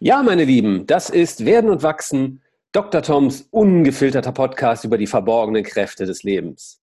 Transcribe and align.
Ja, 0.00 0.24
meine 0.24 0.44
Lieben, 0.44 0.86
das 0.86 1.08
ist 1.08 1.44
Werden 1.44 1.70
und 1.70 1.84
Wachsen, 1.84 2.42
Dr. 2.72 3.00
Toms 3.00 3.46
ungefilterter 3.52 4.32
Podcast 4.32 4.84
über 4.84 4.98
die 4.98 5.06
verborgenen 5.06 5.62
Kräfte 5.62 6.04
des 6.04 6.24
Lebens. 6.24 6.82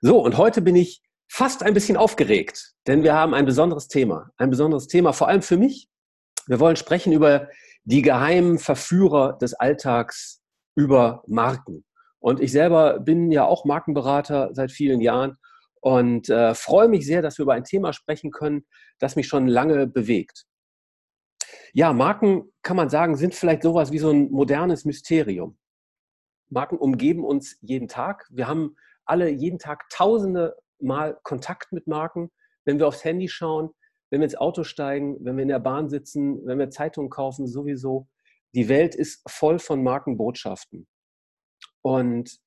So, 0.00 0.18
und 0.18 0.36
heute 0.36 0.62
bin 0.62 0.74
ich 0.74 1.00
fast 1.30 1.62
ein 1.62 1.74
bisschen 1.74 1.96
aufgeregt, 1.96 2.72
denn 2.88 3.04
wir 3.04 3.14
haben 3.14 3.34
ein 3.34 3.46
besonderes 3.46 3.86
Thema. 3.86 4.30
Ein 4.36 4.50
besonderes 4.50 4.88
Thema, 4.88 5.12
vor 5.12 5.28
allem 5.28 5.42
für 5.42 5.56
mich. 5.56 5.88
Wir 6.48 6.58
wollen 6.58 6.74
sprechen 6.74 7.12
über 7.12 7.48
die 7.84 8.02
geheimen 8.02 8.58
Verführer 8.58 9.38
des 9.38 9.54
Alltags, 9.54 10.42
über 10.74 11.22
Marken. 11.28 11.84
Und 12.18 12.40
ich 12.40 12.50
selber 12.50 12.98
bin 12.98 13.30
ja 13.30 13.44
auch 13.44 13.64
Markenberater 13.64 14.50
seit 14.54 14.72
vielen 14.72 15.00
Jahren 15.00 15.36
und 15.80 16.28
äh, 16.28 16.54
freue 16.54 16.88
mich 16.88 17.06
sehr, 17.06 17.22
dass 17.22 17.38
wir 17.38 17.44
über 17.44 17.54
ein 17.54 17.64
Thema 17.64 17.92
sprechen 17.92 18.32
können, 18.32 18.66
das 18.98 19.14
mich 19.14 19.28
schon 19.28 19.46
lange 19.46 19.86
bewegt. 19.86 20.46
Ja, 21.72 21.92
Marken, 21.92 22.52
kann 22.62 22.76
man 22.76 22.90
sagen, 22.90 23.16
sind 23.16 23.34
vielleicht 23.34 23.62
sowas 23.62 23.92
wie 23.92 23.98
so 23.98 24.10
ein 24.10 24.30
modernes 24.30 24.84
Mysterium. 24.84 25.58
Marken 26.48 26.76
umgeben 26.76 27.24
uns 27.24 27.56
jeden 27.60 27.88
Tag. 27.88 28.26
Wir 28.30 28.46
haben 28.46 28.76
alle 29.04 29.30
jeden 29.30 29.58
Tag 29.58 29.88
tausende 29.90 30.56
Mal 30.80 31.18
Kontakt 31.22 31.72
mit 31.72 31.86
Marken. 31.86 32.30
Wenn 32.64 32.78
wir 32.78 32.86
aufs 32.86 33.04
Handy 33.04 33.28
schauen, 33.28 33.70
wenn 34.10 34.20
wir 34.20 34.24
ins 34.24 34.36
Auto 34.36 34.62
steigen, 34.62 35.16
wenn 35.24 35.36
wir 35.36 35.42
in 35.42 35.48
der 35.48 35.58
Bahn 35.58 35.88
sitzen, 35.88 36.44
wenn 36.46 36.58
wir 36.58 36.70
Zeitungen 36.70 37.08
kaufen, 37.08 37.46
sowieso. 37.46 38.08
Die 38.54 38.68
Welt 38.68 38.94
ist 38.94 39.22
voll 39.26 39.58
von 39.58 39.82
Markenbotschaften. 39.82 40.86
Und 41.80 42.38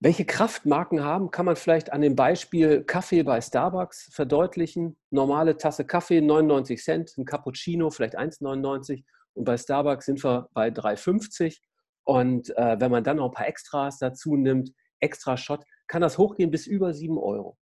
welche 0.00 0.24
Kraft 0.24 0.64
Marken 0.64 1.02
haben, 1.02 1.32
kann 1.32 1.46
man 1.46 1.56
vielleicht 1.56 1.92
an 1.92 2.02
dem 2.02 2.14
Beispiel 2.14 2.84
Kaffee 2.84 3.24
bei 3.24 3.40
Starbucks 3.40 4.10
verdeutlichen. 4.12 4.96
Normale 5.10 5.56
Tasse 5.56 5.84
Kaffee 5.84 6.20
99 6.20 6.82
Cent, 6.82 7.18
ein 7.18 7.24
Cappuccino 7.24 7.90
vielleicht 7.90 8.16
1,99 8.16 9.04
und 9.34 9.44
bei 9.44 9.56
Starbucks 9.56 10.06
sind 10.06 10.22
wir 10.22 10.48
bei 10.52 10.68
3,50. 10.68 11.58
Und 12.04 12.56
äh, 12.56 12.80
wenn 12.80 12.90
man 12.90 13.02
dann 13.04 13.16
noch 13.16 13.26
ein 13.26 13.32
paar 13.32 13.48
Extras 13.48 13.98
dazu 13.98 14.36
nimmt, 14.36 14.70
extra 15.00 15.36
Shot, 15.36 15.64
kann 15.88 16.00
das 16.00 16.16
hochgehen 16.16 16.50
bis 16.50 16.66
über 16.66 16.94
7 16.94 17.18
Euro. 17.18 17.58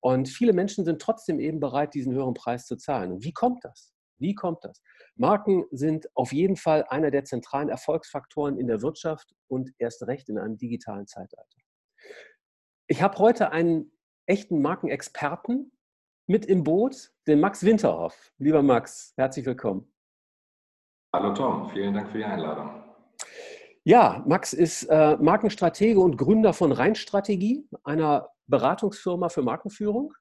Und 0.00 0.28
viele 0.28 0.52
Menschen 0.52 0.84
sind 0.84 1.00
trotzdem 1.00 1.38
eben 1.38 1.60
bereit, 1.60 1.94
diesen 1.94 2.12
höheren 2.12 2.34
Preis 2.34 2.66
zu 2.66 2.76
zahlen. 2.76 3.12
Und 3.12 3.24
wie 3.24 3.32
kommt 3.32 3.64
das? 3.64 3.92
Wie 4.18 4.34
kommt 4.34 4.64
das? 4.64 4.82
Marken 5.14 5.64
sind 5.70 6.08
auf 6.14 6.32
jeden 6.32 6.56
Fall 6.56 6.84
einer 6.88 7.10
der 7.10 7.24
zentralen 7.24 7.68
Erfolgsfaktoren 7.68 8.58
in 8.58 8.66
der 8.66 8.82
Wirtschaft 8.82 9.32
und 9.48 9.70
erst 9.78 10.06
recht 10.06 10.28
in 10.28 10.38
einem 10.38 10.58
digitalen 10.58 11.06
Zeitalter. 11.06 11.58
Ich 12.90 13.02
habe 13.02 13.18
heute 13.18 13.52
einen 13.52 13.92
echten 14.24 14.62
Markenexperten 14.62 15.72
mit 16.26 16.46
im 16.46 16.64
Boot, 16.64 17.12
den 17.26 17.38
Max 17.38 17.62
Winterhoff. 17.62 18.32
Lieber 18.38 18.62
Max, 18.62 19.12
herzlich 19.18 19.44
willkommen. 19.44 19.92
Hallo 21.14 21.34
Tom, 21.34 21.68
vielen 21.68 21.92
Dank 21.92 22.10
für 22.10 22.16
die 22.16 22.24
Einladung. 22.24 22.82
Ja, 23.84 24.24
Max 24.26 24.54
ist 24.54 24.84
äh, 24.84 25.18
Markenstratege 25.18 26.00
und 26.00 26.16
Gründer 26.16 26.54
von 26.54 26.72
Rheinstrategie, 26.72 27.68
einer 27.84 28.30
Beratungsfirma 28.46 29.28
für 29.28 29.42
Markenführung. 29.42 30.14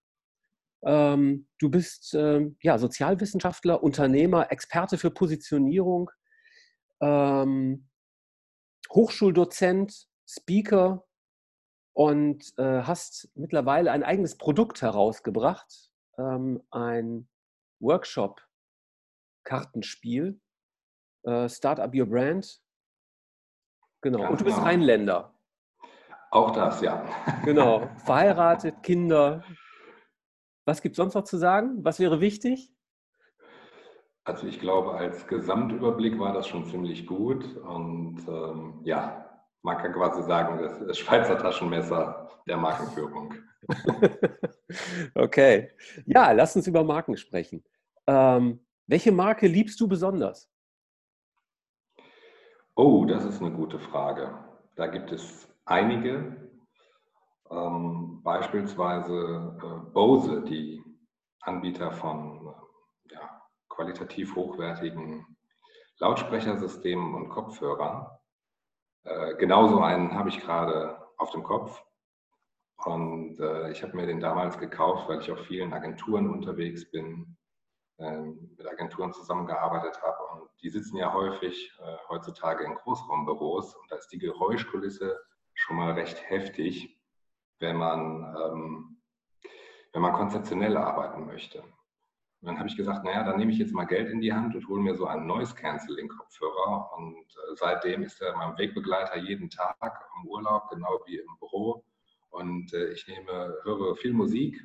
Ähm, 0.83 1.47
du 1.59 1.69
bist 1.69 2.13
äh, 2.15 2.51
ja, 2.61 2.77
Sozialwissenschaftler, 2.79 3.81
Unternehmer, 3.81 4.51
Experte 4.51 4.97
für 4.97 5.09
Positionierung, 5.11 6.11
ähm, 6.99 7.87
Hochschuldozent, 8.91 10.09
Speaker 10.27 11.06
und 11.97 12.53
äh, 12.59 12.83
hast 12.83 13.27
mittlerweile 13.33 13.91
ein 13.91 14.03
eigenes 14.03 14.37
Produkt 14.37 14.83
herausgebracht, 14.83 15.89
ähm, 16.19 16.61
ein 16.69 17.27
Workshop-Kartenspiel, 17.79 20.39
äh, 21.23 21.49
Startup 21.49 21.91
Your 21.91 22.05
Brand. 22.05 22.61
Genau. 24.01 24.19
Ganz 24.19 24.29
und 24.29 24.41
du 24.41 24.45
bist 24.45 24.57
genau. 24.57 24.67
Rheinländer. 24.67 25.33
Auch 26.29 26.51
das, 26.51 26.81
ja. 26.81 27.03
Genau. 27.43 27.89
Verheiratet, 28.05 28.83
Kinder. 28.83 29.43
Was 30.65 30.83
gibt 30.83 30.93
es 30.93 30.97
sonst 30.97 31.15
noch 31.15 31.23
zu 31.23 31.37
sagen? 31.37 31.83
Was 31.83 31.99
wäre 31.99 32.21
wichtig? 32.21 32.71
Also 34.23 34.45
ich 34.45 34.59
glaube, 34.59 34.93
als 34.93 35.25
Gesamtüberblick 35.25 36.19
war 36.19 36.33
das 36.33 36.47
schon 36.47 36.67
ziemlich 36.67 37.07
gut. 37.07 37.57
Und 37.57 38.19
ähm, 38.27 38.81
ja, 38.83 39.26
man 39.67 39.77
kann 39.79 39.91
quasi 39.91 40.23
sagen, 40.23 40.59
das 40.59 40.79
ist 40.79 40.99
Schweizer 40.99 41.37
Taschenmesser 41.37 42.29
der 42.47 42.55
Markenführung. 42.55 43.33
okay. 45.15 45.71
Ja, 46.05 46.31
lass 46.31 46.55
uns 46.55 46.67
über 46.67 46.85
Marken 46.85 47.17
sprechen. 47.17 47.65
Ähm, 48.07 48.65
welche 48.87 49.11
Marke 49.11 49.45
liebst 49.45 49.77
du 49.81 49.87
besonders? 49.89 50.49
Oh, 52.77 53.03
das 53.03 53.25
ist 53.25 53.41
eine 53.41 53.51
gute 53.51 53.77
Frage. 53.77 54.39
Da 54.77 54.87
gibt 54.87 55.11
es 55.11 55.49
einige. 55.65 56.49
Ähm, 57.51 58.21
beispielsweise 58.23 59.53
äh, 59.61 59.91
Bose, 59.91 60.43
die 60.43 60.81
Anbieter 61.41 61.91
von 61.91 62.55
äh, 63.09 63.15
ja, 63.15 63.41
qualitativ 63.67 64.33
hochwertigen 64.33 65.25
Lautsprechersystemen 65.99 67.15
und 67.15 67.27
Kopfhörern. 67.27 68.07
Äh, 69.07 69.35
genauso 69.35 69.79
einen 69.79 70.13
habe 70.15 70.29
ich 70.29 70.41
gerade 70.41 70.97
auf 71.17 71.31
dem 71.31 71.43
Kopf. 71.43 71.81
Und 72.83 73.39
äh, 73.39 73.71
ich 73.71 73.81
habe 73.81 73.95
mir 73.95 74.05
den 74.05 74.19
damals 74.19 74.57
gekauft, 74.59 75.07
weil 75.07 75.21
ich 75.21 75.31
auf 75.31 75.39
vielen 75.45 75.73
Agenturen 75.73 76.29
unterwegs 76.29 76.89
bin, 76.91 77.37
äh, 77.99 78.19
mit 78.19 78.67
Agenturen 78.67 79.13
zusammengearbeitet 79.13 80.01
habe. 80.01 80.41
Und 80.41 80.49
die 80.61 80.69
sitzen 80.69 80.97
ja 80.97 81.13
häufig 81.13 81.71
äh, 81.79 81.95
heutzutage 82.09 82.65
in 82.65 82.75
Großraumbüros. 82.75 83.75
Und 83.75 83.89
da 83.91 83.95
ist 83.95 84.09
die 84.09 84.19
Geräuschkulisse 84.19 85.17
schon 85.53 85.77
mal 85.77 85.93
recht 85.93 86.29
heftig, 86.29 86.99
wenn 87.59 87.77
man, 87.77 88.35
ähm, 88.45 89.01
wenn 89.93 90.01
man 90.01 90.13
konzeptionell 90.13 90.75
arbeiten 90.75 91.25
möchte. 91.25 91.63
Und 92.41 92.47
dann 92.47 92.59
habe 92.59 92.67
ich 92.67 92.77
gesagt, 92.77 93.03
naja, 93.03 93.23
dann 93.23 93.37
nehme 93.37 93.51
ich 93.51 93.57
jetzt 93.57 93.73
mal 93.73 93.85
Geld 93.85 94.09
in 94.09 94.21
die 94.21 94.31
Hand 94.31 94.53
und 94.55 94.67
hole 94.67 94.81
mir 94.81 94.95
so 94.95 95.07
einen 95.07 95.25
Noise-Canceling-Kopfhörer. 95.25 96.91
Und 96.97 97.25
äh, 97.25 97.55
seitdem 97.55 98.03
ist 98.03 98.21
er 98.21 98.35
mein 98.37 98.57
Wegbegleiter 98.57 99.17
jeden 99.17 99.49
Tag 99.49 100.07
im 100.21 100.29
Urlaub, 100.29 100.69
genau 100.69 100.99
wie 101.07 101.17
im 101.17 101.37
Büro. 101.39 101.83
Und 102.29 102.73
äh, 102.73 102.91
ich 102.91 103.07
nehme, 103.07 103.55
höre 103.63 103.95
viel 103.95 104.13
Musik, 104.13 104.61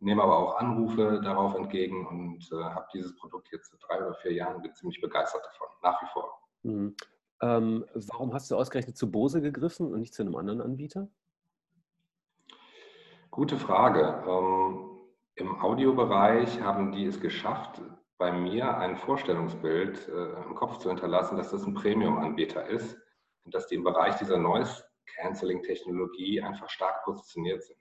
nehme 0.00 0.22
aber 0.22 0.36
auch 0.36 0.56
Anrufe 0.56 1.20
darauf 1.22 1.54
entgegen 1.54 2.06
und 2.06 2.50
äh, 2.52 2.64
habe 2.64 2.86
dieses 2.92 3.14
Produkt 3.16 3.48
jetzt 3.52 3.70
seit 3.70 3.80
drei 3.88 4.04
oder 4.04 4.14
vier 4.16 4.32
Jahren, 4.32 4.60
bin 4.60 4.74
ziemlich 4.74 5.00
begeistert 5.00 5.44
davon, 5.44 5.68
nach 5.82 6.02
wie 6.02 6.06
vor. 6.12 6.42
Mhm. 6.64 6.96
Ähm, 7.40 7.84
warum 7.94 8.34
hast 8.34 8.50
du 8.50 8.56
ausgerechnet 8.56 8.96
zu 8.96 9.10
Bose 9.10 9.40
gegriffen 9.40 9.92
und 9.92 10.00
nicht 10.00 10.14
zu 10.14 10.22
einem 10.22 10.34
anderen 10.34 10.60
Anbieter? 10.60 11.08
Gute 13.30 13.56
Frage. 13.56 14.24
Ähm, 14.26 14.87
im 15.40 15.60
Audiobereich 15.60 16.60
haben 16.60 16.92
die 16.92 17.06
es 17.06 17.20
geschafft, 17.20 17.80
bei 18.18 18.30
mir 18.32 18.76
ein 18.78 18.96
Vorstellungsbild 18.96 20.08
äh, 20.08 20.42
im 20.44 20.56
Kopf 20.56 20.78
zu 20.78 20.88
hinterlassen, 20.88 21.36
dass 21.36 21.50
das 21.50 21.64
ein 21.64 21.74
Premium-Anbieter 21.74 22.66
ist 22.66 22.98
und 23.44 23.54
dass 23.54 23.68
die 23.68 23.76
im 23.76 23.84
Bereich 23.84 24.16
dieser 24.16 24.38
Noise-Canceling-Technologie 24.38 26.42
einfach 26.42 26.68
stark 26.68 27.04
positioniert 27.04 27.62
sind. 27.62 27.78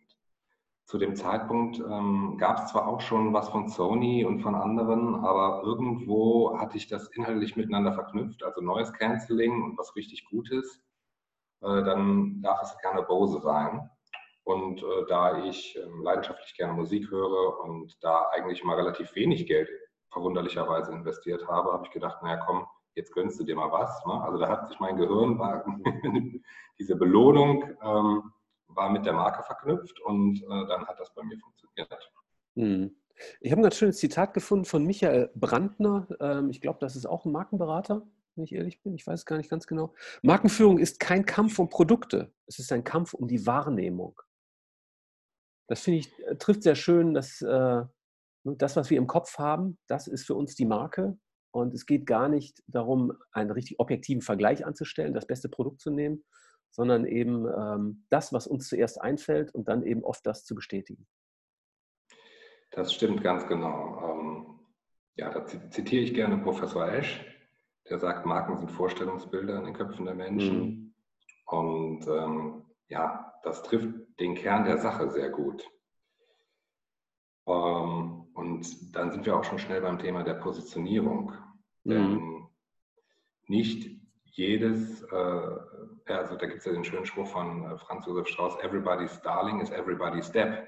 Zu 0.86 1.00
dem 1.00 1.16
Zeitpunkt 1.16 1.80
ähm, 1.80 2.38
gab 2.38 2.60
es 2.60 2.68
zwar 2.68 2.88
auch 2.88 3.02
schon 3.02 3.34
was 3.34 3.50
von 3.50 3.68
Sony 3.68 4.24
und 4.24 4.40
von 4.40 4.56
anderen, 4.56 5.16
aber 5.16 5.64
irgendwo 5.64 6.58
hatte 6.60 6.78
ich 6.78 6.88
das 6.88 7.10
inhaltlich 7.10 7.58
miteinander 7.58 7.94
verknüpft, 7.94 8.44
also 8.44 8.62
Noise 8.62 8.94
Cancelling 8.94 9.64
und 9.64 9.78
was 9.78 9.96
richtig 9.96 10.26
Gutes. 10.30 10.80
Äh, 11.62 11.84
dann 11.84 12.42
darf 12.42 12.62
es 12.62 12.78
gerne 12.78 13.02
Bose 13.02 13.42
sein. 13.42 13.90
Und 14.48 14.82
äh, 14.82 15.06
da 15.10 15.44
ich 15.44 15.76
äh, 15.76 15.82
leidenschaftlich 16.02 16.56
gerne 16.56 16.72
Musik 16.72 17.12
höre 17.12 17.60
und 17.66 17.94
da 18.02 18.30
eigentlich 18.32 18.64
mal 18.64 18.78
relativ 18.78 19.14
wenig 19.14 19.46
Geld 19.46 19.70
verwunderlicherweise 20.10 20.94
investiert 20.94 21.46
habe, 21.50 21.74
habe 21.74 21.86
ich 21.86 21.92
gedacht, 21.92 22.24
naja 22.24 22.42
komm, 22.46 22.66
jetzt 22.96 23.12
gönnst 23.14 23.38
du 23.42 23.44
dir 23.44 23.58
mal 23.58 23.74
was. 23.74 24.06
Ne? 24.06 24.14
Also 24.24 24.38
da 24.38 24.48
hat 24.48 24.70
sich 24.70 24.80
mein 24.80 24.96
Gehirn, 24.96 25.38
war, 25.38 25.66
diese 26.80 26.96
Belohnung 26.96 27.62
ähm, 27.84 28.32
war 28.68 28.90
mit 28.90 29.06
der 29.06 29.12
Marke 29.12 29.44
verknüpft 29.44 30.00
und 30.00 30.42
äh, 30.42 30.68
dann 30.70 30.88
hat 30.88 30.98
das 30.98 31.14
bei 31.14 31.24
mir 31.24 31.38
funktioniert. 31.40 32.12
Hm. 32.56 32.96
Ich 33.42 33.52
habe 33.52 33.60
ein 33.60 33.64
ganz 33.64 33.76
schönes 33.76 33.98
Zitat 33.98 34.34
gefunden 34.34 34.64
von 34.64 34.86
Michael 34.86 35.30
Brandner. 35.36 36.08
Ähm, 36.22 36.52
ich 36.52 36.62
glaube, 36.62 36.80
das 36.80 36.96
ist 36.96 37.06
auch 37.06 37.26
ein 37.26 37.34
Markenberater, 37.34 38.02
wenn 38.36 38.46
ich 38.46 38.56
ehrlich 38.56 38.82
bin. 38.82 38.96
Ich 38.96 39.06
weiß 39.06 39.20
es 39.20 39.26
gar 39.26 39.36
nicht 39.36 39.50
ganz 39.50 39.68
genau. 39.68 39.94
Markenführung 40.22 40.78
ist 40.78 41.02
kein 41.02 41.26
Kampf 41.26 41.60
um 41.60 41.68
Produkte, 41.68 42.32
es 42.46 42.60
ist 42.60 42.72
ein 42.72 42.86
Kampf 42.86 43.14
um 43.14 43.28
die 43.28 43.46
Wahrnehmung. 43.46 44.22
Das 45.68 45.82
finde 45.82 46.00
ich, 46.00 46.20
äh, 46.26 46.36
trifft 46.38 46.64
sehr 46.64 46.76
schön, 46.76 47.14
dass 47.14 47.42
äh, 47.42 47.48
ne, 47.48 47.88
das, 48.44 48.76
was 48.76 48.90
wir 48.90 48.98
im 48.98 49.08
Kopf 49.08 49.38
haben, 49.38 49.78
das 49.88 50.08
ist 50.08 50.26
für 50.26 50.36
uns 50.36 50.56
die 50.56 50.66
Marke. 50.66 51.18
Und 51.52 51.74
es 51.74 51.86
geht 51.86 52.06
gar 52.06 52.30
nicht 52.30 52.62
darum, 52.68 53.14
einen 53.32 53.52
richtig 53.52 53.80
objektiven 53.80 54.22
Vergleich 54.22 54.66
anzustellen, 54.66 55.14
das 55.14 55.26
beste 55.26 55.50
Produkt 55.50 55.82
zu 55.82 55.90
nehmen, 55.92 56.24
sondern 56.72 57.06
eben 57.06 57.48
ähm, 57.48 58.06
das, 58.10 58.34
was 58.34 58.48
uns 58.48 58.68
zuerst 58.68 59.02
einfällt 59.02 59.54
und 59.56 59.68
dann 59.68 59.84
eben 59.84 60.04
oft 60.04 60.26
das 60.26 60.44
zu 60.46 60.56
bestätigen. 60.56 61.08
Das 62.72 62.94
stimmt 62.94 63.24
ganz 63.24 63.48
genau. 63.48 64.12
Ähm, 64.12 64.60
Ja, 65.16 65.32
da 65.32 65.46
zitiere 65.46 66.04
ich 66.04 66.14
gerne 66.14 66.38
Professor 66.38 66.88
Esch, 66.88 67.26
der 67.90 67.98
sagt, 67.98 68.26
Marken 68.26 68.56
sind 68.58 68.70
Vorstellungsbilder 68.70 69.58
in 69.58 69.66
den 69.66 69.74
Köpfen 69.74 70.06
der 70.06 70.14
Menschen. 70.14 70.60
Mhm. 70.60 70.94
Und 71.48 72.08
ähm, 72.08 72.66
ja, 72.90 73.34
das 73.42 73.64
trifft 73.64 73.88
den 74.20 74.36
Kern 74.36 74.66
der 74.66 74.78
Sache 74.78 75.10
sehr 75.10 75.30
gut. 75.30 75.70
Ähm, 77.48 78.28
und 78.34 78.96
dann 78.96 79.12
sind 79.12 79.26
wir 79.26 79.38
auch 79.38 79.44
schon 79.44 79.60
schnell 79.60 79.82
beim 79.82 80.00
Thema 80.00 80.24
der 80.24 80.36
Positionierung. 80.36 81.34
Mhm. 81.84 81.92
Denn 81.92 82.48
nicht 83.48 83.98
jedes, 84.26 85.02
äh, 85.04 86.14
also 86.14 86.36
da 86.36 86.46
gibt 86.46 86.60
es 86.60 86.66
ja 86.66 86.74
den 86.74 86.84
schönen 86.84 87.06
Spruch 87.06 87.28
von 87.28 87.66
äh, 87.66 87.78
Franz 87.78 88.06
Josef 88.06 88.28
Strauß, 88.28 88.60
everybody's 88.62 89.20
darling 89.22 89.62
is 89.62 89.72
everybody's 89.72 90.28
step. 90.28 90.68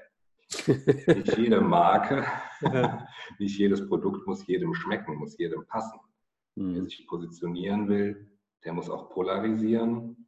nicht 0.66 1.36
jede 1.38 1.60
Marke, 1.60 2.24
nicht 3.38 3.56
jedes 3.56 3.86
Produkt 3.86 4.26
muss 4.26 4.44
jedem 4.48 4.74
schmecken, 4.74 5.16
muss 5.16 5.38
jedem 5.38 5.64
passen. 5.66 6.00
Mhm. 6.56 6.74
Wer 6.74 6.82
sich 6.84 7.06
positionieren 7.06 7.88
will, 7.88 8.30
der 8.64 8.72
muss 8.72 8.90
auch 8.90 9.10
polarisieren. 9.10 10.19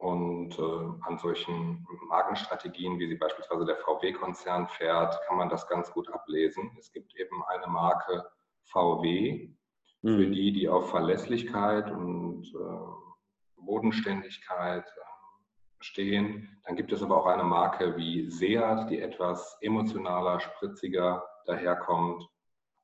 Und 0.00 0.58
äh, 0.58 0.62
an 0.62 1.18
solchen 1.18 1.86
Markenstrategien, 2.08 2.98
wie 2.98 3.06
sie 3.06 3.16
beispielsweise 3.16 3.66
der 3.66 3.76
VW-Konzern 3.76 4.66
fährt, 4.66 5.20
kann 5.26 5.36
man 5.36 5.50
das 5.50 5.68
ganz 5.68 5.92
gut 5.92 6.10
ablesen. 6.10 6.70
Es 6.78 6.90
gibt 6.90 7.14
eben 7.16 7.44
eine 7.44 7.66
Marke 7.66 8.24
VW, 8.64 9.50
mhm. 10.00 10.16
für 10.16 10.26
die, 10.26 10.52
die 10.52 10.70
auf 10.70 10.88
Verlässlichkeit 10.88 11.90
und 11.90 12.46
äh, 12.54 13.60
Bodenständigkeit 13.62 14.86
äh, 14.86 15.00
stehen. 15.80 16.48
Dann 16.64 16.76
gibt 16.76 16.92
es 16.92 17.02
aber 17.02 17.18
auch 17.18 17.26
eine 17.26 17.44
Marke 17.44 17.94
wie 17.98 18.30
Seat, 18.30 18.88
die 18.88 19.00
etwas 19.00 19.58
emotionaler, 19.60 20.40
spritziger 20.40 21.22
daherkommt. 21.44 22.26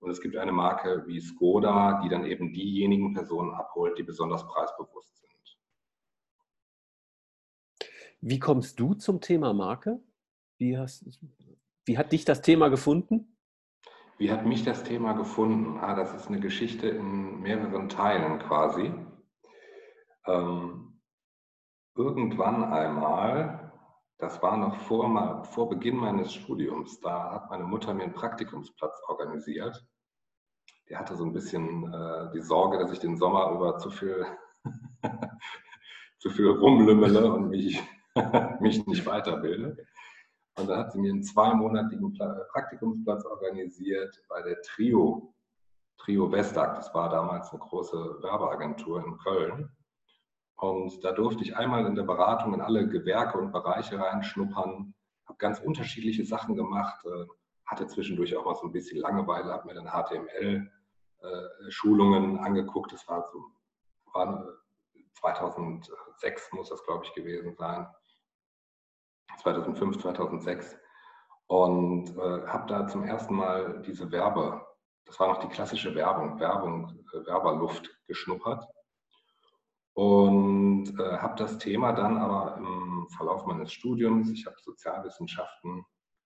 Und 0.00 0.10
es 0.10 0.20
gibt 0.20 0.36
eine 0.36 0.52
Marke 0.52 1.04
wie 1.06 1.20
Skoda, 1.20 2.02
die 2.04 2.10
dann 2.10 2.26
eben 2.26 2.52
diejenigen 2.52 3.14
Personen 3.14 3.54
abholt, 3.54 3.96
die 3.96 4.02
besonders 4.02 4.46
preisbewusst 4.46 5.16
sind. 5.16 5.25
Wie 8.28 8.40
kommst 8.40 8.81
du 8.81 8.94
zum 8.94 9.20
Thema 9.20 9.52
Marke? 9.52 10.00
Wie, 10.58 10.76
hast, 10.76 11.05
wie 11.84 11.96
hat 11.96 12.11
dich 12.11 12.25
das 12.25 12.43
Thema 12.43 12.70
gefunden? 12.70 13.38
Wie 14.19 14.32
hat 14.32 14.44
mich 14.44 14.64
das 14.64 14.82
Thema 14.82 15.12
gefunden? 15.12 15.78
Ah, 15.78 15.94
das 15.94 16.12
ist 16.12 16.26
eine 16.26 16.40
Geschichte 16.40 16.88
in 16.88 17.38
mehreren 17.38 17.88
Teilen 17.88 18.40
quasi. 18.40 18.93
Ähm, 20.26 21.00
irgendwann 21.94 22.64
einmal, 22.64 23.73
das 24.19 24.43
war 24.43 24.56
noch 24.56 24.75
vor, 24.75 25.44
vor 25.44 25.69
Beginn 25.69 25.94
meines 25.94 26.34
Studiums, 26.34 26.99
da 26.99 27.31
hat 27.31 27.49
meine 27.49 27.62
Mutter 27.62 27.94
mir 27.94 28.02
einen 28.02 28.12
Praktikumsplatz 28.12 29.00
organisiert. 29.06 29.87
Die 30.88 30.96
hatte 30.96 31.14
so 31.14 31.25
ein 31.25 31.32
bisschen 31.32 31.94
äh, 31.94 32.32
die 32.34 32.43
Sorge, 32.43 32.78
dass 32.78 32.90
ich 32.90 32.99
den 32.99 33.19
Sommer 33.19 33.52
über 33.52 33.78
zu 33.78 33.88
viel, 33.88 34.26
zu 36.19 36.31
viel 36.31 36.49
rumlümmele 36.49 37.32
und 37.32 37.50
mich 37.50 37.81
mich 38.60 38.86
nicht 38.86 39.06
weiterbilde. 39.06 39.76
Und 40.58 40.68
da 40.68 40.78
hat 40.78 40.92
sie 40.92 40.98
mir 40.98 41.12
einen 41.12 41.22
zweimonatigen 41.22 42.14
Praktikumsplatz 42.14 43.26
organisiert 43.26 44.18
bei 44.28 44.40
der 44.42 44.60
Trio, 44.62 45.34
Trio 45.98 46.32
Westag. 46.32 46.76
Das 46.76 46.94
war 46.94 47.10
damals 47.10 47.50
eine 47.50 47.60
große 47.60 48.22
Werbeagentur 48.22 49.04
in 49.04 49.18
Köln. 49.18 49.68
Und 50.56 51.04
da 51.04 51.12
durfte 51.12 51.44
ich 51.44 51.54
einmal 51.54 51.84
in 51.84 51.94
der 51.94 52.04
Beratung 52.04 52.54
in 52.54 52.62
alle 52.62 52.88
Gewerke 52.88 53.36
und 53.36 53.52
Bereiche 53.52 54.00
reinschnuppern, 54.00 54.94
habe 55.26 55.38
ganz 55.38 55.60
unterschiedliche 55.60 56.24
Sachen 56.24 56.56
gemacht, 56.56 57.04
äh, 57.04 57.26
hatte 57.66 57.86
zwischendurch 57.86 58.34
auch 58.36 58.46
mal 58.46 58.54
so 58.54 58.66
ein 58.66 58.72
bisschen 58.72 58.98
Langeweile, 58.98 59.52
habe 59.52 59.66
mir 59.66 59.74
dann 59.74 59.88
HTML-Schulungen 59.88 62.36
äh, 62.36 62.40
angeguckt. 62.40 62.92
Das 62.92 63.06
war 63.06 63.28
so, 63.30 63.44
war 64.14 64.46
2006 65.20 66.52
muss 66.52 66.70
das, 66.70 66.82
glaube 66.84 67.04
ich, 67.04 67.12
gewesen 67.14 67.54
sein. 67.54 67.86
2005, 69.43 69.99
2006 69.99 70.76
und 71.46 72.17
äh, 72.17 72.46
habe 72.46 72.67
da 72.67 72.87
zum 72.88 73.05
ersten 73.05 73.34
Mal 73.34 73.82
diese 73.87 74.11
Werbe, 74.11 74.67
das 75.05 75.19
war 75.20 75.28
noch 75.28 75.40
die 75.40 75.49
klassische 75.49 75.94
Werbung, 75.94 76.40
Werbung, 76.40 77.05
äh, 77.12 77.26
Werberluft 77.26 77.88
geschnuppert. 78.06 78.64
Und 79.94 80.88
äh, 80.99 81.17
habe 81.19 81.37
das 81.37 81.56
Thema 81.58 81.93
dann 81.93 82.19
aber 82.19 82.56
im 82.58 83.08
Verlauf 83.17 83.46
meines 83.46 83.73
Studiums, 83.73 84.31
ich 84.31 84.44
habe 84.44 84.56
Sozialwissenschaften 84.61 85.84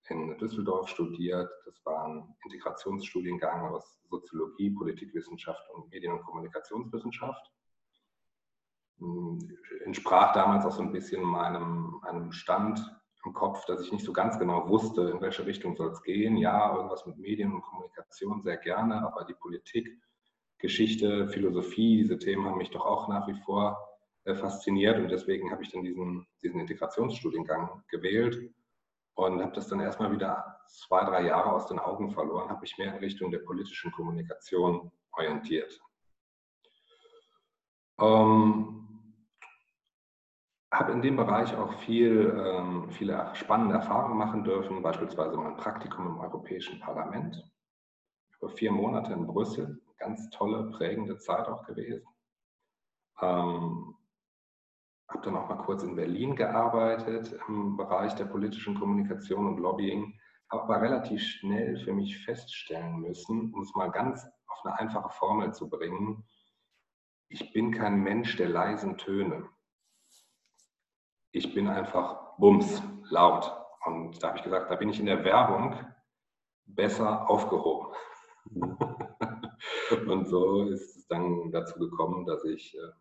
in 0.09 0.37
Düsseldorf 0.39 0.89
studiert, 0.89 1.49
das 1.65 1.79
war 1.85 2.05
ein 2.05 2.35
Integrationsstudiengang 2.43 3.73
aus 3.73 4.01
Soziologie, 4.09 4.71
Politikwissenschaft 4.71 5.63
und 5.69 5.89
Medien- 5.89 6.11
und 6.11 6.23
Kommunikationswissenschaft 6.23 7.49
entsprach 9.85 10.33
damals 10.33 10.65
auch 10.65 10.71
so 10.71 10.81
ein 10.81 10.91
bisschen 10.91 11.23
meinem, 11.23 11.99
meinem 12.01 12.31
Stand 12.31 12.79
im 13.25 13.33
Kopf, 13.33 13.65
dass 13.65 13.81
ich 13.81 13.91
nicht 13.91 14.05
so 14.05 14.13
ganz 14.13 14.39
genau 14.39 14.67
wusste, 14.67 15.09
in 15.09 15.21
welche 15.21 15.45
Richtung 15.45 15.75
soll 15.75 15.89
es 15.89 16.01
gehen. 16.01 16.37
Ja, 16.37 16.75
irgendwas 16.75 17.05
mit 17.05 17.17
Medien 17.17 17.53
und 17.53 17.61
Kommunikation 17.61 18.41
sehr 18.41 18.57
gerne, 18.57 19.05
aber 19.05 19.25
die 19.25 19.33
Politik, 19.33 20.01
Geschichte, 20.57 21.27
Philosophie, 21.27 21.97
diese 21.97 22.17
Themen 22.17 22.45
haben 22.45 22.57
mich 22.57 22.71
doch 22.71 22.85
auch 22.85 23.07
nach 23.07 23.27
wie 23.27 23.39
vor 23.45 23.77
äh, 24.25 24.35
fasziniert 24.35 24.99
und 24.99 25.09
deswegen 25.09 25.51
habe 25.51 25.63
ich 25.63 25.71
dann 25.71 25.83
diesen, 25.83 26.27
diesen 26.43 26.59
Integrationsstudiengang 26.59 27.83
gewählt 27.89 28.53
und 29.15 29.41
habe 29.41 29.53
das 29.53 29.67
dann 29.67 29.79
erstmal 29.79 30.11
wieder 30.11 30.59
zwei, 30.67 31.03
drei 31.03 31.25
Jahre 31.25 31.51
aus 31.51 31.67
den 31.67 31.79
Augen 31.79 32.11
verloren, 32.11 32.49
habe 32.49 32.61
mich 32.61 32.77
mehr 32.77 32.93
in 32.93 32.99
Richtung 32.99 33.31
der 33.31 33.39
politischen 33.39 33.91
Kommunikation 33.91 34.91
orientiert. 35.11 35.79
Ähm, 37.99 38.90
habe 40.71 40.93
in 40.93 41.01
dem 41.01 41.17
Bereich 41.17 41.55
auch 41.55 41.73
viel, 41.79 42.33
ähm, 42.37 42.89
viele 42.91 43.29
spannende 43.35 43.75
Erfahrungen 43.75 44.17
machen 44.17 44.43
dürfen, 44.43 44.81
beispielsweise 44.81 45.35
mein 45.37 45.57
Praktikum 45.57 46.07
im 46.07 46.19
Europäischen 46.19 46.79
Parlament. 46.79 47.43
Über 48.39 48.49
vier 48.49 48.71
Monate 48.71 49.11
in 49.13 49.27
Brüssel, 49.27 49.81
ganz 49.97 50.29
tolle, 50.29 50.71
prägende 50.71 51.17
Zeit 51.17 51.47
auch 51.47 51.65
gewesen. 51.65 52.07
Ähm, 53.21 53.95
habe 55.09 55.21
dann 55.25 55.35
auch 55.35 55.49
mal 55.49 55.57
kurz 55.57 55.83
in 55.83 55.95
Berlin 55.95 56.37
gearbeitet 56.37 57.37
im 57.49 57.75
Bereich 57.75 58.15
der 58.15 58.25
politischen 58.25 58.79
Kommunikation 58.79 59.47
und 59.47 59.59
Lobbying, 59.59 60.17
habe 60.49 60.63
aber 60.63 60.81
relativ 60.81 61.21
schnell 61.21 61.77
für 61.83 61.93
mich 61.93 62.17
feststellen 62.23 63.01
müssen, 63.01 63.53
um 63.53 63.61
es 63.61 63.75
mal 63.75 63.91
ganz 63.91 64.25
auf 64.47 64.65
eine 64.65 64.79
einfache 64.79 65.09
Formel 65.09 65.53
zu 65.53 65.69
bringen, 65.69 66.23
ich 67.27 67.53
bin 67.53 67.71
kein 67.71 68.01
Mensch 68.01 68.35
der 68.37 68.49
leisen 68.49 68.97
Töne 68.97 69.49
ich 71.31 71.53
bin 71.53 71.67
einfach 71.67 72.35
bums, 72.37 72.81
laut. 73.09 73.51
Und 73.85 74.21
da 74.21 74.29
habe 74.29 74.37
ich 74.37 74.43
gesagt, 74.43 74.69
da 74.69 74.75
bin 74.75 74.89
ich 74.89 74.99
in 74.99 75.05
der 75.05 75.23
Werbung 75.23 75.75
besser 76.65 77.29
aufgehoben. 77.29 77.93
Mhm. 78.45 78.77
und 80.07 80.27
so 80.27 80.63
ist 80.63 80.97
es 80.97 81.07
dann 81.07 81.51
dazu 81.51 81.79
gekommen, 81.79 82.25
dass 82.25 82.43
ich 82.43 82.75
äh, 82.75 82.91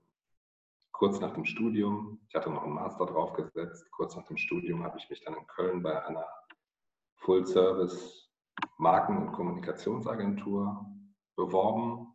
kurz 0.93 1.21
nach 1.21 1.33
dem 1.35 1.45
Studium, 1.45 2.21
ich 2.29 2.35
hatte 2.35 2.51
noch 2.51 2.63
einen 2.63 2.75
Master 2.75 3.07
draufgesetzt, 3.07 3.91
kurz 3.91 4.17
nach 4.17 4.27
dem 4.27 4.37
Studium 4.37 4.85
habe 4.85 4.99
ich 4.99 5.09
mich 5.09 5.23
dann 5.23 5.35
in 5.35 5.47
Köln 5.47 5.83
bei 5.83 6.05
einer 6.07 6.27
Full-Service 7.17 8.31
Marken- 8.77 9.27
und 9.27 9.33
Kommunikationsagentur 9.33 10.87
beworben 11.37 12.15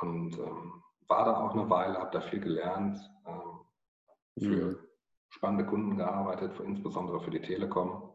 und 0.00 0.38
ähm, 0.38 0.82
war 1.06 1.24
da 1.24 1.40
auch 1.40 1.52
eine 1.52 1.68
Weile, 1.68 1.98
habe 1.98 2.10
da 2.10 2.20
viel 2.20 2.40
gelernt 2.40 2.98
ähm, 3.26 3.60
für 4.38 4.66
mhm 4.66 4.87
spannende 5.28 5.66
Kunden 5.66 5.96
gearbeitet, 5.96 6.52
insbesondere 6.64 7.20
für 7.20 7.30
die 7.30 7.40
Telekom. 7.42 8.12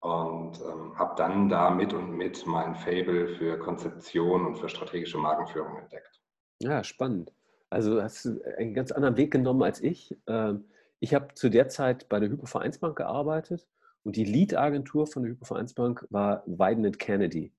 Und 0.00 0.60
ähm, 0.60 0.98
habe 0.98 1.14
dann 1.16 1.48
da 1.48 1.70
mit 1.70 1.92
und 1.92 2.16
mit 2.16 2.44
mein 2.46 2.74
Fable 2.74 3.28
für 3.36 3.58
Konzeption 3.58 4.46
und 4.46 4.56
für 4.56 4.68
strategische 4.68 5.18
Markenführung 5.18 5.76
entdeckt. 5.78 6.20
Ja, 6.60 6.82
spannend. 6.82 7.32
Also 7.70 8.02
hast 8.02 8.24
du 8.24 8.42
einen 8.58 8.74
ganz 8.74 8.90
anderen 8.90 9.16
Weg 9.16 9.30
genommen 9.30 9.62
als 9.62 9.80
ich. 9.80 10.16
Ähm, 10.26 10.64
ich 10.98 11.14
habe 11.14 11.34
zu 11.34 11.50
der 11.50 11.68
Zeit 11.68 12.08
bei 12.08 12.20
der 12.20 12.30
Hypovereinsbank 12.30 12.96
gearbeitet 12.96 13.68
und 14.02 14.16
die 14.16 14.24
Lead-Agentur 14.24 15.06
von 15.06 15.22
der 15.22 15.32
Hypovereinsbank 15.32 16.06
war 16.10 16.42
Weiden 16.46 16.90
Kennedy. 16.98 17.52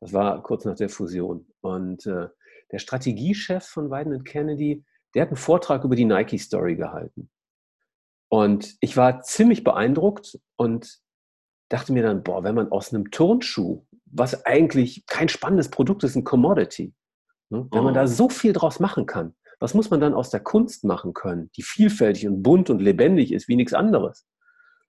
Das 0.00 0.12
war 0.12 0.42
kurz 0.42 0.64
nach 0.64 0.76
der 0.76 0.88
Fusion. 0.88 1.46
Und 1.62 2.06
äh, 2.06 2.28
der 2.70 2.78
Strategiechef 2.78 3.64
von 3.64 3.90
Weiden 3.90 4.22
Kennedy, 4.24 4.84
der 5.14 5.22
hat 5.22 5.28
einen 5.28 5.36
Vortrag 5.36 5.84
über 5.84 5.96
die 5.96 6.04
Nike-Story 6.04 6.76
gehalten. 6.76 7.30
Und 8.28 8.76
ich 8.80 8.96
war 8.96 9.22
ziemlich 9.22 9.64
beeindruckt 9.64 10.38
und 10.56 10.98
dachte 11.68 11.92
mir 11.92 12.02
dann, 12.02 12.22
boah, 12.22 12.44
wenn 12.44 12.54
man 12.54 12.70
aus 12.70 12.92
einem 12.92 13.10
Turnschuh, 13.10 13.84
was 14.04 14.44
eigentlich 14.44 15.04
kein 15.06 15.28
spannendes 15.28 15.70
Produkt 15.70 16.04
ist, 16.04 16.16
ein 16.16 16.24
Commodity, 16.24 16.94
ne, 17.50 17.66
wenn 17.70 17.84
man 17.84 17.94
da 17.94 18.02
mhm. 18.02 18.08
so 18.08 18.28
viel 18.28 18.52
draus 18.52 18.80
machen 18.80 19.06
kann, 19.06 19.34
was 19.58 19.74
muss 19.74 19.90
man 19.90 20.00
dann 20.00 20.14
aus 20.14 20.30
der 20.30 20.40
Kunst 20.40 20.84
machen 20.84 21.14
können, 21.14 21.50
die 21.56 21.62
vielfältig 21.62 22.26
und 22.26 22.42
bunt 22.42 22.68
und 22.70 22.80
lebendig 22.80 23.32
ist 23.32 23.48
wie 23.48 23.56
nichts 23.56 23.72
anderes? 23.72 24.26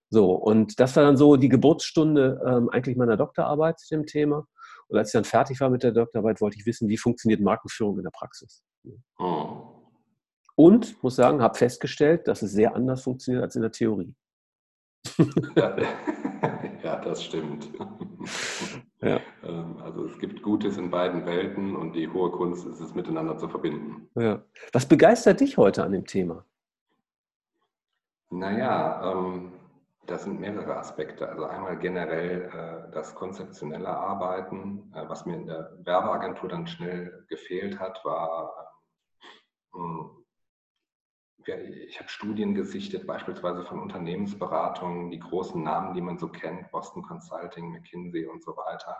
So, 0.09 0.31
und 0.33 0.79
das 0.79 0.95
war 0.95 1.03
dann 1.03 1.17
so 1.17 1.35
die 1.35 1.49
Geburtsstunde 1.49 2.41
ähm, 2.45 2.69
eigentlich 2.69 2.97
meiner 2.97 3.17
Doktorarbeit 3.17 3.79
zu 3.79 3.95
dem 3.95 4.05
Thema. 4.05 4.47
Und 4.87 4.97
als 4.97 5.09
ich 5.09 5.13
dann 5.13 5.25
fertig 5.25 5.59
war 5.59 5.69
mit 5.69 5.83
der 5.83 5.91
Doktorarbeit, 5.91 6.39
wollte 6.39 6.57
ich 6.57 6.65
wissen, 6.65 6.87
wie 6.87 6.97
funktioniert 6.97 7.41
Markenführung 7.41 7.97
in 7.97 8.03
der 8.03 8.11
Praxis. 8.11 8.63
Mhm. 8.83 9.76
Und 10.57 11.01
muss 11.03 11.15
sagen, 11.15 11.41
habe 11.41 11.55
festgestellt, 11.55 12.27
dass 12.27 12.41
es 12.41 12.51
sehr 12.51 12.75
anders 12.75 13.03
funktioniert 13.03 13.43
als 13.43 13.55
in 13.55 13.61
der 13.61 13.71
Theorie. 13.71 14.15
Ja, 15.55 15.77
ja 16.83 16.95
das 17.01 17.23
stimmt. 17.23 17.69
Ja. 18.99 19.19
Ähm, 19.43 19.77
also 19.83 20.05
es 20.05 20.17
gibt 20.17 20.41
Gutes 20.41 20.75
in 20.77 20.89
beiden 20.89 21.23
Welten 21.27 21.75
und 21.75 21.93
die 21.93 22.07
hohe 22.07 22.31
Kunst 22.31 22.65
ist 22.65 22.79
es 22.79 22.95
miteinander 22.95 23.37
zu 23.37 23.47
verbinden. 23.47 24.09
Ja. 24.15 24.41
Was 24.73 24.87
begeistert 24.87 25.39
dich 25.39 25.55
heute 25.55 25.83
an 25.83 25.91
dem 25.91 26.05
Thema? 26.05 26.43
Naja, 28.31 29.13
ähm, 29.13 29.51
das 30.07 30.23
sind 30.23 30.39
mehrere 30.39 30.77
Aspekte. 30.77 31.29
Also 31.29 31.45
einmal 31.45 31.77
generell 31.77 32.49
äh, 32.51 32.91
das 32.91 33.13
konzeptionelle 33.13 33.89
Arbeiten. 33.89 34.91
Äh, 34.95 35.07
was 35.07 35.27
mir 35.27 35.35
in 35.35 35.45
der 35.45 35.77
Werbeagentur 35.83 36.49
dann 36.49 36.65
schnell 36.65 37.25
gefehlt 37.29 37.79
hat, 37.79 38.03
war, 38.03 38.73
äh, 39.75 39.77
ich 41.45 41.99
habe 41.99 42.09
Studien 42.09 42.55
gesichtet, 42.55 43.07
beispielsweise 43.07 43.63
von 43.63 43.79
Unternehmensberatungen, 43.79 45.11
die 45.11 45.19
großen 45.19 45.63
Namen, 45.63 45.93
die 45.93 46.01
man 46.01 46.17
so 46.17 46.27
kennt, 46.27 46.69
Boston 46.71 47.03
Consulting, 47.03 47.71
McKinsey 47.71 48.25
und 48.25 48.43
so 48.43 48.57
weiter. 48.57 48.97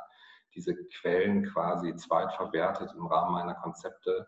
Diese 0.55 0.75
Quellen 0.99 1.43
quasi 1.45 1.95
zweitverwertet 1.95 2.93
im 2.93 3.05
Rahmen 3.07 3.33
meiner 3.33 3.55
Konzepte 3.55 4.25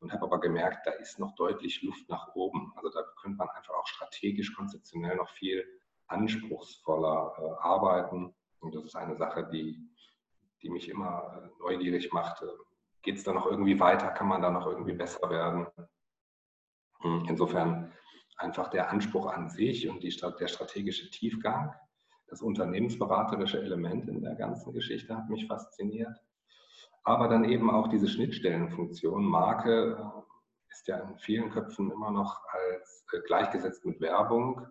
und 0.00 0.12
habe 0.12 0.24
aber 0.24 0.40
gemerkt, 0.40 0.86
da 0.86 0.90
ist 0.92 1.18
noch 1.18 1.34
deutlich 1.36 1.82
Luft 1.82 2.08
nach 2.08 2.34
oben. 2.34 2.72
Also 2.76 2.90
da 2.90 3.02
könnte 3.20 3.38
man 3.38 3.48
einfach 3.48 3.74
auch 3.74 3.86
strategisch, 3.86 4.54
konzeptionell 4.54 5.16
noch 5.16 5.30
viel 5.30 5.64
anspruchsvoller 6.08 7.32
äh, 7.38 7.66
arbeiten. 7.66 8.34
Und 8.60 8.74
das 8.74 8.84
ist 8.84 8.96
eine 8.96 9.16
Sache, 9.16 9.48
die, 9.52 9.78
die 10.60 10.70
mich 10.70 10.88
immer 10.88 11.42
äh, 11.42 11.62
neugierig 11.62 12.12
macht. 12.12 12.44
Geht 13.02 13.16
es 13.16 13.24
da 13.24 13.32
noch 13.32 13.46
irgendwie 13.46 13.78
weiter? 13.80 14.08
Kann 14.08 14.28
man 14.28 14.42
da 14.42 14.50
noch 14.50 14.66
irgendwie 14.66 14.92
besser 14.92 15.30
werden? 15.30 15.66
Hm, 17.02 17.26
insofern 17.28 17.92
einfach 18.36 18.68
der 18.70 18.90
Anspruch 18.90 19.26
an 19.26 19.50
sich 19.50 19.88
und 19.88 20.02
die, 20.02 20.14
der 20.40 20.48
strategische 20.48 21.10
Tiefgang, 21.10 21.74
das 22.28 22.42
unternehmensberaterische 22.42 23.60
Element 23.60 24.08
in 24.08 24.22
der 24.22 24.34
ganzen 24.34 24.72
Geschichte 24.72 25.16
hat 25.16 25.28
mich 25.28 25.46
fasziniert 25.46 26.18
aber 27.04 27.28
dann 27.28 27.44
eben 27.44 27.70
auch 27.70 27.88
diese 27.88 28.08
Schnittstellenfunktion. 28.08 29.24
Marke 29.24 29.96
äh, 29.98 30.70
ist 30.70 30.86
ja 30.86 30.98
in 30.98 31.18
vielen 31.18 31.50
Köpfen 31.50 31.90
immer 31.90 32.10
noch 32.10 32.40
als 32.48 33.04
äh, 33.12 33.20
gleichgesetzt 33.26 33.84
mit 33.84 34.00
Werbung. 34.00 34.66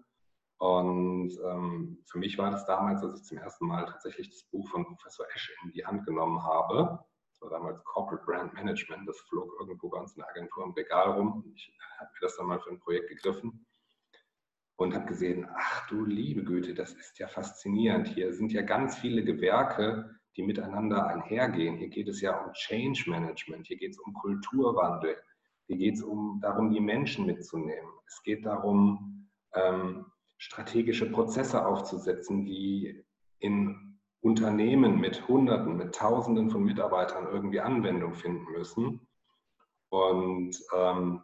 Und 0.57 1.31
ähm, 1.43 2.03
für 2.05 2.19
mich 2.19 2.37
war 2.37 2.51
das 2.51 2.65
damals, 2.65 3.03
als 3.03 3.21
ich 3.21 3.23
zum 3.25 3.39
ersten 3.39 3.65
Mal 3.65 3.85
tatsächlich 3.85 4.29
das 4.29 4.43
Buch 4.43 4.67
von 4.69 4.85
Professor 4.85 5.25
Esch 5.33 5.51
in 5.63 5.71
die 5.71 5.85
Hand 5.85 6.05
genommen 6.05 6.43
habe. 6.43 7.03
War 7.41 7.49
damals 7.49 7.83
Corporate 7.83 8.23
Brand 8.25 8.53
Management. 8.53 9.07
Das 9.07 9.19
flog 9.29 9.51
irgendwo 9.59 9.89
bei 9.89 9.99
uns 9.99 10.15
in 10.15 10.21
der 10.21 10.29
Agentur 10.29 10.63
im 10.65 10.71
Regal 10.71 11.11
rum. 11.11 11.43
Ich 11.55 11.73
habe 11.99 12.09
mir 12.13 12.19
das 12.21 12.37
dann 12.37 12.47
mal 12.47 12.59
für 12.59 12.69
ein 12.69 12.79
Projekt 12.79 13.09
gegriffen 13.09 13.65
und 14.75 14.95
habe 14.95 15.05
gesehen, 15.05 15.47
ach 15.55 15.87
du 15.87 16.05
liebe 16.05 16.43
Güte, 16.43 16.73
das 16.73 16.93
ist 16.93 17.19
ja 17.19 17.27
faszinierend. 17.27 18.07
Hier 18.07 18.33
sind 18.33 18.51
ja 18.51 18.61
ganz 18.61 18.97
viele 18.97 19.23
Gewerke, 19.23 20.15
die 20.35 20.43
miteinander 20.43 21.07
einhergehen. 21.07 21.77
Hier 21.77 21.89
geht 21.89 22.07
es 22.07 22.21
ja 22.21 22.43
um 22.43 22.53
Change 22.53 23.03
Management, 23.07 23.67
hier 23.67 23.77
geht 23.77 23.91
es 23.91 23.99
um 23.99 24.13
Kulturwandel, 24.13 25.17
hier 25.67 25.77
geht 25.77 25.95
es 25.95 26.03
um 26.03 26.39
darum, 26.41 26.71
die 26.71 26.79
Menschen 26.79 27.25
mitzunehmen. 27.25 27.91
Es 28.07 28.21
geht 28.23 28.45
darum, 28.45 29.29
ähm, 29.53 30.05
strategische 30.37 31.11
Prozesse 31.11 31.65
aufzusetzen, 31.65 32.45
die 32.45 33.03
in 33.39 33.90
Unternehmen 34.21 34.99
mit 34.99 35.27
Hunderten, 35.27 35.77
mit 35.77 35.95
Tausenden 35.95 36.49
von 36.49 36.63
Mitarbeitern 36.63 37.27
irgendwie 37.31 37.59
Anwendung 37.59 38.13
finden 38.13 38.45
müssen. 38.51 39.07
Und 39.89 40.57
ähm, 40.75 41.23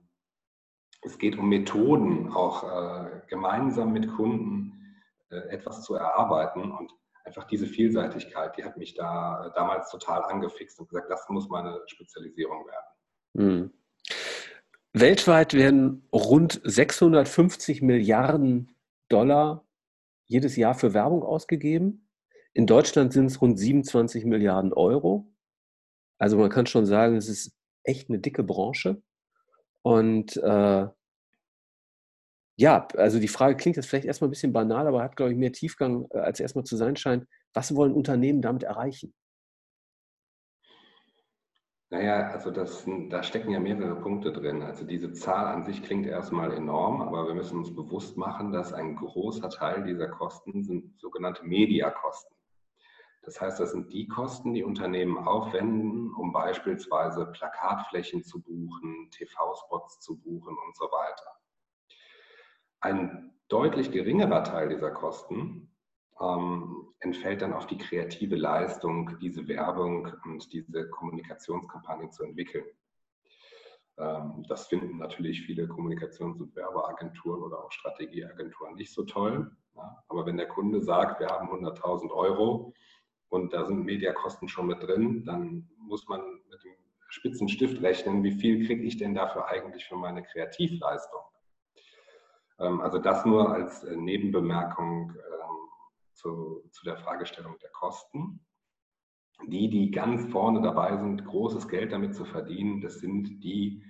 es 1.03 1.17
geht 1.17 1.37
um 1.37 1.47
Methoden, 1.47 2.33
auch 2.33 2.63
äh, 2.63 3.21
gemeinsam 3.27 3.93
mit 3.93 4.09
Kunden 4.15 4.95
äh, 5.29 5.37
etwas 5.49 5.83
zu 5.83 5.93
erarbeiten. 5.93 6.71
Und 6.71 6.91
einfach 7.23 7.45
diese 7.45 7.67
Vielseitigkeit, 7.67 8.57
die 8.57 8.63
hat 8.63 8.77
mich 8.77 8.95
da 8.95 9.45
äh, 9.45 9.51
damals 9.53 9.91
total 9.91 10.23
angefixt 10.23 10.79
und 10.79 10.89
gesagt, 10.89 11.09
das 11.11 11.29
muss 11.29 11.47
meine 11.49 11.81
Spezialisierung 11.85 12.65
werden. 12.65 12.85
Mhm. 13.33 13.73
Weltweit 14.93 15.53
werden 15.53 16.07
rund 16.11 16.59
650 16.63 17.83
Milliarden 17.83 18.75
Dollar 19.09 19.63
jedes 20.25 20.55
Jahr 20.55 20.73
für 20.73 20.93
Werbung 20.93 21.23
ausgegeben. 21.23 22.06
In 22.57 22.65
Deutschland 22.65 23.13
sind 23.13 23.27
es 23.27 23.39
rund 23.39 23.59
27 23.59 24.25
Milliarden 24.25 24.73
Euro. 24.73 25.31
Also 26.17 26.39
man 26.39 26.49
kann 26.49 26.65
schon 26.65 26.87
sagen, 26.87 27.15
es 27.15 27.29
ist 27.29 27.55
echt 27.83 28.09
eine 28.09 28.17
dicke 28.17 28.41
Branche. 28.41 28.99
Und 29.83 30.37
äh, 30.37 30.87
ja, 32.55 32.87
also 32.95 33.19
die 33.19 33.27
Frage 33.27 33.57
klingt 33.57 33.75
jetzt 33.75 33.85
vielleicht 33.85 34.05
erstmal 34.05 34.29
ein 34.29 34.31
bisschen 34.31 34.53
banal, 34.53 34.87
aber 34.87 35.03
hat, 35.03 35.15
glaube 35.15 35.33
ich, 35.33 35.37
mehr 35.37 35.51
Tiefgang, 35.51 36.07
äh, 36.09 36.17
als 36.17 36.39
erstmal 36.39 36.63
zu 36.63 36.75
sein 36.75 36.95
scheint. 36.95 37.27
Was 37.53 37.75
wollen 37.75 37.93
Unternehmen 37.93 38.41
damit 38.41 38.63
erreichen? 38.63 39.13
Naja, 41.91 42.31
also 42.31 42.49
das, 42.49 42.87
da 43.09 43.21
stecken 43.21 43.51
ja 43.51 43.59
mehrere 43.59 44.01
Punkte 44.01 44.31
drin. 44.31 44.63
Also 44.63 44.83
diese 44.83 45.13
Zahl 45.13 45.45
an 45.45 45.63
sich 45.63 45.83
klingt 45.83 46.07
erstmal 46.07 46.51
enorm, 46.53 47.03
aber 47.03 47.27
wir 47.27 47.35
müssen 47.35 47.59
uns 47.59 47.75
bewusst 47.75 48.17
machen, 48.17 48.51
dass 48.51 48.73
ein 48.73 48.95
großer 48.95 49.51
Teil 49.51 49.83
dieser 49.83 50.07
Kosten 50.07 50.63
sind 50.63 50.99
sogenannte 50.99 51.45
Mediakosten. 51.45 52.36
Das 53.27 53.41
heißt, 53.41 53.59
das 53.59 53.73
sind 53.73 53.91
die 53.91 54.07
Kosten, 54.07 54.53
die 54.53 54.63
Unternehmen 54.63 55.17
aufwenden, 55.17 56.13
um 56.13 56.31
beispielsweise 56.31 57.25
Plakatflächen 57.25 58.23
zu 58.23 58.41
buchen, 58.41 59.11
TV-Spots 59.11 59.99
zu 59.99 60.17
buchen 60.17 60.55
und 60.65 60.77
so 60.77 60.85
weiter. 60.85 61.37
Ein 62.79 63.33
deutlich 63.49 63.91
geringerer 63.91 64.45
Teil 64.45 64.69
dieser 64.69 64.91
Kosten 64.91 65.75
ähm, 66.21 66.93
entfällt 67.01 67.41
dann 67.41 67.51
auf 67.51 67.67
die 67.67 67.77
kreative 67.77 68.37
Leistung, 68.37 69.19
diese 69.19 69.45
Werbung 69.49 70.09
und 70.23 70.53
diese 70.53 70.89
Kommunikationskampagne 70.89 72.09
zu 72.09 72.23
entwickeln. 72.23 72.63
Ähm, 73.97 74.45
das 74.47 74.67
finden 74.67 74.99
natürlich 74.99 75.41
viele 75.41 75.65
Kommunikations- 75.65 76.39
und 76.39 76.55
Werbeagenturen 76.55 77.43
oder 77.43 77.61
auch 77.61 77.73
Strategieagenturen 77.73 78.75
nicht 78.75 78.93
so 78.93 79.03
toll. 79.03 79.51
Aber 80.07 80.25
wenn 80.25 80.37
der 80.37 80.47
Kunde 80.47 80.81
sagt, 80.81 81.19
wir 81.19 81.27
haben 81.27 81.49
100.000 81.49 82.09
Euro 82.11 82.73
und 83.29 83.53
da 83.53 83.65
sind 83.65 83.85
Mediakosten 83.85 84.47
schon 84.47 84.67
mit 84.67 84.81
drin, 84.81 85.23
dann 85.25 85.69
muss 85.77 86.07
man 86.07 86.21
mit 86.49 86.63
dem 86.63 86.73
spitzen 87.09 87.47
Stift 87.49 87.81
rechnen, 87.81 88.23
wie 88.23 88.33
viel 88.33 88.65
kriege 88.65 88.83
ich 88.83 88.97
denn 88.97 89.15
dafür 89.15 89.47
eigentlich 89.47 89.85
für 89.85 89.95
meine 89.95 90.23
Kreativleistung? 90.23 91.21
Ähm, 92.59 92.81
also 92.81 92.99
das 92.99 93.25
nur 93.25 93.51
als 93.51 93.83
äh, 93.83 93.95
Nebenbemerkung 93.95 95.11
ähm, 95.11 95.57
zu, 96.13 96.63
zu 96.71 96.83
der 96.85 96.97
Fragestellung 96.97 97.57
der 97.61 97.69
Kosten. 97.71 98.39
Die, 99.45 99.69
die 99.69 99.91
ganz 99.91 100.31
vorne 100.31 100.61
dabei 100.61 100.97
sind, 100.97 101.23
großes 101.23 101.67
Geld 101.67 101.91
damit 101.91 102.15
zu 102.15 102.25
verdienen, 102.25 102.81
das 102.81 102.99
sind 102.99 103.43
die 103.43 103.83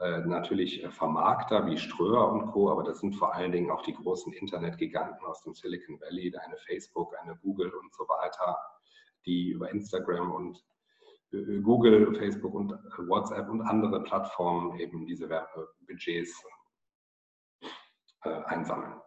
äh, 0.00 0.18
natürlich 0.22 0.82
äh, 0.82 0.90
Vermarkter 0.90 1.64
wie 1.66 1.78
Ströer 1.78 2.32
und 2.32 2.46
Co., 2.46 2.70
aber 2.70 2.82
das 2.82 2.98
sind 2.98 3.14
vor 3.14 3.32
allen 3.34 3.52
Dingen 3.52 3.70
auch 3.70 3.82
die 3.82 3.94
großen 3.94 4.32
Internetgiganten 4.32 5.24
aus 5.24 5.42
dem 5.42 5.54
Silicon 5.54 6.00
Valley, 6.00 6.34
eine 6.36 6.56
Facebook, 6.56 7.14
eine 7.22 7.36
Google 7.36 7.70
und 7.70 7.94
so 7.94 8.02
weiter, 8.08 8.58
die 9.26 9.50
über 9.50 9.70
Instagram 9.70 10.32
und 10.32 10.64
Google, 11.62 12.14
Facebook 12.16 12.54
und 12.54 12.72
WhatsApp 13.08 13.48
und 13.48 13.62
andere 13.62 14.02
Plattformen 14.02 14.78
eben 14.80 15.06
diese 15.06 15.28
Werbebudgets 15.28 16.44
äh, 18.24 18.30
einsammeln. 18.46 19.00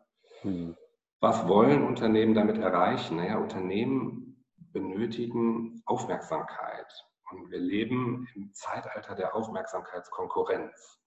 Mhm. 0.44 0.78
Was 1.20 1.48
wollen 1.48 1.84
Unternehmen 1.84 2.34
damit 2.34 2.58
erreichen? 2.58 3.18
Naja, 3.18 3.38
Unternehmen 3.38 4.46
benötigen 4.58 5.82
Aufmerksamkeit. 5.86 6.92
Und 7.32 7.50
wir 7.50 7.60
leben 7.60 8.28
im 8.36 8.54
Zeitalter 8.54 9.16
der 9.16 9.36
Aufmerksamkeitskonkurrenz. 9.36 11.00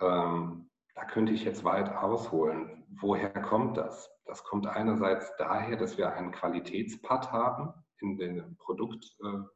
Ähm, 0.00 0.70
da 0.94 1.04
könnte 1.04 1.32
ich 1.32 1.44
jetzt 1.44 1.64
weit 1.64 1.90
ausholen. 1.90 2.81
Woher 3.00 3.30
kommt 3.30 3.76
das? 3.76 4.10
Das 4.24 4.44
kommt 4.44 4.66
einerseits 4.66 5.34
daher, 5.36 5.76
dass 5.76 5.98
wir 5.98 6.12
einen 6.12 6.32
Qualitätspad 6.32 7.32
haben 7.32 7.72
in, 8.00 8.16
den 8.18 8.56
Produkt, 8.56 9.04
äh, 9.22 9.26
in 9.26 9.46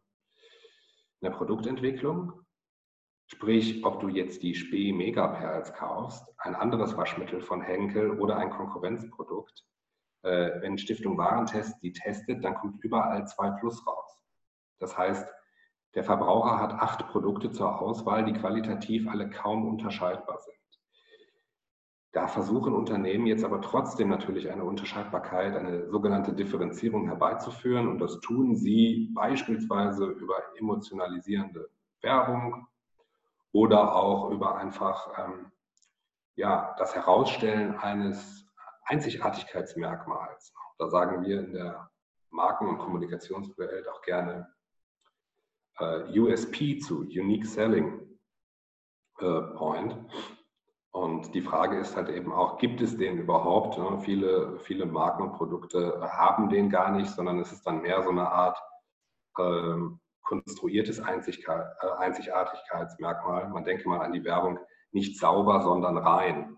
der 1.22 1.30
Produktentwicklung. 1.30 2.46
Sprich, 3.28 3.84
ob 3.84 4.00
du 4.00 4.08
jetzt 4.08 4.42
die 4.42 4.54
Spee 4.54 4.92
Megaperls 4.92 5.74
kaufst, 5.74 6.24
ein 6.38 6.54
anderes 6.54 6.96
Waschmittel 6.96 7.40
von 7.40 7.60
Henkel 7.60 8.18
oder 8.20 8.36
ein 8.36 8.50
Konkurrenzprodukt. 8.50 9.64
Äh, 10.22 10.60
wenn 10.60 10.78
Stiftung 10.78 11.18
Warentest 11.18 11.82
die 11.82 11.92
testet, 11.92 12.44
dann 12.44 12.54
kommt 12.54 12.82
überall 12.84 13.26
2 13.26 13.50
Plus 13.60 13.86
raus. 13.86 14.22
Das 14.78 14.96
heißt, 14.96 15.28
der 15.94 16.04
Verbraucher 16.04 16.60
hat 16.60 16.72
acht 16.72 17.06
Produkte 17.08 17.50
zur 17.50 17.80
Auswahl, 17.80 18.24
die 18.24 18.34
qualitativ 18.34 19.08
alle 19.08 19.30
kaum 19.30 19.66
unterscheidbar 19.66 20.38
sind. 20.40 20.56
Da 22.16 22.26
versuchen 22.28 22.72
Unternehmen 22.72 23.26
jetzt 23.26 23.44
aber 23.44 23.60
trotzdem 23.60 24.08
natürlich 24.08 24.50
eine 24.50 24.64
Unterscheidbarkeit, 24.64 25.54
eine 25.54 25.90
sogenannte 25.90 26.32
Differenzierung 26.32 27.08
herbeizuführen. 27.08 27.88
Und 27.88 27.98
das 27.98 28.20
tun 28.20 28.56
sie 28.56 29.10
beispielsweise 29.14 30.06
über 30.06 30.36
emotionalisierende 30.56 31.68
Werbung 32.00 32.66
oder 33.52 33.94
auch 33.94 34.30
über 34.30 34.56
einfach 34.56 35.10
ähm, 35.18 35.52
ja, 36.36 36.74
das 36.78 36.94
Herausstellen 36.94 37.76
eines 37.76 38.46
Einzigartigkeitsmerkmals. 38.84 40.54
Da 40.78 40.88
sagen 40.88 41.22
wir 41.22 41.40
in 41.40 41.52
der 41.52 41.90
Marken- 42.30 42.68
und 42.68 42.78
Kommunikationswelt 42.78 43.86
auch 43.90 44.00
gerne 44.00 44.50
äh, 45.80 46.18
USP 46.18 46.78
zu, 46.78 47.00
Unique 47.00 47.44
Selling 47.44 48.00
äh, 49.18 49.40
Point. 49.58 49.98
Und 50.96 51.34
die 51.34 51.42
Frage 51.42 51.76
ist 51.76 51.94
halt 51.94 52.08
eben 52.08 52.32
auch, 52.32 52.56
gibt 52.56 52.80
es 52.80 52.96
den 52.96 53.18
überhaupt? 53.18 53.76
Ne? 53.76 54.00
Viele, 54.00 54.58
viele 54.60 54.86
Marken 54.86 55.24
und 55.24 55.34
Produkte 55.34 56.00
haben 56.00 56.48
den 56.48 56.70
gar 56.70 56.90
nicht, 56.90 57.10
sondern 57.10 57.38
es 57.38 57.52
ist 57.52 57.66
dann 57.66 57.82
mehr 57.82 58.02
so 58.02 58.08
eine 58.08 58.32
Art 58.32 58.58
äh, 59.36 59.76
konstruiertes 60.22 60.98
äh, 61.00 61.02
Einzigartigkeitsmerkmal. 61.98 63.50
Man 63.50 63.64
denke 63.64 63.86
mal 63.86 64.00
an 64.00 64.14
die 64.14 64.24
Werbung, 64.24 64.58
nicht 64.90 65.18
sauber, 65.18 65.60
sondern 65.60 65.98
rein. 65.98 66.56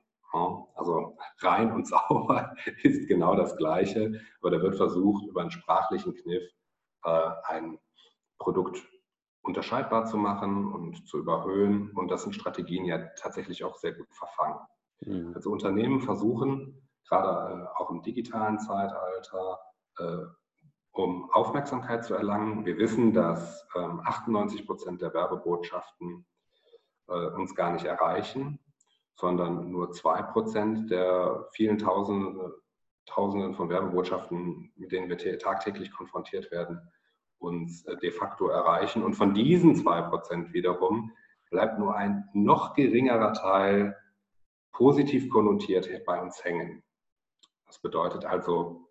Also 0.76 1.16
rein 1.40 1.72
und 1.72 1.88
sauber 1.88 2.54
ist 2.84 3.08
genau 3.08 3.34
das 3.34 3.56
Gleiche, 3.56 4.20
aber 4.40 4.52
da 4.52 4.62
wird 4.62 4.76
versucht, 4.76 5.26
über 5.26 5.40
einen 5.40 5.50
sprachlichen 5.50 6.14
Kniff 6.14 6.44
äh, 7.02 7.30
ein 7.48 7.80
Produkt 8.38 8.86
unterscheidbar 9.48 10.04
zu 10.04 10.18
machen 10.18 10.70
und 10.70 11.08
zu 11.08 11.18
überhöhen. 11.18 11.90
Und 11.92 12.10
das 12.10 12.22
sind 12.22 12.34
Strategien 12.34 12.84
ja 12.84 12.98
tatsächlich 13.16 13.64
auch 13.64 13.76
sehr 13.76 13.94
gut 13.94 14.06
verfangen. 14.12 14.58
Mhm. 15.00 15.32
Also 15.34 15.50
Unternehmen 15.50 16.00
versuchen, 16.00 16.86
gerade 17.08 17.62
äh, 17.62 17.66
auch 17.76 17.90
im 17.90 18.02
digitalen 18.02 18.58
Zeitalter, 18.58 19.58
äh, 19.98 20.18
um 20.92 21.30
Aufmerksamkeit 21.30 22.04
zu 22.04 22.14
erlangen. 22.14 22.66
Wir 22.66 22.76
wissen, 22.76 23.14
dass 23.14 23.66
98 23.74 24.60
ähm, 24.60 24.66
Prozent 24.66 25.00
der 25.00 25.14
Werbebotschaften 25.14 26.26
äh, 27.08 27.28
uns 27.28 27.54
gar 27.54 27.72
nicht 27.72 27.86
erreichen, 27.86 28.58
sondern 29.16 29.70
nur 29.70 29.92
zwei 29.92 30.20
Prozent 30.22 30.90
der 30.90 31.48
vielen 31.52 31.78
Tausenden, 31.78 32.52
Tausenden 33.06 33.54
von 33.54 33.70
Werbebotschaften, 33.70 34.72
mit 34.76 34.92
denen 34.92 35.08
wir 35.08 35.38
tagtäglich 35.38 35.90
konfrontiert 35.90 36.50
werden, 36.50 36.82
uns 37.38 37.84
äh, 37.86 37.96
de 37.96 38.10
facto 38.10 38.48
erreichen. 38.48 39.02
Und 39.02 39.14
von 39.14 39.34
diesen 39.34 39.76
zwei 39.76 40.02
Prozent 40.02 40.52
wiederum 40.52 41.12
bleibt 41.50 41.78
nur 41.78 41.96
ein 41.96 42.28
noch 42.34 42.74
geringerer 42.74 43.32
Teil 43.32 43.96
positiv 44.72 45.28
konnotiert 45.30 45.88
bei 46.04 46.20
uns 46.20 46.44
hängen. 46.44 46.82
Das 47.66 47.80
bedeutet 47.80 48.24
also, 48.24 48.88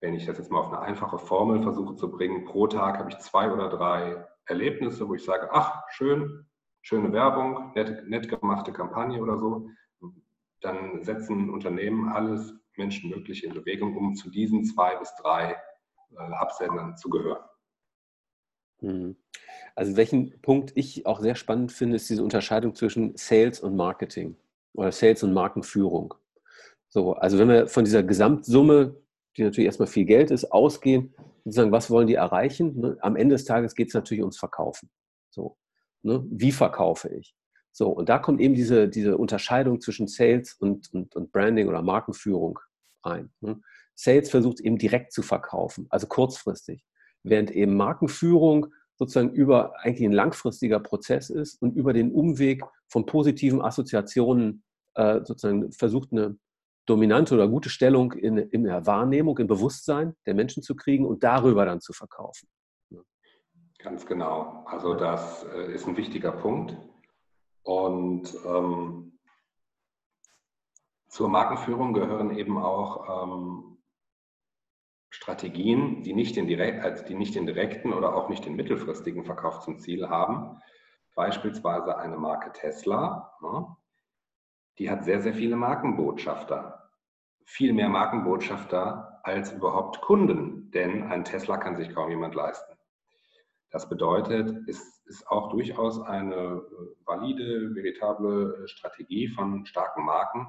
wenn 0.00 0.14
ich 0.14 0.26
das 0.26 0.38
jetzt 0.38 0.50
mal 0.50 0.60
auf 0.60 0.72
eine 0.72 0.80
einfache 0.80 1.18
Formel 1.18 1.62
versuche 1.62 1.94
zu 1.94 2.10
bringen, 2.10 2.44
pro 2.44 2.66
Tag 2.66 2.98
habe 2.98 3.10
ich 3.10 3.18
zwei 3.18 3.50
oder 3.52 3.68
drei 3.68 4.26
Erlebnisse, 4.46 5.08
wo 5.08 5.14
ich 5.14 5.24
sage, 5.24 5.50
ach, 5.52 5.84
schön, 5.90 6.46
schöne 6.80 7.12
Werbung, 7.12 7.72
nett, 7.74 8.08
nett 8.08 8.28
gemachte 8.28 8.72
Kampagne 8.72 9.20
oder 9.22 9.38
so. 9.38 9.68
Dann 10.60 11.02
setzen 11.02 11.50
Unternehmen 11.50 12.08
alles 12.08 12.54
Menschenmögliche 12.76 13.46
in 13.46 13.54
Bewegung, 13.54 13.96
um 13.96 14.14
zu 14.14 14.30
diesen 14.30 14.64
zwei 14.64 14.96
bis 14.96 15.14
drei 15.16 15.56
äh, 16.12 16.32
Absendern 16.34 16.96
zu 16.96 17.10
gehören. 17.10 17.42
Mhm. 18.82 19.16
Also 19.74 19.96
welchen 19.96 20.40
Punkt 20.42 20.72
ich 20.74 21.06
auch 21.06 21.20
sehr 21.20 21.34
spannend 21.34 21.72
finde, 21.72 21.96
ist 21.96 22.10
diese 22.10 22.22
Unterscheidung 22.22 22.74
zwischen 22.74 23.16
Sales 23.16 23.60
und 23.60 23.76
Marketing 23.76 24.36
oder 24.74 24.92
Sales 24.92 25.22
und 25.22 25.32
Markenführung. 25.32 26.14
So, 26.88 27.14
also 27.14 27.38
wenn 27.38 27.48
wir 27.48 27.68
von 27.68 27.84
dieser 27.84 28.02
Gesamtsumme, 28.02 28.96
die 29.36 29.44
natürlich 29.44 29.66
erstmal 29.66 29.88
viel 29.88 30.04
Geld 30.04 30.30
ist, 30.30 30.52
ausgehen, 30.52 31.14
sozusagen, 31.44 31.72
was 31.72 31.90
wollen 31.90 32.06
die 32.06 32.14
erreichen? 32.14 32.78
Ne? 32.78 32.96
Am 33.00 33.16
Ende 33.16 33.34
des 33.34 33.46
Tages 33.46 33.74
geht 33.74 33.88
es 33.88 33.94
natürlich 33.94 34.22
ums 34.22 34.38
Verkaufen. 34.38 34.90
So, 35.30 35.56
ne? 36.02 36.22
Wie 36.28 36.52
verkaufe 36.52 37.08
ich? 37.08 37.34
So, 37.72 37.88
und 37.88 38.10
da 38.10 38.18
kommt 38.18 38.40
eben 38.42 38.54
diese, 38.54 38.88
diese 38.88 39.16
Unterscheidung 39.16 39.80
zwischen 39.80 40.06
Sales 40.06 40.54
und, 40.60 40.92
und, 40.92 41.16
und 41.16 41.32
Branding 41.32 41.68
oder 41.68 41.80
Markenführung 41.80 42.58
rein. 43.02 43.32
Ne? 43.40 43.58
Sales 43.94 44.28
versucht 44.28 44.60
eben 44.60 44.76
direkt 44.76 45.12
zu 45.12 45.22
verkaufen, 45.22 45.86
also 45.88 46.06
kurzfristig 46.06 46.84
während 47.22 47.50
eben 47.50 47.76
Markenführung 47.76 48.66
sozusagen 48.96 49.30
über 49.30 49.74
eigentlich 49.80 50.06
ein 50.06 50.12
langfristiger 50.12 50.80
Prozess 50.80 51.30
ist 51.30 51.60
und 51.60 51.76
über 51.76 51.92
den 51.92 52.12
Umweg 52.12 52.62
von 52.88 53.06
positiven 53.06 53.62
Assoziationen 53.62 54.62
äh, 54.94 55.20
sozusagen 55.24 55.72
versucht, 55.72 56.12
eine 56.12 56.36
dominante 56.86 57.34
oder 57.34 57.48
gute 57.48 57.70
Stellung 57.70 58.12
in, 58.12 58.36
in 58.36 58.64
der 58.64 58.86
Wahrnehmung, 58.86 59.38
im 59.38 59.46
Bewusstsein 59.46 60.14
der 60.26 60.34
Menschen 60.34 60.62
zu 60.62 60.74
kriegen 60.74 61.06
und 61.06 61.22
darüber 61.24 61.64
dann 61.64 61.80
zu 61.80 61.92
verkaufen. 61.92 62.48
Ganz 63.78 64.06
genau. 64.06 64.64
Also 64.66 64.94
das 64.94 65.44
äh, 65.44 65.74
ist 65.74 65.86
ein 65.88 65.96
wichtiger 65.96 66.32
Punkt. 66.32 66.76
Und 67.62 68.32
ähm, 68.46 69.18
zur 71.08 71.28
Markenführung 71.28 71.92
gehören 71.92 72.36
eben 72.36 72.58
auch 72.58 73.24
ähm, 73.24 73.71
Strategien, 75.22 76.02
die 76.02 76.14
nicht, 76.14 76.34
den 76.34 76.48
direkt, 76.48 76.82
also 76.82 77.04
die 77.04 77.14
nicht 77.14 77.36
den 77.36 77.46
direkten 77.46 77.92
oder 77.92 78.16
auch 78.16 78.28
nicht 78.28 78.44
den 78.44 78.56
mittelfristigen 78.56 79.24
Verkauf 79.24 79.60
zum 79.60 79.78
Ziel 79.78 80.08
haben. 80.08 80.60
Beispielsweise 81.14 81.96
eine 81.96 82.16
Marke 82.16 82.50
Tesla, 82.52 83.32
ne? 83.40 83.76
die 84.78 84.90
hat 84.90 85.04
sehr, 85.04 85.20
sehr 85.20 85.32
viele 85.32 85.54
Markenbotschafter. 85.54 86.90
Viel 87.44 87.72
mehr 87.72 87.88
Markenbotschafter 87.88 89.20
als 89.22 89.52
überhaupt 89.52 90.00
Kunden, 90.00 90.72
denn 90.72 91.04
ein 91.04 91.24
Tesla 91.24 91.56
kann 91.56 91.76
sich 91.76 91.94
kaum 91.94 92.10
jemand 92.10 92.34
leisten. 92.34 92.76
Das 93.70 93.88
bedeutet, 93.88 94.68
es 94.68 95.04
ist 95.04 95.28
auch 95.28 95.50
durchaus 95.50 96.00
eine 96.02 96.34
äh, 96.34 96.60
valide, 97.06 97.72
veritable 97.76 98.66
Strategie 98.66 99.28
von 99.28 99.66
starken 99.66 100.04
Marken, 100.04 100.48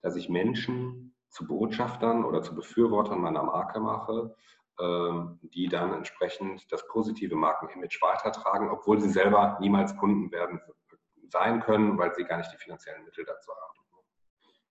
dass 0.00 0.14
ich 0.14 0.28
Menschen 0.28 1.16
zu 1.32 1.46
Botschaftern 1.46 2.24
oder 2.24 2.42
zu 2.42 2.54
Befürwortern 2.54 3.20
meiner 3.20 3.42
Marke 3.42 3.80
mache, 3.80 4.34
ähm, 4.78 5.40
die 5.42 5.68
dann 5.68 5.92
entsprechend 5.94 6.70
das 6.70 6.86
positive 6.88 7.34
Markenimage 7.34 7.98
weitertragen, 8.00 8.70
obwohl 8.70 9.00
sie 9.00 9.08
selber 9.08 9.58
niemals 9.60 9.96
Kunden 9.96 10.30
werden 10.30 10.60
sein 11.30 11.60
können, 11.60 11.98
weil 11.98 12.14
sie 12.14 12.24
gar 12.24 12.38
nicht 12.38 12.52
die 12.52 12.58
finanziellen 12.58 13.04
Mittel 13.04 13.24
dazu 13.24 13.50
haben. 13.50 13.72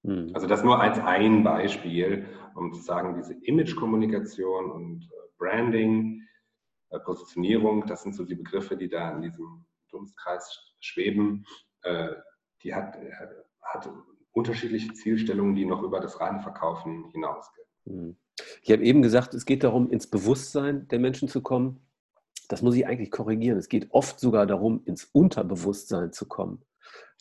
Mhm. 0.03 0.31
Also 0.33 0.47
das 0.47 0.63
nur 0.63 0.79
als 0.79 0.99
ein 0.99 1.43
Beispiel, 1.43 2.27
um 2.55 2.73
zu 2.73 2.81
sagen, 2.81 3.15
diese 3.15 3.33
Image-Kommunikation 3.33 4.71
und 4.71 5.03
äh, 5.03 5.27
Branding, 5.37 6.27
äh, 6.89 6.99
Positionierung, 6.99 7.85
das 7.87 8.03
sind 8.03 8.15
so 8.15 8.23
die 8.23 8.35
Begriffe, 8.35 8.77
die 8.77 8.89
da 8.89 9.11
in 9.11 9.21
diesem 9.21 9.65
Dunstkreis 9.89 10.75
schweben, 10.79 11.45
äh, 11.81 12.09
die 12.63 12.73
hat, 12.73 12.97
hat 13.61 13.89
unterschiedliche 14.33 14.93
Zielstellungen, 14.93 15.55
die 15.55 15.65
noch 15.65 15.83
über 15.83 15.99
das 15.99 16.19
reine 16.19 16.41
Verkaufen 16.41 17.05
hinausgehen. 17.11 17.67
Hm. 17.85 18.15
Ich 18.61 18.71
habe 18.71 18.83
eben 18.83 19.01
gesagt, 19.01 19.33
es 19.33 19.45
geht 19.45 19.63
darum, 19.63 19.89
ins 19.89 20.07
Bewusstsein 20.07 20.87
der 20.87 20.99
Menschen 20.99 21.27
zu 21.27 21.41
kommen. 21.41 21.81
Das 22.47 22.61
muss 22.61 22.75
ich 22.75 22.85
eigentlich 22.87 23.11
korrigieren. 23.11 23.57
Es 23.57 23.69
geht 23.69 23.91
oft 23.91 24.19
sogar 24.19 24.45
darum, 24.45 24.81
ins 24.85 25.05
Unterbewusstsein 25.05 26.11
zu 26.11 26.27
kommen. 26.27 26.63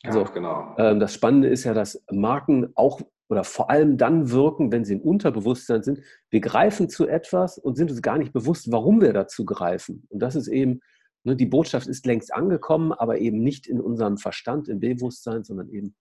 Also, 0.03 0.21
ja, 0.21 0.31
genau. 0.31 0.75
Ähm, 0.79 0.99
das 1.01 1.13
Spannende 1.15 1.49
ist 1.49 1.65
ja, 1.65 1.75
dass 1.75 2.03
Marken 2.11 2.73
auch 2.75 3.01
oder 3.29 3.45
vor 3.45 3.71
allem 3.71 3.97
dann 3.97 4.31
wirken, 4.33 4.73
wenn 4.73 4.85
sie 4.85 4.95
im 4.95 5.03
Unterbewusstsein 5.03 5.85
sind. 5.85 6.01
Wir 6.31 6.41
greifen 6.41 6.89
zu 6.89 7.07
etwas 7.07 7.59
und 7.59 7.77
sind 7.77 7.91
uns 7.91 8.03
gar 8.03 8.19
nicht 8.19 8.33
bewusst, 8.33 8.73
warum 8.73 9.01
wir 9.01 9.13
dazu 9.13 9.45
greifen. 9.45 10.05
Und 10.09 10.19
das 10.21 10.35
ist 10.35 10.49
eben, 10.49 10.81
ne, 11.23 11.37
die 11.37 11.47
Botschaft 11.47 11.87
ist 11.87 12.07
längst 12.07 12.35
angekommen, 12.35 12.93
aber 12.93 13.19
eben 13.19 13.41
nicht 13.41 13.69
in 13.69 13.81
unserem 13.81 14.19
Verstand, 14.19 14.69
im 14.69 14.81
Bewusstsein, 14.81 15.45
sondern 15.45 15.69
eben 15.71 15.95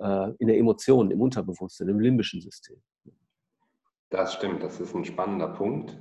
in 0.00 0.46
der 0.46 0.56
Emotion, 0.56 1.10
im 1.10 1.20
Unterbewusstsein, 1.20 1.88
im 1.88 1.98
limbischen 1.98 2.40
System. 2.40 2.80
Das 4.10 4.32
stimmt, 4.34 4.62
das 4.62 4.80
ist 4.80 4.94
ein 4.94 5.04
spannender 5.04 5.48
Punkt. 5.48 5.98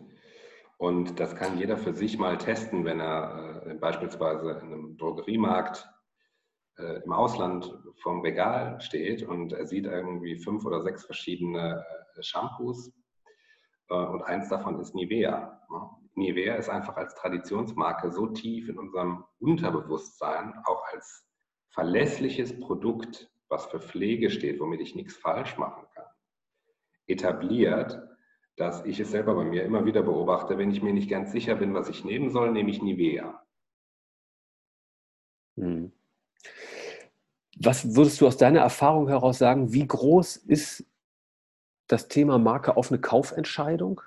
Und 0.77 1.19
das 1.19 1.35
kann 1.35 1.57
jeder 1.57 1.77
für 1.77 1.93
sich 1.93 2.17
mal 2.19 2.37
testen, 2.37 2.85
wenn 2.85 2.99
er 2.99 3.63
äh, 3.65 3.73
beispielsweise 3.73 4.51
in 4.61 4.73
einem 4.73 4.97
Drogeriemarkt 4.97 5.89
äh, 6.77 7.01
im 7.03 7.11
Ausland 7.11 7.75
vorm 8.01 8.21
Regal 8.21 8.79
steht 8.79 9.23
und 9.23 9.53
er 9.53 9.65
sieht 9.65 9.85
irgendwie 9.85 10.37
fünf 10.37 10.65
oder 10.65 10.83
sechs 10.83 11.03
verschiedene 11.03 11.83
äh, 12.15 12.21
Shampoos 12.21 12.93
äh, 13.89 13.95
und 13.95 14.21
eins 14.21 14.49
davon 14.49 14.79
ist 14.79 14.93
Nivea. 14.93 15.59
Ne? 15.69 15.89
Nivea 16.13 16.55
ist 16.55 16.69
einfach 16.69 16.95
als 16.95 17.15
Traditionsmarke 17.15 18.11
so 18.11 18.27
tief 18.27 18.69
in 18.69 18.77
unserem 18.77 19.23
Unterbewusstsein, 19.39 20.53
auch 20.65 20.83
als 20.93 21.25
verlässliches 21.69 22.59
Produkt 22.59 23.31
was 23.49 23.65
für 23.65 23.79
Pflege 23.79 24.29
steht, 24.29 24.59
womit 24.59 24.81
ich 24.81 24.95
nichts 24.95 25.15
falsch 25.15 25.57
machen 25.57 25.85
kann, 25.93 26.05
etabliert, 27.07 28.01
dass 28.55 28.83
ich 28.85 28.99
es 28.99 29.11
selber 29.11 29.35
bei 29.35 29.45
mir 29.45 29.63
immer 29.63 29.85
wieder 29.85 30.01
beobachte, 30.01 30.57
wenn 30.57 30.71
ich 30.71 30.81
mir 30.81 30.93
nicht 30.93 31.09
ganz 31.09 31.31
sicher 31.31 31.55
bin, 31.55 31.73
was 31.73 31.89
ich 31.89 32.03
nehmen 32.03 32.31
soll, 32.31 32.51
nehme 32.51 32.71
ich 32.71 32.81
Nivea. 32.81 33.45
Hm. 35.57 35.91
Was 37.59 37.95
würdest 37.95 38.21
du 38.21 38.27
aus 38.27 38.37
deiner 38.37 38.59
Erfahrung 38.59 39.07
heraus 39.07 39.39
sagen, 39.39 39.73
wie 39.73 39.87
groß 39.87 40.37
ist 40.37 40.85
das 41.87 42.07
Thema 42.07 42.37
Marke 42.37 42.77
auf 42.77 42.91
eine 42.91 43.01
Kaufentscheidung? 43.01 44.01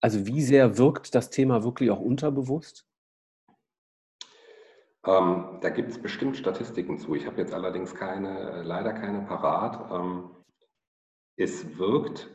Also 0.00 0.26
wie 0.26 0.42
sehr 0.42 0.76
wirkt 0.78 1.14
das 1.14 1.30
Thema 1.30 1.64
wirklich 1.64 1.90
auch 1.90 2.00
unterbewusst? 2.00 2.86
Ähm, 5.06 5.58
da 5.60 5.68
gibt 5.68 5.90
es 5.90 6.00
bestimmt 6.00 6.36
Statistiken 6.36 6.98
zu. 6.98 7.14
Ich 7.14 7.26
habe 7.26 7.40
jetzt 7.40 7.52
allerdings 7.52 7.94
keine, 7.94 8.62
leider 8.62 8.94
keine 8.94 9.22
parat. 9.22 9.90
Ähm, 9.92 10.30
es 11.36 11.76
wirkt 11.78 12.30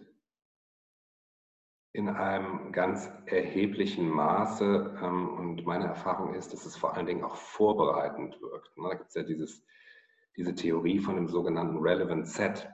in 1.94 2.10
einem 2.10 2.72
ganz 2.72 3.12
erheblichen 3.26 4.08
Maße 4.08 5.00
ähm, 5.02 5.30
und 5.30 5.66
meine 5.66 5.86
Erfahrung 5.86 6.36
ist, 6.36 6.54
dass 6.54 6.66
es 6.66 6.76
vor 6.76 6.94
allen 6.94 7.08
Dingen 7.08 7.24
auch 7.24 7.36
vorbereitend 7.36 8.40
wirkt. 8.42 8.78
Ne? 8.78 8.90
Da 8.90 8.96
gibt 8.96 9.10
es 9.10 9.16
ja 9.16 9.24
dieses, 9.24 9.66
diese 10.38 10.54
Theorie 10.54 11.00
von 11.00 11.16
dem 11.16 11.28
sogenannten 11.28 11.80
Relevant 11.80 12.28
Set. 12.28 12.70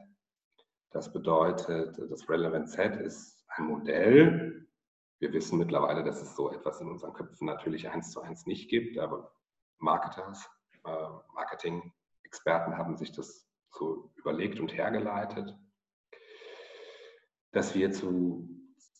Das 0.91 1.13
bedeutet, 1.13 1.97
das 2.09 2.29
Relevant 2.29 2.69
Set 2.69 2.97
ist 2.97 3.45
ein 3.47 3.65
Modell. 3.65 4.67
Wir 5.19 5.31
wissen 5.31 5.57
mittlerweile, 5.57 6.03
dass 6.03 6.21
es 6.21 6.35
so 6.35 6.51
etwas 6.51 6.81
in 6.81 6.89
unseren 6.89 7.13
Köpfen 7.13 7.47
natürlich 7.47 7.89
eins 7.89 8.11
zu 8.11 8.21
eins 8.21 8.45
nicht 8.45 8.69
gibt, 8.69 8.97
aber 8.97 9.31
Marketers, 9.79 10.49
äh, 10.85 11.07
Marketing-Experten 11.33 12.77
haben 12.77 12.97
sich 12.97 13.11
das 13.11 13.47
so 13.71 14.11
überlegt 14.15 14.59
und 14.59 14.73
hergeleitet, 14.73 15.55
dass 17.51 17.75
wir 17.75 17.91
zu, 17.91 18.49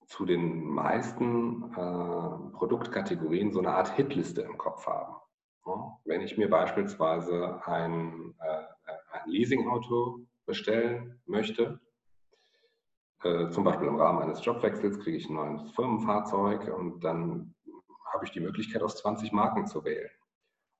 zu 0.07 0.25
den 0.25 0.63
meisten 0.65 1.71
äh, 1.73 2.57
Produktkategorien 2.57 3.51
so 3.51 3.59
eine 3.59 3.71
Art 3.71 3.95
Hitliste 3.95 4.41
im 4.41 4.57
Kopf 4.57 4.85
haben. 4.87 5.15
Ja, 5.65 5.99
wenn 6.05 6.21
ich 6.21 6.37
mir 6.37 6.49
beispielsweise 6.49 7.61
ein, 7.65 8.35
äh, 8.39 8.63
ein 9.11 9.29
Leasingauto 9.29 10.19
bestellen 10.45 11.19
möchte, 11.25 11.79
äh, 13.23 13.49
zum 13.49 13.63
Beispiel 13.63 13.87
im 13.87 13.95
Rahmen 13.95 14.21
eines 14.21 14.45
Jobwechsels 14.45 14.99
kriege 14.99 15.17
ich 15.17 15.27
ein 15.27 15.35
neues 15.35 15.71
Firmenfahrzeug 15.71 16.71
und 16.77 17.03
dann 17.03 17.55
habe 18.13 18.25
ich 18.25 18.31
die 18.31 18.39
Möglichkeit, 18.39 18.83
aus 18.83 18.97
20 18.97 19.31
Marken 19.31 19.65
zu 19.65 19.83
wählen. 19.83 20.11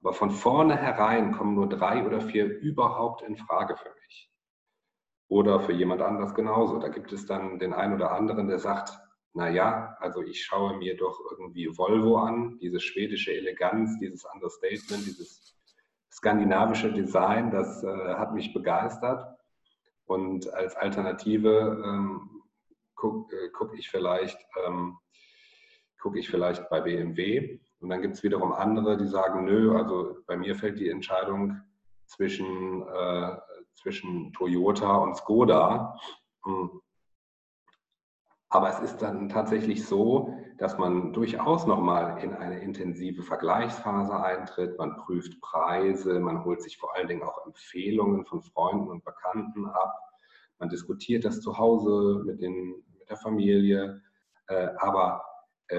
Aber 0.05 0.13
von 0.13 0.29
vornherein 0.29 1.31
kommen 1.31 1.55
nur 1.55 1.67
drei 1.67 2.05
oder 2.05 2.21
vier 2.21 2.45
überhaupt 2.59 3.23
in 3.23 3.37
Frage 3.37 3.75
für 3.75 3.89
mich. 3.89 4.31
Oder 5.29 5.59
für 5.59 5.71
jemand 5.73 6.03
anders 6.03 6.35
genauso. 6.35 6.77
Da 6.77 6.89
gibt 6.89 7.11
es 7.11 7.25
dann 7.25 7.57
den 7.57 7.73
einen 7.73 7.95
oder 7.95 8.11
anderen, 8.11 8.47
der 8.47 8.59
sagt, 8.59 8.95
naja, 9.33 9.97
also 9.99 10.21
ich 10.21 10.45
schaue 10.45 10.77
mir 10.77 10.95
doch 10.95 11.19
irgendwie 11.31 11.75
Volvo 11.75 12.17
an, 12.17 12.59
diese 12.59 12.79
schwedische 12.79 13.33
Eleganz, 13.33 13.97
dieses 13.97 14.23
Understatement, 14.31 15.07
dieses 15.07 15.57
skandinavische 16.11 16.93
Design, 16.93 17.49
das 17.49 17.83
äh, 17.83 18.13
hat 18.13 18.31
mich 18.35 18.53
begeistert. 18.53 19.25
Und 20.05 20.53
als 20.53 20.75
Alternative 20.75 21.81
ähm, 21.83 22.43
gucke 22.93 23.35
äh, 23.35 23.49
guck 23.49 23.73
ich, 23.73 23.91
ähm, 23.91 24.99
guck 25.99 26.15
ich 26.15 26.29
vielleicht 26.29 26.69
bei 26.69 26.81
BMW. 26.81 27.59
Und 27.85 27.89
dann 27.89 28.01
gibt 28.01 28.15
es 28.15 28.23
wiederum 28.23 28.51
andere, 28.51 28.97
die 28.97 29.05
sagen, 29.05 29.45
nö, 29.45 29.77
also 29.77 30.17
bei 30.25 30.35
mir 30.35 30.55
fällt 30.55 30.79
die 30.79 30.89
Entscheidung 30.89 31.61
zwischen, 32.07 32.81
äh, 32.81 33.37
zwischen 33.75 34.33
Toyota 34.33 34.95
und 34.95 35.15
Skoda. 35.15 35.95
Hm. 36.45 36.81
Aber 38.49 38.69
es 38.69 38.79
ist 38.79 39.03
dann 39.03 39.29
tatsächlich 39.29 39.85
so, 39.85 40.33
dass 40.57 40.79
man 40.79 41.13
durchaus 41.13 41.67
nochmal 41.67 42.23
in 42.23 42.33
eine 42.33 42.59
intensive 42.59 43.21
Vergleichsphase 43.21 44.19
eintritt. 44.19 44.79
Man 44.79 44.97
prüft 44.97 45.39
Preise, 45.41 46.19
man 46.19 46.43
holt 46.43 46.63
sich 46.63 46.79
vor 46.79 46.95
allen 46.95 47.07
Dingen 47.07 47.21
auch 47.21 47.45
Empfehlungen 47.45 48.25
von 48.25 48.41
Freunden 48.41 48.87
und 48.87 49.05
Bekannten 49.05 49.67
ab. 49.67 49.93
Man 50.57 50.69
diskutiert 50.69 51.23
das 51.23 51.39
zu 51.39 51.59
Hause 51.59 52.23
mit, 52.25 52.41
den, 52.41 52.83
mit 52.97 53.07
der 53.11 53.17
Familie. 53.17 54.01
Äh, 54.47 54.69
aber 54.79 55.23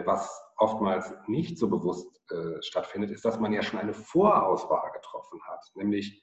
was 0.05 0.43
oftmals 0.57 1.15
nicht 1.27 1.59
so 1.59 1.69
bewusst 1.69 2.21
äh, 2.31 2.63
stattfindet, 2.63 3.11
ist, 3.11 3.25
dass 3.25 3.39
man 3.39 3.53
ja 3.53 3.63
schon 3.63 3.81
eine 3.81 3.95
Vorauswahl 3.95 4.91
getroffen 4.93 5.41
hat, 5.45 5.65
nämlich 5.75 6.23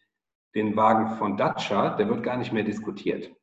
den 0.55 0.75
Wagen 0.75 1.15
von 1.17 1.37
Dacia, 1.37 1.95
der 1.95 2.09
wird 2.09 2.23
gar 2.23 2.37
nicht 2.37 2.51
mehr 2.51 2.63
diskutiert. 2.63 3.33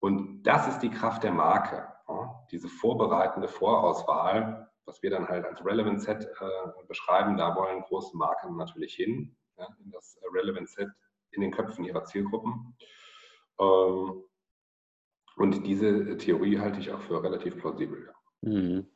Und 0.00 0.42
das 0.44 0.68
ist 0.68 0.80
die 0.80 0.90
Kraft 0.90 1.24
der 1.24 1.32
Marke, 1.32 1.88
ja? 2.08 2.46
diese 2.50 2.68
vorbereitende 2.68 3.48
Vorauswahl, 3.48 4.70
was 4.84 5.02
wir 5.02 5.10
dann 5.10 5.26
halt 5.26 5.44
als 5.44 5.64
Relevant 5.64 6.00
Set 6.00 6.24
äh, 6.24 6.84
beschreiben. 6.86 7.36
Da 7.36 7.56
wollen 7.56 7.82
große 7.82 8.16
Marken 8.16 8.56
natürlich 8.56 8.94
hin, 8.94 9.36
ja? 9.56 9.66
in 9.82 9.90
das 9.90 10.18
Relevant 10.32 10.68
Set 10.68 10.88
in 11.30 11.40
den 11.40 11.50
Köpfen 11.50 11.84
ihrer 11.84 12.04
Zielgruppen. 12.04 12.76
Ähm, 13.58 14.22
und 15.36 15.66
diese 15.66 16.16
Theorie 16.16 16.58
halte 16.58 16.80
ich 16.80 16.90
auch 16.92 17.00
für 17.00 17.22
relativ 17.22 17.58
plausibel. 17.58 18.06
Ja. 18.06 18.50
Mhm. 18.50 18.86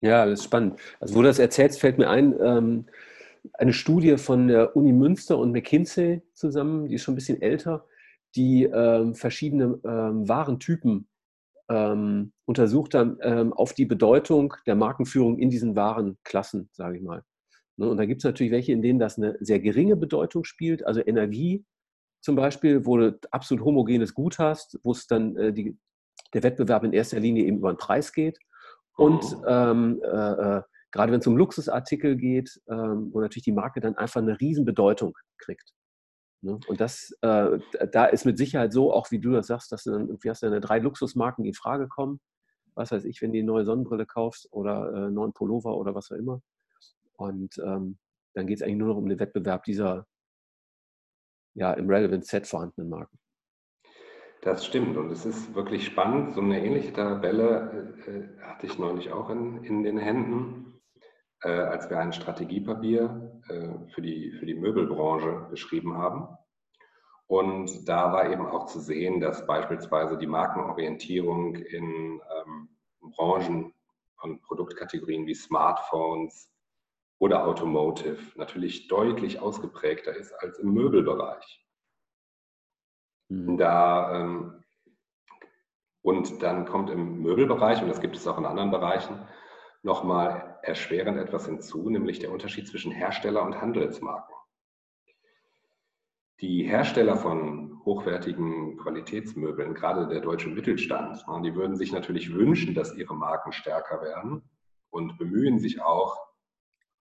Ja, 0.00 0.26
das 0.26 0.40
ist 0.40 0.44
spannend. 0.44 0.78
Also, 1.00 1.14
wo 1.14 1.22
du 1.22 1.28
das 1.28 1.38
erzählst, 1.38 1.80
fällt 1.80 1.98
mir 1.98 2.08
ein, 2.08 2.34
ähm, 2.40 2.86
eine 3.54 3.72
Studie 3.72 4.16
von 4.16 4.48
der 4.48 4.76
Uni 4.76 4.92
Münster 4.92 5.38
und 5.38 5.52
McKinsey 5.52 6.22
zusammen, 6.34 6.88
die 6.88 6.94
ist 6.94 7.02
schon 7.02 7.14
ein 7.14 7.16
bisschen 7.16 7.42
älter, 7.42 7.84
die 8.36 8.64
ähm, 8.64 9.14
verschiedene 9.14 9.80
ähm, 9.84 10.28
Warentypen 10.28 11.08
ähm, 11.70 12.32
untersucht 12.44 12.94
haben 12.94 13.18
ähm, 13.22 13.52
auf 13.52 13.72
die 13.72 13.86
Bedeutung 13.86 14.54
der 14.66 14.76
Markenführung 14.76 15.38
in 15.38 15.50
diesen 15.50 15.76
Warenklassen, 15.76 16.68
sage 16.72 16.98
ich 16.98 17.02
mal. 17.02 17.22
Ne, 17.76 17.88
und 17.88 17.96
da 17.96 18.06
gibt 18.06 18.20
es 18.20 18.24
natürlich 18.24 18.52
welche, 18.52 18.72
in 18.72 18.82
denen 18.82 18.98
das 18.98 19.18
eine 19.18 19.36
sehr 19.40 19.60
geringe 19.60 19.96
Bedeutung 19.96 20.44
spielt, 20.44 20.86
also 20.86 21.00
Energie 21.00 21.64
zum 22.20 22.36
Beispiel, 22.36 22.84
wo 22.84 22.96
du 22.96 23.18
absolut 23.30 23.64
homogenes 23.64 24.14
Gut 24.14 24.38
hast, 24.38 24.78
wo 24.82 24.92
es 24.92 25.06
dann 25.06 25.36
äh, 25.36 25.52
die, 25.52 25.78
der 26.34 26.42
Wettbewerb 26.42 26.84
in 26.84 26.92
erster 26.92 27.20
Linie 27.20 27.44
eben 27.44 27.58
über 27.58 27.72
den 27.72 27.78
Preis 27.78 28.12
geht. 28.12 28.38
Und 28.98 29.36
ähm, 29.46 30.00
äh, 30.02 30.56
äh, 30.56 30.62
gerade 30.90 31.12
wenn 31.12 31.20
es 31.20 31.26
um 31.28 31.36
Luxusartikel 31.36 32.16
geht, 32.16 32.60
ähm, 32.68 33.10
wo 33.12 33.20
natürlich 33.20 33.44
die 33.44 33.52
Marke 33.52 33.78
dann 33.78 33.96
einfach 33.96 34.20
eine 34.20 34.40
Riesenbedeutung 34.40 35.16
kriegt. 35.38 35.72
Ne? 36.42 36.58
Und 36.66 36.80
das, 36.80 37.16
äh, 37.20 37.60
da 37.92 38.06
ist 38.06 38.24
mit 38.24 38.38
Sicherheit 38.38 38.72
so, 38.72 38.92
auch 38.92 39.12
wie 39.12 39.20
du 39.20 39.30
das 39.30 39.46
sagst, 39.46 39.70
dass 39.70 39.84
du 39.84 39.92
dann 39.92 40.08
irgendwie 40.08 40.30
hast 40.30 40.42
du 40.42 40.48
eine 40.48 40.60
drei 40.60 40.80
Luxusmarken, 40.80 41.44
die 41.44 41.50
in 41.50 41.54
Frage 41.54 41.86
kommen. 41.86 42.18
Was 42.74 42.90
weiß 42.90 43.04
ich, 43.04 43.22
wenn 43.22 43.32
du 43.32 43.38
eine 43.38 43.46
neue 43.46 43.64
Sonnenbrille 43.64 44.04
kaufst 44.04 44.48
oder 44.50 44.92
äh, 44.92 44.96
einen 44.96 45.14
neuen 45.14 45.32
Pullover 45.32 45.76
oder 45.76 45.94
was 45.94 46.10
auch 46.10 46.16
immer. 46.16 46.42
Und 47.14 47.56
ähm, 47.58 47.98
dann 48.34 48.48
geht 48.48 48.58
es 48.58 48.62
eigentlich 48.62 48.78
nur 48.78 48.88
noch 48.88 48.96
um 48.96 49.08
den 49.08 49.20
Wettbewerb 49.20 49.62
dieser 49.62 50.08
ja, 51.54 51.72
im 51.72 51.88
Relevant 51.88 52.26
Set 52.26 52.48
vorhandenen 52.48 52.90
Marken. 52.90 53.16
Das 54.42 54.64
stimmt 54.64 54.96
und 54.96 55.10
es 55.10 55.26
ist 55.26 55.54
wirklich 55.54 55.84
spannend. 55.84 56.34
So 56.34 56.40
eine 56.40 56.64
ähnliche 56.64 56.92
Tabelle 56.92 57.96
äh, 58.06 58.10
äh, 58.10 58.40
hatte 58.40 58.66
ich 58.66 58.78
neulich 58.78 59.10
auch 59.12 59.30
in, 59.30 59.64
in 59.64 59.82
den 59.82 59.98
Händen, 59.98 60.80
äh, 61.42 61.50
als 61.50 61.90
wir 61.90 61.98
ein 61.98 62.12
Strategiepapier 62.12 63.42
äh, 63.48 63.92
für, 63.92 64.00
die, 64.00 64.32
für 64.38 64.46
die 64.46 64.54
Möbelbranche 64.54 65.48
geschrieben 65.50 65.98
haben. 65.98 66.28
Und 67.26 67.88
da 67.88 68.12
war 68.12 68.30
eben 68.30 68.46
auch 68.46 68.66
zu 68.66 68.80
sehen, 68.80 69.20
dass 69.20 69.46
beispielsweise 69.46 70.16
die 70.16 70.26
Markenorientierung 70.26 71.56
in 71.56 72.20
ähm, 72.20 72.68
Branchen 73.00 73.74
und 74.22 74.42
Produktkategorien 74.42 75.26
wie 75.26 75.34
Smartphones 75.34 76.50
oder 77.18 77.44
Automotive 77.44 78.18
natürlich 78.36 78.86
deutlich 78.86 79.40
ausgeprägter 79.40 80.14
ist 80.14 80.32
als 80.32 80.58
im 80.60 80.72
Möbelbereich. 80.72 81.67
Mhm. 83.28 83.56
Da, 83.56 84.20
ähm, 84.20 84.64
und 86.02 86.42
dann 86.42 86.66
kommt 86.66 86.90
im 86.90 87.20
Möbelbereich, 87.22 87.82
und 87.82 87.88
das 87.88 88.00
gibt 88.00 88.16
es 88.16 88.26
auch 88.26 88.38
in 88.38 88.46
anderen 88.46 88.70
Bereichen, 88.70 89.26
nochmal 89.82 90.58
erschwerend 90.62 91.18
etwas 91.18 91.46
hinzu, 91.46 91.88
nämlich 91.88 92.18
der 92.18 92.32
Unterschied 92.32 92.66
zwischen 92.66 92.92
Hersteller 92.92 93.42
und 93.42 93.60
Handelsmarken. 93.60 94.34
Die 96.40 96.62
Hersteller 96.62 97.16
von 97.16 97.80
hochwertigen 97.84 98.76
Qualitätsmöbeln, 98.76 99.74
gerade 99.74 100.06
der 100.06 100.20
deutsche 100.20 100.48
Mittelstand, 100.48 101.24
die 101.42 101.54
würden 101.54 101.76
sich 101.76 101.90
natürlich 101.90 102.32
wünschen, 102.32 102.74
dass 102.74 102.94
ihre 102.94 103.14
Marken 103.14 103.50
stärker 103.50 104.02
werden 104.02 104.48
und 104.90 105.18
bemühen 105.18 105.58
sich 105.58 105.82
auch, 105.82 106.16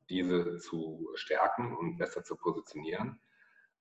diese 0.09 0.57
zu 0.57 1.09
stärken 1.15 1.75
und 1.75 1.97
besser 1.97 2.23
zu 2.23 2.35
positionieren. 2.35 3.19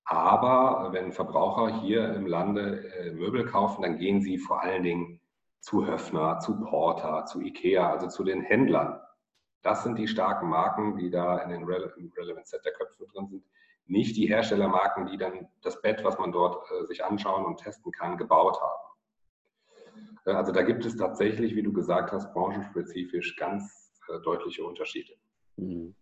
Aber 0.09 0.93
wenn 0.93 1.11
Verbraucher 1.11 1.81
hier 1.81 2.13
im 2.13 2.27
Lande 2.27 2.89
äh, 2.93 3.11
Möbel 3.11 3.45
kaufen, 3.45 3.81
dann 3.81 3.97
gehen 3.97 4.21
sie 4.21 4.37
vor 4.37 4.63
allen 4.63 4.83
Dingen 4.83 5.19
zu 5.59 5.85
Höfner, 5.85 6.39
zu 6.39 6.61
Porter, 6.61 7.25
zu 7.25 7.41
Ikea, 7.41 7.91
also 7.91 8.07
zu 8.07 8.23
den 8.23 8.41
Händlern. 8.41 9.01
Das 9.63 9.83
sind 9.83 9.99
die 9.99 10.07
starken 10.07 10.47
Marken, 10.47 10.95
die 10.95 11.09
da 11.09 11.39
in 11.39 11.49
den 11.49 11.65
Rele 11.65 11.93
im 11.97 12.09
Relevant 12.15 12.47
Set 12.47 12.63
der 12.63 12.71
Köpfe 12.71 13.05
drin 13.13 13.27
sind. 13.27 13.43
Nicht 13.85 14.15
die 14.15 14.27
Herstellermarken, 14.27 15.07
die 15.07 15.17
dann 15.17 15.49
das 15.61 15.81
Bett, 15.81 16.01
was 16.05 16.17
man 16.17 16.31
dort 16.31 16.55
äh, 16.71 16.85
sich 16.85 17.03
anschauen 17.03 17.45
und 17.45 17.59
testen 17.59 17.91
kann, 17.91 18.17
gebaut 18.17 18.57
haben. 18.61 18.87
Äh, 20.25 20.31
also 20.31 20.53
da 20.53 20.61
gibt 20.61 20.85
es 20.85 20.95
tatsächlich, 20.95 21.53
wie 21.53 21.63
du 21.63 21.73
gesagt 21.73 22.13
hast, 22.13 22.33
branchenspezifisch 22.33 23.35
ganz 23.35 23.91
äh, 24.07 24.21
deutliche 24.21 24.63
Unterschiede. 24.63 25.15
Mhm. 25.57 25.95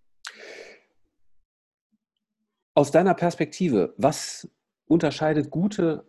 Aus 2.76 2.92
deiner 2.92 3.14
Perspektive, 3.14 3.94
was 3.98 4.48
unterscheidet 4.86 5.50
gute 5.50 6.06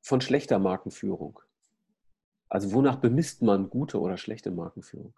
von 0.00 0.20
schlechter 0.20 0.58
Markenführung? 0.58 1.40
Also 2.48 2.72
wonach 2.72 2.96
bemisst 2.96 3.42
man 3.42 3.70
gute 3.70 4.00
oder 4.00 4.16
schlechte 4.16 4.50
Markenführung? 4.50 5.14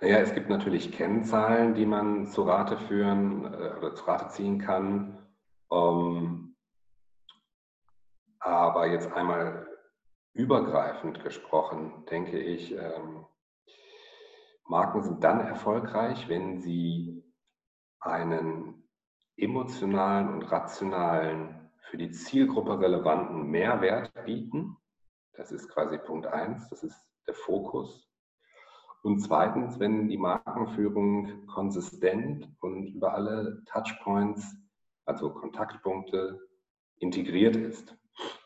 Naja, 0.00 0.18
es 0.18 0.34
gibt 0.34 0.48
natürlich 0.48 0.92
Kennzahlen, 0.92 1.74
die 1.74 1.86
man 1.86 2.26
zu 2.26 2.42
Rate 2.42 2.76
führen 2.76 3.44
äh, 3.44 3.76
oder 3.78 3.94
zu 3.94 4.04
Rate 4.04 4.28
ziehen 4.28 4.58
kann. 4.58 5.18
Ähm, 5.70 6.56
aber 8.38 8.86
jetzt 8.86 9.12
einmal 9.12 9.66
übergreifend 10.32 11.22
gesprochen, 11.22 12.04
denke 12.10 12.38
ich, 12.38 12.72
ähm, 12.72 13.26
Marken 14.66 15.02
sind 15.02 15.22
dann 15.22 15.40
erfolgreich, 15.40 16.28
wenn 16.28 16.60
sie 16.60 17.29
einen 18.00 18.88
emotionalen 19.36 20.28
und 20.28 20.42
rationalen, 20.42 21.70
für 21.90 21.96
die 21.96 22.10
Zielgruppe 22.12 22.78
relevanten 22.78 23.50
Mehrwert 23.50 24.12
bieten. 24.24 24.76
Das 25.32 25.50
ist 25.50 25.68
quasi 25.68 25.98
Punkt 25.98 26.26
1, 26.26 26.68
das 26.68 26.84
ist 26.84 26.96
der 27.26 27.34
Fokus. 27.34 28.08
Und 29.02 29.20
zweitens, 29.20 29.80
wenn 29.80 30.08
die 30.08 30.18
Markenführung 30.18 31.46
konsistent 31.46 32.48
und 32.60 32.86
über 32.94 33.14
alle 33.14 33.62
Touchpoints, 33.66 34.56
also 35.06 35.30
Kontaktpunkte, 35.30 36.38
integriert 36.98 37.56
ist. 37.56 37.96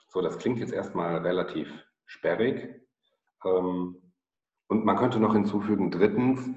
So, 0.09 0.23
das 0.23 0.39
klingt 0.39 0.61
jetzt 0.61 0.73
erstmal 0.73 1.19
relativ 1.19 1.69
sperrig. 2.07 2.81
Ähm, 3.45 4.01
und 4.69 4.85
man 4.85 4.97
könnte 4.97 5.19
noch 5.19 5.35
hinzufügen, 5.35 5.91
drittens, 5.91 6.49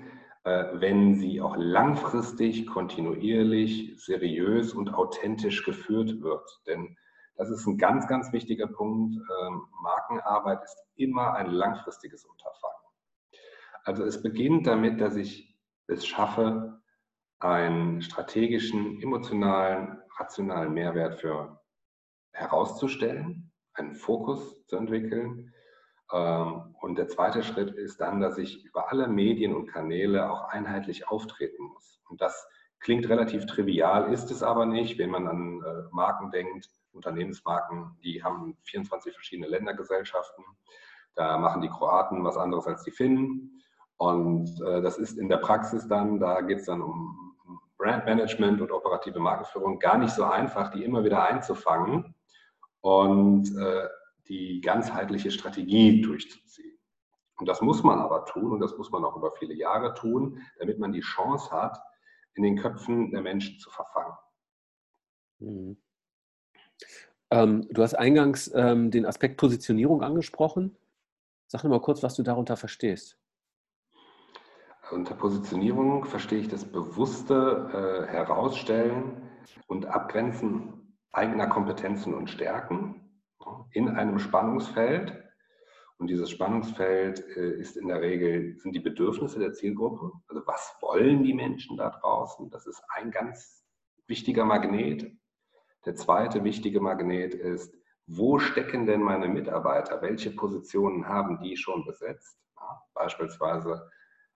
wenn 0.80 1.16
sie 1.16 1.42
auch 1.42 1.56
langfristig, 1.58 2.68
kontinuierlich, 2.68 3.96
seriös 3.98 4.74
und 4.74 4.94
authentisch 4.94 5.66
geführt 5.66 6.22
wird. 6.22 6.62
Denn 6.68 6.98
das 7.36 7.50
ist 7.50 7.68
ein 7.68 7.78
ganz, 7.78 8.08
ganz 8.08 8.32
wichtiger 8.34 8.68
Punkt. 8.68 9.16
Ähm, 9.16 9.68
Markenarbeit 9.82 10.64
ist 10.64 10.78
immer 10.96 11.34
ein 11.34 11.52
langfristiges 11.52 12.26
Unterfangen. 12.26 12.74
Also 13.84 14.04
es 14.04 14.22
beginnt 14.22 14.68
damit, 14.68 15.00
dass 15.02 15.16
ich 15.16 15.56
es 15.88 16.06
schaffe, 16.06 16.82
einen 17.40 18.02
strategischen, 18.02 19.02
emotionalen, 19.02 20.02
rationalen 20.18 20.74
Mehrwert 20.74 21.16
für 21.20 21.62
herauszustellen, 22.32 23.52
einen 23.74 23.96
Fokus 23.96 24.66
zu 24.66 24.76
entwickeln. 24.78 25.54
Ähm, 26.14 26.76
und 26.82 26.98
der 26.98 27.08
zweite 27.08 27.44
Schritt 27.44 27.72
ist 27.72 28.00
dann, 28.00 28.20
dass 28.20 28.38
ich 28.38 28.64
über 28.66 28.92
alle 28.92 29.08
Medien 29.08 29.56
und 29.56 29.68
Kanäle 29.68 30.32
auch 30.32 30.46
einheitlich 30.46 31.08
auftreten 31.08 31.64
muss. 31.64 32.02
Und 32.10 32.22
das 32.22 32.48
klingt 32.80 33.10
relativ 33.10 33.46
trivial, 33.46 34.14
ist 34.14 34.32
es 34.32 34.44
aber 34.44 34.66
nicht, 34.66 34.98
wenn 34.98 35.10
man 35.10 35.28
an 35.28 35.64
äh, 35.64 35.84
Marken 35.92 36.32
denkt, 36.32 36.70
Unternehmensmarken, 36.94 37.98
die 38.04 38.24
haben 38.24 38.58
24 38.64 39.14
verschiedene 39.14 39.48
Ländergesellschaften. 39.48 40.44
Da 41.16 41.38
machen 41.38 41.62
die 41.62 41.70
Kroaten 41.70 42.24
was 42.24 42.38
anderes 42.38 42.68
als 42.68 42.84
die 42.84 42.92
Finnen. 42.92 43.64
Und 43.98 44.62
äh, 44.62 44.82
das 44.82 44.98
ist 44.98 45.18
in 45.18 45.30
der 45.30 45.38
Praxis 45.38 45.88
dann, 45.88 46.20
da 46.20 46.42
geht 46.42 46.60
es 46.60 46.66
dann 46.66 46.82
um 46.82 47.28
Brandmanagement 47.78 48.62
und 48.62 48.72
operative 48.72 49.20
Markenführung, 49.20 49.80
gar 49.80 49.98
nicht 49.98 50.14
so 50.14 50.24
einfach, 50.24 50.72
die 50.72 50.84
immer 50.84 51.04
wieder 51.04 51.24
einzufangen 51.24 52.16
und 52.82 53.56
äh, 53.56 53.88
die 54.28 54.62
ganzheitliche 54.62 55.32
Strategie 55.32 56.02
durchzuziehen. 56.02 56.78
Und 57.38 57.48
das 57.48 57.62
muss 57.62 57.84
man 57.84 58.00
aber 58.00 58.26
tun 58.26 58.52
und 58.52 58.60
das 58.60 58.78
muss 58.78 58.92
man 58.92 59.06
auch 59.06 59.16
über 59.16 59.32
viele 59.32 59.54
Jahre 59.54 59.94
tun, 59.94 60.42
damit 60.60 60.80
man 60.80 60.92
die 60.92 61.02
Chance 61.02 61.52
hat, 61.52 61.80
in 62.34 62.44
den 62.44 62.58
Köpfen 62.58 63.12
der 63.12 63.22
Menschen 63.22 63.60
zu 63.60 63.70
verfangen. 63.70 64.14
Mhm. 65.40 65.78
Ähm, 67.30 67.68
du 67.70 67.84
hast 67.84 67.94
eingangs 67.94 68.52
ähm, 68.56 68.90
den 68.90 69.06
Aspekt 69.06 69.38
Positionierung 69.38 70.02
angesprochen. 70.02 70.78
Sag 71.48 71.64
noch 71.64 71.72
mal 71.72 71.82
kurz, 71.82 72.02
was 72.04 72.16
du 72.16 72.24
darunter 72.24 72.58
verstehst. 72.58 73.18
Unter 74.92 75.16
Positionierung 75.16 76.06
verstehe 76.06 76.40
ich 76.40 76.48
das 76.48 76.64
bewusste 76.64 78.06
äh, 78.08 78.12
Herausstellen 78.12 79.30
und 79.68 79.86
Abgrenzen 79.86 80.98
eigener 81.12 81.48
Kompetenzen 81.48 82.14
und 82.14 82.30
Stärken 82.30 83.07
in 83.72 83.90
einem 83.90 84.20
Spannungsfeld. 84.20 85.24
Und 85.98 86.08
dieses 86.08 86.30
Spannungsfeld 86.30 87.26
äh, 87.36 87.60
ist 87.60 87.76
in 87.76 87.88
der 87.88 88.02
Regel, 88.02 88.58
sind 88.58 88.74
die 88.74 88.80
Bedürfnisse 88.80 89.40
der 89.40 89.54
Zielgruppe. 89.54 90.12
Also 90.28 90.46
was 90.46 90.76
wollen 90.82 91.24
die 91.24 91.34
Menschen 91.34 91.78
da 91.78 91.90
draußen? 91.90 92.50
Das 92.50 92.68
ist 92.68 92.82
ein 92.90 93.12
ganz 93.12 93.66
wichtiger 94.06 94.46
Magnet. 94.46 95.12
Der 95.86 95.96
zweite 95.96 96.44
wichtige 96.44 96.82
Magnet 96.82 97.34
ist, 97.34 97.76
wo 98.06 98.40
stecken 98.40 98.86
denn 98.86 99.02
meine 99.02 99.28
Mitarbeiter? 99.28 100.02
Welche 100.02 100.32
Positionen 100.32 101.08
haben 101.08 101.40
die 101.42 101.58
schon 101.58 101.84
besetzt? 101.86 102.38
Ja, 102.56 102.82
beispielsweise 102.94 103.90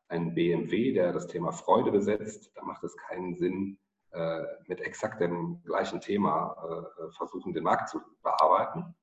ein 0.10 0.34
BMW, 0.34 0.94
der 0.94 1.14
das 1.14 1.28
Thema 1.28 1.52
Freude 1.52 1.92
besetzt, 1.92 2.52
da 2.56 2.64
macht 2.64 2.84
es 2.84 2.96
keinen 2.98 3.36
Sinn, 3.36 3.80
äh, 4.12 4.44
mit 4.68 4.82
exakt 4.82 5.22
dem 5.22 5.62
gleichen 5.64 6.02
Thema 6.02 6.54
äh, 6.98 7.12
versuchen, 7.14 7.54
den 7.54 7.64
Markt 7.64 7.88
zu 7.88 8.02
bearbeiten. 8.22 8.94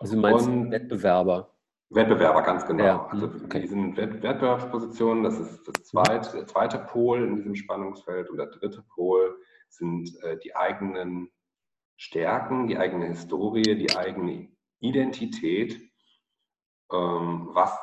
Also 0.00 0.16
meinst 0.16 0.46
Und 0.46 0.70
Wettbewerber? 0.70 1.50
Wettbewerber, 1.90 2.42
ganz 2.42 2.66
genau. 2.66 2.84
Ja. 2.84 3.06
Also 3.06 3.26
okay. 3.44 3.60
die 3.60 3.68
sind 3.68 3.96
Wettbewerbspositionen, 3.96 5.22
das 5.22 5.38
ist 5.38 5.68
das 5.68 5.84
zweite, 5.84 6.36
der 6.36 6.46
zweite 6.46 6.78
Pol 6.78 7.22
in 7.22 7.36
diesem 7.36 7.54
Spannungsfeld 7.54 8.28
und 8.28 8.38
der 8.38 8.46
dritte 8.46 8.82
Pol 8.94 9.36
sind 9.68 10.10
äh, 10.22 10.36
die 10.38 10.56
eigenen 10.56 11.30
Stärken, 11.96 12.66
die 12.66 12.76
eigene 12.76 13.06
Historie, 13.06 13.76
die 13.76 13.96
eigene 13.96 14.48
Identität, 14.80 15.80
ähm, 16.92 17.48
was 17.52 17.78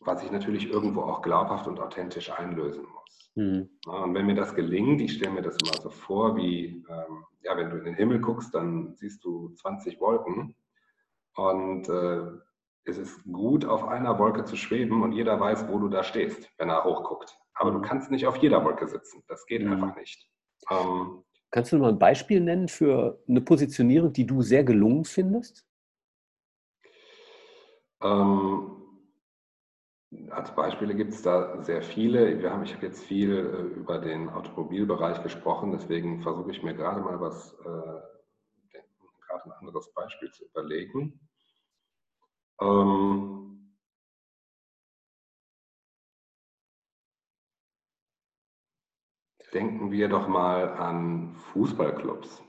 was 0.00 0.22
ich 0.22 0.30
natürlich 0.30 0.70
irgendwo 0.70 1.02
auch 1.02 1.22
glaubhaft 1.22 1.66
und 1.66 1.80
authentisch 1.80 2.30
einlösen 2.30 2.84
muss. 2.84 3.32
Mhm. 3.38 3.68
und 3.86 4.14
wenn 4.14 4.24
mir 4.24 4.34
das 4.34 4.54
gelingt, 4.54 5.02
ich 5.02 5.12
stelle 5.12 5.32
mir 5.32 5.42
das 5.42 5.58
immer 5.58 5.78
so 5.82 5.90
vor, 5.90 6.36
wie, 6.36 6.82
ähm, 6.88 7.24
ja, 7.42 7.54
wenn 7.54 7.68
du 7.68 7.76
in 7.76 7.84
den 7.84 7.94
Himmel 7.94 8.18
guckst, 8.18 8.54
dann 8.54 8.94
siehst 8.96 9.22
du 9.24 9.50
20 9.56 10.00
Wolken 10.00 10.54
und 11.36 11.88
äh, 11.88 12.22
es 12.84 12.98
ist 12.98 13.22
gut, 13.24 13.64
auf 13.64 13.84
einer 13.84 14.18
Wolke 14.18 14.44
zu 14.44 14.56
schweben 14.56 15.02
und 15.02 15.12
jeder 15.12 15.38
weiß, 15.38 15.68
wo 15.68 15.78
du 15.78 15.88
da 15.88 16.02
stehst, 16.02 16.50
wenn 16.58 16.68
er 16.68 16.84
hochguckt. 16.84 17.36
Aber 17.54 17.70
du 17.70 17.80
kannst 17.80 18.10
nicht 18.10 18.26
auf 18.26 18.36
jeder 18.36 18.64
Wolke 18.64 18.86
sitzen. 18.86 19.22
Das 19.28 19.46
geht 19.46 19.62
mhm. 19.62 19.72
einfach 19.72 19.96
nicht. 19.96 20.30
Ähm, 20.70 21.24
Kannst 21.50 21.72
du 21.72 21.78
mal 21.78 21.90
ein 21.90 21.98
Beispiel 21.98 22.40
nennen 22.40 22.68
für 22.68 23.22
eine 23.28 23.40
Positionierung, 23.40 24.12
die 24.12 24.26
du 24.26 24.42
sehr 24.42 24.64
gelungen 24.64 25.04
findest? 25.04 25.66
Ähm, 28.02 28.76
als 30.30 30.54
Beispiele 30.54 30.94
gibt 30.94 31.12
es 31.12 31.22
da 31.22 31.62
sehr 31.62 31.82
viele. 31.82 32.40
Wir 32.40 32.52
haben, 32.52 32.62
ich 32.62 32.74
habe 32.74 32.86
jetzt 32.86 33.04
viel 33.04 33.32
äh, 33.32 33.78
über 33.78 33.98
den 33.98 34.28
Automobilbereich 34.28 35.22
gesprochen, 35.22 35.72
deswegen 35.72 36.20
versuche 36.20 36.50
ich 36.50 36.62
mir 36.62 36.74
gerade 36.74 37.00
mal 37.00 37.20
was, 37.20 37.54
äh, 37.64 38.15
gerade 39.36 39.50
ein 39.50 39.66
anderes 39.66 39.92
Beispiel 39.92 40.30
zu 40.30 40.44
überlegen. 40.46 41.20
Ähm, 42.60 43.72
denken 49.52 49.90
wir 49.90 50.08
doch 50.08 50.28
mal 50.28 50.70
an 50.74 51.34
Fußballclubs. 51.52 52.42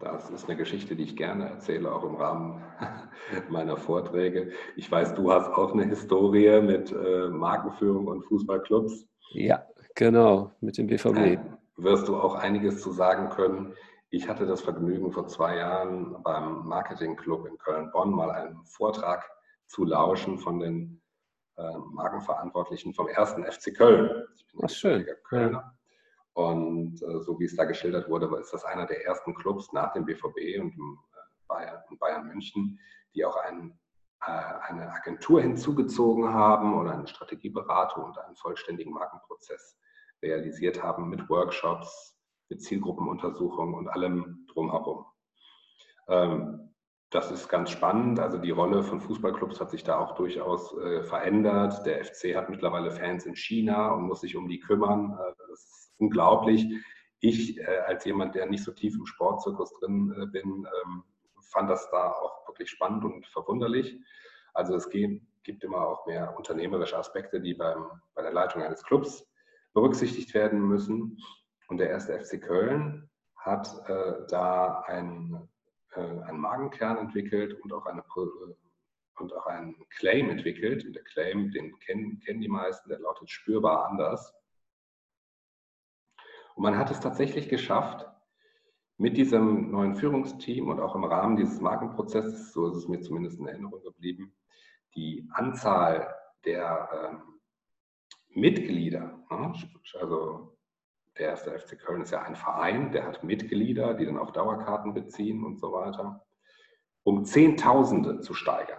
Das 0.00 0.30
ist 0.30 0.48
eine 0.48 0.56
Geschichte, 0.56 0.96
die 0.96 1.02
ich 1.02 1.16
gerne 1.16 1.46
erzähle, 1.46 1.92
auch 1.92 2.04
im 2.04 2.14
Rahmen 2.14 2.62
meiner 3.50 3.76
Vorträge. 3.76 4.52
Ich 4.76 4.90
weiß, 4.90 5.14
du 5.14 5.30
hast 5.30 5.48
auch 5.50 5.74
eine 5.74 5.84
Historie 5.84 6.62
mit 6.62 6.90
äh, 6.90 7.28
Markenführung 7.28 8.06
und 8.06 8.24
Fußballclubs. 8.24 9.06
Ja, 9.34 9.66
genau, 9.94 10.52
mit 10.60 10.78
dem 10.78 10.86
BVB. 10.86 11.38
Wirst 11.76 12.08
du 12.08 12.16
auch 12.16 12.34
einiges 12.34 12.80
zu 12.80 12.92
sagen 12.92 13.28
können. 13.28 13.74
Ich 14.14 14.28
hatte 14.28 14.44
das 14.44 14.60
Vergnügen, 14.60 15.10
vor 15.10 15.26
zwei 15.26 15.56
Jahren 15.56 16.22
beim 16.22 16.66
Marketingclub 16.66 17.46
in 17.46 17.56
Köln-Bonn 17.56 18.10
mal 18.10 18.30
einen 18.30 18.62
Vortrag 18.66 19.26
zu 19.66 19.86
lauschen 19.86 20.38
von 20.38 20.60
den 20.60 21.00
äh, 21.56 21.78
Markenverantwortlichen 21.78 22.92
vom 22.92 23.08
ersten 23.08 23.42
FC 23.50 23.74
Köln. 23.74 24.26
Ich 24.36 24.46
bin 24.48 24.60
Ach, 24.62 24.68
schön. 24.68 25.06
Kölner. 25.24 25.78
Und 26.34 27.02
äh, 27.02 27.22
so 27.22 27.40
wie 27.40 27.46
es 27.46 27.56
da 27.56 27.64
geschildert 27.64 28.10
wurde, 28.10 28.26
ist 28.38 28.52
das 28.52 28.66
einer 28.66 28.84
der 28.84 29.02
ersten 29.02 29.34
Clubs 29.34 29.72
nach 29.72 29.94
dem 29.94 30.04
BVB 30.04 30.60
und 30.60 30.74
äh, 30.74 31.18
Bayern, 31.48 31.82
und 31.88 31.98
Bayern 31.98 32.26
München, 32.26 32.78
die 33.14 33.24
auch 33.24 33.36
ein, 33.36 33.78
äh, 34.26 34.30
eine 34.68 34.92
Agentur 34.92 35.40
hinzugezogen 35.40 36.34
haben 36.34 36.78
oder 36.78 36.92
eine 36.92 37.06
Strategieberatung 37.06 38.04
und 38.04 38.18
einen 38.18 38.36
vollständigen 38.36 38.92
Markenprozess 38.92 39.78
realisiert 40.20 40.82
haben 40.82 41.08
mit 41.08 41.30
Workshops, 41.30 42.21
mit 42.52 42.62
Zielgruppenuntersuchungen 42.62 43.74
und 43.74 43.88
allem 43.88 44.46
drumherum. 44.52 45.06
Ähm, 46.08 46.68
das 47.08 47.30
ist 47.30 47.48
ganz 47.48 47.70
spannend. 47.70 48.20
Also 48.20 48.38
die 48.38 48.50
Rolle 48.50 48.82
von 48.82 49.00
Fußballclubs 49.00 49.60
hat 49.60 49.70
sich 49.70 49.84
da 49.84 49.98
auch 49.98 50.14
durchaus 50.14 50.76
äh, 50.78 51.02
verändert. 51.02 51.84
Der 51.86 52.04
FC 52.04 52.34
hat 52.34 52.50
mittlerweile 52.50 52.90
Fans 52.90 53.24
in 53.26 53.36
China 53.36 53.92
und 53.92 54.04
muss 54.04 54.20
sich 54.20 54.36
um 54.36 54.48
die 54.48 54.60
kümmern. 54.60 55.12
Äh, 55.12 55.32
das 55.48 55.60
ist 55.60 55.94
unglaublich. 55.98 56.66
ich 57.20 57.58
äh, 57.58 57.78
als 57.86 58.04
jemand, 58.04 58.34
der 58.34 58.46
nicht 58.46 58.64
so 58.64 58.72
tief 58.72 58.94
im 58.96 59.06
Sportzirkus 59.06 59.72
drin 59.80 60.14
äh, 60.20 60.26
bin, 60.26 60.66
ähm, 60.84 61.04
fand 61.50 61.70
das 61.70 61.90
da 61.90 62.10
auch 62.10 62.46
wirklich 62.48 62.70
spannend 62.70 63.04
und 63.04 63.26
verwunderlich. 63.26 63.98
Also 64.52 64.74
es 64.74 64.90
geht, 64.90 65.22
gibt 65.42 65.64
immer 65.64 65.86
auch 65.86 66.06
mehr 66.06 66.34
unternehmerische 66.36 66.98
Aspekte, 66.98 67.40
die 67.40 67.54
beim, 67.54 67.86
bei 68.14 68.22
der 68.22 68.32
Leitung 68.32 68.62
eines 68.62 68.82
Clubs 68.82 69.26
berücksichtigt 69.72 70.34
werden 70.34 70.60
müssen. 70.60 71.18
Und 71.72 71.78
der 71.78 71.88
erste 71.88 72.22
FC 72.22 72.38
Köln 72.38 73.08
hat 73.34 73.88
äh, 73.88 74.26
da 74.28 74.80
ein, 74.80 75.48
äh, 75.94 76.00
einen 76.00 76.38
Magenkern 76.38 76.98
entwickelt 76.98 77.58
und 77.62 77.72
auch, 77.72 77.86
eine, 77.86 78.00
äh, 78.02 78.54
und 79.18 79.32
auch 79.32 79.46
einen 79.46 79.82
Claim 79.88 80.28
entwickelt. 80.28 80.84
Und 80.84 80.92
der 80.92 81.02
Claim, 81.02 81.50
den 81.50 81.78
kennen, 81.78 82.20
kennen 82.20 82.42
die 82.42 82.48
meisten, 82.50 82.90
der 82.90 82.98
lautet 82.98 83.30
spürbar 83.30 83.86
anders. 83.88 84.34
Und 86.56 86.64
man 86.64 86.76
hat 86.76 86.90
es 86.90 87.00
tatsächlich 87.00 87.48
geschafft, 87.48 88.06
mit 88.98 89.16
diesem 89.16 89.70
neuen 89.70 89.94
Führungsteam 89.94 90.68
und 90.68 90.78
auch 90.78 90.94
im 90.94 91.04
Rahmen 91.04 91.38
dieses 91.38 91.58
Markenprozesses, 91.58 92.52
so 92.52 92.68
ist 92.68 92.76
es 92.76 92.88
mir 92.88 93.00
zumindest 93.00 93.40
in 93.40 93.48
Erinnerung 93.48 93.82
geblieben, 93.82 94.36
die 94.94 95.26
Anzahl 95.32 96.14
der 96.44 96.90
ähm, 96.92 97.40
Mitglieder, 98.28 99.24
ne, 99.30 99.54
also 99.98 100.51
der 101.18 101.28
erste 101.28 101.58
FC 101.58 101.78
Köln 101.78 102.02
ist 102.02 102.10
ja 102.10 102.22
ein 102.22 102.36
Verein, 102.36 102.92
der 102.92 103.06
hat 103.06 103.22
Mitglieder, 103.22 103.94
die 103.94 104.06
dann 104.06 104.18
auch 104.18 104.30
Dauerkarten 104.30 104.94
beziehen 104.94 105.44
und 105.44 105.58
so 105.58 105.72
weiter, 105.72 106.24
um 107.02 107.24
Zehntausende 107.24 108.20
zu 108.20 108.34
steigern. 108.34 108.78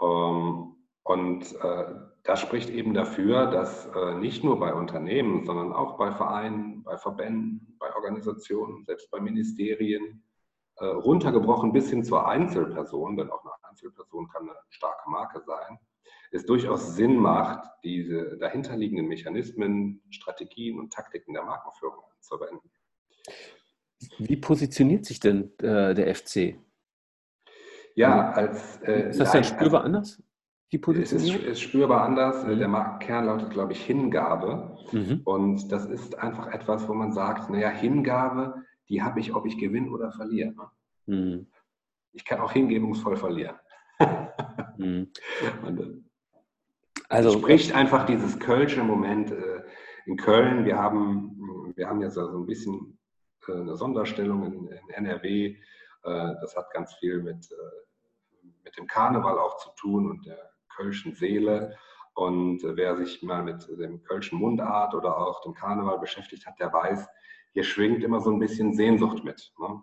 Ähm, 0.00 0.76
und 1.04 1.54
äh, 1.60 1.94
das 2.24 2.40
spricht 2.40 2.70
eben 2.70 2.94
dafür, 2.94 3.46
dass 3.46 3.86
äh, 3.86 4.14
nicht 4.14 4.44
nur 4.44 4.58
bei 4.58 4.72
Unternehmen, 4.74 5.44
sondern 5.44 5.72
auch 5.72 5.98
bei 5.98 6.12
Vereinen, 6.12 6.82
bei 6.84 6.96
Verbänden, 6.96 7.76
bei 7.78 7.94
Organisationen, 7.94 8.84
selbst 8.84 9.10
bei 9.10 9.20
Ministerien, 9.20 10.24
äh, 10.76 10.86
runtergebrochen 10.86 11.72
bis 11.72 11.90
hin 11.90 12.04
zur 12.04 12.26
Einzelperson, 12.26 13.16
denn 13.16 13.30
auch 13.30 13.44
eine 13.44 13.52
Einzelperson 13.68 14.28
kann 14.28 14.42
eine 14.48 14.58
starke 14.70 15.10
Marke 15.10 15.40
sein, 15.40 15.78
es 16.30 16.46
durchaus 16.46 16.96
Sinn 16.96 17.16
macht, 17.16 17.68
diese 17.84 18.36
dahinterliegenden 18.38 19.06
Mechanismen, 19.06 20.02
Strategien 20.10 20.78
und 20.78 20.92
Taktiken 20.92 21.34
der 21.34 21.44
Markenführung 21.44 22.04
anzuwenden. 22.16 22.70
Wie 24.18 24.36
positioniert 24.36 25.04
sich 25.04 25.20
denn 25.20 25.52
äh, 25.58 25.94
der 25.94 26.14
FC? 26.14 26.56
Ja, 27.94 28.30
als. 28.30 28.80
Äh, 28.82 29.10
ist 29.10 29.20
das 29.20 29.32
dann 29.32 29.44
spürbar 29.44 29.84
anders? 29.84 30.22
Die 30.72 30.78
Positionierung? 30.78 31.40
Es 31.40 31.42
ist, 31.42 31.52
ist 31.52 31.60
spürbar 31.60 32.02
anders. 32.02 32.44
Mhm. 32.44 32.58
Der 32.58 32.68
Markenkern 32.68 33.26
lautet, 33.26 33.50
glaube 33.50 33.72
ich, 33.72 33.84
Hingabe. 33.84 34.76
Mhm. 34.90 35.20
Und 35.24 35.70
das 35.70 35.86
ist 35.86 36.18
einfach 36.18 36.48
etwas, 36.48 36.88
wo 36.88 36.94
man 36.94 37.12
sagt, 37.12 37.50
naja, 37.50 37.68
Hingabe, 37.68 38.64
die 38.88 39.02
habe 39.02 39.20
ich, 39.20 39.34
ob 39.34 39.46
ich 39.46 39.58
gewinne 39.58 39.90
oder 39.90 40.10
verliere. 40.12 40.54
Ne? 40.54 40.70
Mhm. 41.06 41.46
Ich 42.12 42.24
kann 42.24 42.40
auch 42.40 42.52
hingebungsvoll 42.52 43.16
verlieren. 43.16 43.56
Mhm. 44.76 45.12
also 47.08 47.32
spricht 47.32 47.74
einfach 47.74 48.06
dieses 48.06 48.38
Kölsche 48.38 48.82
Moment 48.82 49.30
äh, 49.30 49.62
in 50.06 50.16
Köln. 50.16 50.64
Wir 50.64 50.78
haben, 50.78 51.72
wir 51.76 51.88
haben 51.88 52.00
jetzt 52.00 52.18
also 52.18 52.38
ein 52.38 52.46
bisschen 52.46 52.98
äh, 53.48 53.52
eine 53.52 53.76
Sonderstellung 53.76 54.44
in, 54.46 54.68
in 54.68 54.90
NRW. 54.90 55.46
Äh, 55.46 55.56
das 56.02 56.56
hat 56.56 56.70
ganz 56.72 56.94
viel 56.94 57.22
mit, 57.22 57.48
mit 58.64 58.76
dem 58.76 58.86
Karneval 58.86 59.38
auch 59.38 59.56
zu 59.58 59.70
tun 59.76 60.10
und 60.10 60.26
der 60.26 60.52
Kölschen 60.74 61.14
Seele. 61.14 61.76
Und 62.14 62.62
wer 62.62 62.96
sich 62.96 63.22
mal 63.22 63.42
mit 63.42 63.66
dem 63.68 64.02
Kölschen 64.02 64.38
Mundart 64.38 64.94
oder 64.94 65.16
auch 65.16 65.40
dem 65.42 65.54
Karneval 65.54 65.98
beschäftigt 65.98 66.46
hat, 66.46 66.58
der 66.60 66.72
weiß, 66.72 67.08
hier 67.52 67.64
schwingt 67.64 68.02
immer 68.02 68.20
so 68.20 68.30
ein 68.30 68.38
bisschen 68.38 68.74
Sehnsucht 68.74 69.24
mit. 69.24 69.52
Ne? 69.58 69.82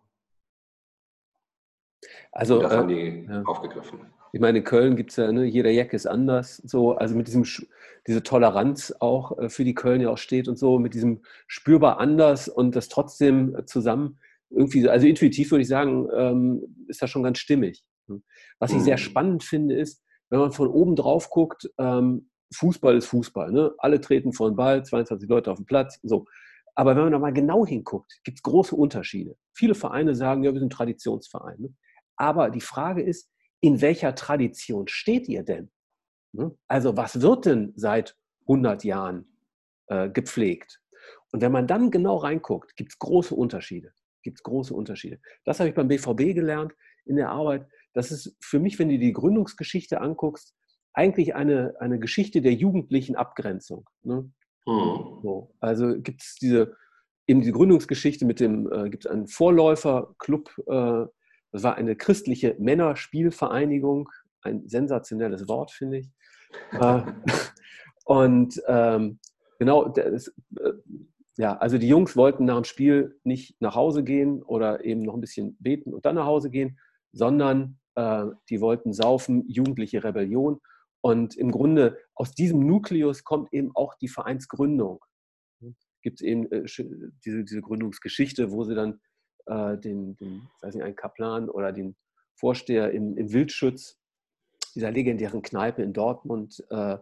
Also, 2.31 2.55
Und 2.55 2.63
das 2.63 2.73
äh, 2.73 2.77
haben 2.77 2.87
die 2.87 3.25
ja. 3.27 3.41
aufgegriffen. 3.43 4.13
Ich 4.31 4.39
meine, 4.39 4.59
in 4.59 4.63
Köln 4.63 4.95
gibt 4.95 5.11
es 5.11 5.17
ja, 5.17 5.31
ne, 5.31 5.45
jeder 5.45 5.71
Jack 5.71 5.93
ist 5.93 6.05
anders, 6.05 6.57
so, 6.57 6.93
also 6.93 7.15
mit 7.15 7.27
diesem, 7.27 7.45
diese 8.07 8.23
Toleranz 8.23 8.93
auch 8.99 9.37
äh, 9.37 9.49
für 9.49 9.63
die 9.63 9.73
Köln 9.73 10.01
ja 10.01 10.09
auch 10.09 10.17
steht 10.17 10.47
und 10.47 10.57
so, 10.57 10.79
mit 10.79 10.93
diesem 10.93 11.21
spürbar 11.47 11.99
anders 11.99 12.47
und 12.47 12.75
das 12.75 12.89
trotzdem 12.89 13.55
zusammen 13.65 14.19
irgendwie, 14.49 14.87
also 14.87 15.07
intuitiv 15.07 15.51
würde 15.51 15.61
ich 15.61 15.67
sagen, 15.67 16.07
ähm, 16.15 16.85
ist 16.87 17.01
das 17.01 17.09
schon 17.09 17.23
ganz 17.23 17.37
stimmig. 17.39 17.83
Was 18.59 18.71
ich 18.71 18.81
sehr 18.81 18.95
mhm. 18.95 19.01
spannend 19.01 19.43
finde, 19.43 19.75
ist, 19.75 20.03
wenn 20.29 20.39
man 20.39 20.51
von 20.51 20.67
oben 20.67 20.95
drauf 20.95 21.29
guckt, 21.29 21.69
ähm, 21.77 22.29
Fußball 22.53 22.97
ist 22.97 23.05
Fußball. 23.07 23.51
Ne? 23.51 23.73
Alle 23.77 24.01
treten 24.01 24.33
vor 24.33 24.49
den 24.49 24.55
Ball, 24.55 24.83
22 24.83 25.29
Leute 25.29 25.51
auf 25.51 25.57
dem 25.57 25.65
Platz. 25.65 25.99
So. 26.03 26.25
Aber 26.75 26.95
wenn 26.95 27.03
man 27.03 27.11
da 27.11 27.19
mal 27.19 27.33
genau 27.33 27.65
hinguckt, 27.65 28.19
gibt 28.23 28.39
es 28.39 28.43
große 28.43 28.75
Unterschiede. 28.75 29.35
Viele 29.53 29.75
Vereine 29.75 30.15
sagen, 30.15 30.43
ja, 30.43 30.53
wir 30.53 30.59
sind 30.59 30.73
Traditionsvereine. 30.73 31.61
Ne? 31.61 31.73
Aber 32.15 32.49
die 32.49 32.61
Frage 32.61 33.03
ist, 33.03 33.29
in 33.61 33.81
welcher 33.81 34.15
Tradition 34.15 34.87
steht 34.87 35.27
ihr 35.27 35.43
denn? 35.43 35.71
Ne? 36.31 36.55
Also 36.67 36.95
was 36.95 37.21
wird 37.21 37.45
denn 37.45 37.73
seit 37.75 38.15
100 38.41 38.83
Jahren 38.83 39.25
äh, 39.87 40.09
gepflegt? 40.09 40.81
Und 41.31 41.41
wenn 41.41 41.51
man 41.51 41.67
dann 41.67 41.91
genau 41.91 42.17
reinguckt, 42.17 42.75
gibt 42.75 42.91
es 42.91 42.99
große 42.99 43.35
Unterschiede. 43.35 43.93
Gibt 44.23 44.39
es 44.39 44.43
große 44.43 44.73
Unterschiede. 44.73 45.19
Das 45.45 45.59
habe 45.59 45.69
ich 45.69 45.75
beim 45.75 45.87
BVB 45.87 46.33
gelernt 46.35 46.73
in 47.05 47.15
der 47.15 47.29
Arbeit 47.29 47.67
das 47.93 48.11
ist 48.11 48.35
für 48.39 48.59
mich, 48.59 48.79
wenn 48.79 48.89
du 48.89 48.97
die 48.97 49.13
Gründungsgeschichte 49.13 50.01
anguckst, 50.01 50.55
eigentlich 50.93 51.35
eine, 51.35 51.75
eine 51.79 51.99
Geschichte 51.99 52.41
der 52.41 52.53
jugendlichen 52.53 53.15
Abgrenzung. 53.15 53.89
Ne? 54.03 54.31
Mhm. 54.65 55.19
So, 55.21 55.55
also 55.59 55.99
gibt 55.99 56.21
es 56.21 56.35
diese, 56.35 56.75
eben 57.27 57.41
die 57.41 57.51
Gründungsgeschichte 57.51 58.25
mit 58.25 58.39
dem, 58.39 58.71
äh, 58.71 58.89
gibt 58.89 59.05
es 59.05 59.11
einen 59.11 59.27
Vorläuferclub, 59.27 60.49
äh, 60.67 61.05
das 61.51 61.63
war 61.63 61.75
eine 61.75 61.95
christliche 61.95 62.55
Männerspielvereinigung, 62.59 64.09
ein 64.41 64.67
sensationelles 64.67 65.47
Wort, 65.47 65.71
finde 65.71 65.99
ich. 65.99 66.09
äh, 66.71 67.01
und 68.05 68.61
ähm, 68.67 69.19
genau, 69.57 69.89
das, 69.89 70.29
äh, 70.57 70.73
ja, 71.37 71.57
also 71.57 71.77
die 71.77 71.87
Jungs 71.87 72.15
wollten 72.15 72.45
nach 72.45 72.55
dem 72.55 72.65
Spiel 72.65 73.17
nicht 73.23 73.61
nach 73.61 73.75
Hause 73.75 74.03
gehen 74.03 74.43
oder 74.43 74.83
eben 74.83 75.03
noch 75.03 75.13
ein 75.13 75.21
bisschen 75.21 75.55
beten 75.59 75.93
und 75.93 76.05
dann 76.05 76.15
nach 76.15 76.25
Hause 76.25 76.49
gehen, 76.49 76.77
sondern 77.13 77.79
äh, 77.95 78.25
die 78.49 78.61
wollten 78.61 78.93
saufen, 78.93 79.45
jugendliche 79.47 80.03
Rebellion. 80.03 80.59
Und 81.01 81.37
im 81.37 81.51
Grunde 81.51 81.97
aus 82.13 82.33
diesem 82.33 82.65
Nukleus 82.65 83.23
kommt 83.23 83.53
eben 83.53 83.71
auch 83.73 83.95
die 83.95 84.09
Vereinsgründung. 84.09 84.99
Gibt 86.01 86.19
es 86.19 86.25
eben 86.25 86.51
äh, 86.51 86.65
diese, 87.25 87.43
diese 87.43 87.61
Gründungsgeschichte, 87.61 88.51
wo 88.51 88.65
sie 88.65 88.75
dann 88.75 88.99
äh, 89.45 89.77
den, 89.77 90.15
den 90.17 90.47
weiß 90.61 90.75
nicht, 90.75 90.83
einen 90.83 90.95
Kaplan 90.95 91.49
oder 91.49 91.71
den 91.71 91.95
Vorsteher 92.35 92.91
im, 92.91 93.17
im 93.17 93.33
Wildschutz 93.33 93.99
dieser 94.75 94.91
legendären 94.91 95.41
Kneipe 95.41 95.81
in 95.81 95.93
Dortmund, 95.93 96.63
äh, 96.69 96.97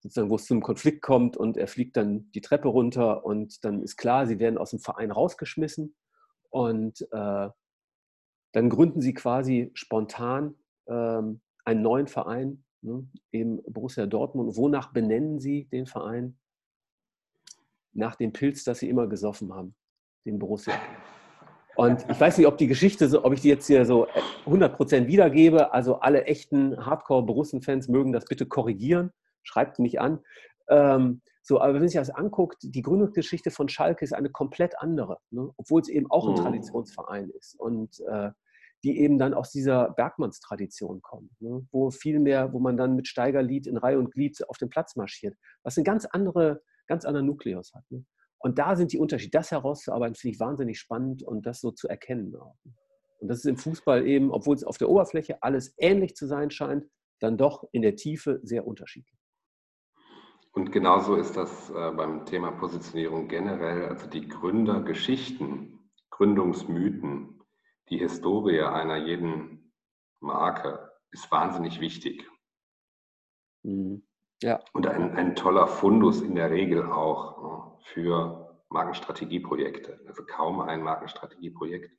sozusagen, 0.00 0.30
wo 0.30 0.36
es 0.36 0.46
zum 0.46 0.60
Konflikt 0.60 1.02
kommt 1.02 1.36
und 1.36 1.56
er 1.56 1.66
fliegt 1.66 1.96
dann 1.96 2.30
die 2.32 2.40
Treppe 2.40 2.68
runter 2.68 3.24
und 3.24 3.64
dann 3.64 3.82
ist 3.82 3.96
klar, 3.96 4.26
sie 4.26 4.38
werden 4.38 4.58
aus 4.58 4.70
dem 4.70 4.80
Verein 4.80 5.10
rausgeschmissen 5.10 5.94
und 6.50 7.00
äh, 7.12 7.48
dann 8.52 8.70
gründen 8.70 9.00
sie 9.00 9.14
quasi 9.14 9.70
spontan 9.74 10.54
ähm, 10.86 11.40
einen 11.64 11.82
neuen 11.82 12.06
Verein, 12.06 12.64
ne, 12.80 13.06
eben 13.32 13.62
Borussia 13.64 14.06
Dortmund. 14.06 14.56
Wonach 14.56 14.92
benennen 14.92 15.40
sie 15.40 15.66
den 15.66 15.86
Verein? 15.86 16.38
Nach 17.92 18.14
dem 18.14 18.32
Pilz, 18.32 18.64
das 18.64 18.78
sie 18.80 18.88
immer 18.88 19.06
gesoffen 19.08 19.52
haben, 19.52 19.74
den 20.24 20.38
Borussia. 20.38 20.74
Und 21.76 22.06
ich 22.10 22.18
weiß 22.18 22.38
nicht, 22.38 22.46
ob 22.46 22.56
die 22.56 22.66
Geschichte, 22.66 23.22
ob 23.22 23.32
ich 23.34 23.42
die 23.42 23.48
jetzt 23.48 23.66
hier 23.66 23.84
so 23.84 24.06
100% 24.46 25.06
wiedergebe. 25.06 25.72
Also 25.72 26.00
alle 26.00 26.24
echten 26.24 26.84
Hardcore-Borussen-Fans 26.84 27.88
mögen 27.88 28.12
das 28.12 28.24
bitte 28.24 28.46
korrigieren. 28.46 29.12
Schreibt 29.42 29.78
mich 29.78 30.00
an. 30.00 30.20
Ähm, 30.68 31.20
so, 31.42 31.60
aber 31.60 31.74
wenn 31.74 31.82
man 31.82 31.88
sich 31.88 32.00
das 32.00 32.10
anguckt, 32.10 32.56
die 32.62 32.82
Gründungsgeschichte 32.82 33.50
von 33.50 33.68
Schalke 33.68 34.04
ist 34.04 34.14
eine 34.14 34.30
komplett 34.30 34.80
andere, 34.80 35.18
ne? 35.30 35.50
obwohl 35.58 35.80
es 35.80 35.88
eben 35.88 36.10
auch 36.10 36.26
ein 36.26 36.32
mhm. 36.32 36.42
Traditionsverein 36.42 37.30
ist. 37.30 37.54
Und 37.60 38.00
äh, 38.10 38.30
die 38.82 38.98
eben 38.98 39.18
dann 39.18 39.34
aus 39.34 39.52
dieser 39.52 39.90
Bergmannstradition 39.90 41.02
kommen, 41.02 41.30
ne? 41.40 41.66
wo 41.70 41.90
viel 41.90 42.20
mehr, 42.20 42.52
wo 42.52 42.58
man 42.58 42.76
dann 42.76 42.96
mit 42.96 43.06
Steigerlied 43.06 43.66
in 43.66 43.76
Reihe 43.76 43.98
und 43.98 44.12
Glied 44.12 44.38
auf 44.48 44.58
den 44.58 44.70
Platz 44.70 44.96
marschiert, 44.96 45.36
was 45.62 45.76
ein 45.76 45.84
ganz 45.84 46.04
andere, 46.06 46.62
ganz 46.86 47.04
anderen 47.04 47.26
Nukleus 47.26 47.72
hat. 47.74 47.84
Ne? 47.90 48.04
Und 48.46 48.60
da 48.60 48.76
sind 48.76 48.92
die 48.92 48.98
Unterschiede. 48.98 49.32
Das 49.32 49.50
herauszuarbeiten, 49.50 50.14
finde 50.14 50.34
ich 50.34 50.40
wahnsinnig 50.40 50.78
spannend 50.78 51.24
und 51.24 51.46
das 51.46 51.60
so 51.60 51.72
zu 51.72 51.88
erkennen. 51.88 52.30
Ne? 52.30 52.40
Und 53.18 53.26
das 53.26 53.38
ist 53.38 53.46
im 53.46 53.56
Fußball 53.56 54.06
eben, 54.06 54.30
obwohl 54.30 54.54
es 54.54 54.62
auf 54.62 54.78
der 54.78 54.88
Oberfläche 54.88 55.42
alles 55.42 55.74
ähnlich 55.78 56.14
zu 56.14 56.28
sein 56.28 56.52
scheint, 56.52 56.88
dann 57.18 57.38
doch 57.38 57.68
in 57.72 57.82
der 57.82 57.96
Tiefe 57.96 58.38
sehr 58.44 58.64
unterschiedlich. 58.64 59.18
Und 60.52 60.70
genauso 60.70 61.16
ist 61.16 61.36
das 61.36 61.70
äh, 61.70 61.90
beim 61.90 62.24
Thema 62.24 62.52
Positionierung 62.52 63.26
generell, 63.26 63.88
also 63.88 64.06
die 64.06 64.28
Gründergeschichten, 64.28 65.80
Gründungsmythen, 66.10 67.42
die 67.88 67.98
Historie 67.98 68.60
einer 68.60 68.96
jeden 68.96 69.72
Marke 70.20 70.92
ist 71.10 71.28
wahnsinnig 71.32 71.80
wichtig. 71.80 72.24
Mhm. 73.64 74.06
Ja. 74.40 74.60
Und 74.72 74.86
ein, 74.86 75.16
ein 75.16 75.34
toller 75.34 75.66
Fundus 75.66 76.20
in 76.20 76.36
der 76.36 76.52
Regel 76.52 76.84
auch 76.84 77.55
für 77.92 78.56
Markenstrategieprojekte, 78.68 80.00
also 80.06 80.24
kaum 80.24 80.60
ein 80.60 80.82
Markenstrategieprojekt, 80.82 81.96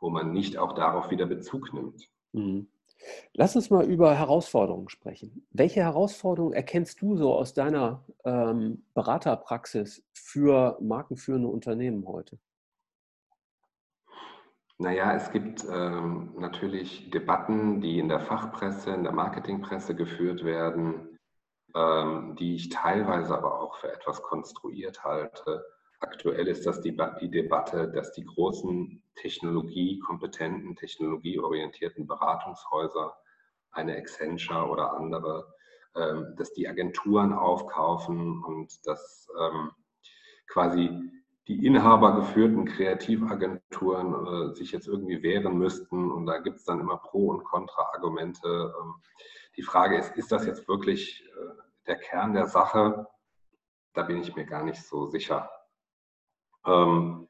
wo 0.00 0.10
man 0.10 0.32
nicht 0.32 0.56
auch 0.56 0.72
darauf 0.72 1.10
wieder 1.10 1.26
Bezug 1.26 1.72
nimmt. 1.72 2.08
Mhm. 2.32 2.68
Lass 3.34 3.54
uns 3.54 3.70
mal 3.70 3.84
über 3.84 4.14
Herausforderungen 4.14 4.88
sprechen. 4.88 5.46
Welche 5.50 5.80
Herausforderungen 5.80 6.54
erkennst 6.54 7.00
du 7.00 7.16
so 7.16 7.34
aus 7.34 7.54
deiner 7.54 8.04
ähm, 8.24 8.84
Beraterpraxis 8.94 10.04
für 10.12 10.76
markenführende 10.80 11.48
Unternehmen 11.48 12.06
heute? 12.06 12.38
Naja, 14.78 15.14
es 15.14 15.30
gibt 15.30 15.64
ähm, 15.70 16.34
natürlich 16.38 17.10
Debatten, 17.10 17.80
die 17.80 17.98
in 17.98 18.08
der 18.08 18.20
Fachpresse, 18.20 18.90
in 18.90 19.02
der 19.02 19.12
Marketingpresse 19.12 19.94
geführt 19.94 20.44
werden, 20.44 21.07
ähm, 21.78 22.34
die 22.34 22.56
ich 22.56 22.70
teilweise 22.70 23.36
aber 23.36 23.60
auch 23.60 23.76
für 23.76 23.92
etwas 23.92 24.20
konstruiert 24.22 25.04
halte. 25.04 25.64
Aktuell 26.00 26.48
ist 26.48 26.66
das 26.66 26.80
die, 26.80 26.96
die 27.20 27.30
Debatte, 27.30 27.88
dass 27.92 28.12
die 28.12 28.24
großen 28.24 29.02
technologiekompetenten, 29.14 30.74
technologieorientierten 30.74 32.06
Beratungshäuser, 32.06 33.16
eine 33.70 33.96
Accenture 33.96 34.68
oder 34.68 34.94
andere, 34.94 35.54
ähm, 35.94 36.34
dass 36.36 36.52
die 36.52 36.66
Agenturen 36.66 37.32
aufkaufen 37.32 38.42
und 38.42 38.86
dass 38.86 39.28
ähm, 39.40 39.70
quasi 40.48 40.90
die 41.46 41.64
inhabergeführten 41.64 42.64
Kreativagenturen 42.64 44.50
äh, 44.50 44.54
sich 44.54 44.72
jetzt 44.72 44.88
irgendwie 44.88 45.22
wehren 45.22 45.56
müssten. 45.56 46.10
Und 46.10 46.26
da 46.26 46.38
gibt 46.38 46.58
es 46.58 46.64
dann 46.64 46.80
immer 46.80 46.96
Pro- 46.96 47.30
und 47.30 47.44
Kontra-Argumente. 47.44 48.74
Ähm, 48.80 48.94
die 49.56 49.62
Frage 49.62 49.98
ist, 49.98 50.16
ist 50.16 50.32
das 50.32 50.44
jetzt 50.46 50.66
wirklich 50.68 51.24
äh, 51.36 51.67
der 51.88 51.98
Kern 51.98 52.34
der 52.34 52.46
Sache? 52.46 53.06
Da 53.94 54.02
bin 54.02 54.20
ich 54.20 54.36
mir 54.36 54.46
gar 54.46 54.62
nicht 54.62 54.82
so 54.82 55.06
sicher. 55.06 55.50
Ähm, 56.64 57.28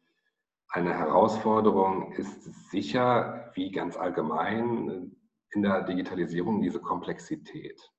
eine 0.69 0.93
Herausforderung 0.93 2.13
ist 2.13 2.71
sicher, 2.71 3.51
wie 3.55 3.71
ganz 3.71 3.97
allgemein 3.97 5.17
in 5.51 5.63
der 5.63 5.83
Digitalisierung, 5.83 6.61
diese 6.61 6.81
Komplexität 6.81 7.91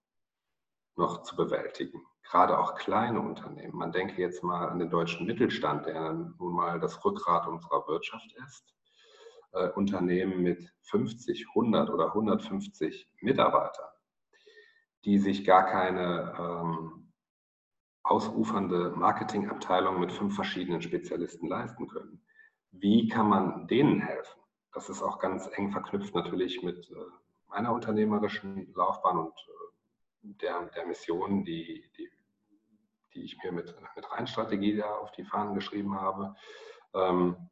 noch 0.95 1.23
zu 1.23 1.35
bewältigen. 1.35 2.05
Gerade 2.23 2.59
auch 2.59 2.75
kleine 2.75 3.21
Unternehmen. 3.21 3.75
Man 3.75 3.91
denke 3.91 4.21
jetzt 4.21 4.43
mal 4.43 4.67
an 4.67 4.77
den 4.77 4.91
deutschen 4.91 5.25
Mittelstand, 5.25 5.87
der 5.87 6.13
nun 6.13 6.53
mal 6.53 6.79
das 6.79 7.03
Rückgrat 7.03 7.47
unserer 7.47 7.87
Wirtschaft 7.87 8.31
ist. 8.45 8.75
Äh, 9.53 9.69
Unternehmen 9.69 10.43
mit 10.43 10.71
50, 10.83 11.47
100 11.49 11.89
oder 11.89 12.07
150 12.07 13.09
Mitarbeitern, 13.21 13.89
die 15.09 15.17
sich 15.17 15.43
gar 15.43 15.65
keine 15.65 16.35
ähm, 16.37 17.11
ausufernde 18.03 18.91
Marketingabteilung 18.95 19.99
mit 19.99 20.11
fünf 20.11 20.35
verschiedenen 20.35 20.83
Spezialisten 20.83 21.47
leisten 21.47 21.87
können. 21.87 22.21
Wie 22.69 23.07
kann 23.07 23.27
man 23.27 23.65
denen 23.65 24.01
helfen? 24.01 24.39
Das 24.71 24.87
ist 24.87 25.01
auch 25.01 25.17
ganz 25.17 25.49
eng 25.53 25.71
verknüpft 25.71 26.13
natürlich 26.13 26.61
mit 26.61 26.91
äh, 26.91 26.93
meiner 27.47 27.73
unternehmerischen 27.73 28.71
Laufbahn 28.75 29.17
und 29.17 29.33
äh, 29.33 30.33
der, 30.41 30.61
der 30.75 30.85
Mission, 30.85 31.43
die, 31.43 31.89
die, 31.97 32.11
die 33.15 33.23
ich 33.23 33.35
mir 33.43 33.51
mit, 33.51 33.75
mit 33.95 34.11
Rheinstrategie 34.11 34.77
da 34.77 34.93
auf 34.93 35.11
die 35.13 35.23
Fahnen 35.23 35.55
geschrieben 35.55 35.99
habe. 35.99 36.35
Ähm, 36.93 37.49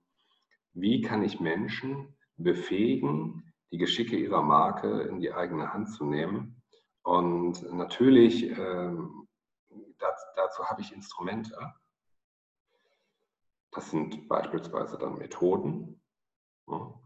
wie 0.73 1.01
kann 1.01 1.23
ich 1.23 1.39
Menschen 1.39 2.15
befähigen, 2.35 3.51
die 3.71 3.79
Geschicke 3.79 4.15
ihrer 4.15 4.43
Marke 4.43 5.01
in 5.01 5.19
die 5.19 5.33
eigene 5.33 5.73
Hand 5.73 5.89
zu 5.89 6.05
nehmen? 6.05 6.56
Und 7.07 7.63
natürlich 7.71 8.43
ähm, 8.43 9.29
dazu, 9.97 10.25
dazu 10.35 10.65
habe 10.65 10.81
ich 10.81 10.91
Instrumente. 10.91 11.55
Das 13.71 13.89
sind 13.91 14.27
beispielsweise 14.27 14.97
dann 14.97 15.17
Methoden. 15.17 16.01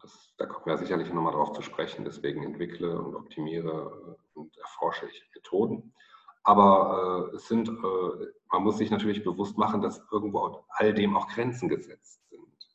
Das, 0.02 0.34
da 0.40 0.48
kommen 0.48 0.66
wir 0.66 0.80
sicherlich 0.80 1.14
nochmal 1.14 1.34
drauf 1.34 1.52
zu 1.52 1.62
sprechen. 1.62 2.04
Deswegen 2.04 2.42
entwickle 2.42 3.00
und 3.00 3.14
optimiere 3.14 4.18
und 4.34 4.58
erforsche 4.58 5.06
ich 5.06 5.24
Methoden. 5.36 5.94
Aber 6.42 7.30
äh, 7.32 7.36
es 7.36 7.48
sind, 7.48 7.70
äh, 7.70 8.28
man 8.52 8.64
muss 8.64 8.80
sich 8.80 8.90
natürlich 8.90 9.24
bewusst 9.24 9.60
machen, 9.60 9.84
dass 9.84 10.04
irgendwo 10.12 10.66
all 10.70 10.96
dem 10.96 11.16
auch 11.16 11.28
Grenzen 11.28 11.70
gesetzt 11.70 12.28
sind. 12.28 12.70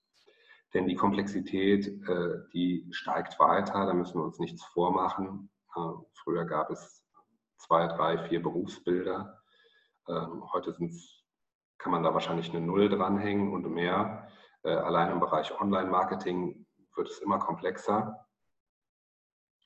Denn 0.75 0.87
die 0.87 0.95
Komplexität, 0.95 1.89
äh, 2.09 2.45
die 2.53 2.87
steigt 2.93 3.41
weiter, 3.41 3.85
da 3.85 3.95
müssen 3.95 4.21
wir 4.21 4.25
uns 4.27 4.39
nichts 4.39 4.63
vormachen. 4.63 5.51
Äh, 5.75 5.81
früher 6.15 6.45
gab 6.45 6.71
es 6.71 6.96
zwei, 7.67 7.87
drei, 7.87 8.19
vier 8.29 8.43
Berufsbilder. 8.43 9.41
Ähm, 10.09 10.45
heute 10.53 10.77
kann 11.79 11.93
man 11.93 12.03
da 12.03 12.15
wahrscheinlich 12.15 12.51
eine 12.51 12.61
Null 12.61 12.89
dranhängen 12.89 13.53
und 13.53 13.69
mehr. 13.69 14.29
Äh, 14.63 14.71
allein 14.71 15.13
im 15.13 15.21
Bereich 15.21 15.59
Online-Marketing 15.61 16.67
wird 16.95 17.09
es 17.09 17.19
immer 17.19 17.39
komplexer. 17.39 18.27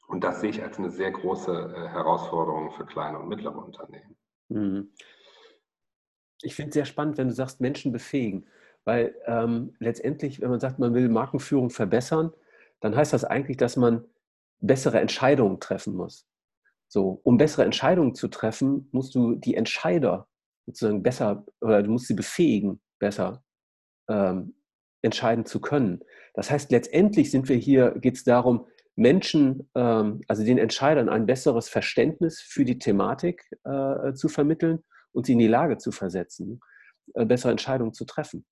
Und 0.06 0.24
das 0.24 0.40
sehe 0.40 0.50
ich 0.50 0.62
als 0.62 0.78
eine 0.78 0.90
sehr 0.90 1.12
große 1.12 1.52
äh, 1.52 1.88
Herausforderung 1.88 2.72
für 2.72 2.84
kleine 2.84 3.18
und 3.18 3.28
mittlere 3.28 3.56
Unternehmen. 3.56 4.16
Mhm. 4.48 4.92
Ich 6.42 6.54
finde 6.54 6.70
es 6.70 6.74
sehr 6.74 6.86
spannend, 6.86 7.18
wenn 7.18 7.28
du 7.28 7.34
sagst, 7.34 7.60
Menschen 7.60 7.92
befähigen. 7.92 8.46
Weil 8.84 9.14
ähm, 9.26 9.74
letztendlich, 9.78 10.40
wenn 10.40 10.50
man 10.50 10.58
sagt, 10.58 10.78
man 10.78 10.94
will 10.94 11.08
Markenführung 11.10 11.70
verbessern, 11.70 12.32
dann 12.80 12.96
heißt 12.96 13.12
das 13.12 13.24
eigentlich, 13.24 13.58
dass 13.58 13.76
man 13.76 14.06
bessere 14.58 15.00
Entscheidungen 15.00 15.60
treffen 15.60 15.94
muss. 15.94 16.26
So, 16.92 17.20
um 17.22 17.36
bessere 17.36 17.64
Entscheidungen 17.64 18.16
zu 18.16 18.26
treffen, 18.26 18.88
musst 18.90 19.14
du 19.14 19.36
die 19.36 19.54
Entscheider 19.54 20.26
sozusagen 20.66 21.04
besser 21.04 21.46
oder 21.60 21.84
du 21.84 21.90
musst 21.92 22.08
sie 22.08 22.14
befähigen, 22.14 22.80
besser 22.98 23.44
ähm, 24.08 24.56
entscheiden 25.00 25.46
zu 25.46 25.60
können. 25.60 26.00
Das 26.34 26.50
heißt, 26.50 26.72
letztendlich 26.72 27.30
sind 27.30 27.48
wir 27.48 27.56
hier, 27.56 27.92
geht 27.92 28.16
es 28.16 28.24
darum, 28.24 28.66
Menschen, 28.96 29.70
ähm, 29.76 30.22
also 30.26 30.44
den 30.44 30.58
Entscheidern 30.58 31.08
ein 31.08 31.26
besseres 31.26 31.68
Verständnis 31.68 32.40
für 32.40 32.64
die 32.64 32.80
Thematik 32.80 33.48
äh, 33.62 34.12
zu 34.14 34.28
vermitteln 34.28 34.82
und 35.12 35.26
sie 35.26 35.34
in 35.34 35.38
die 35.38 35.46
Lage 35.46 35.78
zu 35.78 35.92
versetzen, 35.92 36.60
äh, 37.14 37.24
bessere 37.24 37.52
Entscheidungen 37.52 37.92
zu 37.92 38.04
treffen. 38.04 38.44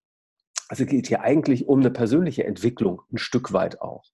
Also 0.68 0.86
geht 0.86 1.08
hier 1.08 1.22
eigentlich 1.22 1.66
um 1.66 1.80
eine 1.80 1.90
persönliche 1.90 2.44
Entwicklung, 2.44 3.02
ein 3.12 3.18
Stück 3.18 3.52
weit 3.52 3.80
auch. 3.80 4.04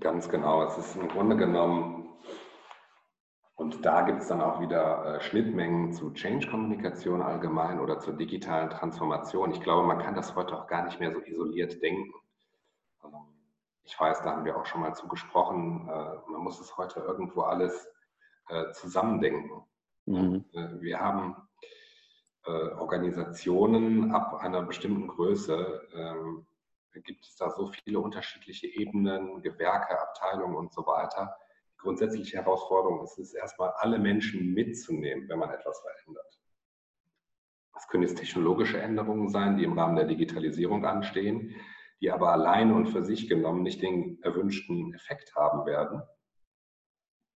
Ganz 0.00 0.30
genau. 0.30 0.64
Es 0.64 0.78
ist 0.78 0.96
im 0.96 1.08
Grunde 1.08 1.36
genommen 1.36 2.08
und 3.54 3.84
da 3.84 4.02
gibt 4.02 4.22
es 4.22 4.28
dann 4.28 4.40
auch 4.40 4.60
wieder 4.60 5.16
äh, 5.16 5.20
Schnittmengen 5.20 5.92
zu 5.92 6.10
Change-Kommunikation 6.12 7.20
allgemein 7.20 7.80
oder 7.80 7.98
zur 7.98 8.14
digitalen 8.14 8.70
Transformation. 8.70 9.52
Ich 9.52 9.60
glaube, 9.60 9.86
man 9.86 9.98
kann 9.98 10.14
das 10.14 10.34
heute 10.34 10.58
auch 10.58 10.66
gar 10.66 10.84
nicht 10.84 10.98
mehr 11.00 11.12
so 11.12 11.20
isoliert 11.20 11.82
denken. 11.82 12.12
Ähm, 13.04 13.10
ich 13.84 13.98
weiß, 13.98 14.22
da 14.22 14.32
haben 14.32 14.44
wir 14.44 14.56
auch 14.56 14.64
schon 14.64 14.80
mal 14.80 14.94
zugesprochen, 14.94 15.88
äh, 15.88 16.30
man 16.30 16.40
muss 16.40 16.60
es 16.60 16.76
heute 16.78 17.00
irgendwo 17.00 17.42
alles 17.42 17.88
äh, 18.48 18.70
zusammendenken. 18.72 19.62
Mhm. 20.06 20.44
Wir 20.80 20.98
haben 20.98 21.36
Organisationen 22.44 24.12
ab 24.12 24.34
einer 24.34 24.62
bestimmten 24.62 25.06
Größe, 25.06 25.88
ähm, 25.94 26.44
gibt 27.04 27.24
es 27.24 27.36
da 27.36 27.52
so 27.52 27.68
viele 27.68 28.00
unterschiedliche 28.00 28.66
Ebenen, 28.66 29.42
Gewerke, 29.42 29.96
Abteilungen 30.00 30.56
und 30.56 30.72
so 30.72 30.84
weiter 30.84 31.36
grundsätzliche 31.82 32.38
Herausforderung 32.38 33.02
ist 33.02 33.18
es 33.18 33.34
erstmal, 33.34 33.70
alle 33.76 33.98
Menschen 33.98 34.54
mitzunehmen, 34.54 35.28
wenn 35.28 35.38
man 35.38 35.50
etwas 35.50 35.80
verändert. 35.80 36.40
Das 37.74 37.88
können 37.88 38.04
jetzt 38.04 38.18
technologische 38.18 38.80
Änderungen 38.80 39.28
sein, 39.28 39.56
die 39.56 39.64
im 39.64 39.78
Rahmen 39.78 39.96
der 39.96 40.06
Digitalisierung 40.06 40.84
anstehen, 40.84 41.54
die 42.00 42.10
aber 42.10 42.32
alleine 42.32 42.74
und 42.74 42.86
für 42.86 43.04
sich 43.04 43.28
genommen 43.28 43.62
nicht 43.62 43.82
den 43.82 44.20
erwünschten 44.22 44.94
Effekt 44.94 45.34
haben 45.34 45.66
werden. 45.66 46.02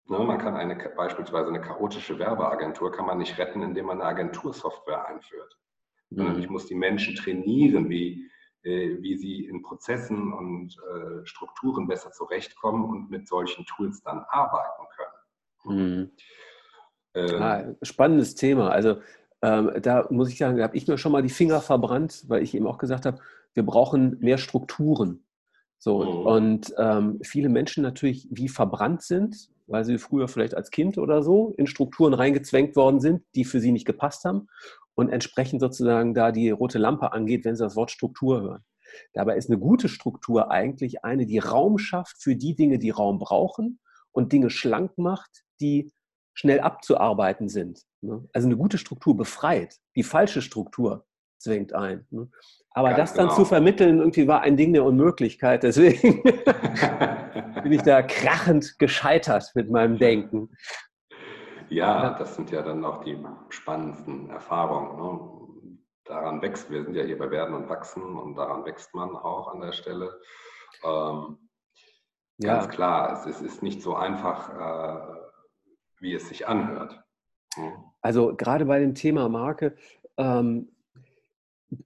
Ne, 0.06 0.18
man 0.18 0.38
kann 0.38 0.56
eine, 0.56 0.76
beispielsweise 0.96 1.48
eine 1.48 1.62
chaotische 1.62 2.18
Werbeagentur 2.18 2.92
kann 2.92 3.06
man 3.06 3.18
nicht 3.18 3.38
retten, 3.38 3.62
indem 3.62 3.86
man 3.86 4.00
eine 4.00 4.10
Agentursoftware 4.10 5.06
einführt. 5.06 5.58
Mhm. 6.10 6.38
Ich 6.38 6.50
muss 6.50 6.66
die 6.66 6.74
Menschen 6.74 7.14
trainieren, 7.14 7.88
wie, 7.88 8.30
wie 8.64 9.16
sie 9.16 9.46
in 9.46 9.62
Prozessen 9.62 10.32
und 10.32 10.76
äh, 10.76 11.26
Strukturen 11.26 11.86
besser 11.86 12.10
zurechtkommen 12.12 12.84
und 12.84 13.10
mit 13.10 13.28
solchen 13.28 13.64
Tools 13.66 14.02
dann 14.02 14.24
arbeiten 14.28 14.84
können. 14.96 15.76
Mhm. 15.76 16.10
Ähm, 17.14 17.42
ah, 17.42 17.64
spannendes 17.82 18.34
Thema. 18.34 18.70
Also 18.70 19.00
ähm, 19.42 19.72
da 19.80 20.06
muss 20.10 20.30
ich 20.30 20.38
sagen, 20.38 20.56
da 20.56 20.64
habe 20.64 20.76
ich 20.76 20.88
mir 20.88 20.98
schon 20.98 21.12
mal 21.12 21.22
die 21.22 21.28
Finger 21.28 21.60
verbrannt, 21.60 22.24
weil 22.28 22.42
ich 22.42 22.54
eben 22.54 22.66
auch 22.66 22.78
gesagt 22.78 23.06
habe, 23.06 23.18
wir 23.52 23.64
brauchen 23.64 24.18
mehr 24.20 24.38
Strukturen. 24.38 25.23
So, 25.78 26.02
mhm. 26.02 26.26
und 26.26 26.74
ähm, 26.78 27.18
viele 27.22 27.48
Menschen 27.48 27.82
natürlich 27.82 28.26
wie 28.30 28.48
verbrannt 28.48 29.02
sind, 29.02 29.50
weil 29.66 29.84
sie 29.84 29.98
früher 29.98 30.28
vielleicht 30.28 30.54
als 30.54 30.70
Kind 30.70 30.98
oder 30.98 31.22
so 31.22 31.54
in 31.56 31.66
Strukturen 31.66 32.14
reingezwängt 32.14 32.76
worden 32.76 33.00
sind, 33.00 33.22
die 33.34 33.44
für 33.44 33.60
sie 33.60 33.72
nicht 33.72 33.86
gepasst 33.86 34.24
haben 34.24 34.48
und 34.94 35.10
entsprechend 35.10 35.60
sozusagen 35.60 36.14
da 36.14 36.32
die 36.32 36.50
rote 36.50 36.78
Lampe 36.78 37.12
angeht, 37.12 37.44
wenn 37.44 37.56
sie 37.56 37.64
das 37.64 37.76
Wort 37.76 37.90
Struktur 37.90 38.40
hören. 38.40 38.64
Dabei 39.12 39.36
ist 39.36 39.50
eine 39.50 39.58
gute 39.58 39.88
Struktur 39.88 40.50
eigentlich 40.50 41.04
eine, 41.04 41.26
die 41.26 41.38
Raum 41.38 41.78
schafft 41.78 42.22
für 42.22 42.36
die 42.36 42.54
Dinge, 42.54 42.78
die 42.78 42.90
Raum 42.90 43.18
brauchen 43.18 43.80
und 44.12 44.32
Dinge 44.32 44.50
schlank 44.50 44.96
macht, 44.96 45.44
die 45.60 45.92
schnell 46.34 46.60
abzuarbeiten 46.60 47.48
sind. 47.48 47.82
Ne? 48.00 48.28
Also 48.32 48.48
eine 48.48 48.56
gute 48.56 48.78
Struktur 48.78 49.16
befreit. 49.16 49.76
Die 49.96 50.02
falsche 50.02 50.42
Struktur 50.42 51.06
zwingt 51.38 51.74
ein. 51.74 52.06
Ne? 52.10 52.28
Aber 52.70 52.88
Ganz 52.88 52.98
das 52.98 53.14
dann 53.14 53.26
genau. 53.26 53.36
zu 53.36 53.44
vermitteln, 53.44 53.98
irgendwie 53.98 54.26
war 54.26 54.40
ein 54.40 54.56
Ding 54.56 54.72
der 54.72 54.84
Unmöglichkeit. 54.84 55.62
Deswegen 55.62 56.22
bin 57.62 57.72
ich 57.72 57.82
da 57.82 58.02
krachend 58.06 58.78
gescheitert 58.78 59.52
mit 59.54 59.70
meinem 59.70 59.98
Denken. 59.98 60.50
Ja, 61.68 62.14
das 62.18 62.34
sind 62.36 62.50
ja 62.50 62.62
dann 62.62 62.84
auch 62.84 63.02
die 63.04 63.18
spannendsten 63.48 64.30
Erfahrungen. 64.30 64.96
Ne? 64.96 65.78
Daran 66.04 66.42
wächst, 66.42 66.70
wir 66.70 66.84
sind 66.84 66.94
ja 66.94 67.04
hier 67.04 67.18
bei 67.18 67.30
Werden 67.30 67.54
und 67.54 67.68
Wachsen 67.68 68.18
und 68.18 68.36
daran 68.36 68.64
wächst 68.64 68.94
man 68.94 69.16
auch 69.16 69.48
an 69.48 69.60
der 69.60 69.72
Stelle. 69.72 70.20
Ähm, 70.84 71.38
ja. 72.38 72.54
Ganz 72.54 72.68
klar, 72.68 73.12
es 73.12 73.26
ist, 73.26 73.40
ist 73.40 73.62
nicht 73.62 73.80
so 73.80 73.94
einfach, 73.94 74.50
äh, 74.50 75.20
wie 76.00 76.14
es 76.14 76.28
sich 76.28 76.46
anhört. 76.46 77.00
Hm. 77.54 77.72
Also 78.02 78.34
gerade 78.36 78.66
bei 78.66 78.80
dem 78.80 78.94
Thema 78.94 79.28
Marke 79.28 79.76
ähm, 80.16 80.73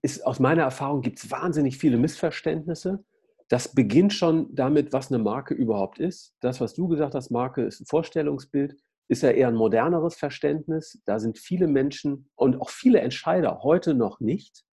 ist 0.03 0.27
aus 0.27 0.41
meiner 0.41 0.63
Erfahrung 0.63 1.03
gibt 1.03 1.19
es 1.19 1.31
wahnsinnig 1.31 1.79
viele 1.79 1.97
Missverständnisse. 1.97 3.05
Das 3.49 3.75
beginnt 3.75 4.13
schon 4.13 4.55
damit, 4.55 4.93
was 4.93 5.11
eine 5.11 5.23
Marke 5.23 5.55
überhaupt 5.55 5.99
ist. 5.99 6.35
Das, 6.41 6.61
was 6.61 6.75
du 6.75 6.89
gesagt 6.89 7.15
hast, 7.15 7.31
Marke 7.31 7.63
ist 7.63 7.81
ein 7.81 7.87
Vorstellungsbild, 7.87 8.77
ist 9.09 9.23
ja 9.23 9.31
eher 9.31 9.49
ein 9.49 9.55
moderneres 9.55 10.17
Verständnis. 10.17 11.01
Da 11.07 11.19
sind 11.19 11.39
viele 11.39 11.67
Menschen 11.67 12.29
und 12.35 12.61
auch 12.61 12.69
viele 12.69 13.01
Entscheider 13.01 13.63
heute 13.63 13.95
noch 13.95 14.21
nicht, 14.21 14.65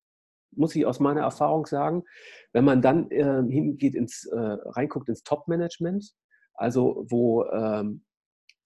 muss 0.51 0.75
ich 0.75 0.85
aus 0.85 0.99
meiner 0.99 1.21
Erfahrung 1.21 1.65
sagen. 1.65 2.03
Wenn 2.51 2.65
man 2.65 2.81
dann 2.81 3.09
äh, 3.11 3.43
hingeht 3.49 3.95
ins, 3.95 4.25
äh, 4.25 4.37
reinguckt 4.37 5.07
ins 5.07 5.23
Top-Management, 5.23 6.11
also 6.53 7.05
wo 7.09 7.45
ähm, 7.45 8.03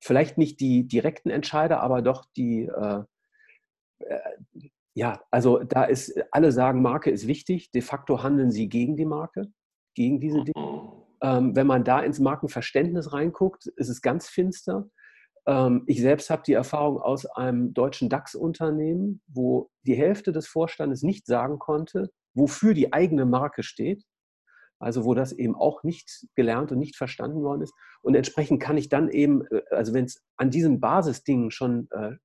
vielleicht 0.01 0.37
nicht 0.39 0.59
die 0.59 0.87
direkten 0.87 1.29
Entscheider, 1.29 1.81
aber 1.81 2.01
doch 2.01 2.25
die, 2.35 2.65
äh, 2.65 3.03
äh, 3.99 4.19
ja, 4.99 5.21
also 5.31 5.63
da 5.63 5.85
ist, 5.85 6.13
alle 6.31 6.51
sagen, 6.51 6.81
Marke 6.81 7.09
ist 7.09 7.25
wichtig, 7.25 7.71
de 7.71 7.81
facto 7.81 8.21
handeln 8.21 8.51
sie 8.51 8.67
gegen 8.67 8.97
die 8.97 9.05
Marke, 9.05 9.47
gegen 9.95 10.19
diese 10.19 10.43
Dinge. 10.43 10.53
Mhm. 10.57 10.91
Ähm, 11.21 11.55
wenn 11.55 11.67
man 11.67 11.85
da 11.85 12.01
ins 12.01 12.19
Markenverständnis 12.19 13.13
reinguckt, 13.13 13.67
ist 13.77 13.87
es 13.87 14.01
ganz 14.01 14.27
finster. 14.27 14.89
Ähm, 15.47 15.83
ich 15.87 16.01
selbst 16.01 16.29
habe 16.29 16.43
die 16.45 16.51
Erfahrung 16.51 16.99
aus 16.99 17.25
einem 17.25 17.73
deutschen 17.73 18.09
DAX-Unternehmen, 18.09 19.21
wo 19.25 19.71
die 19.83 19.95
Hälfte 19.95 20.33
des 20.33 20.47
Vorstandes 20.47 21.01
nicht 21.01 21.25
sagen 21.27 21.59
konnte, 21.59 22.09
wofür 22.33 22.73
die 22.73 22.91
eigene 22.91 23.25
Marke 23.25 23.63
steht. 23.63 24.03
Also 24.79 25.05
wo 25.05 25.13
das 25.13 25.31
eben 25.31 25.55
auch 25.55 25.83
nicht 25.83 26.25
gelernt 26.35 26.73
und 26.73 26.79
nicht 26.79 26.97
verstanden 26.97 27.41
worden 27.41 27.61
ist. 27.61 27.73
Und 28.01 28.15
entsprechend 28.15 28.61
kann 28.61 28.77
ich 28.77 28.89
dann 28.89 29.07
eben, 29.07 29.45
äh, 29.45 29.61
also 29.71 29.93
wenn 29.93 30.05
es 30.05 30.21
an 30.35 30.51
diesen 30.51 30.81
Basisdingen 30.81 31.51
schon 31.51 31.87
äh, 31.91 32.17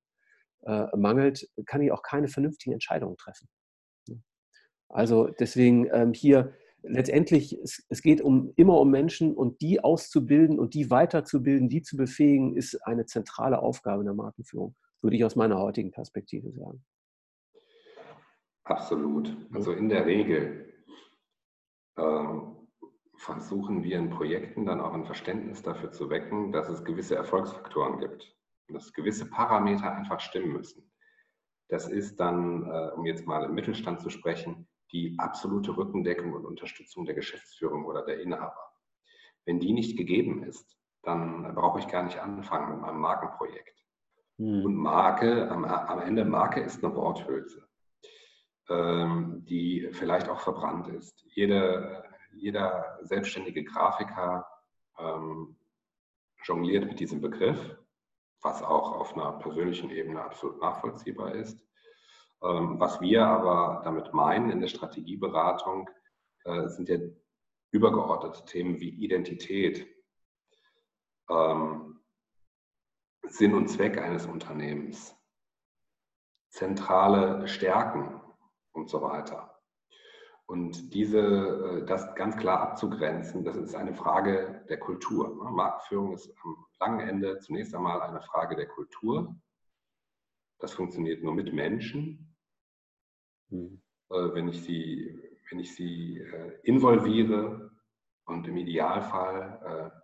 äh, 0.65 0.87
mangelt, 0.95 1.47
kann 1.65 1.81
ich 1.81 1.91
auch 1.91 2.01
keine 2.01 2.27
vernünftigen 2.27 2.73
Entscheidungen 2.73 3.17
treffen. 3.17 3.47
Also 4.89 5.27
deswegen 5.27 5.87
ähm, 5.91 6.13
hier 6.13 6.53
letztendlich, 6.83 7.57
es, 7.61 7.85
es 7.89 8.01
geht 8.01 8.21
um, 8.21 8.53
immer 8.55 8.79
um 8.79 8.91
Menschen 8.91 9.35
und 9.35 9.61
die 9.61 9.83
auszubilden 9.83 10.59
und 10.59 10.73
die 10.73 10.89
weiterzubilden, 10.91 11.69
die 11.69 11.81
zu 11.81 11.97
befähigen, 11.97 12.55
ist 12.55 12.75
eine 12.85 13.05
zentrale 13.05 13.59
Aufgabe 13.59 14.01
in 14.01 14.05
der 14.05 14.13
Markenführung, 14.13 14.75
würde 15.01 15.15
ich 15.15 15.25
aus 15.25 15.35
meiner 15.35 15.59
heutigen 15.59 15.91
Perspektive 15.91 16.51
sagen. 16.51 16.83
Absolut. 18.63 19.35
Also 19.53 19.71
in 19.73 19.89
der 19.89 20.05
Regel 20.05 20.73
ähm, 21.97 22.55
versuchen 23.17 23.83
wir 23.83 23.97
in 23.99 24.09
Projekten 24.09 24.65
dann 24.65 24.81
auch 24.81 24.93
ein 24.93 25.05
Verständnis 25.05 25.61
dafür 25.61 25.91
zu 25.91 26.09
wecken, 26.09 26.51
dass 26.51 26.69
es 26.69 26.83
gewisse 26.83 27.15
Erfolgsfaktoren 27.15 27.99
gibt 27.99 28.35
dass 28.69 28.93
gewisse 28.93 29.29
Parameter 29.29 29.91
einfach 29.91 30.19
stimmen 30.19 30.53
müssen. 30.53 30.91
Das 31.69 31.87
ist 31.87 32.19
dann, 32.19 32.63
äh, 32.69 32.91
um 32.95 33.05
jetzt 33.05 33.25
mal 33.25 33.43
im 33.43 33.53
Mittelstand 33.53 34.01
zu 34.01 34.09
sprechen, 34.09 34.67
die 34.91 35.15
absolute 35.17 35.75
Rückendeckung 35.75 36.33
und 36.33 36.45
Unterstützung 36.45 37.05
der 37.05 37.15
Geschäftsführung 37.15 37.85
oder 37.85 38.05
der 38.05 38.21
Inhaber. 38.21 38.71
Wenn 39.45 39.59
die 39.59 39.73
nicht 39.73 39.97
gegeben 39.97 40.43
ist, 40.43 40.77
dann 41.03 41.53
brauche 41.55 41.79
ich 41.79 41.87
gar 41.87 42.03
nicht 42.03 42.19
anfangen 42.19 42.71
mit 42.71 42.81
meinem 42.81 42.99
Markenprojekt. 42.99 43.83
Hm. 44.37 44.65
Und 44.65 44.75
Marke, 44.75 45.49
am, 45.49 45.65
am, 45.65 45.99
Ende 46.01 46.25
Marke 46.25 46.61
ist 46.61 46.83
eine 46.83 46.95
Worthülse, 46.95 47.67
ähm, 48.69 49.43
die 49.45 49.89
vielleicht 49.91 50.29
auch 50.29 50.39
verbrannt 50.39 50.87
ist. 50.87 51.23
Jede, 51.27 52.03
jeder 52.33 52.99
selbstständige 53.01 53.63
Grafiker 53.63 54.47
ähm, 54.97 55.57
jongliert 56.43 56.85
mit 56.85 56.99
diesem 56.99 57.21
Begriff, 57.21 57.77
was 58.45 58.61
auch 58.61 58.91
auf 58.93 59.13
einer 59.13 59.33
persönlichen 59.39 59.89
Ebene 59.89 60.23
absolut 60.23 60.61
nachvollziehbar 60.61 61.33
ist. 61.33 61.59
Ähm, 62.43 62.79
was 62.79 63.01
wir 63.01 63.25
aber 63.25 63.81
damit 63.83 64.13
meinen 64.13 64.51
in 64.51 64.61
der 64.61 64.67
Strategieberatung, 64.67 65.89
äh, 66.43 66.67
sind 66.67 66.87
ja 66.87 66.99
übergeordnete 67.71 68.45
Themen 68.45 68.79
wie 68.79 68.89
Identität, 68.89 69.87
ähm, 71.27 71.99
Sinn 73.23 73.55
und 73.55 73.67
Zweck 73.67 73.97
eines 73.97 74.27
Unternehmens, 74.27 75.15
zentrale 76.51 77.47
Stärken 77.47 78.21
und 78.73 78.91
so 78.91 79.01
weiter. 79.01 79.54
Und 80.47 80.93
diese, 80.93 81.19
äh, 81.19 81.85
das 81.85 82.13
ganz 82.15 82.37
klar 82.37 82.61
abzugrenzen, 82.61 83.43
das 83.43 83.57
ist 83.57 83.75
eine 83.75 83.95
Frage 83.95 84.63
der 84.69 84.79
Kultur. 84.79 85.43
Ne? 85.43 85.51
Marktführung 85.51 86.13
ist 86.13 86.31
am 86.43 86.65
langen 86.79 87.07
Ende 87.07 87.39
zunächst 87.39 87.73
einmal 87.73 88.01
eine 88.01 88.21
Frage 88.21 88.55
der 88.55 88.67
Kultur. 88.67 89.35
Das 90.59 90.73
funktioniert 90.73 91.23
nur 91.23 91.33
mit 91.33 91.53
Menschen. 91.53 92.35
Mhm. 93.49 93.81
Wenn 94.07 94.47
ich 94.47 94.63
sie, 94.63 95.19
wenn 95.49 95.59
ich 95.59 95.75
sie 95.75 96.19
äh, 96.19 96.59
involviere 96.61 97.71
und 98.25 98.47
im 98.47 98.57
Idealfall 98.57 99.91
äh, 99.93 99.99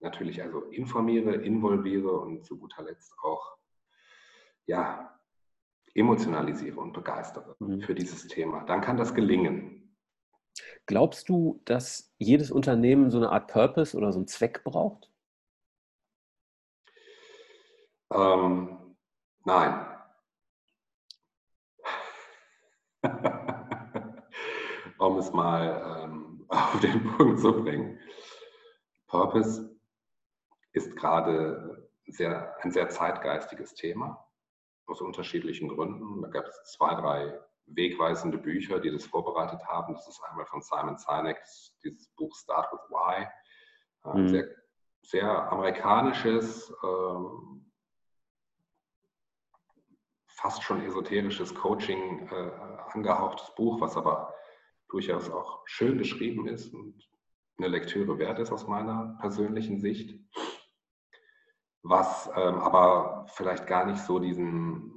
natürlich 0.00 0.42
also 0.42 0.62
informiere, 0.64 1.36
involviere 1.36 2.18
und 2.20 2.44
zu 2.44 2.58
guter 2.58 2.82
Letzt 2.82 3.14
auch 3.22 3.56
ja, 4.66 5.18
emotionalisiere 5.94 6.80
und 6.80 6.92
begeistere 6.92 7.54
mhm. 7.60 7.80
für 7.80 7.94
dieses 7.94 8.26
Thema, 8.26 8.64
dann 8.64 8.80
kann 8.80 8.96
das 8.96 9.14
gelingen. 9.14 9.83
Glaubst 10.86 11.28
du, 11.28 11.60
dass 11.64 12.14
jedes 12.18 12.50
Unternehmen 12.50 13.10
so 13.10 13.16
eine 13.18 13.30
Art 13.30 13.50
Purpose 13.50 13.96
oder 13.96 14.12
so 14.12 14.18
einen 14.18 14.28
Zweck 14.28 14.64
braucht? 14.64 15.10
Ähm, 18.12 18.96
nein. 19.44 19.86
um 24.98 25.18
es 25.18 25.32
mal 25.32 26.02
ähm, 26.04 26.44
auf 26.48 26.80
den 26.80 27.02
Punkt 27.16 27.40
zu 27.40 27.52
bringen. 27.62 27.98
Purpose 29.06 29.74
ist 30.72 30.96
gerade 30.96 31.88
sehr, 32.06 32.56
ein 32.62 32.72
sehr 32.72 32.88
zeitgeistiges 32.88 33.74
Thema, 33.74 34.26
aus 34.86 35.00
unterschiedlichen 35.00 35.68
Gründen. 35.68 36.22
Da 36.22 36.28
gab 36.28 36.46
es 36.46 36.62
zwei, 36.64 36.94
drei 36.94 37.40
wegweisende 37.66 38.38
Bücher, 38.38 38.80
die 38.80 38.90
das 38.90 39.06
vorbereitet 39.06 39.64
haben. 39.66 39.94
Das 39.94 40.08
ist 40.08 40.22
einmal 40.22 40.46
von 40.46 40.62
Simon 40.62 40.96
Sinek, 40.96 41.38
dieses 41.82 42.08
Buch 42.16 42.34
Start 42.36 42.72
with 42.72 42.80
Why. 42.90 43.26
Ein 44.02 44.22
mhm. 44.22 44.28
sehr, 44.28 44.48
sehr 45.02 45.52
amerikanisches, 45.52 46.72
ähm, 46.82 47.72
fast 50.28 50.62
schon 50.62 50.84
esoterisches 50.84 51.54
Coaching 51.54 52.28
äh, 52.28 52.50
angehauchtes 52.92 53.54
Buch, 53.54 53.80
was 53.80 53.96
aber 53.96 54.34
durchaus 54.88 55.30
auch 55.30 55.62
schön 55.66 55.98
geschrieben 55.98 56.46
ist 56.46 56.72
und 56.74 57.08
eine 57.56 57.68
Lektüre 57.68 58.18
wert 58.18 58.38
ist 58.38 58.52
aus 58.52 58.66
meiner 58.66 59.16
persönlichen 59.20 59.80
Sicht. 59.80 60.18
Was 61.82 62.28
ähm, 62.34 62.58
aber 62.60 63.26
vielleicht 63.28 63.66
gar 63.66 63.86
nicht 63.86 64.00
so 64.00 64.18
diesen, 64.18 64.93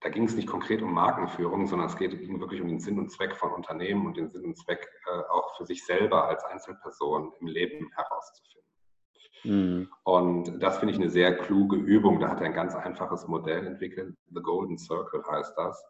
da 0.00 0.08
ging 0.08 0.24
es 0.24 0.34
nicht 0.34 0.48
konkret 0.48 0.82
um 0.82 0.94
Markenführung, 0.94 1.66
sondern 1.66 1.88
es 1.88 1.96
ging 1.96 2.40
wirklich 2.40 2.62
um 2.62 2.68
den 2.68 2.80
Sinn 2.80 2.98
und 2.98 3.10
Zweck 3.10 3.36
von 3.36 3.52
Unternehmen 3.52 4.06
und 4.06 4.16
den 4.16 4.30
Sinn 4.30 4.44
und 4.44 4.56
Zweck 4.56 4.88
äh, 5.06 5.20
auch 5.30 5.56
für 5.56 5.66
sich 5.66 5.84
selber 5.84 6.26
als 6.26 6.42
Einzelperson 6.44 7.32
im 7.40 7.46
Leben 7.46 7.90
herauszufinden. 7.92 8.60
Mhm. 9.44 9.90
Und 10.04 10.62
das 10.62 10.78
finde 10.78 10.94
ich 10.94 11.00
eine 11.00 11.10
sehr 11.10 11.36
kluge 11.36 11.76
Übung. 11.76 12.18
Da 12.20 12.28
hat 12.28 12.40
er 12.40 12.46
ein 12.46 12.54
ganz 12.54 12.74
einfaches 12.74 13.26
Modell 13.26 13.66
entwickelt. 13.66 14.16
The 14.30 14.40
Golden 14.40 14.78
Circle 14.78 15.22
heißt 15.30 15.56
das. 15.56 15.84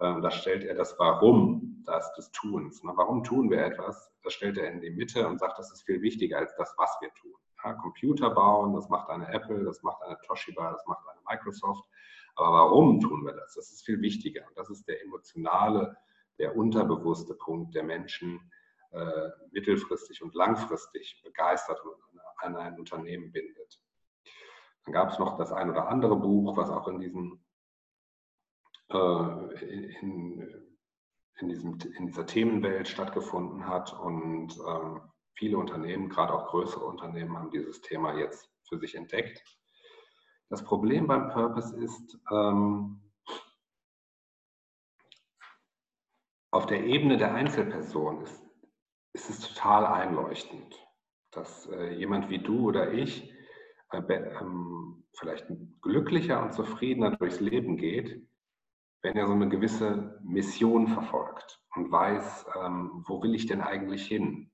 Ähm, 0.00 0.22
da 0.22 0.30
stellt 0.30 0.64
er 0.64 0.74
das 0.74 0.96
Warum 0.98 1.82
das 1.86 2.12
des 2.14 2.30
Tuns. 2.32 2.80
Warum 2.84 3.24
tun 3.24 3.50
wir 3.50 3.64
etwas? 3.64 4.12
Das 4.22 4.32
stellt 4.32 4.58
er 4.58 4.70
in 4.70 4.80
die 4.80 4.90
Mitte 4.90 5.26
und 5.26 5.38
sagt, 5.38 5.58
das 5.58 5.72
ist 5.72 5.82
viel 5.84 6.02
wichtiger 6.02 6.38
als 6.38 6.54
das, 6.56 6.74
was 6.76 6.96
wir 7.00 7.12
tun. 7.14 7.32
Ja, 7.64 7.72
Computer 7.74 8.30
bauen, 8.30 8.74
das 8.74 8.88
macht 8.88 9.08
eine 9.08 9.32
Apple, 9.32 9.64
das 9.64 9.82
macht 9.82 10.02
eine 10.02 10.18
Toshiba, 10.26 10.72
das 10.72 10.86
macht 10.86 11.04
eine 11.08 11.20
Microsoft. 11.28 11.88
Aber 12.36 12.52
warum 12.52 13.00
tun 13.00 13.24
wir 13.24 13.32
das? 13.32 13.54
Das 13.54 13.72
ist 13.72 13.84
viel 13.84 14.00
wichtiger. 14.00 14.46
Und 14.46 14.56
das 14.56 14.70
ist 14.70 14.86
der 14.86 15.02
emotionale, 15.02 15.96
der 16.38 16.56
unterbewusste 16.56 17.34
Punkt 17.34 17.74
der 17.74 17.82
Menschen, 17.82 18.40
äh, 18.92 19.30
mittelfristig 19.50 20.22
und 20.22 20.34
langfristig 20.34 21.20
begeistert 21.24 21.80
an 22.38 22.56
ein 22.56 22.78
Unternehmen 22.78 23.32
bindet. 23.32 23.80
Dann 24.84 24.92
gab 24.92 25.10
es 25.10 25.18
noch 25.18 25.36
das 25.36 25.52
ein 25.52 25.70
oder 25.70 25.88
andere 25.88 26.16
Buch, 26.16 26.56
was 26.56 26.70
auch 26.70 26.86
in 26.88 27.00
diesem 27.00 27.44
äh, 28.88 28.96
in, 30.00 30.40
in, 31.38 31.48
diesem, 31.48 31.78
in 31.98 32.06
dieser 32.06 32.26
Themenwelt 32.26 32.88
stattgefunden 32.88 33.66
hat 33.66 33.92
und 33.98 34.56
ähm, 34.66 35.00
viele 35.34 35.58
Unternehmen, 35.58 36.08
gerade 36.08 36.32
auch 36.32 36.46
größere 36.48 36.84
Unternehmen, 36.84 37.36
haben 37.36 37.50
dieses 37.50 37.80
Thema 37.80 38.16
jetzt 38.16 38.48
für 38.68 38.78
sich 38.78 38.94
entdeckt. 38.94 39.42
Das 40.48 40.62
Problem 40.62 41.06
beim 41.06 41.28
Purpose 41.30 41.76
ist, 41.76 42.18
ähm, 42.30 43.00
auf 46.52 46.66
der 46.66 46.84
Ebene 46.84 47.16
der 47.16 47.34
Einzelperson 47.34 48.22
ist, 48.22 48.42
ist 49.12 49.30
es 49.30 49.40
total 49.40 49.86
einleuchtend, 49.86 50.86
dass 51.32 51.66
äh, 51.66 51.94
jemand 51.94 52.30
wie 52.30 52.38
du 52.38 52.68
oder 52.68 52.92
ich 52.92 53.32
äh, 53.90 53.98
ähm, 53.98 55.04
vielleicht 55.14 55.46
glücklicher 55.82 56.42
und 56.42 56.52
zufriedener 56.52 57.16
durchs 57.16 57.40
Leben 57.40 57.76
geht, 57.76 58.26
wenn 59.02 59.16
er 59.16 59.26
so 59.26 59.32
eine 59.32 59.48
gewisse 59.48 60.20
Mission 60.22 60.88
verfolgt 60.88 61.60
und 61.74 61.90
weiß, 61.90 62.46
ähm, 62.56 63.04
wo 63.06 63.22
will 63.22 63.34
ich 63.34 63.46
denn 63.46 63.60
eigentlich 63.60 64.06
hin? 64.06 64.50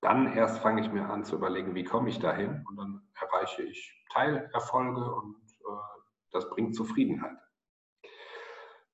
Dann 0.00 0.32
erst 0.32 0.58
fange 0.58 0.80
ich 0.80 0.92
mir 0.92 1.10
an 1.10 1.24
zu 1.24 1.36
überlegen, 1.36 1.74
wie 1.74 1.84
komme 1.84 2.08
ich 2.08 2.18
dahin 2.20 2.64
und 2.68 2.76
dann 2.76 3.02
erreiche 3.14 3.62
ich 3.62 4.04
Teilerfolge 4.12 5.12
und 5.12 5.36
äh, 5.60 6.00
das 6.30 6.48
bringt 6.50 6.76
Zufriedenheit. 6.76 7.36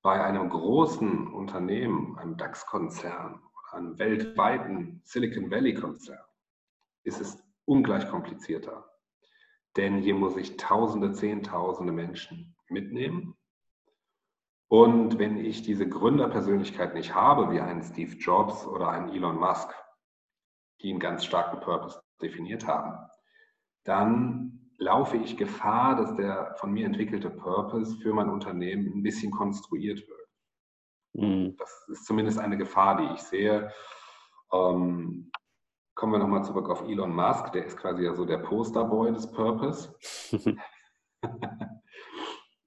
Bei 0.01 0.23
einem 0.23 0.49
großen 0.49 1.27
Unternehmen, 1.31 2.17
einem 2.17 2.37
DAX-Konzern, 2.37 3.41
einem 3.71 3.99
weltweiten 3.99 5.01
Silicon 5.03 5.51
Valley-Konzern, 5.51 6.23
ist 7.03 7.21
es 7.21 7.43
ungleich 7.65 8.09
komplizierter. 8.09 8.89
Denn 9.75 9.97
hier 9.97 10.15
muss 10.15 10.37
ich 10.37 10.57
Tausende, 10.57 11.11
Zehntausende 11.11 11.91
Menschen 11.91 12.55
mitnehmen. 12.69 13.35
Und 14.67 15.19
wenn 15.19 15.37
ich 15.37 15.61
diese 15.61 15.87
Gründerpersönlichkeit 15.87 16.93
nicht 16.93 17.13
habe, 17.13 17.51
wie 17.51 17.59
einen 17.59 17.83
Steve 17.83 18.15
Jobs 18.15 18.65
oder 18.65 18.89
einen 18.89 19.09
Elon 19.09 19.37
Musk, 19.37 19.73
die 20.85 20.91
einen 20.91 20.99
ganz 20.99 21.25
starken 21.25 21.59
Purpose 21.61 21.99
definiert 22.21 22.67
haben, 22.67 22.95
dann 23.85 24.69
laufe 24.77 25.17
ich 25.17 25.35
Gefahr, 25.35 25.95
dass 25.95 26.15
der 26.15 26.53
von 26.59 26.71
mir 26.71 26.85
entwickelte 26.85 27.31
Purpose 27.31 27.97
für 27.97 28.13
mein 28.13 28.29
Unternehmen 28.29 28.93
ein 28.93 29.01
bisschen 29.01 29.31
konstruiert 29.31 30.03
wird. 30.07 30.29
Mhm. 31.13 31.57
Das 31.57 31.87
ist 31.87 32.05
zumindest 32.05 32.37
eine 32.37 32.55
Gefahr, 32.55 32.97
die 32.97 33.15
ich 33.15 33.21
sehe. 33.21 33.71
Ähm, 34.53 35.31
kommen 35.95 36.11
wir 36.11 36.19
nochmal 36.19 36.43
zurück 36.43 36.69
auf 36.69 36.87
Elon 36.87 37.15
Musk, 37.15 37.51
der 37.53 37.65
ist 37.65 37.77
quasi 37.77 38.03
ja 38.03 38.13
so 38.13 38.25
der 38.25 38.37
Posterboy 38.37 39.11
des 39.11 39.31
Purpose. 39.31 39.95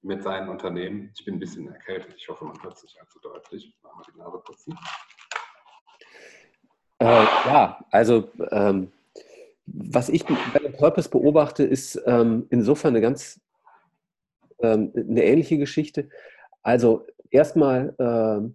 Mit 0.02 0.24
seinen 0.24 0.48
Unternehmen. 0.48 1.12
Ich 1.16 1.24
bin 1.24 1.36
ein 1.36 1.40
bisschen 1.40 1.68
erkältet. 1.68 2.14
Ich 2.16 2.28
hoffe, 2.28 2.46
man 2.46 2.60
hört 2.64 2.74
es 2.74 2.82
nicht 2.82 3.00
allzu 3.00 3.20
deutlich. 3.20 3.76
Mal 3.82 3.92
die 4.12 4.18
Nase 4.18 4.38
putzen. 4.38 4.76
Äh, 6.98 7.04
ja, 7.04 7.84
also 7.90 8.28
ähm, 8.50 8.92
was 9.66 10.08
ich 10.08 10.24
bei 10.24 10.58
dem 10.58 10.72
Purpose 10.72 11.08
beobachte, 11.08 11.62
ist 11.62 12.00
ähm, 12.06 12.46
insofern 12.50 12.94
eine 12.94 13.00
ganz 13.00 13.40
ähm, 14.60 14.92
eine 14.94 15.24
ähnliche 15.24 15.58
Geschichte. 15.58 16.08
Also 16.62 17.06
erstmal, 17.30 17.94
äh, 17.98 18.50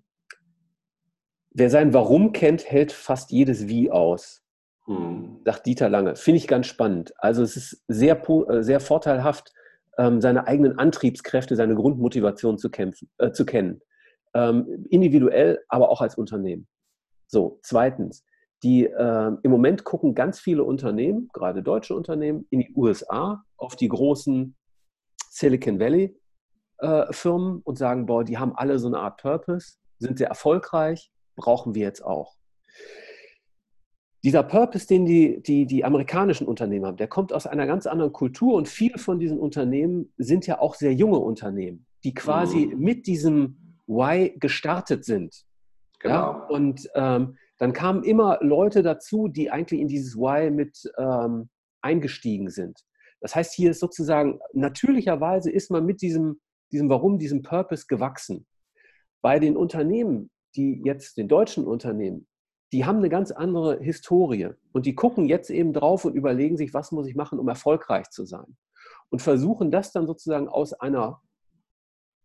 wer 1.51 1.69
sein 1.69 1.93
Warum 1.93 2.33
kennt, 2.33 2.69
hält 2.69 2.91
fast 2.91 3.31
jedes 3.31 3.67
Wie 3.67 3.91
aus. 3.91 4.43
Mhm. 4.87 5.41
Sagt 5.45 5.65
Dieter 5.65 5.89
Lange. 5.89 6.15
Finde 6.15 6.37
ich 6.37 6.47
ganz 6.47 6.67
spannend. 6.67 7.13
Also 7.17 7.43
es 7.43 7.55
ist 7.55 7.83
sehr, 7.87 8.21
äh, 8.27 8.63
sehr 8.63 8.79
vorteilhaft, 8.79 9.53
ähm, 9.97 10.19
seine 10.19 10.47
eigenen 10.47 10.77
Antriebskräfte, 10.79 11.55
seine 11.55 11.75
Grundmotivation 11.75 12.57
zu, 12.57 12.69
kämpfen, 12.69 13.09
äh, 13.19 13.31
zu 13.31 13.45
kennen. 13.45 13.81
Ähm, 14.33 14.85
individuell, 14.89 15.63
aber 15.69 15.89
auch 15.89 16.01
als 16.01 16.15
Unternehmen. 16.15 16.67
So, 17.27 17.59
zweitens, 17.61 18.25
die 18.63 18.85
äh, 18.85 19.31
im 19.43 19.51
Moment 19.51 19.83
gucken 19.83 20.15
ganz 20.15 20.39
viele 20.39 20.63
Unternehmen, 20.63 21.29
gerade 21.33 21.61
deutsche 21.61 21.95
Unternehmen, 21.95 22.47
in 22.49 22.61
die 22.61 22.73
USA 22.75 23.43
auf 23.57 23.75
die 23.75 23.89
großen 23.89 24.55
Silicon 25.29 25.79
Valley 25.79 26.17
äh, 26.77 27.11
Firmen 27.11 27.61
und 27.63 27.77
sagen, 27.77 28.05
boah, 28.05 28.23
die 28.23 28.37
haben 28.37 28.55
alle 28.55 28.79
so 28.79 28.87
eine 28.87 28.99
Art 28.99 29.21
Purpose, 29.21 29.77
sind 29.99 30.17
sehr 30.17 30.29
erfolgreich, 30.29 31.11
brauchen 31.35 31.75
wir 31.75 31.83
jetzt 31.83 32.03
auch. 32.03 32.35
Dieser 34.23 34.43
Purpose, 34.43 34.87
den 34.87 35.05
die, 35.05 35.43
die, 35.43 35.65
die 35.65 35.83
amerikanischen 35.83 36.47
Unternehmen 36.47 36.85
haben, 36.85 36.97
der 36.97 37.09
kommt 37.09 37.33
aus 37.33 37.45
einer 37.45 37.67
ganz 37.67 37.85
anderen 37.85 38.13
Kultur 38.13 38.55
und 38.55 38.69
viele 38.69 38.97
von 38.97 39.19
diesen 39.19 39.37
Unternehmen 39.37 40.13
sind 40.17 40.47
ja 40.47 40.59
auch 40.59 40.75
sehr 40.75 40.93
junge 40.93 41.19
Unternehmen, 41.19 41.85
die 42.05 42.13
quasi 42.13 42.67
mhm. 42.67 42.79
mit 42.79 43.07
diesem 43.07 43.77
Why 43.85 44.33
gestartet 44.39 45.03
sind. 45.03 45.43
Genau. 45.99 46.13
Ja? 46.13 46.29
Und 46.47 46.89
ähm, 46.95 47.37
dann 47.63 47.71
kamen 47.71 48.03
immer 48.03 48.39
Leute 48.41 48.83
dazu, 48.83 49.29
die 49.29 49.49
eigentlich 49.49 49.79
in 49.79 49.87
dieses 49.87 50.17
Why 50.17 50.51
mit 50.51 50.83
ähm, 50.97 51.49
eingestiegen 51.81 52.49
sind. 52.49 52.77
Das 53.21 53.37
heißt, 53.37 53.53
hier 53.53 53.71
ist 53.71 53.79
sozusagen, 53.79 54.41
natürlicherweise 54.51 55.49
ist 55.49 55.71
man 55.71 55.85
mit 55.85 56.01
diesem, 56.01 56.41
diesem 56.73 56.89
Warum, 56.89 57.19
diesem 57.19 57.41
Purpose 57.41 57.85
gewachsen. 57.87 58.45
Bei 59.21 59.39
den 59.39 59.55
Unternehmen, 59.55 60.29
die 60.57 60.81
jetzt, 60.83 61.15
den 61.15 61.29
deutschen 61.29 61.65
Unternehmen, 61.65 62.27
die 62.73 62.83
haben 62.83 62.97
eine 62.97 63.07
ganz 63.07 63.31
andere 63.31 63.79
Historie 63.79 64.49
und 64.73 64.85
die 64.85 64.95
gucken 64.95 65.29
jetzt 65.29 65.49
eben 65.49 65.71
drauf 65.71 66.03
und 66.03 66.15
überlegen 66.15 66.57
sich, 66.57 66.73
was 66.73 66.91
muss 66.91 67.07
ich 67.07 67.15
machen, 67.15 67.39
um 67.39 67.47
erfolgreich 67.47 68.09
zu 68.09 68.25
sein. 68.25 68.57
Und 69.09 69.21
versuchen 69.21 69.71
das 69.71 69.93
dann 69.93 70.05
sozusagen 70.05 70.49
aus 70.49 70.73
einer 70.73 71.21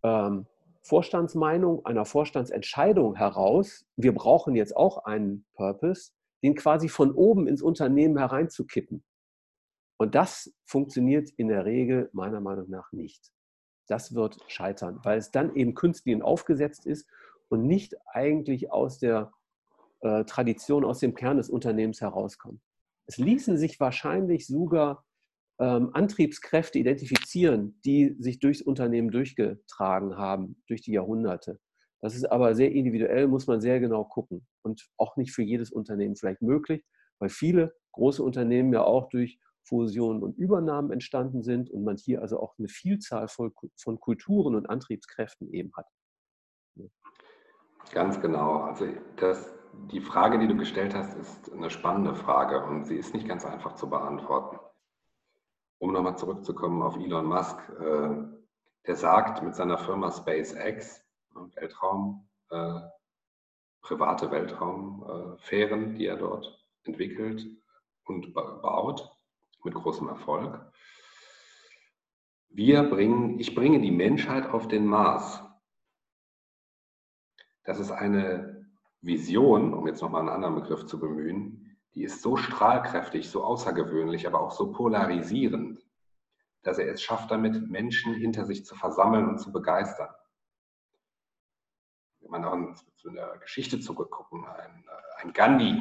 ähm, 0.03 0.49
Vorstandsmeinung, 0.89 1.85
einer 1.85 2.07
Vorstandsentscheidung 2.07 3.15
heraus, 3.15 3.87
wir 3.97 4.15
brauchen 4.15 4.57
jetzt 4.57 4.75
auch 4.75 5.05
einen 5.05 5.45
Purpose, 5.55 6.13
den 6.43 6.55
quasi 6.55 6.89
von 6.89 7.13
oben 7.13 7.47
ins 7.47 7.63
Unternehmen 7.63 8.17
hereinzukippen. 8.17 9.05
Und 9.99 10.15
das 10.15 10.55
funktioniert 10.65 11.31
in 11.37 11.49
der 11.49 11.65
Regel 11.65 12.09
meiner 12.13 12.41
Meinung 12.41 12.71
nach 12.71 12.91
nicht. 12.93 13.31
Das 13.87 14.15
wird 14.15 14.39
scheitern, 14.47 15.01
weil 15.03 15.19
es 15.19 15.31
dann 15.31 15.55
eben 15.55 15.75
künstlich 15.75 16.23
aufgesetzt 16.23 16.87
ist 16.87 17.09
und 17.49 17.67
nicht 17.67 17.95
eigentlich 18.07 18.73
aus 18.73 18.99
der 18.99 19.33
äh, 20.01 20.25
Tradition, 20.25 20.85
aus 20.85 21.01
dem 21.01 21.15
Kern 21.15 21.37
des 21.37 21.51
Unternehmens 21.51 22.01
herauskommt. 22.01 22.63
Es 23.07 23.19
ließen 23.19 23.59
sich 23.59 23.81
wahrscheinlich 23.81 24.47
sogar 24.47 25.05
ähm, 25.61 25.91
Antriebskräfte 25.93 26.79
identifizieren, 26.79 27.81
die 27.85 28.17
sich 28.21 28.39
durchs 28.39 28.63
Unternehmen 28.63 29.11
durchgetragen 29.11 30.17
haben, 30.17 30.63
durch 30.69 30.83
die 30.83 30.93
Jahrhunderte. 30.93 31.59
Das 32.01 32.15
ist 32.15 32.31
aber 32.31 32.55
sehr 32.55 32.71
individuell, 32.71 33.27
muss 33.27 33.49
man 33.49 33.61
sehr 33.61 33.81
genau 33.81 34.05
gucken 34.05 34.47
und 34.63 34.89
auch 34.97 35.17
nicht 35.17 35.33
für 35.33 35.43
jedes 35.43 35.73
Unternehmen 35.73 36.15
vielleicht 36.15 36.43
möglich, 36.43 36.85
weil 37.19 37.29
viele 37.29 37.75
große 37.93 38.23
Unternehmen 38.23 38.73
ja 38.73 38.85
auch 38.85 39.09
durch 39.09 39.41
Fusionen 39.65 40.23
und 40.23 40.39
Übernahmen 40.39 40.93
entstanden 40.93 41.43
sind 41.43 41.71
und 41.71 41.83
man 41.83 41.97
hier 41.97 42.23
also 42.23 42.41
auch 42.41 42.55
eine 42.59 42.69
Vielzahl 42.69 43.27
von, 43.29 43.53
Kulturen 44.01 44.55
und 44.55 44.71
Antriebskräften 44.71 45.53
eben 45.53 45.73
hat. 45.77 45.87
Ganz 47.93 48.21
genau. 48.21 48.63
Also 48.63 48.87
das, 49.17 49.53
die 49.91 50.01
Frage, 50.01 50.39
die 50.39 50.47
du 50.47 50.57
gestellt 50.57 50.95
hast, 50.95 51.19
ist 51.19 51.53
eine 51.53 51.69
spannende 51.69 52.15
Frage 52.15 52.65
und 52.65 52.87
sie 52.87 52.97
ist 52.97 53.13
nicht 53.13 53.27
ganz 53.27 53.45
einfach 53.45 53.75
zu 53.75 53.91
beantworten 53.91 54.59
um 55.79 55.93
nochmal 55.93 56.19
zurückzukommen 56.19 56.83
auf 56.83 56.97
Elon 56.97 57.27
Musk, 57.27 57.59
äh, 57.81 58.39
der 58.87 58.97
sagt 58.97 59.43
mit 59.43 59.55
seiner 59.55 59.79
Firma 59.79 60.11
SpaceX, 60.11 61.05
ne, 61.35 61.51
Weltraum, 61.55 62.29
äh, 62.51 62.81
private 63.83 64.31
Weltraumfähren, 64.31 65.95
die 65.95 66.07
er 66.07 66.17
dort 66.17 66.65
entwickelt 66.85 67.47
und 68.05 68.35
baut, 68.35 69.11
mit 69.65 69.75
großem 69.75 70.09
Erfolg. 70.09 70.61
Wir 72.49 72.83
bringen, 72.83 73.39
ich 73.39 73.55
bringe 73.55 73.81
die 73.81 73.91
Menschheit 73.91 74.49
auf 74.49 74.69
den 74.69 74.87
Mars. 74.87 75.43
Das 77.65 77.79
ist 77.79 77.91
eine 77.91 78.67
Vision, 79.01 79.75
um 79.75 79.87
jetzt 79.87 80.01
nochmal 80.01 80.23
einen 80.23 80.31
anderen 80.31 80.55
Begriff 80.57 80.87
zu 80.87 80.99
bemühen, 80.99 81.68
die 81.95 82.05
ist 82.05 82.23
so 82.23 82.37
strahlkräftig, 82.37 83.31
so 83.31 83.43
außergewöhnlich, 83.43 84.27
aber 84.27 84.41
auch 84.41 84.53
so 84.53 84.73
polarisierend, 84.73 85.85
dass 86.63 86.79
er 86.79 86.93
es 86.93 87.03
schafft, 87.03 87.31
damit 87.31 87.69
Menschen 87.69 88.15
hinter 88.15 88.45
sich 88.45 88.65
zu 88.65 88.75
versammeln 88.75 89.29
und 89.29 89.39
zu 89.39 89.53
begeistern. 89.53 90.11
Wenn 92.21 92.31
man 92.31 92.45
auch 92.45 92.75
zu 92.97 93.11
der 93.11 93.39
Geschichte 93.39 93.81
zurückgucken, 93.81 94.45
ein, 94.45 94.85
ein 95.19 95.33
Gandhi, 95.33 95.81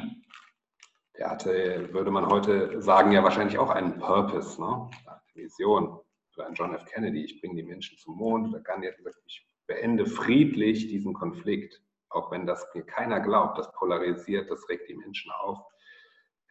der 1.16 1.30
hatte, 1.30 1.92
würde 1.92 2.10
man 2.10 2.26
heute 2.26 2.80
sagen, 2.80 3.12
ja 3.12 3.22
wahrscheinlich 3.22 3.58
auch 3.58 3.70
einen 3.70 3.98
Purpose, 3.98 4.60
ne? 4.60 4.88
eine 5.06 5.20
Vision. 5.34 6.00
Oder 6.36 6.46
ein 6.46 6.54
John 6.54 6.74
F. 6.74 6.84
Kennedy, 6.84 7.24
ich 7.24 7.40
bringe 7.40 7.56
die 7.56 7.64
Menschen 7.64 7.98
zum 7.98 8.16
Mond. 8.16 8.48
Oder 8.48 8.60
Gandhi 8.60 8.88
hat 8.88 8.96
gesagt, 8.96 9.18
ich 9.26 9.44
beende 9.66 10.06
friedlich 10.06 10.86
diesen 10.86 11.12
Konflikt. 11.12 11.82
Auch 12.10 12.30
wenn 12.30 12.46
das 12.46 12.66
mir 12.74 12.84
keiner 12.84 13.20
glaubt, 13.20 13.58
das 13.58 13.70
polarisiert, 13.72 14.48
das 14.48 14.68
regt 14.68 14.88
die 14.88 14.94
Menschen 14.94 15.32
auf 15.32 15.58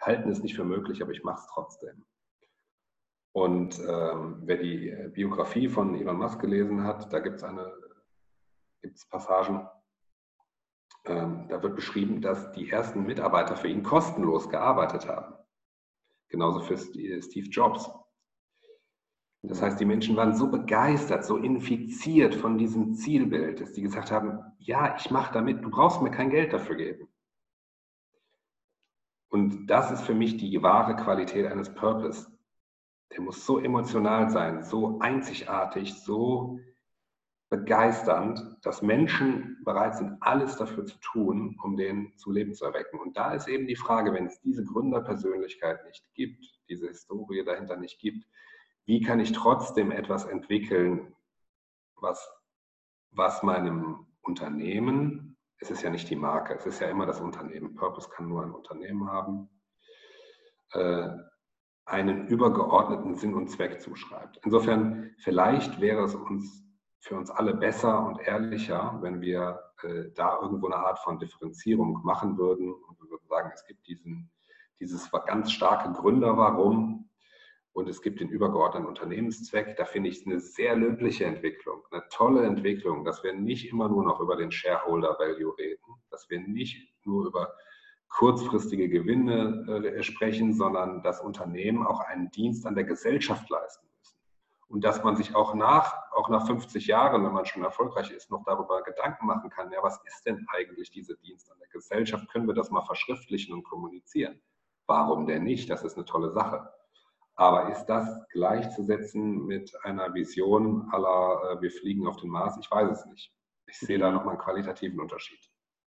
halten 0.01 0.29
es 0.29 0.41
nicht 0.41 0.55
für 0.55 0.65
möglich, 0.65 1.01
aber 1.01 1.11
ich 1.11 1.23
mache 1.23 1.39
es 1.39 1.47
trotzdem. 1.53 2.05
Und 3.33 3.79
ähm, 3.87 4.41
wer 4.45 4.57
die 4.57 4.95
Biografie 5.13 5.69
von 5.69 5.95
Elon 5.95 6.17
Musk 6.17 6.39
gelesen 6.39 6.83
hat, 6.83 7.11
da 7.13 7.19
gibt 7.19 7.37
es 7.37 7.43
eine, 7.43 7.71
gibt's 8.81 9.07
Passagen, 9.07 9.67
ähm, 11.05 11.45
da 11.47 11.61
wird 11.61 11.75
beschrieben, 11.75 12.21
dass 12.21 12.51
die 12.51 12.69
ersten 12.69 13.05
Mitarbeiter 13.05 13.55
für 13.55 13.67
ihn 13.67 13.83
kostenlos 13.83 14.49
gearbeitet 14.49 15.07
haben. 15.07 15.35
Genauso 16.29 16.61
für 16.61 16.77
Steve 16.77 17.47
Jobs. 17.47 17.89
Das 19.43 19.61
heißt, 19.61 19.79
die 19.79 19.85
Menschen 19.85 20.15
waren 20.17 20.35
so 20.35 20.49
begeistert, 20.49 21.23
so 21.23 21.37
infiziert 21.37 22.35
von 22.35 22.57
diesem 22.57 22.95
Zielbild, 22.95 23.61
dass 23.61 23.71
die 23.71 23.81
gesagt 23.81 24.11
haben, 24.11 24.39
ja, 24.57 24.95
ich 24.97 25.09
mache 25.09 25.31
damit, 25.33 25.63
du 25.63 25.69
brauchst 25.69 26.01
mir 26.01 26.11
kein 26.11 26.29
Geld 26.29 26.51
dafür 26.51 26.75
geben. 26.75 27.07
Und 29.29 29.67
das 29.67 29.91
ist 29.91 30.01
für 30.01 30.13
mich 30.13 30.37
die 30.37 30.61
wahre 30.63 30.95
Qualität 30.95 31.45
eines 31.47 31.73
Purpose. 31.73 32.31
Der 33.11 33.21
muss 33.21 33.45
so 33.45 33.59
emotional 33.59 34.29
sein, 34.29 34.63
so 34.63 34.99
einzigartig, 34.99 35.93
so 36.01 36.59
begeisternd, 37.49 38.57
dass 38.61 38.81
Menschen 38.81 39.61
bereit 39.63 39.95
sind, 39.95 40.17
alles 40.19 40.57
dafür 40.57 40.85
zu 40.85 40.97
tun, 40.99 41.57
um 41.63 41.77
den 41.77 42.13
zu 42.17 42.31
Leben 42.31 42.53
zu 42.53 42.65
erwecken. 42.65 42.99
Und 42.99 43.15
da 43.15 43.33
ist 43.33 43.47
eben 43.47 43.67
die 43.67 43.75
Frage, 43.75 44.13
wenn 44.13 44.25
es 44.25 44.41
diese 44.41 44.65
Gründerpersönlichkeit 44.65 45.85
nicht 45.85 46.03
gibt, 46.13 46.43
diese 46.69 46.87
Historie 46.87 47.43
dahinter 47.45 47.77
nicht 47.77 47.99
gibt, 47.99 48.25
wie 48.85 49.01
kann 49.01 49.19
ich 49.19 49.31
trotzdem 49.31 49.91
etwas 49.91 50.25
entwickeln, 50.25 51.15
was, 51.95 52.29
was 53.11 53.43
meinem 53.43 54.07
Unternehmen, 54.21 55.26
es 55.59 55.71
ist 55.71 55.81
ja 55.81 55.89
nicht 55.89 56.09
die 56.09 56.15
Marke, 56.15 56.55
es 56.55 56.65
ist 56.65 56.79
ja 56.79 56.87
immer 56.87 57.05
das 57.05 57.19
Unternehmen, 57.19 57.75
Purpose 57.75 58.09
kann 58.09 58.27
nur 58.27 58.43
ein 58.43 58.51
Unternehmen 58.51 59.09
haben, 59.09 59.49
äh, 60.73 61.09
einen 61.85 62.27
übergeordneten 62.27 63.15
Sinn 63.15 63.33
und 63.33 63.49
Zweck 63.49 63.81
zuschreibt. 63.81 64.39
Insofern, 64.43 65.11
vielleicht 65.19 65.79
wäre 65.79 66.03
es 66.03 66.15
uns 66.15 66.63
für 66.99 67.15
uns 67.15 67.29
alle 67.31 67.53
besser 67.53 68.05
und 68.05 68.19
ehrlicher, 68.19 68.97
wenn 69.01 69.21
wir 69.21 69.59
äh, 69.83 70.11
da 70.15 70.39
irgendwo 70.41 70.67
eine 70.67 70.77
Art 70.77 70.99
von 70.99 71.19
Differenzierung 71.19 72.01
machen 72.03 72.37
würden 72.37 72.73
und 72.73 72.99
wir 72.99 73.09
würden 73.09 73.27
sagen, 73.27 73.51
es 73.53 73.65
gibt 73.65 73.87
diesen, 73.87 74.29
dieses 74.79 75.09
ganz 75.25 75.51
starke 75.51 75.91
Gründer-Warum 75.93 77.09
und 77.77 77.87
es 77.87 78.01
gibt 78.01 78.21
den 78.21 78.29
übergeordneten 78.29 78.87
Unternehmenszweck. 78.87 79.77
Da 79.77 79.85
finde 79.85 80.09
ich 80.09 80.21
es 80.21 80.25
eine 80.25 80.39
sehr 80.39 80.75
löbliche 80.75 81.25
Entwicklung, 81.25 81.83
eine 81.91 82.03
tolle 82.09 82.43
Entwicklung, 82.43 83.05
dass 83.05 83.23
wir 83.23 83.33
nicht 83.33 83.71
immer 83.71 83.87
nur 83.87 84.03
noch 84.03 84.19
über 84.19 84.35
den 84.35 84.49
Shareholder 84.51 85.15
Value 85.19 85.55
reden, 85.59 85.93
dass 86.09 86.27
wir 86.27 86.39
nicht 86.39 86.91
nur 87.05 87.27
über 87.27 87.53
kurzfristige 88.09 88.89
Gewinne 88.89 89.83
äh, 89.85 90.01
sprechen, 90.01 90.55
sondern 90.55 91.03
das 91.03 91.21
Unternehmen 91.21 91.85
auch 91.85 91.99
einen 91.99 92.31
Dienst 92.31 92.65
an 92.65 92.73
der 92.73 92.83
Gesellschaft 92.83 93.47
leisten 93.47 93.87
und 94.69 94.83
dass 94.83 95.03
man 95.03 95.15
sich 95.15 95.35
auch 95.35 95.53
nach, 95.53 96.11
auch 96.13 96.29
nach 96.29 96.47
50 96.47 96.87
Jahren, 96.87 97.23
wenn 97.23 97.31
man 97.31 97.45
schon 97.45 97.63
erfolgreich 97.63 98.09
ist, 98.09 98.31
noch 98.31 98.43
darüber 98.43 98.81
Gedanken 98.81 99.27
machen 99.27 99.51
kann, 99.51 99.71
ja, 99.71 99.83
was 99.83 100.01
ist 100.03 100.25
denn 100.25 100.47
eigentlich 100.49 100.89
dieser 100.89 101.13
Dienst 101.17 101.51
an 101.51 101.59
der 101.59 101.69
Gesellschaft? 101.69 102.27
Können 102.29 102.47
wir 102.47 102.55
das 102.55 102.71
mal 102.71 102.81
verschriftlichen 102.81 103.53
und 103.53 103.63
kommunizieren? 103.63 104.41
Warum 104.87 105.27
denn 105.27 105.43
nicht? 105.43 105.69
Das 105.69 105.83
ist 105.83 105.95
eine 105.95 106.05
tolle 106.05 106.31
Sache. 106.31 106.73
Aber 107.37 107.71
ist 107.71 107.85
das 107.85 108.27
gleichzusetzen 108.29 109.45
mit 109.45 109.71
einer 109.83 110.13
Vision 110.13 110.89
aller, 110.91 111.57
äh, 111.57 111.61
wir 111.61 111.71
fliegen 111.71 112.07
auf 112.07 112.17
den 112.17 112.31
Mars? 112.31 112.57
Ich 112.59 112.69
weiß 112.69 112.89
es 112.91 113.05
nicht. 113.05 113.31
Ich 113.67 113.79
sehe 113.79 113.99
da 113.99 114.11
nochmal 114.11 114.35
einen 114.35 114.43
qualitativen 114.43 114.99
Unterschied. 114.99 115.39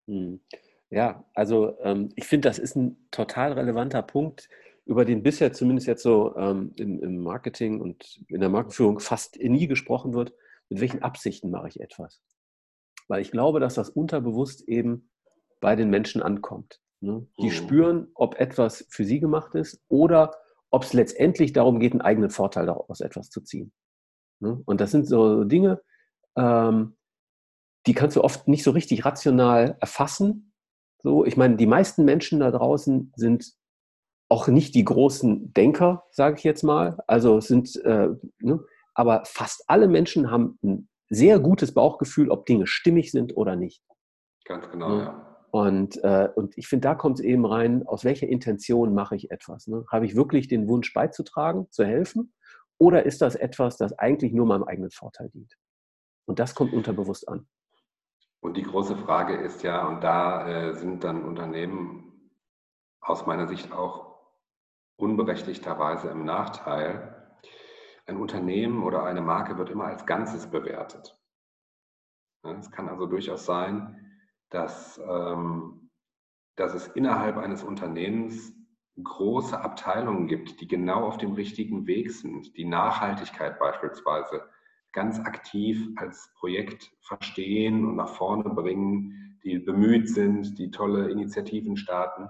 Hm. 0.06 0.40
Ja, 0.90 1.24
also 1.34 1.76
ähm, 1.80 2.10
ich 2.14 2.26
finde, 2.26 2.48
das 2.48 2.58
ist 2.58 2.76
ein 2.76 3.08
total 3.10 3.52
relevanter 3.52 4.02
Punkt, 4.02 4.48
über 4.86 5.04
den 5.04 5.22
bisher 5.22 5.52
zumindest 5.52 5.88
jetzt 5.88 6.02
so 6.02 6.36
ähm, 6.36 6.72
im, 6.76 7.00
im, 7.00 7.22
Marketing 7.22 7.80
und 7.80 8.24
in 8.28 8.40
der 8.40 8.48
Markenführung 8.48 9.00
fast 9.00 9.36
nie 9.40 9.66
gesprochen 9.66 10.14
wird, 10.14 10.32
mit 10.68 10.80
welchen 10.80 11.02
Absichten 11.02 11.50
mache 11.50 11.68
ich 11.68 11.80
etwas. 11.80 12.22
Weil 13.08 13.22
ich 13.22 13.30
glaube, 13.30 13.60
dass 13.60 13.74
das 13.74 13.90
unterbewusst 13.90 14.62
eben 14.68 15.10
bei 15.60 15.74
den 15.74 15.90
Menschen 15.90 16.22
ankommt. 16.22 16.80
Ne? 17.00 17.26
Die 17.40 17.46
mhm. 17.46 17.50
spüren, 17.50 18.08
ob 18.14 18.38
etwas 18.38 18.86
für 18.88 19.04
sie 19.04 19.20
gemacht 19.20 19.54
ist 19.54 19.82
oder 19.88 20.34
ob 20.70 20.84
es 20.84 20.92
letztendlich 20.92 21.52
darum 21.52 21.80
geht, 21.80 21.92
einen 21.92 22.00
eigenen 22.00 22.30
Vorteil 22.30 22.66
daraus 22.66 23.00
etwas 23.00 23.30
zu 23.30 23.40
ziehen. 23.40 23.72
Ne? 24.40 24.60
Und 24.64 24.80
das 24.80 24.90
sind 24.90 25.06
so 25.06 25.44
Dinge, 25.44 25.82
ähm, 26.36 26.96
die 27.86 27.94
kannst 27.94 28.16
du 28.16 28.24
oft 28.24 28.48
nicht 28.48 28.62
so 28.62 28.70
richtig 28.70 29.04
rational 29.04 29.76
erfassen. 29.80 30.52
So, 31.02 31.24
ich 31.24 31.36
meine, 31.36 31.56
die 31.56 31.66
meisten 31.66 32.04
Menschen 32.04 32.40
da 32.40 32.50
draußen 32.50 33.12
sind 33.16 33.52
auch 34.28 34.48
nicht 34.48 34.74
die 34.74 34.84
großen 34.84 35.52
Denker, 35.54 36.04
sage 36.10 36.36
ich 36.36 36.44
jetzt 36.44 36.62
mal. 36.62 36.98
Also 37.06 37.40
sind, 37.40 37.74
äh, 37.84 38.10
ne? 38.38 38.64
aber 38.94 39.24
fast 39.24 39.64
alle 39.66 39.88
Menschen 39.88 40.30
haben 40.30 40.58
ein 40.62 40.88
sehr 41.08 41.40
gutes 41.40 41.74
Bauchgefühl, 41.74 42.30
ob 42.30 42.46
Dinge 42.46 42.66
stimmig 42.66 43.10
sind 43.10 43.36
oder 43.36 43.56
nicht. 43.56 43.82
Ganz 44.44 44.70
genau, 44.70 44.98
ja. 44.98 45.04
ja. 45.04 45.29
Und, 45.50 46.02
äh, 46.04 46.28
und 46.34 46.56
ich 46.56 46.68
finde, 46.68 46.88
da 46.88 46.94
kommt 46.94 47.18
es 47.18 47.24
eben 47.24 47.44
rein, 47.44 47.86
aus 47.86 48.04
welcher 48.04 48.28
Intention 48.28 48.94
mache 48.94 49.16
ich 49.16 49.30
etwas? 49.30 49.66
Ne? 49.66 49.84
Habe 49.90 50.06
ich 50.06 50.14
wirklich 50.14 50.46
den 50.46 50.68
Wunsch 50.68 50.92
beizutragen, 50.92 51.66
zu 51.70 51.84
helfen? 51.84 52.32
Oder 52.78 53.04
ist 53.04 53.20
das 53.20 53.34
etwas, 53.34 53.76
das 53.76 53.98
eigentlich 53.98 54.32
nur 54.32 54.46
meinem 54.46 54.62
eigenen 54.62 54.90
Vorteil 54.90 55.28
dient? 55.30 55.56
Und 56.26 56.38
das 56.38 56.54
kommt 56.54 56.72
unterbewusst 56.72 57.28
an. 57.28 57.48
Und 58.40 58.56
die 58.56 58.62
große 58.62 58.96
Frage 58.96 59.36
ist 59.36 59.62
ja, 59.62 59.86
und 59.86 60.02
da 60.02 60.48
äh, 60.48 60.74
sind 60.74 61.04
dann 61.04 61.24
Unternehmen 61.24 62.30
aus 63.00 63.26
meiner 63.26 63.48
Sicht 63.48 63.72
auch 63.72 64.16
unberechtigterweise 64.96 66.08
im 66.08 66.24
Nachteil. 66.24 67.36
Ein 68.06 68.16
Unternehmen 68.16 68.84
oder 68.84 69.04
eine 69.04 69.20
Marke 69.20 69.58
wird 69.58 69.70
immer 69.70 69.86
als 69.86 70.06
Ganzes 70.06 70.48
bewertet. 70.48 71.18
Es 72.42 72.70
kann 72.70 72.88
also 72.88 73.06
durchaus 73.06 73.44
sein, 73.44 74.09
dass, 74.50 75.00
ähm, 75.08 75.90
dass 76.56 76.74
es 76.74 76.88
innerhalb 76.88 77.36
eines 77.36 77.62
Unternehmens 77.62 78.52
große 79.02 79.58
Abteilungen 79.58 80.26
gibt, 80.26 80.60
die 80.60 80.68
genau 80.68 81.04
auf 81.04 81.16
dem 81.16 81.32
richtigen 81.32 81.86
Weg 81.86 82.10
sind, 82.10 82.56
die 82.56 82.64
Nachhaltigkeit 82.64 83.58
beispielsweise 83.58 84.42
ganz 84.92 85.20
aktiv 85.20 85.88
als 85.96 86.32
Projekt 86.38 86.92
verstehen 87.00 87.86
und 87.86 87.96
nach 87.96 88.08
vorne 88.08 88.50
bringen, 88.50 89.38
die 89.44 89.58
bemüht 89.58 90.08
sind, 90.08 90.58
die 90.58 90.70
tolle 90.70 91.10
Initiativen 91.10 91.76
starten. 91.76 92.28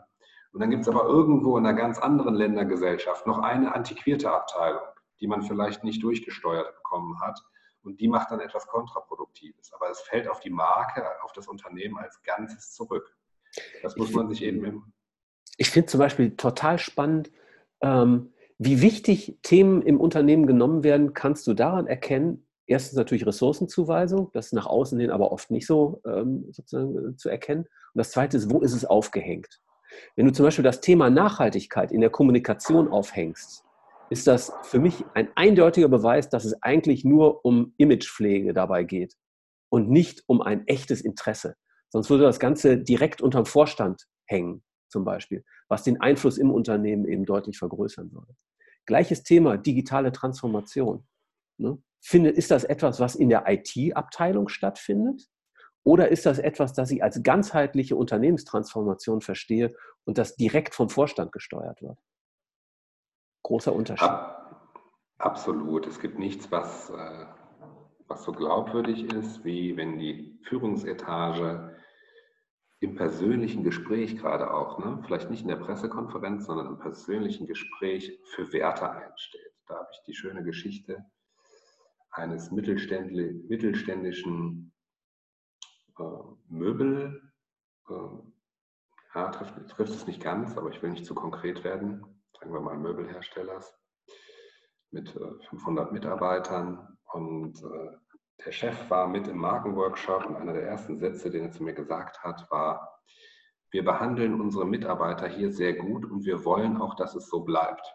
Und 0.53 0.61
dann 0.61 0.71
gibt 0.71 0.83
es 0.83 0.89
aber 0.89 1.05
irgendwo 1.05 1.57
in 1.57 1.67
einer 1.67 1.77
ganz 1.77 1.99
anderen 1.99 2.35
Ländergesellschaft 2.35 3.27
noch 3.27 3.39
eine 3.39 3.75
antiquierte 3.75 4.31
Abteilung, 4.33 4.83
die 5.21 5.27
man 5.27 5.43
vielleicht 5.43 5.85
nicht 5.85 6.03
durchgesteuert 6.03 6.75
bekommen 6.77 7.21
hat. 7.21 7.41
Und 7.83 8.01
die 8.01 8.09
macht 8.09 8.31
dann 8.31 8.41
etwas 8.41 8.67
Kontraproduktives. 8.67 9.73
Aber 9.73 9.91
es 9.91 10.01
fällt 10.01 10.29
auf 10.29 10.41
die 10.41 10.51
Marke, 10.51 11.05
auf 11.23 11.33
das 11.33 11.49
Unternehmen 11.49 11.99
als 11.99 12.23
Ganzes 12.23 12.73
zurück. 12.73 13.17
Das 13.83 13.97
muss 13.97 14.13
man 14.13 14.29
sich 14.29 14.43
eben 14.43 14.65
im. 14.65 14.93
Ich 15.57 15.71
finde 15.71 15.87
zum 15.87 15.99
Beispiel 15.99 16.37
total 16.37 16.79
spannend, 16.79 17.31
ähm, 17.81 18.33
wie 18.59 18.83
wichtig 18.83 19.39
Themen 19.43 19.83
im 19.83 20.01
Unternehmen 20.01 20.47
genommen 20.47 20.85
werden, 20.85 21.15
kannst 21.15 21.47
du 21.47 21.55
daran 21.55 21.87
erkennen, 21.87 22.47
erstens 22.67 22.97
natürlich 22.97 23.27
Ressourcenzuweisung, 23.27 24.31
das 24.33 24.47
ist 24.47 24.53
nach 24.53 24.67
außen 24.67 24.99
hin 25.01 25.11
aber 25.11 25.33
oft 25.33 25.51
nicht 25.51 25.67
so 25.67 26.01
ähm, 26.07 26.47
sozusagen 26.51 27.13
äh, 27.13 27.17
zu 27.17 27.29
erkennen. 27.29 27.63
Und 27.63 27.99
das 27.99 28.13
zweite 28.13 28.37
ist, 28.37 28.51
wo 28.51 28.61
ist 28.61 28.75
es 28.75 28.85
aufgehängt? 28.85 29.61
Wenn 30.15 30.27
du 30.27 30.33
zum 30.33 30.45
Beispiel 30.45 30.63
das 30.63 30.81
Thema 30.81 31.11
Nachhaltigkeit 31.11 31.91
in 31.91 32.01
der 32.01 32.11
Kommunikation 32.11 32.89
aufhängst, 32.89 33.65
ist 34.11 34.27
das 34.27 34.53
für 34.63 34.81
mich 34.81 35.05
ein 35.15 35.29
eindeutiger 35.37 35.89
Beweis, 35.89 36.29
dass 36.29 36.45
es 36.45 36.61
eigentlich 36.63 37.05
nur 37.05 37.45
um 37.45 37.75
Imagepflege 37.77 38.53
dabei 38.53 38.83
geht 38.83 39.17
und 39.71 39.89
nicht 39.89 40.25
um 40.27 40.43
ein 40.43 40.67
echtes 40.67 41.01
Interesse. 41.01 41.55
Sonst 41.91 42.11
würde 42.11 42.25
das 42.25 42.41
Ganze 42.41 42.77
direkt 42.77 43.23
unterm 43.23 43.47
Vorstand 43.47 44.07
hängen, 44.27 44.63
zum 44.89 45.05
Beispiel, 45.05 45.45
was 45.69 45.85
den 45.85 46.01
Einfluss 46.01 46.39
im 46.39 46.51
Unternehmen 46.51 47.07
eben 47.07 47.25
deutlich 47.25 47.59
vergrößern 47.59 48.13
würde. 48.13 48.35
Gleiches 48.85 49.23
Thema, 49.23 49.57
digitale 49.57 50.11
Transformation. 50.11 51.07
Ne? 51.59 51.79
Finde, 52.01 52.31
ist 52.31 52.51
das 52.51 52.65
etwas, 52.65 52.99
was 52.99 53.15
in 53.15 53.29
der 53.29 53.45
IT-Abteilung 53.47 54.49
stattfindet? 54.49 55.29
Oder 55.85 56.09
ist 56.09 56.27
das 56.27 56.39
etwas, 56.39 56.73
das 56.73 56.91
ich 56.91 57.03
als 57.03 57.23
ganzheitliche 57.23 57.95
Unternehmenstransformation 57.95 59.21
verstehe 59.21 59.73
und 60.05 60.19
das 60.19 60.37
direkt 60.37 60.75
vom 60.75 60.91
Vorstand 60.91 61.33
gesteuert 61.33 61.81
wird? 61.81 61.99
Großer 63.51 63.75
Unterschied. 63.75 64.09
absolut. 65.19 65.87
Es 65.89 65.99
gibt 65.99 66.21
nichts, 66.21 66.53
was, 66.53 66.89
äh, 66.91 67.27
was 68.07 68.23
so 68.23 68.31
glaubwürdig 68.31 69.13
ist, 69.13 69.45
wie 69.45 69.77
wenn 69.77 69.99
die 69.99 70.39
Führungsetage 70.45 71.77
im 72.79 72.95
persönlichen 72.95 73.65
Gespräch 73.65 74.17
gerade 74.17 74.55
auch, 74.55 74.79
ne? 74.79 75.03
vielleicht 75.05 75.31
nicht 75.31 75.43
in 75.43 75.49
der 75.49 75.57
Pressekonferenz, 75.57 76.47
sondern 76.47 76.69
im 76.69 76.79
persönlichen 76.79 77.49
Gespräch 77.49 78.21
für 78.37 78.53
Werte 78.53 78.89
einsteht. 78.89 79.53
Da 79.67 79.79
habe 79.79 79.89
ich 79.95 80.01
die 80.07 80.15
schöne 80.15 80.45
Geschichte 80.45 81.05
eines 82.13 82.53
mittelständischen 82.53 84.73
äh, 85.99 86.03
Möbel, 86.47 87.33
äh, 87.89 87.95
ja, 89.17 89.29
trifft, 89.31 89.55
trifft 89.71 89.93
es 89.93 90.07
nicht 90.07 90.23
ganz, 90.23 90.57
aber 90.57 90.71
ich 90.71 90.81
will 90.85 90.91
nicht 90.91 91.05
zu 91.05 91.17
konkret 91.17 91.65
werden, 91.65 92.10
sagen 92.41 92.53
wir 92.55 92.61
mal 92.61 92.79
Möbelherstellers 92.79 93.79
mit 94.91 95.11
500 95.11 95.91
äh, 95.91 95.93
Mitarbeitern 95.93 96.99
und 97.13 97.63
der 98.45 98.53
Chef 98.53 98.89
war 98.89 99.07
mit 99.07 99.29
im 99.29 99.37
Markenworkshop 99.37 100.25
und 100.27 100.37
einer 100.37 100.55
der 100.55 100.67
ersten 100.67 100.99
Sätze, 100.99 101.31
den 101.31 101.45
er 101.45 101.51
zu 101.53 101.63
mir 101.63 101.75
gesagt 101.75 102.23
hat, 102.23 102.51
war, 102.51 103.03
wir 103.71 103.85
behandeln 103.85 104.41
unsere 104.41 104.65
Mitarbeiter 104.65 105.29
hier 105.29 105.53
sehr 105.53 105.75
gut 105.75 106.05
und 106.05 106.25
wir 106.25 106.45
wollen 106.45 106.81
auch, 106.81 106.95
dass 106.95 107.15
es 107.15 107.29
so 107.29 107.41
bleibt. 107.41 107.95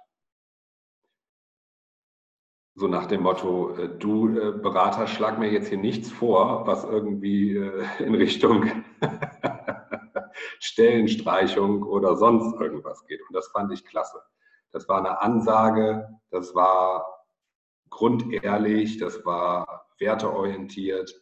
So 2.75 2.87
nach 2.87 3.07
dem 3.07 3.23
Motto, 3.23 3.75
äh, 3.75 3.97
du 3.97 4.37
äh, 4.37 4.51
Berater, 4.51 5.07
schlag 5.07 5.39
mir 5.39 5.49
jetzt 5.49 5.69
hier 5.69 5.77
nichts 5.77 6.11
vor, 6.11 6.67
was 6.67 6.83
irgendwie 6.83 7.55
äh, 7.55 7.85
in 7.99 8.15
Richtung 8.15 8.69
Stellenstreichung 10.59 11.83
oder 11.83 12.17
sonst 12.17 12.53
irgendwas 12.59 13.05
geht. 13.05 13.21
Und 13.27 13.33
das 13.33 13.47
fand 13.47 13.71
ich 13.71 13.85
klasse. 13.85 14.21
Das 14.75 14.89
war 14.89 14.97
eine 14.97 15.21
Ansage, 15.21 16.19
das 16.31 16.53
war 16.53 17.23
grundehrlich, 17.89 18.97
das 18.97 19.25
war 19.25 19.87
werteorientiert 19.99 21.15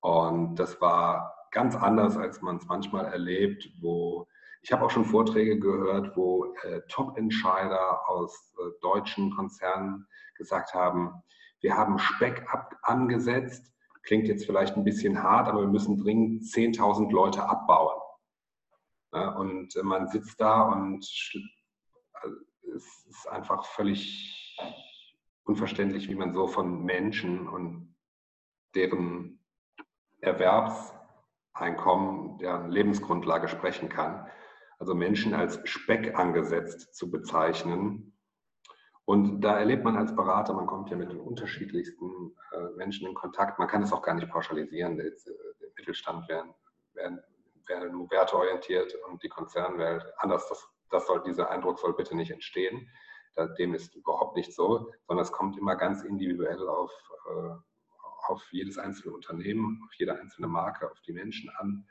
und 0.00 0.56
das 0.56 0.80
war 0.80 1.36
ganz 1.52 1.76
anders, 1.76 2.16
als 2.16 2.42
man 2.42 2.56
es 2.56 2.66
manchmal 2.66 3.04
erlebt, 3.04 3.70
wo 3.80 4.26
ich 4.62 4.72
habe 4.72 4.84
auch 4.84 4.90
schon 4.90 5.04
Vorträge 5.04 5.60
gehört, 5.60 6.16
wo 6.16 6.52
äh, 6.64 6.80
Top-Entscheider 6.88 8.08
aus 8.08 8.52
äh, 8.58 8.70
deutschen 8.80 9.30
Konzernen 9.36 10.08
gesagt 10.34 10.74
haben, 10.74 11.22
wir 11.60 11.76
haben 11.76 12.00
Speck 12.00 12.52
ab 12.52 12.74
angesetzt, 12.82 13.72
klingt 14.02 14.26
jetzt 14.26 14.46
vielleicht 14.46 14.76
ein 14.76 14.82
bisschen 14.82 15.22
hart, 15.22 15.46
aber 15.46 15.60
wir 15.60 15.68
müssen 15.68 15.96
dringend 15.96 16.42
10.000 16.42 17.12
Leute 17.12 17.48
abbauen. 17.48 18.00
Ja, 19.12 19.28
und 19.36 19.72
man 19.84 20.08
sitzt 20.08 20.40
da 20.40 20.62
und 20.62 21.06
es 22.74 23.06
ist 23.06 23.26
einfach 23.28 23.64
völlig 23.64 24.68
unverständlich, 25.44 26.08
wie 26.08 26.14
man 26.14 26.34
so 26.34 26.46
von 26.46 26.84
Menschen 26.84 27.48
und 27.48 27.96
deren 28.74 29.40
Erwerbseinkommen, 30.20 32.38
deren 32.38 32.70
Lebensgrundlage 32.70 33.48
sprechen 33.48 33.88
kann. 33.88 34.28
Also 34.78 34.94
Menschen 34.94 35.34
als 35.34 35.58
Speck 35.64 36.18
angesetzt 36.18 36.94
zu 36.94 37.10
bezeichnen, 37.10 38.14
und 39.06 39.42
da 39.42 39.58
erlebt 39.58 39.84
man 39.84 39.96
als 39.96 40.16
Berater, 40.16 40.54
man 40.54 40.66
kommt 40.66 40.90
ja 40.90 40.96
mit 40.96 41.10
den 41.10 41.20
unterschiedlichsten 41.20 42.34
äh, 42.52 42.70
Menschen 42.76 43.06
in 43.06 43.14
Kontakt. 43.14 43.58
Man 43.58 43.68
kann 43.68 43.82
es 43.82 43.92
auch 43.92 44.00
gar 44.00 44.14
nicht 44.14 44.30
pauschalisieren. 44.30 44.96
Der, 44.96 45.10
der 45.10 45.68
Mittelstand 45.76 46.26
wäre 46.28 46.54
wär, 46.94 47.90
nur 47.90 48.10
werteorientiert 48.10 48.94
und 49.10 49.22
die 49.22 49.28
Konzernwelt 49.28 50.04
anders. 50.18 50.48
Das, 50.48 50.66
das 50.90 51.06
soll, 51.06 51.22
dieser 51.22 51.50
Eindruck 51.50 51.78
soll 51.78 51.94
bitte 51.94 52.16
nicht 52.16 52.30
entstehen. 52.30 52.88
Dem 53.58 53.74
ist 53.74 53.96
überhaupt 53.96 54.36
nicht 54.36 54.54
so, 54.54 54.92
sondern 55.08 55.24
es 55.24 55.32
kommt 55.32 55.58
immer 55.58 55.74
ganz 55.74 56.04
individuell 56.04 56.68
auf, 56.68 56.92
äh, 57.28 57.50
auf 58.28 58.42
jedes 58.52 58.78
einzelne 58.78 59.12
Unternehmen, 59.12 59.82
auf 59.84 59.92
jede 59.94 60.18
einzelne 60.18 60.46
Marke, 60.46 60.88
auf 60.88 61.00
die 61.00 61.12
Menschen 61.12 61.50
an. 61.58 61.84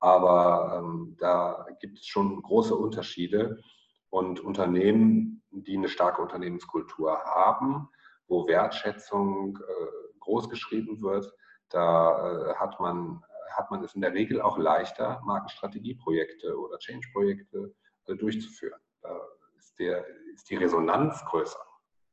Aber 0.00 0.78
ähm, 0.78 1.16
da 1.18 1.66
gibt 1.80 1.98
es 1.98 2.06
schon 2.06 2.42
große 2.42 2.74
Unterschiede. 2.74 3.62
Und 4.10 4.40
Unternehmen, 4.40 5.42
die 5.50 5.76
eine 5.76 5.88
starke 5.88 6.22
Unternehmenskultur 6.22 7.18
haben, 7.24 7.88
wo 8.28 8.46
Wertschätzung 8.46 9.58
äh, 9.58 10.18
groß 10.20 10.48
geschrieben 10.48 11.00
wird, 11.02 11.32
da 11.70 12.50
äh, 12.50 12.54
hat, 12.54 12.78
man, 12.78 13.22
hat 13.56 13.70
man 13.70 13.82
es 13.82 13.94
in 13.94 14.02
der 14.02 14.12
Regel 14.12 14.40
auch 14.40 14.58
leichter, 14.58 15.20
Markenstrategieprojekte 15.24 16.56
oder 16.58 16.78
Change-Projekte 16.78 17.74
durchzuführen. 18.06 18.80
Da 19.02 19.20
ist, 19.58 19.78
der, 19.78 20.04
ist 20.34 20.48
die 20.50 20.56
Resonanz 20.56 21.24
größer. 21.24 21.58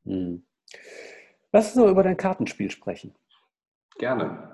Hm. 0.04 0.44
Lass 1.52 1.68
uns 1.68 1.76
noch 1.76 1.90
über 1.90 2.02
dein 2.02 2.16
Kartenspiel 2.16 2.70
sprechen. 2.70 3.14
Gerne. 3.98 4.52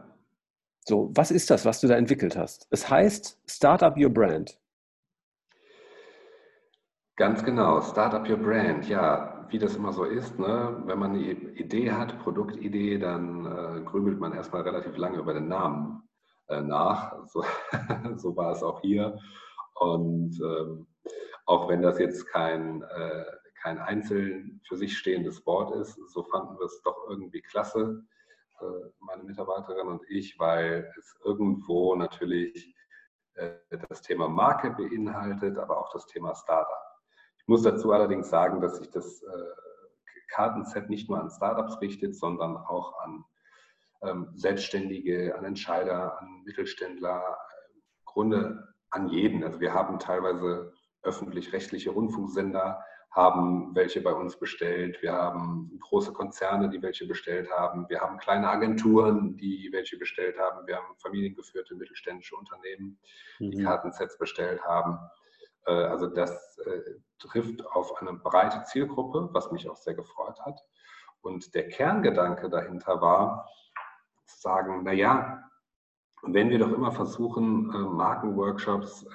So, 0.85 1.11
was 1.15 1.31
ist 1.31 1.51
das, 1.51 1.65
was 1.65 1.81
du 1.81 1.87
da 1.87 1.97
entwickelt 1.97 2.37
hast? 2.37 2.67
Es 2.71 2.91
heißt 2.91 3.41
Startup 3.47 3.97
Your 3.97 4.11
Brand. 4.11 4.59
Ganz 7.17 7.45
genau, 7.45 7.81
Startup 7.83 8.29
Your 8.29 8.39
Brand. 8.39 8.89
Ja, 8.89 9.47
wie 9.51 9.59
das 9.59 9.77
immer 9.77 9.93
so 9.93 10.05
ist, 10.05 10.39
ne? 10.39 10.83
wenn 10.87 10.99
man 10.99 11.13
eine 11.13 11.21
Idee 11.21 11.93
hat, 11.93 12.19
Produktidee, 12.21 12.99
dann 12.99 13.47
äh, 13.47 13.81
grübelt 13.83 14.21
man 14.21 14.33
erstmal 14.33 14.63
relativ 14.63 14.97
lange 14.97 15.19
über 15.19 15.35
den 15.35 15.49
Namen 15.49 16.03
äh, 16.49 16.61
nach. 16.61 17.17
So, 17.27 17.45
so, 18.17 18.37
war 18.37 18.53
es 18.53 18.63
auch 18.63 18.81
hier. 18.81 19.19
Und 19.75 20.41
ähm, 20.41 20.87
auch 21.49 21.67
wenn 21.69 21.81
das 21.81 21.99
jetzt 21.99 22.27
kein, 22.27 22.83
äh, 22.83 23.25
kein 23.63 23.79
einzeln 23.79 24.61
für 24.69 24.77
sich 24.77 24.99
stehendes 24.99 25.47
Wort 25.47 25.75
ist, 25.75 25.99
so 26.11 26.23
fanden 26.23 26.59
wir 26.59 26.67
es 26.67 26.83
doch 26.83 27.09
irgendwie 27.09 27.41
klasse, 27.41 28.05
äh, 28.61 28.65
meine 29.01 29.25
Mitarbeiterin 29.25 29.89
und 29.89 30.03
ich, 30.11 30.39
weil 30.39 30.93
es 30.99 31.17
irgendwo 31.25 31.95
natürlich 31.97 32.75
äh, 33.35 33.55
das 33.89 34.03
Thema 34.03 34.29
Marke 34.29 34.71
beinhaltet, 34.73 35.57
aber 35.57 35.79
auch 35.79 35.91
das 35.91 36.07
Thema 36.07 36.35
Startup. 36.35 36.85
Ich 37.39 37.49
muss 37.49 37.63
dazu 37.63 37.93
allerdings 37.93 38.29
sagen, 38.29 38.61
dass 38.61 38.77
sich 38.77 38.91
das 38.91 39.23
äh, 39.23 39.55
Kartenset 40.29 40.91
nicht 40.91 41.09
nur 41.09 41.19
an 41.19 41.31
Startups 41.31 41.81
richtet, 41.81 42.15
sondern 42.15 42.59
auch 42.59 42.99
an 43.01 43.25
ähm, 44.03 44.29
Selbstständige, 44.35 45.35
an 45.35 45.47
Entscheider, 45.47 46.21
an 46.21 46.43
Mittelständler, 46.45 47.39
im 47.75 47.83
Grunde 48.05 48.69
an 48.91 49.09
jeden. 49.09 49.43
Also 49.45 49.61
wir 49.61 49.73
haben 49.73 49.99
teilweise 49.99 50.75
öffentlich-rechtliche 51.09 51.91
Rundfunksender, 51.91 52.79
haben 53.11 53.75
welche 53.75 54.01
bei 54.03 54.13
uns 54.13 54.39
bestellt. 54.39 55.01
Wir 55.01 55.13
haben 55.13 55.79
große 55.81 56.13
Konzerne, 56.13 56.69
die 56.69 56.83
welche 56.83 57.07
bestellt 57.07 57.51
haben. 57.51 57.89
Wir 57.89 58.01
haben 58.01 58.19
kleine 58.19 58.49
Agenturen, 58.49 59.37
die 59.37 59.71
welche 59.73 59.97
bestellt 59.97 60.39
haben. 60.39 60.67
Wir 60.67 60.77
haben 60.77 60.95
familiengeführte 60.99 61.75
mittelständische 61.75 62.37
Unternehmen, 62.37 62.99
die 63.39 63.59
mhm. 63.59 63.65
Kartensets 63.65 64.19
bestellt 64.19 64.63
haben. 64.63 64.99
Äh, 65.67 65.73
also 65.73 66.07
das 66.07 66.59
äh, 66.59 66.81
trifft 67.19 67.67
auf 67.67 68.01
eine 68.01 68.13
breite 68.13 68.63
Zielgruppe, 68.65 69.31
was 69.33 69.51
mich 69.53 69.69
auch 69.69 69.77
sehr 69.77 69.95
gefreut 69.95 70.39
hat. 70.45 70.61
Und 71.23 71.55
der 71.55 71.69
Kerngedanke 71.69 72.49
dahinter 72.49 73.01
war, 73.01 73.49
zu 74.27 74.41
sagen, 74.41 74.85
naja, 74.85 75.43
wenn 76.23 76.51
wir 76.51 76.59
doch 76.59 76.73
immer 76.73 76.93
versuchen, 76.93 77.71
äh, 77.73 77.79
Markenworkshops 77.79 79.07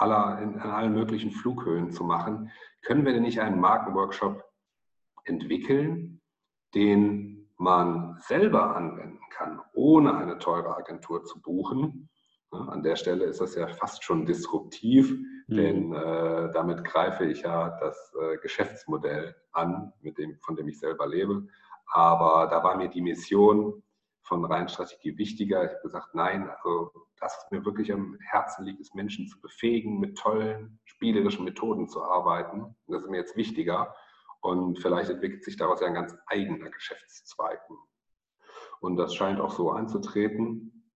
aller, 0.00 0.40
in, 0.42 0.54
in 0.54 0.60
allen 0.60 0.94
möglichen 0.94 1.30
Flughöhen 1.30 1.90
zu 1.90 2.04
machen, 2.04 2.50
können 2.82 3.04
wir 3.04 3.12
denn 3.12 3.22
nicht 3.22 3.40
einen 3.40 3.60
Markenworkshop 3.60 4.44
entwickeln, 5.24 6.20
den 6.74 7.50
man 7.56 8.16
selber 8.20 8.74
anwenden 8.74 9.20
kann, 9.30 9.60
ohne 9.74 10.16
eine 10.16 10.38
teure 10.38 10.76
Agentur 10.76 11.24
zu 11.24 11.40
buchen 11.40 12.08
an 12.50 12.82
der 12.82 12.96
Stelle 12.96 13.24
ist 13.24 13.40
das 13.40 13.54
ja 13.54 13.68
fast 13.68 14.02
schon 14.02 14.26
disruptiv, 14.26 15.12
mhm. 15.46 15.56
denn 15.56 15.92
äh, 15.92 16.50
damit 16.52 16.84
greife 16.84 17.24
ich 17.24 17.42
ja 17.42 17.78
das 17.80 18.12
äh, 18.20 18.38
Geschäftsmodell 18.38 19.36
an, 19.52 19.92
mit 20.00 20.18
dem, 20.18 20.38
von 20.40 20.56
dem 20.56 20.68
ich 20.68 20.78
selber 20.78 21.06
lebe. 21.06 21.46
Aber 21.92 22.48
da 22.48 22.62
war 22.62 22.76
mir 22.76 22.88
die 22.88 23.02
Mission 23.02 23.82
von 24.30 24.44
Rheinstrategie 24.44 25.18
wichtiger. 25.18 25.64
Ich 25.64 25.70
habe 25.72 25.82
gesagt, 25.82 26.14
nein, 26.14 26.48
also 26.48 26.92
das, 27.18 27.36
was 27.36 27.50
mir 27.50 27.64
wirklich 27.64 27.92
am 27.92 28.16
Herzen 28.20 28.64
liegt, 28.64 28.80
ist 28.80 28.94
Menschen 28.94 29.26
zu 29.26 29.40
befähigen, 29.40 29.98
mit 29.98 30.16
tollen, 30.16 30.78
spielerischen 30.84 31.44
Methoden 31.44 31.88
zu 31.88 32.00
arbeiten. 32.00 32.76
Das 32.86 33.02
ist 33.02 33.10
mir 33.10 33.16
jetzt 33.16 33.36
wichtiger. 33.36 33.92
Und 34.40 34.78
vielleicht 34.78 35.10
entwickelt 35.10 35.42
sich 35.42 35.56
daraus 35.56 35.80
ja 35.80 35.88
ein 35.88 35.94
ganz 35.94 36.14
eigener 36.28 36.70
Geschäftszweig. 36.70 37.60
Und 38.80 38.96
das 38.96 39.16
scheint 39.16 39.40
auch 39.40 39.50
so 39.50 39.72
einzutreten. 39.72 40.86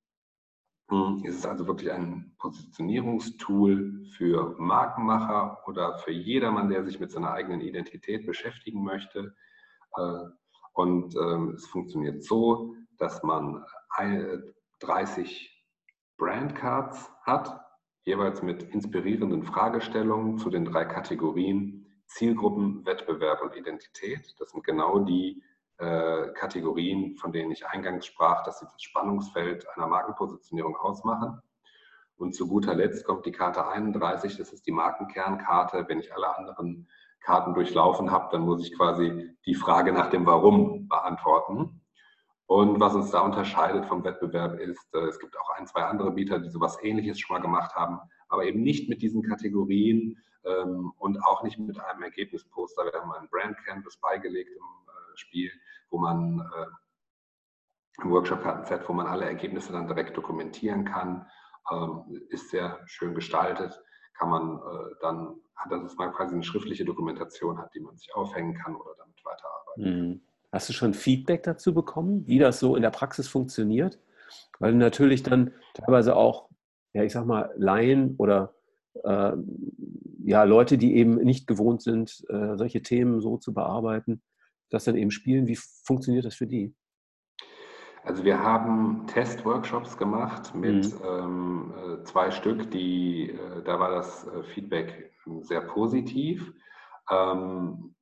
Hm, 0.88 1.24
es 1.26 1.34
ist 1.34 1.46
also 1.46 1.66
wirklich 1.66 1.90
ein 1.90 2.36
Positionierungstool 2.38 4.06
für 4.16 4.54
Markenmacher 4.58 5.60
oder 5.66 5.98
für 5.98 6.12
jedermann, 6.12 6.70
der 6.70 6.84
sich 6.84 7.00
mit 7.00 7.10
seiner 7.10 7.32
eigenen 7.32 7.62
Identität 7.62 8.26
beschäftigen 8.26 8.84
möchte. 8.84 9.34
Äh, 9.96 10.20
und 10.74 11.16
ähm, 11.16 11.54
es 11.56 11.66
funktioniert 11.66 12.22
so, 12.22 12.76
dass 12.98 13.22
man 13.22 13.64
30 14.80 15.50
Brandcards 16.16 17.10
hat, 17.22 17.60
jeweils 18.04 18.42
mit 18.42 18.62
inspirierenden 18.62 19.42
Fragestellungen 19.42 20.38
zu 20.38 20.50
den 20.50 20.64
drei 20.64 20.84
Kategorien 20.84 21.86
Zielgruppen, 22.06 22.84
Wettbewerb 22.84 23.42
und 23.42 23.56
Identität. 23.56 24.34
Das 24.38 24.50
sind 24.50 24.64
genau 24.64 25.00
die 25.00 25.42
äh, 25.78 26.28
Kategorien, 26.34 27.16
von 27.16 27.32
denen 27.32 27.50
ich 27.50 27.66
eingangs 27.66 28.06
sprach, 28.06 28.44
dass 28.44 28.60
sie 28.60 28.66
das 28.66 28.82
Spannungsfeld 28.82 29.66
einer 29.74 29.86
Markenpositionierung 29.86 30.76
ausmachen. 30.76 31.40
Und 32.16 32.34
zu 32.34 32.46
guter 32.46 32.74
Letzt 32.74 33.04
kommt 33.04 33.26
die 33.26 33.32
Karte 33.32 33.66
31, 33.66 34.36
das 34.36 34.52
ist 34.52 34.66
die 34.66 34.72
Markenkernkarte. 34.72 35.86
Wenn 35.88 35.98
ich 35.98 36.14
alle 36.14 36.36
anderen 36.36 36.88
Karten 37.20 37.54
durchlaufen 37.54 38.12
habe, 38.12 38.28
dann 38.30 38.42
muss 38.42 38.64
ich 38.64 38.76
quasi 38.76 39.30
die 39.46 39.54
Frage 39.54 39.92
nach 39.92 40.10
dem 40.10 40.26
Warum 40.26 40.88
beantworten. 40.88 41.80
Und 42.46 42.78
was 42.78 42.94
uns 42.94 43.10
da 43.10 43.20
unterscheidet 43.20 43.86
vom 43.86 44.04
Wettbewerb 44.04 44.58
ist, 44.60 44.94
äh, 44.94 45.06
es 45.06 45.18
gibt 45.18 45.38
auch 45.38 45.50
ein, 45.50 45.66
zwei 45.66 45.84
andere 45.84 46.12
Bieter, 46.12 46.38
die 46.38 46.50
sowas 46.50 46.78
ähnliches 46.82 47.18
schon 47.18 47.36
mal 47.36 47.42
gemacht 47.42 47.74
haben, 47.74 47.98
aber 48.28 48.44
eben 48.44 48.62
nicht 48.62 48.88
mit 48.88 49.00
diesen 49.00 49.22
Kategorien 49.22 50.18
ähm, 50.44 50.92
und 50.98 51.18
auch 51.24 51.42
nicht 51.42 51.58
mit 51.58 51.80
einem 51.80 52.02
Ergebnisposter. 52.02 52.84
Wir 52.84 53.00
haben 53.00 53.12
einen 53.12 53.28
Brand 53.30 53.56
Canvas 53.64 53.96
beigelegt 53.96 54.50
im 54.56 54.62
Spiel, 55.14 55.50
wo 55.90 55.98
man 55.98 56.40
äh, 56.40 58.02
ein 58.02 58.10
Workshop-Kartenset, 58.10 58.88
wo 58.88 58.92
man 58.92 59.06
alle 59.06 59.24
Ergebnisse 59.24 59.72
dann 59.72 59.86
direkt 59.86 60.16
dokumentieren 60.16 60.84
kann. 60.84 61.26
Ähm, 61.70 62.22
ist 62.28 62.50
sehr 62.50 62.80
schön 62.86 63.14
gestaltet. 63.14 63.80
Kann 64.14 64.28
man 64.28 64.58
äh, 64.58 64.94
dann, 65.00 65.40
dass 65.70 65.96
man 65.96 66.12
quasi 66.12 66.34
eine 66.34 66.44
schriftliche 66.44 66.84
Dokumentation 66.84 67.58
hat, 67.58 67.74
die 67.74 67.80
man 67.80 67.96
sich 67.96 68.14
aufhängen 68.14 68.54
kann 68.54 68.76
oder 68.76 68.94
damit 68.98 69.24
weiterarbeiten. 69.24 70.08
Mhm. 70.10 70.20
Hast 70.54 70.68
du 70.68 70.72
schon 70.72 70.94
Feedback 70.94 71.42
dazu 71.42 71.74
bekommen, 71.74 72.28
wie 72.28 72.38
das 72.38 72.60
so 72.60 72.76
in 72.76 72.82
der 72.82 72.90
Praxis 72.90 73.26
funktioniert? 73.26 73.98
Weil 74.60 74.72
natürlich 74.74 75.24
dann 75.24 75.50
teilweise 75.74 76.14
auch, 76.14 76.48
ja, 76.92 77.02
ich 77.02 77.12
sag 77.12 77.26
mal, 77.26 77.52
Laien 77.56 78.14
oder 78.18 78.54
äh, 79.02 79.32
ja, 80.24 80.44
Leute, 80.44 80.78
die 80.78 80.94
eben 80.94 81.16
nicht 81.16 81.48
gewohnt 81.48 81.82
sind, 81.82 82.24
äh, 82.28 82.56
solche 82.56 82.82
Themen 82.82 83.20
so 83.20 83.36
zu 83.36 83.52
bearbeiten, 83.52 84.22
das 84.70 84.84
dann 84.84 84.94
eben 84.94 85.10
spielen. 85.10 85.48
Wie 85.48 85.56
funktioniert 85.56 86.24
das 86.24 86.36
für 86.36 86.46
die? 86.46 86.72
Also 88.04 88.22
wir 88.22 88.40
haben 88.40 89.08
Testworkshops 89.08 89.96
gemacht 89.96 90.54
mit 90.54 90.84
mhm. 90.84 91.00
ähm, 91.04 91.74
äh, 91.76 92.04
zwei 92.04 92.30
Stück, 92.30 92.70
die, 92.70 93.30
äh, 93.30 93.64
da 93.64 93.80
war 93.80 93.90
das 93.90 94.28
äh, 94.28 94.44
Feedback 94.44 95.10
sehr 95.40 95.62
positiv. 95.62 96.52
Ähm, 97.10 97.96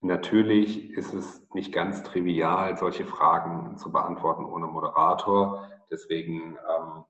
natürlich 0.00 0.90
ist 0.92 1.14
es 1.14 1.46
nicht 1.52 1.72
ganz 1.72 2.02
trivial, 2.02 2.76
solche 2.76 3.04
Fragen 3.04 3.76
zu 3.76 3.92
beantworten 3.92 4.44
ohne 4.44 4.66
Moderator. 4.66 5.68
Deswegen, 5.90 6.56
ähm, 6.56 7.04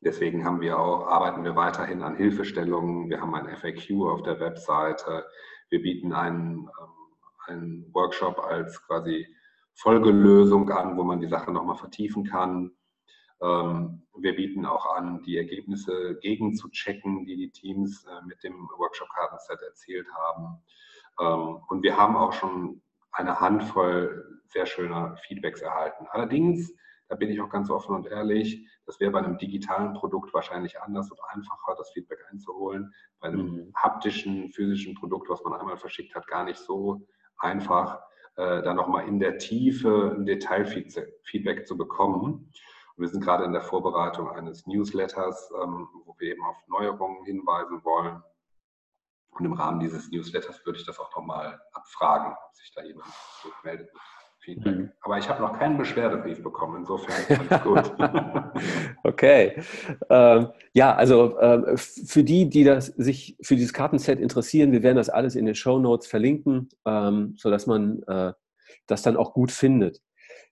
deswegen 0.00 0.44
haben 0.44 0.60
wir 0.60 0.78
auch, 0.78 1.06
arbeiten 1.06 1.44
wir 1.44 1.56
weiterhin 1.56 2.02
an 2.02 2.16
Hilfestellungen. 2.16 3.08
Wir 3.08 3.20
haben 3.20 3.34
ein 3.34 3.48
FAQ 3.56 4.04
auf 4.10 4.22
der 4.22 4.40
Webseite. 4.40 5.26
Wir 5.70 5.82
bieten 5.82 6.12
einen, 6.12 6.58
ähm, 6.58 6.68
einen 7.46 7.94
Workshop 7.94 8.38
als 8.38 8.82
quasi 8.86 9.26
Folgelösung 9.74 10.68
an, 10.70 10.96
wo 10.96 11.02
man 11.02 11.20
die 11.20 11.28
Sache 11.28 11.50
nochmal 11.50 11.76
vertiefen 11.76 12.24
kann. 12.24 12.72
Ähm, 13.40 14.02
wir 14.16 14.36
bieten 14.36 14.66
auch 14.66 14.94
an, 14.94 15.22
die 15.22 15.36
Ergebnisse 15.36 16.18
gegen 16.20 16.54
zu 16.54 16.68
checken, 16.68 17.24
die 17.24 17.36
die 17.36 17.50
Teams 17.50 18.04
äh, 18.04 18.24
mit 18.26 18.42
dem 18.44 18.68
Workshop-Kartenset 18.78 19.60
erzielt 19.62 20.06
haben. 20.14 20.62
Ähm, 21.20 21.60
und 21.68 21.82
wir 21.82 21.96
haben 21.96 22.16
auch 22.16 22.32
schon 22.32 22.82
eine 23.12 23.40
Handvoll 23.40 24.40
sehr 24.46 24.66
schöner 24.66 25.16
Feedbacks 25.16 25.62
erhalten. 25.62 26.06
Allerdings, 26.10 26.74
da 27.08 27.16
bin 27.16 27.30
ich 27.30 27.40
auch 27.40 27.50
ganz 27.50 27.70
offen 27.70 27.94
und 27.94 28.06
ehrlich, 28.06 28.68
das 28.86 28.98
wäre 29.00 29.10
bei 29.10 29.18
einem 29.18 29.38
digitalen 29.38 29.94
Produkt 29.94 30.32
wahrscheinlich 30.34 30.80
anders 30.80 31.10
und 31.10 31.20
einfacher, 31.28 31.74
das 31.76 31.90
Feedback 31.90 32.18
einzuholen. 32.30 32.92
Bei 33.20 33.28
einem 33.28 33.46
mhm. 33.46 33.72
haptischen, 33.74 34.50
physischen 34.50 34.94
Produkt, 34.94 35.28
was 35.28 35.42
man 35.44 35.54
einmal 35.54 35.76
verschickt 35.76 36.14
hat, 36.14 36.26
gar 36.26 36.44
nicht 36.44 36.58
so 36.58 37.06
einfach 37.38 38.00
äh, 38.36 38.62
da 38.62 38.74
nochmal 38.74 39.06
in 39.06 39.18
der 39.18 39.38
Tiefe 39.38 40.14
ein 40.16 40.26
Detailfeedback 40.26 41.66
zu 41.66 41.76
bekommen. 41.76 42.50
Und 42.96 43.02
wir 43.02 43.08
sind 43.08 43.22
gerade 43.22 43.44
in 43.44 43.52
der 43.52 43.62
Vorbereitung 43.62 44.30
eines 44.30 44.66
Newsletters, 44.66 45.50
ähm, 45.62 45.88
wo 46.04 46.14
wir 46.18 46.32
eben 46.32 46.44
auf 46.44 46.56
Neuerungen 46.66 47.24
hinweisen 47.24 47.84
wollen. 47.84 48.22
Und 49.32 49.44
im 49.44 49.52
Rahmen 49.54 49.80
dieses 49.80 50.10
Newsletters 50.10 50.64
würde 50.64 50.78
ich 50.78 50.86
das 50.86 50.98
auch 50.98 51.14
nochmal 51.16 51.60
abfragen, 51.72 52.32
ob 52.32 52.54
sich 52.54 52.72
da 52.74 52.82
jemand 52.82 53.08
meldet 53.64 53.90
Feedback. 54.42 54.76
Mhm. 54.76 54.90
Aber 55.02 55.18
ich 55.18 55.28
habe 55.28 55.40
noch 55.40 55.58
keinen 55.58 55.78
Beschwerdebrief 55.78 56.42
bekommen, 56.42 56.78
insofern 56.80 57.14
ist 57.28 57.52
alles 57.66 57.92
gut. 57.92 57.98
okay. 59.04 59.62
Ähm, 60.10 60.48
ja, 60.72 60.94
also 60.94 61.38
äh, 61.38 61.76
für 61.76 62.24
die, 62.24 62.48
die 62.48 62.64
das, 62.64 62.86
sich 62.86 63.36
für 63.40 63.54
dieses 63.54 63.72
Kartenset 63.72 64.18
interessieren, 64.18 64.72
wir 64.72 64.82
werden 64.82 64.96
das 64.96 65.08
alles 65.08 65.36
in 65.36 65.46
den 65.46 65.54
Show 65.54 65.78
Notes 65.78 66.06
verlinken, 66.06 66.68
ähm, 66.84 67.34
sodass 67.38 67.66
man 67.66 68.02
äh, 68.04 68.32
das 68.86 69.02
dann 69.02 69.16
auch 69.16 69.32
gut 69.32 69.52
findet. 69.52 70.02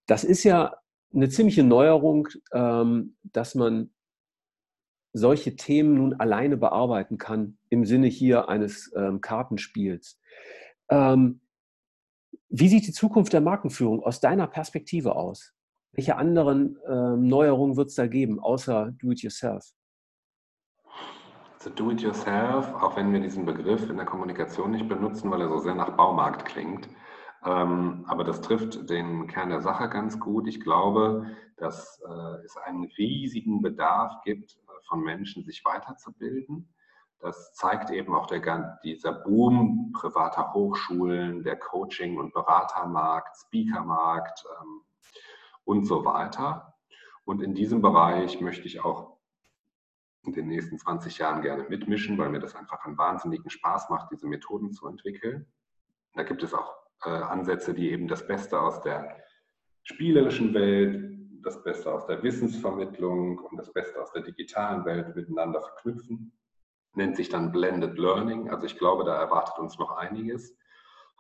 Das 0.07 0.24
ist 0.24 0.45
ja 0.45 0.76
eine 1.12 1.28
ziemliche 1.28 1.64
Neuerung, 1.64 2.28
ähm, 2.53 3.16
dass 3.24 3.55
man 3.55 3.91
solche 5.12 5.56
Themen 5.56 5.94
nun 5.94 6.14
alleine 6.14 6.56
bearbeiten 6.56 7.18
kann, 7.18 7.58
im 7.68 7.84
Sinne 7.84 8.06
hier 8.06 8.48
eines 8.48 8.92
ähm, 8.94 9.20
Kartenspiels. 9.20 10.20
Ähm, 10.88 11.40
wie 12.48 12.68
sieht 12.68 12.86
die 12.86 12.92
Zukunft 12.92 13.32
der 13.32 13.40
Markenführung 13.40 14.02
aus 14.02 14.20
deiner 14.20 14.46
Perspektive 14.46 15.16
aus? 15.16 15.54
Welche 15.92 16.16
anderen 16.16 16.76
äh, 16.86 17.16
Neuerungen 17.16 17.76
wird 17.76 17.88
es 17.88 17.94
da 17.94 18.06
geben, 18.06 18.38
außer 18.38 18.92
Do-it-yourself? 18.98 19.72
Also 21.54 21.70
Do-it-yourself, 21.70 22.72
auch 22.74 22.96
wenn 22.96 23.12
wir 23.12 23.20
diesen 23.20 23.44
Begriff 23.44 23.90
in 23.90 23.96
der 23.96 24.06
Kommunikation 24.06 24.70
nicht 24.70 24.88
benutzen, 24.88 25.30
weil 25.30 25.42
er 25.42 25.48
so 25.48 25.58
sehr 25.58 25.74
nach 25.74 25.96
Baumarkt 25.96 26.44
klingt, 26.44 26.88
ähm, 27.44 28.04
aber 28.06 28.24
das 28.24 28.40
trifft 28.40 28.90
den 28.90 29.26
Kern 29.26 29.48
der 29.48 29.62
Sache 29.62 29.88
ganz 29.88 30.20
gut. 30.20 30.46
Ich 30.46 30.61
glaube, 30.61 31.26
dass 31.56 32.00
äh, 32.06 32.44
es 32.44 32.56
einen 32.56 32.84
riesigen 32.98 33.62
Bedarf 33.62 34.22
gibt, 34.24 34.58
von 34.87 35.03
Menschen 35.03 35.45
sich 35.45 35.64
weiterzubilden 35.64 36.72
das 37.20 37.53
zeigt 37.53 37.91
eben 37.91 38.14
auch 38.14 38.26
der, 38.26 38.78
dieser 38.83 39.12
Boom 39.12 39.93
privater 39.93 40.55
Hochschulen, 40.55 41.43
der 41.43 41.59
Coaching- 41.59 42.18
und 42.18 42.33
Beratermarkt, 42.33 43.37
Speakermarkt 43.37 44.43
ähm, 44.61 44.81
und 45.64 45.85
so 45.85 46.05
weiter. 46.05 46.74
Und 47.24 47.43
in 47.43 47.55
diesem 47.55 47.83
Bereich 47.83 48.41
möchte 48.41 48.66
ich 48.66 48.83
auch 48.83 49.18
in 50.24 50.33
den 50.33 50.49
nächsten 50.49 50.78
20 50.78 51.18
Jahren 51.18 51.43
gerne 51.43 51.64
mitmischen, 51.68 52.16
weil 52.16 52.31
mir 52.31 52.41
das 52.41 52.55
einfach 52.55 52.85
einen 52.85 52.97
wahnsinnigen 52.97 53.51
Spaß 53.51 53.91
macht, 53.91 54.11
diese 54.11 54.26
Methoden 54.26 54.72
zu 54.72 54.89
entwickeln. 54.89 55.47
Da 56.14 56.22
gibt 56.22 56.43
es 56.43 56.55
auch 56.55 56.74
äh, 57.05 57.11
Ansätze, 57.11 57.74
die 57.74 57.91
eben 57.91 58.09
das 58.09 58.26
Beste 58.26 58.61
aus 58.61 58.81
der 58.81 59.16
spielerischen 59.83 60.55
Welt, 60.55 61.09
das 61.43 61.62
Beste 61.62 61.93
aus 61.93 62.07
der 62.07 62.22
Wissensvermittlung 62.22 63.38
und 63.38 63.57
das 63.57 63.72
Beste 63.72 64.01
aus 64.01 64.12
der 64.12 64.22
digitalen 64.22 64.84
Welt 64.84 65.14
miteinander 65.14 65.61
verknüpfen 65.62 66.32
nennt 66.95 67.16
sich 67.16 67.28
dann 67.28 67.53
Blended 67.53 67.99
Learning. 67.99 68.51
Also 68.51 68.66
ich 68.66 68.76
glaube, 68.78 69.05
da 69.05 69.16
erwartet 69.20 69.59
uns 69.59 69.78
noch 69.78 69.97
einiges. 69.97 70.57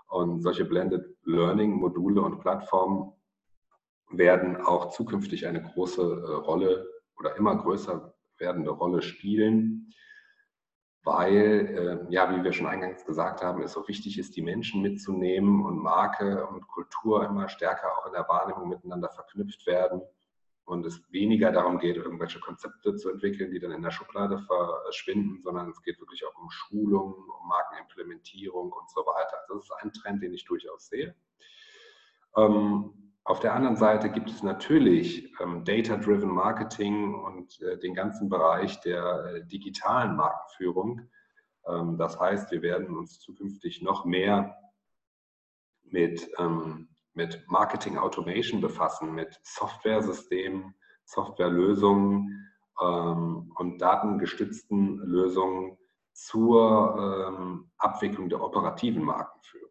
Und 0.08 0.42
solche 0.42 0.64
Blended 0.64 1.16
Learning 1.24 1.72
Module 1.72 2.22
und 2.22 2.40
Plattformen 2.40 3.12
werden 4.10 4.56
auch 4.56 4.90
zukünftig 4.90 5.46
eine 5.46 5.62
große 5.62 6.02
äh, 6.02 6.32
Rolle 6.32 6.88
oder 7.16 7.36
immer 7.36 7.56
größer 7.56 8.12
werdende 8.38 8.70
Rolle 8.70 9.02
spielen, 9.02 9.92
weil, 11.02 12.06
äh, 12.08 12.12
ja, 12.12 12.34
wie 12.34 12.44
wir 12.44 12.52
schon 12.52 12.66
eingangs 12.66 13.04
gesagt 13.04 13.42
haben, 13.42 13.62
es 13.62 13.72
so 13.72 13.86
wichtig 13.88 14.18
ist, 14.18 14.36
die 14.36 14.42
Menschen 14.42 14.82
mitzunehmen 14.82 15.64
und 15.64 15.78
Marke 15.78 16.46
und 16.46 16.66
Kultur 16.68 17.24
immer 17.24 17.48
stärker 17.48 17.96
auch 17.96 18.06
in 18.06 18.12
der 18.12 18.28
Wahrnehmung 18.28 18.68
miteinander 18.68 19.08
verknüpft 19.08 19.66
werden 19.66 20.02
und 20.70 20.86
es 20.86 21.02
weniger 21.10 21.50
darum 21.50 21.78
geht, 21.78 21.96
irgendwelche 21.96 22.38
Konzepte 22.38 22.94
zu 22.94 23.10
entwickeln, 23.10 23.50
die 23.50 23.58
dann 23.58 23.72
in 23.72 23.82
der 23.82 23.90
Schublade 23.90 24.38
verschwinden, 24.38 25.40
sondern 25.40 25.70
es 25.70 25.82
geht 25.82 25.98
wirklich 25.98 26.24
auch 26.24 26.40
um 26.40 26.50
Schulung, 26.50 27.14
um 27.14 27.48
Markenimplementierung 27.48 28.70
und 28.70 28.90
so 28.90 29.00
weiter. 29.00 29.38
Also 29.42 29.54
das 29.54 29.64
ist 29.64 29.72
ein 29.82 29.92
Trend, 29.92 30.22
den 30.22 30.32
ich 30.32 30.44
durchaus 30.44 30.86
sehe. 30.86 31.14
Ähm, 32.36 33.09
auf 33.24 33.40
der 33.40 33.54
anderen 33.54 33.76
Seite 33.76 34.10
gibt 34.10 34.30
es 34.30 34.42
natürlich 34.42 35.32
ähm, 35.40 35.64
Data-Driven 35.64 36.30
Marketing 36.30 37.14
und 37.14 37.60
äh, 37.60 37.78
den 37.78 37.94
ganzen 37.94 38.28
Bereich 38.28 38.80
der 38.80 39.24
äh, 39.24 39.46
digitalen 39.46 40.16
Markenführung. 40.16 41.08
Ähm, 41.66 41.98
das 41.98 42.18
heißt, 42.18 42.50
wir 42.50 42.62
werden 42.62 42.96
uns 42.96 43.20
zukünftig 43.20 43.82
noch 43.82 44.04
mehr 44.04 44.56
mit 45.82 46.30
ähm, 46.38 46.88
mit 47.14 47.44
Marketing 47.48 47.98
Automation 47.98 48.60
befassen, 48.60 49.14
mit 49.14 49.38
Softwaresystemen, 49.42 50.74
Softwarelösungen 51.04 52.48
ähm, 52.80 53.52
und 53.56 53.78
datengestützten 53.78 54.98
Lösungen 54.98 55.76
zur 56.12 57.28
ähm, 57.28 57.70
Abwicklung 57.78 58.28
der 58.28 58.42
operativen 58.42 59.02
Markenführung. 59.02 59.69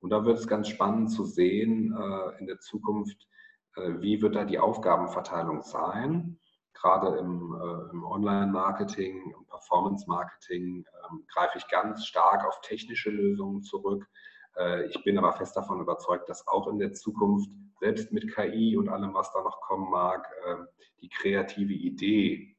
Und 0.00 0.10
da 0.10 0.24
wird 0.24 0.38
es 0.38 0.46
ganz 0.46 0.68
spannend 0.68 1.10
zu 1.10 1.24
sehen 1.24 1.96
äh, 1.96 2.38
in 2.38 2.46
der 2.46 2.60
Zukunft, 2.60 3.28
äh, 3.76 3.94
wie 4.00 4.22
wird 4.22 4.36
da 4.36 4.44
die 4.44 4.58
Aufgabenverteilung 4.58 5.62
sein. 5.62 6.38
Gerade 6.74 7.16
im, 7.18 7.54
äh, 7.54 7.90
im 7.92 8.04
Online-Marketing, 8.04 9.32
im 9.36 9.46
Performance-Marketing 9.46 10.84
ähm, 10.84 11.24
greife 11.32 11.58
ich 11.58 11.68
ganz 11.68 12.04
stark 12.04 12.46
auf 12.46 12.60
technische 12.60 13.10
Lösungen 13.10 13.62
zurück 13.62 14.06
äh, 14.56 14.86
ich 14.86 15.02
bin 15.04 15.18
aber 15.18 15.32
fest 15.32 15.56
davon 15.56 15.80
überzeugt, 15.80 16.28
dass 16.28 16.46
auch 16.46 16.68
in 16.68 16.78
der 16.78 16.92
Zukunft, 16.92 17.50
selbst 17.78 18.10
mit 18.10 18.34
KI 18.34 18.76
und 18.76 18.88
allem, 18.88 19.12
was 19.12 19.30
da 19.32 19.42
noch 19.42 19.60
kommen 19.60 19.90
mag, 19.90 20.28
ähm, 20.46 20.66
die 21.02 21.10
kreative 21.10 21.74
Idee 21.74 22.56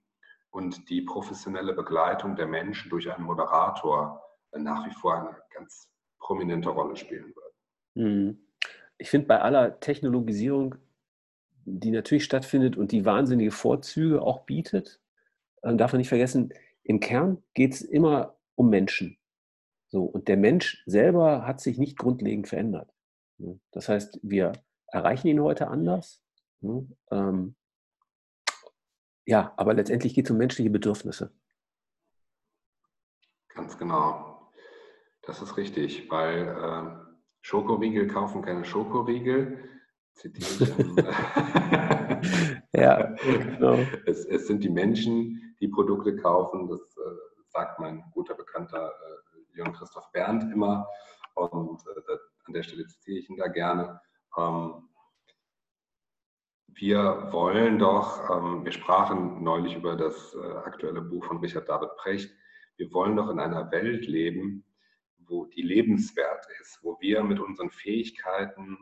und 0.51 0.89
die 0.89 1.01
professionelle 1.01 1.73
Begleitung 1.73 2.35
der 2.35 2.47
Menschen 2.47 2.89
durch 2.89 3.11
einen 3.11 3.25
Moderator 3.25 4.21
äh, 4.51 4.59
nach 4.59 4.85
wie 4.85 4.93
vor 4.93 5.15
eine 5.15 5.41
ganz 5.53 5.91
prominente 6.19 6.69
Rolle 6.69 6.95
spielen 6.95 7.33
wird. 7.35 7.53
Mhm. 7.95 8.39
Ich 8.97 9.09
finde, 9.09 9.27
bei 9.27 9.39
aller 9.39 9.79
Technologisierung, 9.79 10.75
die 11.65 11.91
natürlich 11.91 12.23
stattfindet 12.23 12.77
und 12.77 12.91
die 12.91 13.05
wahnsinnige 13.05 13.51
Vorzüge 13.51 14.21
auch 14.21 14.41
bietet, 14.41 14.99
äh, 15.61 15.75
darf 15.75 15.91
man 15.93 15.99
nicht 15.99 16.09
vergessen, 16.09 16.53
im 16.83 16.99
Kern 16.99 17.43
geht 17.53 17.73
es 17.73 17.81
immer 17.81 18.37
um 18.55 18.69
Menschen. 18.69 19.17
So, 19.89 20.03
und 20.03 20.27
der 20.27 20.37
Mensch 20.37 20.83
selber 20.85 21.45
hat 21.45 21.61
sich 21.61 21.77
nicht 21.77 21.97
grundlegend 21.97 22.47
verändert. 22.47 22.93
Das 23.71 23.87
heißt, 23.87 24.19
wir 24.23 24.53
erreichen 24.87 25.27
ihn 25.27 25.41
heute 25.41 25.67
anders. 25.67 26.23
Ne? 26.61 26.87
Ähm, 27.11 27.55
ja, 29.25 29.53
aber 29.57 29.73
letztendlich 29.73 30.13
geht 30.13 30.25
es 30.25 30.31
um 30.31 30.37
menschliche 30.37 30.69
Bedürfnisse. 30.69 31.31
Ganz 33.49 33.77
genau. 33.77 34.36
Das 35.27 35.41
ist 35.41 35.57
richtig, 35.57 36.09
weil 36.09 36.47
äh, 36.47 37.17
Schokoriegel 37.41 38.07
kaufen 38.07 38.41
keine 38.41 38.65
Schokoriegel. 38.65 39.69
Ja, 42.73 43.15
genau. 43.23 43.79
Es, 44.05 44.23
es, 44.25 44.45
sind 44.45 44.63
die 44.63 44.69
Menschen, 44.69 45.55
die 45.59 45.67
Produkte 45.67 46.15
kaufen. 46.15 46.67
Das 46.67 46.79
äh, 46.79 47.09
sagt 47.47 47.79
mein 47.79 48.03
guter 48.11 48.35
Bekannter 48.35 48.91
äh, 48.91 49.57
Jörn 49.57 49.73
Christoph 49.73 50.11
Berndt 50.11 50.43
immer. 50.53 50.85
Und 51.33 51.81
äh, 51.87 52.17
an 52.45 52.53
der 52.53 52.61
Stelle 52.61 52.85
zitiere 52.85 53.17
ich 53.17 53.29
ihn 53.29 53.37
da 53.37 53.47
gerne. 53.47 53.99
Ähm, 54.37 54.89
wir 56.67 57.29
wollen 57.31 57.79
doch, 57.79 58.29
ähm, 58.29 58.63
wir 58.63 58.71
sprachen 58.71 59.43
neulich 59.43 59.75
über 59.75 59.95
das 59.95 60.35
äh, 60.35 60.57
aktuelle 60.57 61.01
Buch 61.01 61.25
von 61.25 61.37
Richard 61.37 61.67
David 61.67 61.95
Precht, 61.97 62.29
wir 62.75 62.93
wollen 62.93 63.15
doch 63.15 63.31
in 63.31 63.39
einer 63.39 63.71
Welt 63.71 64.05
leben, 64.05 64.66
wo 65.29 65.45
die 65.45 65.61
lebenswert 65.61 66.45
ist, 66.61 66.79
wo 66.83 66.97
wir 66.99 67.23
mit 67.23 67.39
unseren 67.39 67.69
Fähigkeiten 67.69 68.77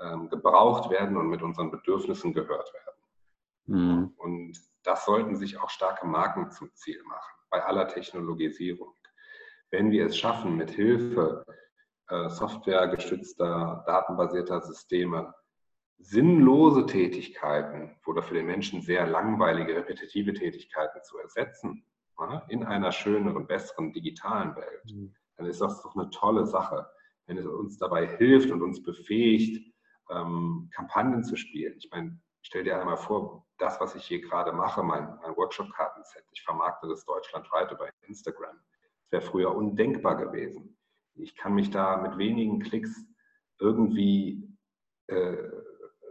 ähm, 0.00 0.28
gebraucht 0.28 0.90
werden 0.90 1.16
und 1.16 1.28
mit 1.28 1.42
unseren 1.42 1.70
Bedürfnissen 1.70 2.32
gehört 2.32 2.72
werden. 2.72 2.98
Mhm. 3.66 4.12
Und 4.16 4.58
das 4.82 5.04
sollten 5.04 5.36
sich 5.36 5.58
auch 5.58 5.70
starke 5.70 6.06
Marken 6.06 6.50
zum 6.50 6.74
Ziel 6.74 7.02
machen, 7.04 7.34
bei 7.50 7.62
aller 7.64 7.88
Technologisierung. 7.88 8.94
Wenn 9.70 9.90
wir 9.90 10.06
es 10.06 10.16
schaffen, 10.16 10.56
mit 10.56 10.70
Hilfe 10.70 11.44
äh, 12.08 12.28
softwaregestützter, 12.30 13.84
datenbasierter 13.86 14.62
Systeme 14.62 15.34
sinnlose 15.98 16.86
Tätigkeiten 16.86 17.96
oder 18.06 18.22
für 18.22 18.34
den 18.34 18.46
Menschen 18.46 18.80
sehr 18.80 19.06
langweilige, 19.06 19.74
repetitive 19.74 20.32
Tätigkeiten 20.32 21.02
zu 21.02 21.18
ersetzen, 21.18 21.84
in 22.48 22.64
einer 22.64 22.90
schöneren, 22.92 23.46
besseren 23.46 23.92
digitalen 23.92 24.56
Welt, 24.56 24.84
mhm. 24.86 25.14
Dann 25.38 25.46
ist 25.46 25.60
das 25.60 25.82
doch 25.82 25.94
eine 25.96 26.10
tolle 26.10 26.46
Sache, 26.46 26.86
wenn 27.26 27.38
es 27.38 27.46
uns 27.46 27.78
dabei 27.78 28.06
hilft 28.06 28.50
und 28.50 28.60
uns 28.60 28.82
befähigt, 28.82 29.72
ähm, 30.10 30.68
Kampagnen 30.74 31.22
zu 31.22 31.36
spielen. 31.36 31.74
Ich 31.78 31.90
meine, 31.90 32.20
stell 32.42 32.64
dir 32.64 32.78
einmal 32.78 32.96
vor, 32.96 33.46
das, 33.58 33.80
was 33.80 33.94
ich 33.94 34.04
hier 34.04 34.20
gerade 34.20 34.52
mache, 34.52 34.82
mein, 34.82 35.16
mein 35.20 35.36
Workshop-Kartenset, 35.36 36.24
ich 36.32 36.42
vermarkte 36.42 36.88
das 36.88 37.04
deutschlandweit 37.04 37.70
über 37.72 37.88
Instagram. 38.06 38.56
Das 39.02 39.12
wäre 39.12 39.22
früher 39.22 39.54
undenkbar 39.54 40.16
gewesen. 40.16 40.76
Ich 41.14 41.36
kann 41.36 41.54
mich 41.54 41.70
da 41.70 41.96
mit 41.98 42.18
wenigen 42.18 42.60
Klicks 42.60 43.04
irgendwie 43.58 44.48
äh, 45.06 45.36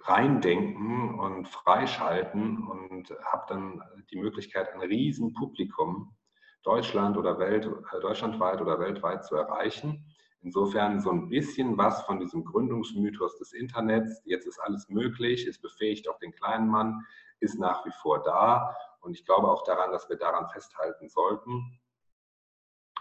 reindenken 0.04 1.20
und 1.20 1.48
freischalten 1.48 2.66
und 2.68 3.10
habe 3.24 3.46
dann 3.50 3.84
die 4.12 4.18
Möglichkeit, 4.18 4.74
ein 4.74 4.82
Riesenpublikum 4.82 6.16
Deutschland 6.64 7.18
oder 7.18 7.40
Welt, 7.40 7.66
äh, 7.66 8.00
deutschlandweit 8.00 8.62
oder 8.62 8.80
weltweit 8.80 9.26
zu 9.26 9.36
erreichen. 9.36 10.06
Insofern 10.42 11.02
so 11.02 11.12
ein 11.12 11.30
bisschen 11.30 11.78
was 11.78 12.04
von 12.04 12.20
diesem 12.20 12.46
Gründungsmythos 12.46 13.38
des 13.38 13.54
Internets, 13.54 14.22
jetzt 14.26 14.46
ist 14.46 14.60
alles 14.60 14.88
möglich, 14.90 15.48
es 15.48 15.60
befähigt 15.60 16.08
auch 16.10 16.20
den 16.20 16.32
kleinen 16.32 16.68
Mann, 16.68 17.06
ist 17.40 17.60
nach 17.60 17.86
wie 17.86 17.92
vor 18.02 18.22
da. 18.24 18.76
Und 19.02 19.14
ich 19.14 19.26
glaube 19.26 19.48
auch 19.48 19.64
daran, 19.64 19.92
dass 19.92 20.10
wir 20.10 20.18
daran 20.18 20.48
festhalten 20.50 21.10
sollten, 21.10 21.80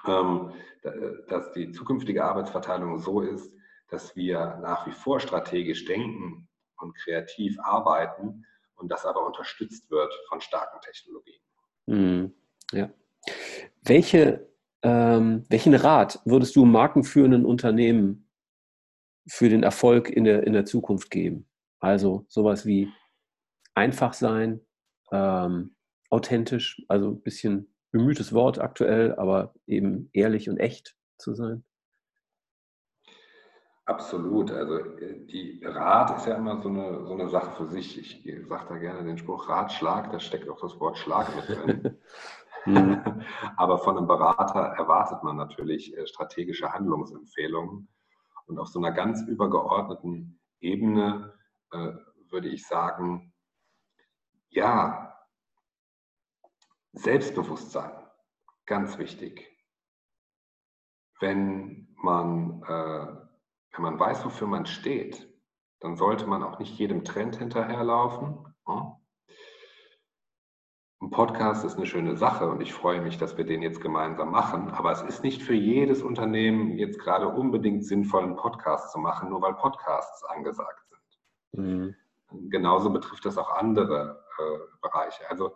ähm, 0.07 0.52
dass 1.28 1.52
die 1.52 1.70
zukünftige 1.72 2.24
Arbeitsverteilung 2.24 2.98
so 2.98 3.20
ist, 3.20 3.52
dass 3.88 4.16
wir 4.16 4.59
nach 4.62 4.86
wie 4.86 4.92
vor 4.92 5.20
strategisch 5.20 5.84
denken, 5.84 6.48
und 6.80 6.94
kreativ 6.96 7.59
arbeiten 7.61 8.46
und 8.76 8.90
das 8.90 9.07
aber 9.07 9.26
unterstützt 9.26 9.90
wird 9.90 10.12
von 10.28 10.40
starken 10.40 10.80
Technologien. 10.80 11.40
Mhm. 11.86 12.34
Ja. 12.72 12.90
Welche, 13.82 14.48
ähm, 14.82 15.44
welchen 15.48 15.74
Rat 15.74 16.20
würdest 16.24 16.56
du 16.56 16.64
markenführenden 16.64 17.44
Unternehmen 17.44 18.28
für 19.28 19.48
den 19.48 19.62
Erfolg 19.62 20.10
in 20.10 20.24
der, 20.24 20.46
in 20.46 20.52
der 20.52 20.64
Zukunft 20.64 21.10
geben? 21.10 21.48
Also 21.80 22.24
sowas 22.28 22.66
wie 22.66 22.90
einfach 23.74 24.12
sein, 24.12 24.60
ähm, 25.12 25.76
authentisch, 26.10 26.82
also 26.88 27.10
ein 27.10 27.22
bisschen 27.22 27.72
bemühtes 27.90 28.32
Wort 28.32 28.58
aktuell, 28.58 29.14
aber 29.16 29.54
eben 29.66 30.10
ehrlich 30.12 30.48
und 30.48 30.58
echt 30.58 30.96
zu 31.18 31.34
sein? 31.34 31.64
Absolut. 33.86 34.50
Also 34.50 34.78
äh, 34.78 35.26
die 35.26 35.60
Rat 35.64 36.16
ist 36.16 36.26
ja 36.26 36.34
immer 36.34 36.60
so 36.60 36.68
eine, 36.68 37.06
so 37.06 37.12
eine 37.12 37.28
Sache 37.28 37.52
für 37.52 37.66
sich. 37.70 37.96
Ich 37.98 38.48
sage 38.48 38.66
da 38.68 38.76
gerne 38.78 39.04
den 39.04 39.16
Spruch 39.16 39.48
Ratschlag, 39.48 40.10
da 40.10 40.18
steckt 40.18 40.48
auch 40.48 40.60
das 40.60 40.78
Wort 40.80 40.98
Schlag 40.98 41.28
mit 41.36 41.48
drin. 41.48 41.96
Mhm. 42.66 43.22
Aber 43.56 43.78
von 43.78 43.96
einem 43.96 44.06
Berater 44.06 44.60
erwartet 44.60 45.22
man 45.22 45.36
natürlich 45.36 45.96
äh, 45.96 46.06
strategische 46.06 46.72
Handlungsempfehlungen. 46.72 47.88
Und 48.46 48.58
auf 48.58 48.68
so 48.68 48.78
einer 48.78 48.92
ganz 48.92 49.22
übergeordneten 49.22 50.40
Ebene 50.60 51.34
äh, 51.72 51.92
würde 52.30 52.48
ich 52.48 52.66
sagen, 52.66 53.32
ja, 54.50 55.02
Selbstbewusstsein, 56.92 57.92
ganz 58.64 58.98
wichtig. 58.98 59.52
Wenn 61.20 61.94
man 61.96 62.62
äh, 62.62 63.26
wenn 63.76 63.82
man 63.82 64.00
weiß, 64.00 64.24
wofür 64.24 64.46
man 64.46 64.64
steht, 64.64 65.28
dann 65.80 65.96
sollte 65.96 66.26
man 66.26 66.42
auch 66.42 66.58
nicht 66.58 66.78
jedem 66.78 67.04
Trend 67.04 67.36
hinterherlaufen. 67.36 68.54
Ein 71.01 71.11
Podcast 71.11 71.62
ist 71.64 71.76
eine 71.76 71.84
schöne 71.84 72.16
Sache 72.16 72.49
und 72.49 72.62
ich 72.62 72.72
freue 72.72 73.03
mich, 73.03 73.18
dass 73.18 73.36
wir 73.36 73.44
den 73.44 73.61
jetzt 73.61 73.82
gemeinsam 73.82 74.30
machen. 74.30 74.70
Aber 74.70 74.92
es 74.92 75.03
ist 75.03 75.22
nicht 75.22 75.42
für 75.42 75.55
jedes 75.55 76.03
Unternehmen 76.03 76.78
jetzt 76.78 76.99
gerade 76.99 77.28
unbedingt 77.28 77.84
sinnvoll, 77.84 78.22
einen 78.22 78.36
Podcast 78.36 78.92
zu 78.92 78.99
machen, 78.99 79.28
nur 79.28 79.42
weil 79.42 79.55
Podcasts 79.55 80.24
angesagt 80.24 80.86
sind. 80.88 81.64
Mhm. 81.64 81.94
Genauso 82.49 82.90
betrifft 82.90 83.26
das 83.26 83.36
auch 83.36 83.51
andere 83.51 84.24
äh, 84.38 84.59
Bereiche. 84.80 85.28
Also 85.28 85.55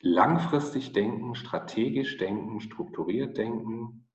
langfristig 0.00 0.92
denken, 0.92 1.34
strategisch 1.34 2.18
denken, 2.18 2.60
strukturiert 2.60 3.36
denken, 3.36 4.08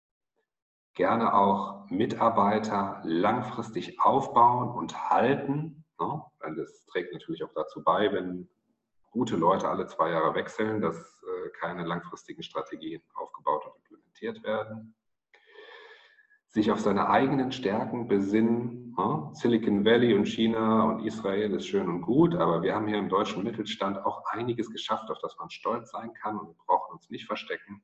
gerne 0.93 1.33
auch 1.33 1.89
Mitarbeiter 1.89 3.01
langfristig 3.03 3.99
aufbauen 3.99 4.69
und 4.69 5.09
halten. 5.09 5.83
Ne? 5.99 6.23
Weil 6.39 6.55
das 6.55 6.85
trägt 6.85 7.11
natürlich 7.11 7.43
auch 7.43 7.53
dazu 7.53 7.83
bei, 7.83 8.11
wenn 8.13 8.49
gute 9.11 9.35
Leute 9.35 9.67
alle 9.69 9.87
zwei 9.87 10.11
Jahre 10.11 10.35
wechseln, 10.35 10.81
dass 10.81 10.97
äh, 10.97 11.49
keine 11.59 11.85
langfristigen 11.85 12.43
Strategien 12.43 13.01
aufgebaut 13.15 13.65
und 13.65 13.75
implementiert 13.77 14.43
werden. 14.43 14.95
Sich 16.47 16.71
auf 16.71 16.79
seine 16.79 17.09
eigenen 17.09 17.51
Stärken 17.51 18.07
besinnen. 18.07 18.95
Ne? 18.97 19.29
Silicon 19.33 19.85
Valley 19.85 20.13
und 20.13 20.25
China 20.25 20.83
und 20.83 21.05
Israel 21.05 21.53
ist 21.53 21.67
schön 21.67 21.87
und 21.87 22.01
gut, 22.01 22.35
aber 22.35 22.61
wir 22.61 22.73
haben 22.73 22.87
hier 22.87 22.97
im 22.97 23.09
deutschen 23.09 23.43
Mittelstand 23.43 23.97
auch 23.97 24.23
einiges 24.31 24.71
geschafft, 24.71 25.09
auf 25.11 25.19
das 25.21 25.37
man 25.37 25.49
stolz 25.49 25.91
sein 25.91 26.13
kann 26.13 26.37
und 26.37 26.47
wir 26.47 26.55
brauchen 26.65 26.93
uns 26.93 27.09
nicht 27.09 27.25
verstecken. 27.25 27.83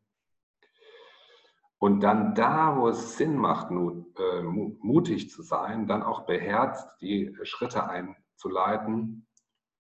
Und 1.78 2.00
dann 2.00 2.34
da, 2.34 2.78
wo 2.78 2.88
es 2.88 3.18
Sinn 3.18 3.36
macht, 3.36 3.70
äh, 3.70 4.42
mutig 4.42 5.30
zu 5.30 5.42
sein, 5.42 5.86
dann 5.86 6.02
auch 6.02 6.26
beherzt 6.26 6.88
die 7.02 7.36
Schritte 7.44 7.90
einzuleiten 7.90 9.28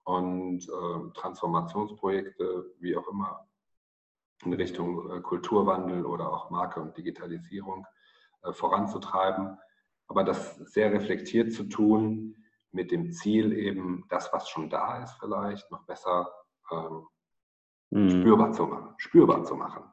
und 0.04 0.68
äh, 0.68 1.14
Transformationsprojekte, 1.14 2.74
wie 2.80 2.96
auch 2.96 3.08
immer, 3.08 3.48
in 4.44 4.54
Richtung 4.54 5.10
äh, 5.12 5.22
Kulturwandel 5.22 6.06
oder 6.06 6.32
auch 6.32 6.50
Marke 6.50 6.82
und 6.82 6.98
Digitalisierung 6.98 7.86
voranzutreiben. 8.52 9.58
Aber 10.08 10.26
das 10.26 10.58
sehr 10.58 10.92
reflektiert 10.92 11.54
zu 11.54 11.64
tun, 11.64 12.36
mit 12.74 12.92
dem 12.92 13.12
Ziel 13.12 13.54
eben, 13.54 14.04
das, 14.10 14.32
was 14.34 14.50
schon 14.50 14.70
da 14.70 15.04
ist, 15.04 15.14
vielleicht 15.20 15.70
noch 15.72 15.86
besser 15.86 16.30
ähm, 16.72 17.08
mhm. 17.92 18.10
spürbar 18.10 18.52
zu 18.52 18.66
machen. 18.66 18.90
Spürbar 18.98 19.44
zu 19.44 19.56
machen. 19.56 19.84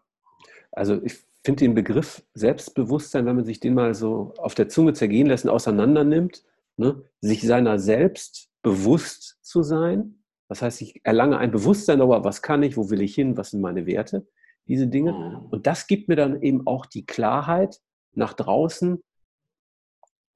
Also 0.72 1.00
ich 1.02 1.24
finde 1.44 1.64
den 1.64 1.74
Begriff 1.74 2.22
Selbstbewusstsein, 2.34 3.26
wenn 3.26 3.36
man 3.36 3.44
sich 3.44 3.60
den 3.60 3.74
mal 3.74 3.94
so 3.94 4.34
auf 4.38 4.54
der 4.54 4.68
Zunge 4.68 4.94
zergehen 4.94 5.26
lässt 5.26 5.44
und 5.44 5.50
auseinander 5.50 6.04
nimmt, 6.04 6.44
ne, 6.76 7.04
sich 7.20 7.42
seiner 7.42 7.78
selbst 7.78 8.49
bewusst 8.62 9.38
zu 9.42 9.62
sein. 9.62 10.22
Das 10.48 10.62
heißt, 10.62 10.82
ich 10.82 11.00
erlange 11.04 11.38
ein 11.38 11.50
Bewusstsein 11.50 11.98
darüber, 11.98 12.24
was 12.24 12.42
kann 12.42 12.62
ich, 12.62 12.76
wo 12.76 12.90
will 12.90 13.02
ich 13.02 13.14
hin, 13.14 13.36
was 13.36 13.50
sind 13.50 13.60
meine 13.60 13.86
Werte, 13.86 14.26
diese 14.66 14.88
Dinge. 14.88 15.12
Mhm. 15.12 15.46
Und 15.50 15.66
das 15.66 15.86
gibt 15.86 16.08
mir 16.08 16.16
dann 16.16 16.42
eben 16.42 16.66
auch 16.66 16.86
die 16.86 17.06
Klarheit, 17.06 17.80
nach 18.12 18.32
draußen 18.32 19.02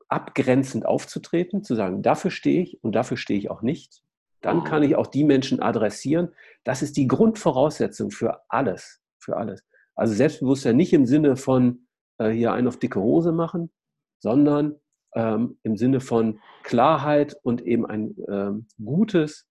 abgrenzend 0.08 0.86
aufzutreten, 0.86 1.64
zu 1.64 1.74
sagen, 1.74 2.02
dafür 2.02 2.30
stehe 2.30 2.62
ich 2.62 2.82
und 2.84 2.94
dafür 2.94 3.16
stehe 3.16 3.38
ich 3.38 3.50
auch 3.50 3.62
nicht. 3.62 4.02
Dann 4.40 4.62
kann 4.62 4.82
mhm. 4.82 4.90
ich 4.90 4.96
auch 4.96 5.06
die 5.06 5.24
Menschen 5.24 5.60
adressieren. 5.60 6.28
Das 6.64 6.82
ist 6.82 6.96
die 6.96 7.08
Grundvoraussetzung 7.08 8.10
für 8.10 8.42
alles, 8.48 9.00
für 9.18 9.36
alles. 9.36 9.64
Also 9.94 10.14
Selbstbewusstsein 10.14 10.76
nicht 10.76 10.92
im 10.92 11.06
Sinne 11.06 11.36
von 11.36 11.86
äh, 12.18 12.30
hier 12.30 12.52
einen 12.52 12.68
auf 12.68 12.78
dicke 12.78 13.00
Hose 13.00 13.32
machen, 13.32 13.72
sondern 14.18 14.76
ähm, 15.14 15.58
im 15.62 15.76
Sinne 15.76 16.00
von 16.00 16.40
Klarheit 16.62 17.36
und 17.42 17.62
eben 17.62 17.86
ein 17.86 18.14
ähm, 18.28 18.66
gutes 18.82 19.48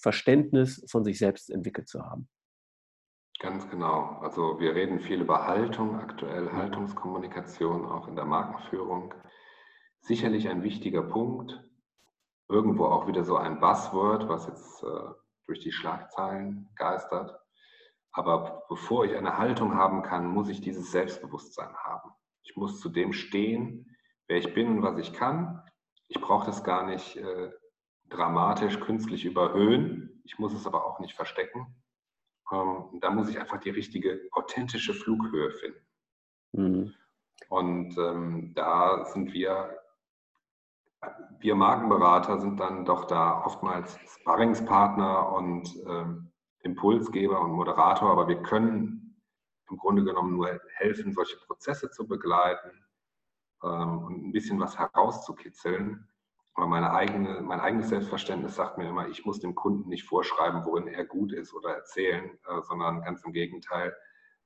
Verständnis 0.00 0.84
von 0.90 1.04
sich 1.04 1.18
selbst 1.18 1.50
entwickelt 1.50 1.88
zu 1.88 2.02
haben. 2.02 2.28
Ganz 3.40 3.68
genau. 3.70 4.18
Also 4.20 4.60
wir 4.60 4.74
reden 4.74 5.00
viel 5.00 5.22
über 5.22 5.46
Haltung 5.46 5.98
aktuell, 5.98 6.52
Haltungskommunikation 6.52 7.86
auch 7.86 8.06
in 8.06 8.14
der 8.14 8.26
Markenführung. 8.26 9.14
Sicherlich 10.00 10.48
ein 10.48 10.62
wichtiger 10.62 11.02
Punkt. 11.02 11.62
Irgendwo 12.48 12.86
auch 12.86 13.06
wieder 13.06 13.24
so 13.24 13.36
ein 13.36 13.60
Buzzword, 13.60 14.28
was 14.28 14.46
jetzt 14.46 14.82
äh, 14.82 15.14
durch 15.46 15.60
die 15.60 15.72
Schlagzeilen 15.72 16.68
geistert. 16.76 17.38
Aber 18.12 18.64
bevor 18.68 19.04
ich 19.04 19.16
eine 19.16 19.38
Haltung 19.38 19.74
haben 19.74 20.02
kann, 20.02 20.26
muss 20.26 20.48
ich 20.48 20.60
dieses 20.60 20.90
Selbstbewusstsein 20.90 21.74
haben. 21.76 22.10
Ich 22.42 22.56
muss 22.56 22.80
zu 22.80 22.88
dem 22.88 23.12
stehen, 23.12 23.89
wer 24.30 24.38
ich 24.38 24.54
bin 24.54 24.68
und 24.68 24.82
was 24.82 24.96
ich 24.96 25.12
kann. 25.12 25.60
Ich 26.06 26.20
brauche 26.20 26.46
das 26.46 26.62
gar 26.62 26.86
nicht 26.86 27.16
äh, 27.16 27.50
dramatisch 28.08 28.78
künstlich 28.78 29.24
überhöhen. 29.24 30.22
Ich 30.24 30.38
muss 30.38 30.54
es 30.54 30.68
aber 30.68 30.86
auch 30.86 31.00
nicht 31.00 31.14
verstecken. 31.14 31.66
Ähm, 32.52 33.00
da 33.00 33.10
muss 33.10 33.28
ich 33.28 33.40
einfach 33.40 33.58
die 33.58 33.70
richtige 33.70 34.28
authentische 34.30 34.94
Flughöhe 34.94 35.50
finden. 35.50 35.86
Mhm. 36.52 36.94
Und 37.48 37.98
ähm, 37.98 38.52
da 38.54 39.04
sind 39.06 39.32
wir, 39.32 39.76
wir 41.40 41.56
Markenberater 41.56 42.38
sind 42.38 42.60
dann 42.60 42.84
doch 42.84 43.06
da 43.06 43.44
oftmals 43.44 43.98
Sparringspartner 44.20 45.32
und 45.32 45.74
ähm, 45.88 46.30
Impulsgeber 46.60 47.40
und 47.40 47.50
Moderator, 47.50 48.12
aber 48.12 48.28
wir 48.28 48.40
können 48.42 49.20
im 49.68 49.76
Grunde 49.76 50.04
genommen 50.04 50.36
nur 50.36 50.60
helfen, 50.74 51.12
solche 51.12 51.36
Prozesse 51.38 51.90
zu 51.90 52.06
begleiten 52.06 52.70
ähm, 53.62 53.98
und 54.04 54.26
ein 54.26 54.32
bisschen 54.32 54.60
was 54.60 54.78
herauszukitzeln. 54.78 56.08
Aber 56.54 56.66
meine 56.66 56.92
eigene, 56.92 57.40
mein 57.40 57.60
eigenes 57.60 57.88
Selbstverständnis 57.88 58.56
sagt 58.56 58.76
mir 58.76 58.88
immer, 58.88 59.08
ich 59.08 59.24
muss 59.24 59.40
dem 59.40 59.54
Kunden 59.54 59.88
nicht 59.88 60.04
vorschreiben, 60.04 60.64
worin 60.64 60.88
er 60.88 61.04
gut 61.04 61.32
ist 61.32 61.54
oder 61.54 61.74
erzählen, 61.74 62.38
äh, 62.46 62.60
sondern 62.62 63.02
ganz 63.02 63.24
im 63.24 63.32
Gegenteil. 63.32 63.94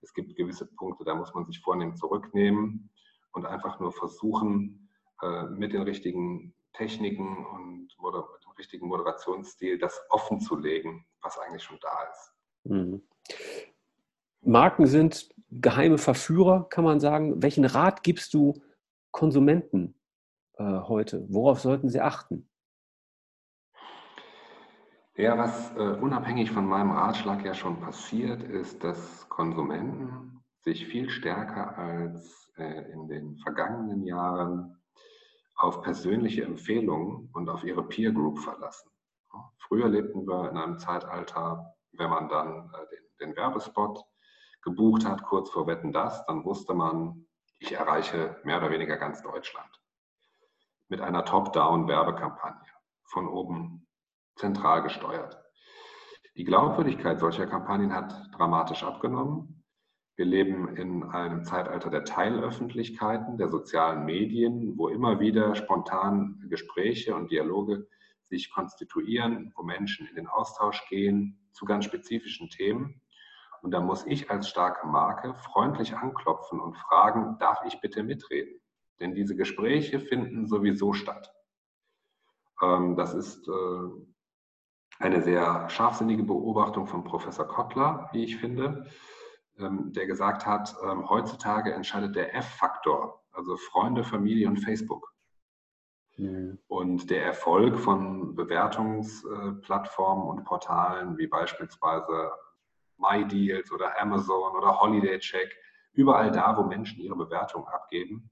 Es 0.01 0.13
gibt 0.13 0.37
gewisse 0.37 0.67
Punkte, 0.77 1.05
da 1.05 1.15
muss 1.15 1.35
man 1.35 1.47
sich 1.47 1.61
vornehm 1.61 1.97
zurücknehmen 1.97 2.91
und 3.33 3.47
einfach 3.47 3.81
nur 3.81 3.93
versuchen, 3.93 4.91
äh, 5.23 5.45
mit 5.45 5.73
den 5.73 5.83
richtigen 5.83 6.55
Techniken 6.75 7.47
und 7.47 7.89
mit 8.03 8.45
dem 8.45 8.53
richtigen 8.59 8.87
Moderationsstil 8.87 9.79
das 9.79 10.01
offen 10.11 10.41
zu 10.41 10.57
legen, 10.57 11.07
was 11.23 11.39
eigentlich 11.39 11.63
schon 11.63 11.79
da 11.81 12.11
ist. 12.11 12.33
Mhm. 12.65 13.03
Marken 14.43 14.87
sind 14.87 15.31
geheime 15.51 15.99
Verführer, 15.99 16.69
kann 16.69 16.85
man 16.85 17.01
sagen. 17.01 17.43
Welchen 17.43 17.65
Rat 17.65 18.03
gibst 18.03 18.35
du 18.35 18.61
Konsumenten 19.15 19.95
äh, 20.55 20.65
heute? 20.65 21.25
Worauf 21.29 21.61
sollten 21.61 21.89
sie 21.89 22.01
achten? 22.01 22.51
Ja, 25.15 25.39
was 25.39 25.71
äh, 25.77 26.01
unabhängig 26.01 26.51
von 26.51 26.67
meinem 26.67 26.91
Ratschlag 26.91 27.45
ja 27.45 27.55
schon 27.55 27.81
passiert, 27.81 28.43
ist, 28.43 28.83
dass 28.83 29.29
Konsumenten 29.29 30.43
sich 30.63 30.89
viel 30.89 31.09
stärker 31.11 31.79
als 31.79 32.53
äh, 32.57 32.91
in 32.91 33.07
den 33.07 33.37
vergangenen 33.37 34.03
Jahren 34.03 34.83
auf 35.55 35.81
persönliche 35.83 36.43
Empfehlungen 36.43 37.31
und 37.35 37.49
auf 37.49 37.63
ihre 37.63 37.87
Peer 37.87 38.11
Group 38.11 38.41
verlassen. 38.41 38.91
Früher 39.59 39.89
lebten 39.89 40.27
wir 40.27 40.51
in 40.51 40.57
einem 40.57 40.79
Zeitalter, 40.81 41.73
wenn 41.93 42.11
man 42.11 42.29
dann 42.29 42.69
äh, 42.75 42.87
den, 42.91 43.29
den 43.29 43.37
Werbespot 43.37 44.05
gebucht 44.63 45.05
hat, 45.05 45.23
kurz 45.23 45.51
vor 45.51 45.69
Wetten 45.69 45.93
das, 45.93 46.27
dann 46.27 46.45
wusste 46.45 46.75
man, 46.75 47.29
ich 47.59 47.73
erreiche 47.73 48.41
mehr 48.45 48.59
oder 48.59 48.71
weniger 48.71 48.97
ganz 48.97 49.23
Deutschland 49.23 49.71
mit 50.89 51.01
einer 51.01 51.25
Top-Down-Werbekampagne, 51.25 52.69
von 53.05 53.27
oben 53.29 53.87
zentral 54.37 54.83
gesteuert. 54.83 55.39
Die 56.37 56.45
Glaubwürdigkeit 56.45 57.21
solcher 57.21 57.47
Kampagnen 57.47 57.95
hat 57.95 58.29
dramatisch 58.37 58.83
abgenommen. 58.83 59.65
Wir 60.17 60.27
leben 60.27 60.77
in 60.77 61.05
einem 61.05 61.45
Zeitalter 61.45 61.91
der 61.91 62.05
Teilöffentlichkeiten, 62.05 63.39
der 63.39 63.49
sozialen 63.49 64.05
Medien, 64.05 64.77
wo 64.77 64.89
immer 64.89 65.21
wieder 65.21 65.55
spontan 65.55 66.45
Gespräche 66.49 67.15
und 67.15 67.31
Dialoge 67.31 67.89
sich 68.23 68.53
konstituieren, 68.53 69.53
wo 69.57 69.63
Menschen 69.63 70.07
in 70.07 70.17
den 70.17 70.27
Austausch 70.29 70.87
gehen 70.89 71.49
zu 71.53 71.65
ganz 71.65 71.85
spezifischen 71.85 72.49
Themen. 72.49 73.01
Und 73.65 73.71
da 73.71 73.81
muss 73.81 74.05
ich 74.05 74.31
als 74.31 74.51
starke 74.51 74.87
Marke 74.87 75.33
freundlich 75.37 75.97
anklopfen 75.97 76.61
und 76.61 76.77
fragen, 76.77 77.39
darf 77.39 77.63
ich 77.65 77.81
bitte 77.81 78.03
mitreden? 78.03 78.61
Denn 79.01 79.15
diese 79.15 79.37
Gespräche 79.37 80.01
finden 80.01 80.47
sowieso 80.47 80.93
statt. 80.93 81.35
Ähm, 82.61 82.95
das 82.95 83.15
ist 83.15 83.49
äh, 83.49 83.89
eine 84.99 85.23
sehr 85.23 85.67
scharfsinnige 85.71 86.25
Beobachtung 86.25 86.87
von 86.87 87.05
Professor 87.05 87.49
Kottler, 87.49 88.11
wie 88.13 88.25
ich 88.25 88.37
finde, 88.37 88.87
ähm, 89.59 89.95
der 89.95 90.05
gesagt 90.05 90.45
hat, 90.45 90.77
ähm, 90.85 91.09
heutzutage 91.09 91.73
entscheidet 91.73 92.17
der 92.17 92.35
F-Faktor, 92.35 93.25
also 93.33 93.57
Freunde, 93.57 94.05
Familie 94.05 94.47
und 94.47 94.59
Facebook. 94.59 95.15
Mhm. 96.19 96.59
Und 96.67 97.09
der 97.09 97.25
Erfolg 97.25 97.79
von 97.79 98.35
Bewertungsplattformen 98.35 100.29
und 100.29 100.45
Portalen 100.45 101.17
wie 101.17 101.29
beispielsweise 101.29 102.31
MyDeals 102.99 103.71
oder 103.73 104.01
Amazon 104.01 104.57
oder 104.57 104.81
Holiday 104.81 105.19
Check, 105.19 105.55
überall 105.93 106.31
da, 106.31 106.57
wo 106.57 106.65
Menschen 106.65 107.01
ihre 107.01 107.17
Bewertung 107.17 107.67
abgeben, 107.69 108.31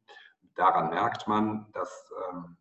daran 0.55 0.91
merkt 0.91 1.29
man, 1.29 1.67
dass 1.73 2.13
ähm, 2.31 2.57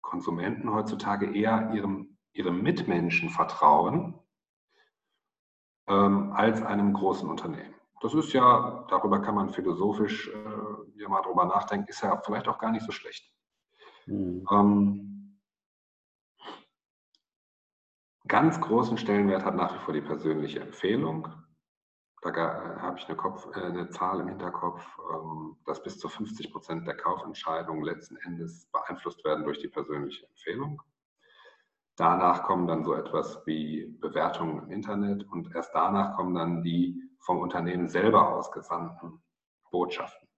Konsumenten 0.00 0.72
heutzutage 0.72 1.34
eher 1.34 1.70
ihrem, 1.72 2.16
ihrem 2.32 2.62
Mitmenschen 2.62 3.30
vertrauen 3.30 4.18
ähm, 5.86 6.32
als 6.32 6.62
einem 6.62 6.92
großen 6.92 7.28
Unternehmen. 7.28 7.74
Das 8.00 8.14
ist 8.14 8.32
ja, 8.32 8.86
darüber 8.88 9.20
kann 9.20 9.34
man 9.34 9.50
philosophisch 9.50 10.28
äh, 10.28 11.00
ja 11.00 11.08
mal 11.08 11.20
drüber 11.22 11.44
nachdenken, 11.44 11.88
ist 11.88 12.02
ja 12.02 12.16
vielleicht 12.24 12.48
auch 12.48 12.58
gar 12.58 12.70
nicht 12.70 12.84
so 12.84 12.92
schlecht. 12.92 13.30
Mhm. 14.06 14.46
Ähm, 14.50 15.19
ganz 18.30 18.60
großen 18.60 18.96
Stellenwert 18.96 19.44
hat 19.44 19.56
nach 19.56 19.74
wie 19.74 19.84
vor 19.84 19.92
die 19.92 20.00
persönliche 20.00 20.60
Empfehlung. 20.60 21.28
Da 22.22 22.32
habe 22.80 22.98
ich 22.98 23.06
eine, 23.08 23.16
Kopf, 23.16 23.48
äh, 23.56 23.60
eine, 23.60 23.88
Zahl 23.90 24.20
im 24.20 24.28
Hinterkopf, 24.28 24.86
ähm, 25.12 25.56
dass 25.66 25.82
bis 25.82 25.98
zu 25.98 26.08
50 26.08 26.52
Prozent 26.52 26.86
der 26.86 26.96
Kaufentscheidungen 26.96 27.82
letzten 27.82 28.16
Endes 28.18 28.66
beeinflusst 28.72 29.24
werden 29.24 29.44
durch 29.44 29.58
die 29.58 29.68
persönliche 29.68 30.26
Empfehlung. 30.26 30.80
Danach 31.96 32.44
kommen 32.44 32.68
dann 32.68 32.84
so 32.84 32.94
etwas 32.94 33.44
wie 33.46 33.86
Bewertungen 34.00 34.62
im 34.64 34.70
Internet 34.70 35.26
und 35.30 35.54
erst 35.54 35.74
danach 35.74 36.14
kommen 36.14 36.34
dann 36.34 36.62
die 36.62 37.02
vom 37.18 37.38
Unternehmen 37.38 37.88
selber 37.88 38.34
ausgesandten 38.34 39.22
Botschaften. 39.70 40.28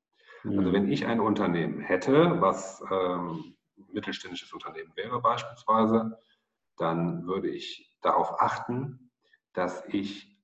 Also 0.45 0.53
mhm. 0.53 0.59
Also 0.61 0.73
wenn 0.73 0.91
ich 0.91 1.07
ein 1.07 1.21
Unternehmen 1.21 1.81
hätte, 1.81 2.41
was 2.41 2.83
ähm, 2.91 3.55
mittelständisches 3.93 4.53
Unternehmen 4.53 4.93
wäre 4.97 5.21
beispielsweise, 5.21 6.17
dann 6.83 7.27
würde 7.27 7.49
ich 7.49 7.97
darauf 8.03 8.41
achten, 8.41 9.13
dass 9.53 9.85
ich 9.87 10.37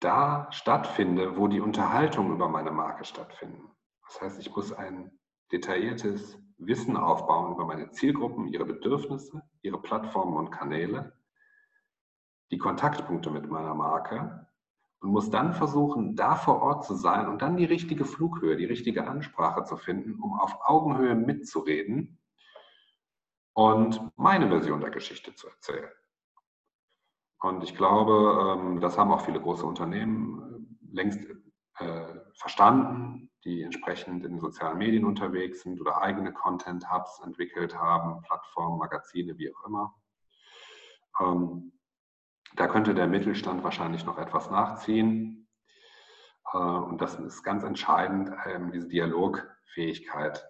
da 0.00 0.48
stattfinde, 0.50 1.36
wo 1.36 1.46
die 1.46 1.60
Unterhaltung 1.60 2.32
über 2.32 2.48
meine 2.48 2.70
Marke 2.70 3.04
stattfinden. 3.04 3.70
Das 4.06 4.20
heißt, 4.22 4.40
ich 4.40 4.54
muss 4.54 4.72
ein 4.72 5.18
detailliertes 5.52 6.38
Wissen 6.56 6.96
aufbauen 6.96 7.52
über 7.52 7.66
meine 7.66 7.90
Zielgruppen, 7.90 8.48
ihre 8.48 8.64
Bedürfnisse, 8.64 9.42
ihre 9.62 9.80
Plattformen 9.80 10.36
und 10.36 10.50
Kanäle, 10.50 11.12
die 12.50 12.58
Kontaktpunkte 12.58 13.30
mit 13.30 13.48
meiner 13.50 13.74
Marke 13.74 14.48
und 15.00 15.10
muss 15.10 15.30
dann 15.30 15.52
versuchen, 15.52 16.16
da 16.16 16.34
vor 16.34 16.62
Ort 16.62 16.84
zu 16.84 16.94
sein 16.94 17.28
und 17.28 17.42
dann 17.42 17.56
die 17.56 17.64
richtige 17.66 18.04
Flughöhe, 18.04 18.56
die 18.56 18.64
richtige 18.64 19.06
Ansprache 19.06 19.64
zu 19.64 19.76
finden, 19.76 20.18
um 20.18 20.38
auf 20.38 20.56
Augenhöhe 20.62 21.14
mitzureden 21.14 22.19
und 23.54 24.00
meine 24.16 24.48
Version 24.48 24.80
der 24.80 24.90
Geschichte 24.90 25.34
zu 25.34 25.48
erzählen. 25.48 25.90
Und 27.40 27.62
ich 27.62 27.74
glaube, 27.74 28.58
ähm, 28.58 28.80
das 28.80 28.98
haben 28.98 29.12
auch 29.12 29.24
viele 29.24 29.40
große 29.40 29.64
Unternehmen 29.64 30.68
äh, 30.92 30.94
längst 30.94 31.20
äh, 31.78 32.20
verstanden, 32.34 33.30
die 33.44 33.62
entsprechend 33.62 34.24
in 34.26 34.38
sozialen 34.38 34.78
Medien 34.78 35.06
unterwegs 35.06 35.62
sind 35.62 35.80
oder 35.80 36.02
eigene 36.02 36.32
Content-Hubs 36.32 37.20
entwickelt 37.24 37.74
haben, 37.78 38.20
Plattformen, 38.22 38.78
Magazine, 38.78 39.38
wie 39.38 39.54
auch 39.54 39.66
immer. 39.66 39.94
Ähm, 41.18 41.72
da 42.56 42.66
könnte 42.66 42.94
der 42.94 43.06
Mittelstand 43.06 43.64
wahrscheinlich 43.64 44.04
noch 44.04 44.18
etwas 44.18 44.50
nachziehen. 44.50 45.48
Äh, 46.52 46.58
und 46.58 47.00
das 47.00 47.18
ist 47.18 47.42
ganz 47.42 47.62
entscheidend, 47.62 48.30
ähm, 48.44 48.72
diese 48.72 48.88
Dialogfähigkeit 48.88 50.46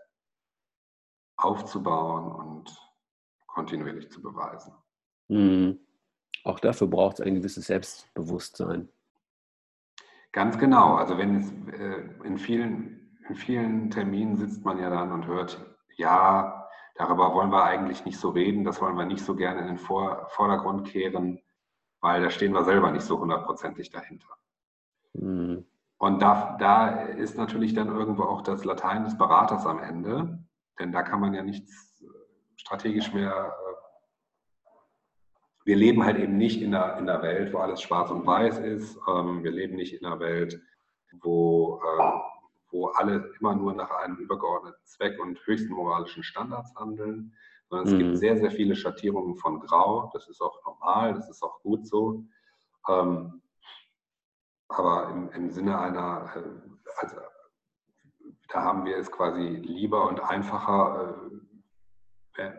aufzubauen 1.37 2.33
und 2.33 2.90
kontinuierlich 3.53 4.11
zu 4.11 4.23
beweisen. 4.23 4.73
Mhm. 5.29 5.79
Auch 6.45 6.61
dafür 6.61 6.87
braucht 6.87 7.21
es 7.21 7.27
ein 7.27 7.35
gewisses 7.35 7.67
Selbstbewusstsein. 7.67 8.89
Ganz 10.33 10.59
genau. 10.59 10.95
Also 10.95 11.19
wenn 11.19 11.37
es 11.37 11.51
äh, 11.73 12.09
in 12.25 12.39
vielen, 12.39 13.19
in 13.29 13.35
vielen 13.35 13.91
Terminen 13.91 14.37
sitzt 14.37 14.65
man 14.65 14.79
ja 14.79 14.91
dann 14.91 15.13
und 15.13 15.27
hört 15.27 15.65
ja, 15.97 16.69
darüber 16.95 17.35
wollen 17.35 17.51
wir 17.51 17.65
eigentlich 17.65 18.05
nicht 18.05 18.19
so 18.19 18.31
reden, 18.31 18.65
das 18.65 18.81
wollen 18.81 18.97
wir 18.97 19.05
nicht 19.05 19.25
so 19.25 19.35
gerne 19.35 19.61
in 19.61 19.67
den 19.67 19.79
Vor 19.79 20.27
Vordergrund 20.31 20.87
kehren, 20.87 21.41
weil 22.01 22.23
da 22.23 22.31
stehen 22.31 22.53
wir 22.53 22.65
selber 22.65 22.91
nicht 22.91 23.05
so 23.05 23.19
hundertprozentig 23.19 23.91
dahinter. 23.91 24.29
Mhm. 25.15 25.67
Und 25.99 26.23
da, 26.23 26.57
da 26.59 26.89
ist 27.03 27.37
natürlich 27.37 27.75
dann 27.75 27.89
irgendwo 27.89 28.23
auch 28.23 28.41
das 28.41 28.65
Latein 28.65 29.05
des 29.05 29.19
Beraters 29.19 29.67
am 29.67 29.81
Ende, 29.81 30.43
denn 30.79 30.93
da 30.93 31.03
kann 31.03 31.21
man 31.21 31.35
ja 31.35 31.43
nichts 31.43 31.90
strategisch 32.61 33.13
mehr 33.13 33.55
wir 35.65 35.77
leben 35.77 36.05
halt 36.05 36.19
eben 36.19 36.37
nicht 36.37 36.63
in 36.63 36.75
einer, 36.75 36.99
in 36.99 37.09
einer 37.09 37.23
Welt, 37.23 37.53
wo 37.53 37.59
alles 37.59 37.83
schwarz 37.83 38.11
und 38.11 38.27
weiß 38.27 38.59
ist. 38.59 38.99
Ähm, 39.09 39.45
wir 39.45 39.51
leben 39.51 39.77
nicht 39.77 39.95
in 39.95 40.05
einer 40.07 40.19
Welt, 40.19 40.61
wo, 41.21 41.81
äh, 41.85 42.11
wo 42.71 42.87
alle 42.89 43.33
immer 43.39 43.55
nur 43.55 43.75
nach 43.75 43.91
einem 43.91 44.17
übergeordneten 44.17 44.81
Zweck 44.85 45.21
und 45.21 45.39
höchsten 45.47 45.73
moralischen 45.73 46.23
Standards 46.23 46.75
handeln, 46.77 47.35
sondern 47.69 47.87
es 47.87 47.95
mhm. 47.95 47.99
gibt 47.99 48.19
sehr, 48.19 48.37
sehr 48.39 48.51
viele 48.51 48.75
Schattierungen 48.75 49.37
von 49.37 49.61
Grau. 49.61 50.11
Das 50.13 50.29
ist 50.29 50.41
auch 50.41 50.65
normal, 50.65 51.15
das 51.15 51.29
ist 51.29 51.43
auch 51.43 51.61
gut 51.63 51.87
so. 51.87 52.25
Ähm, 52.89 53.43
aber 54.69 55.11
im, 55.11 55.31
im 55.31 55.51
Sinne 55.51 55.79
einer, 55.79 56.33
äh, 56.35 56.43
also, 56.97 57.17
da 58.49 58.63
haben 58.63 58.85
wir 58.85 58.97
es 58.97 59.11
quasi 59.13 59.41
lieber 59.41 60.09
und 60.09 60.21
einfacher, 60.21 61.17
äh, 61.30 61.30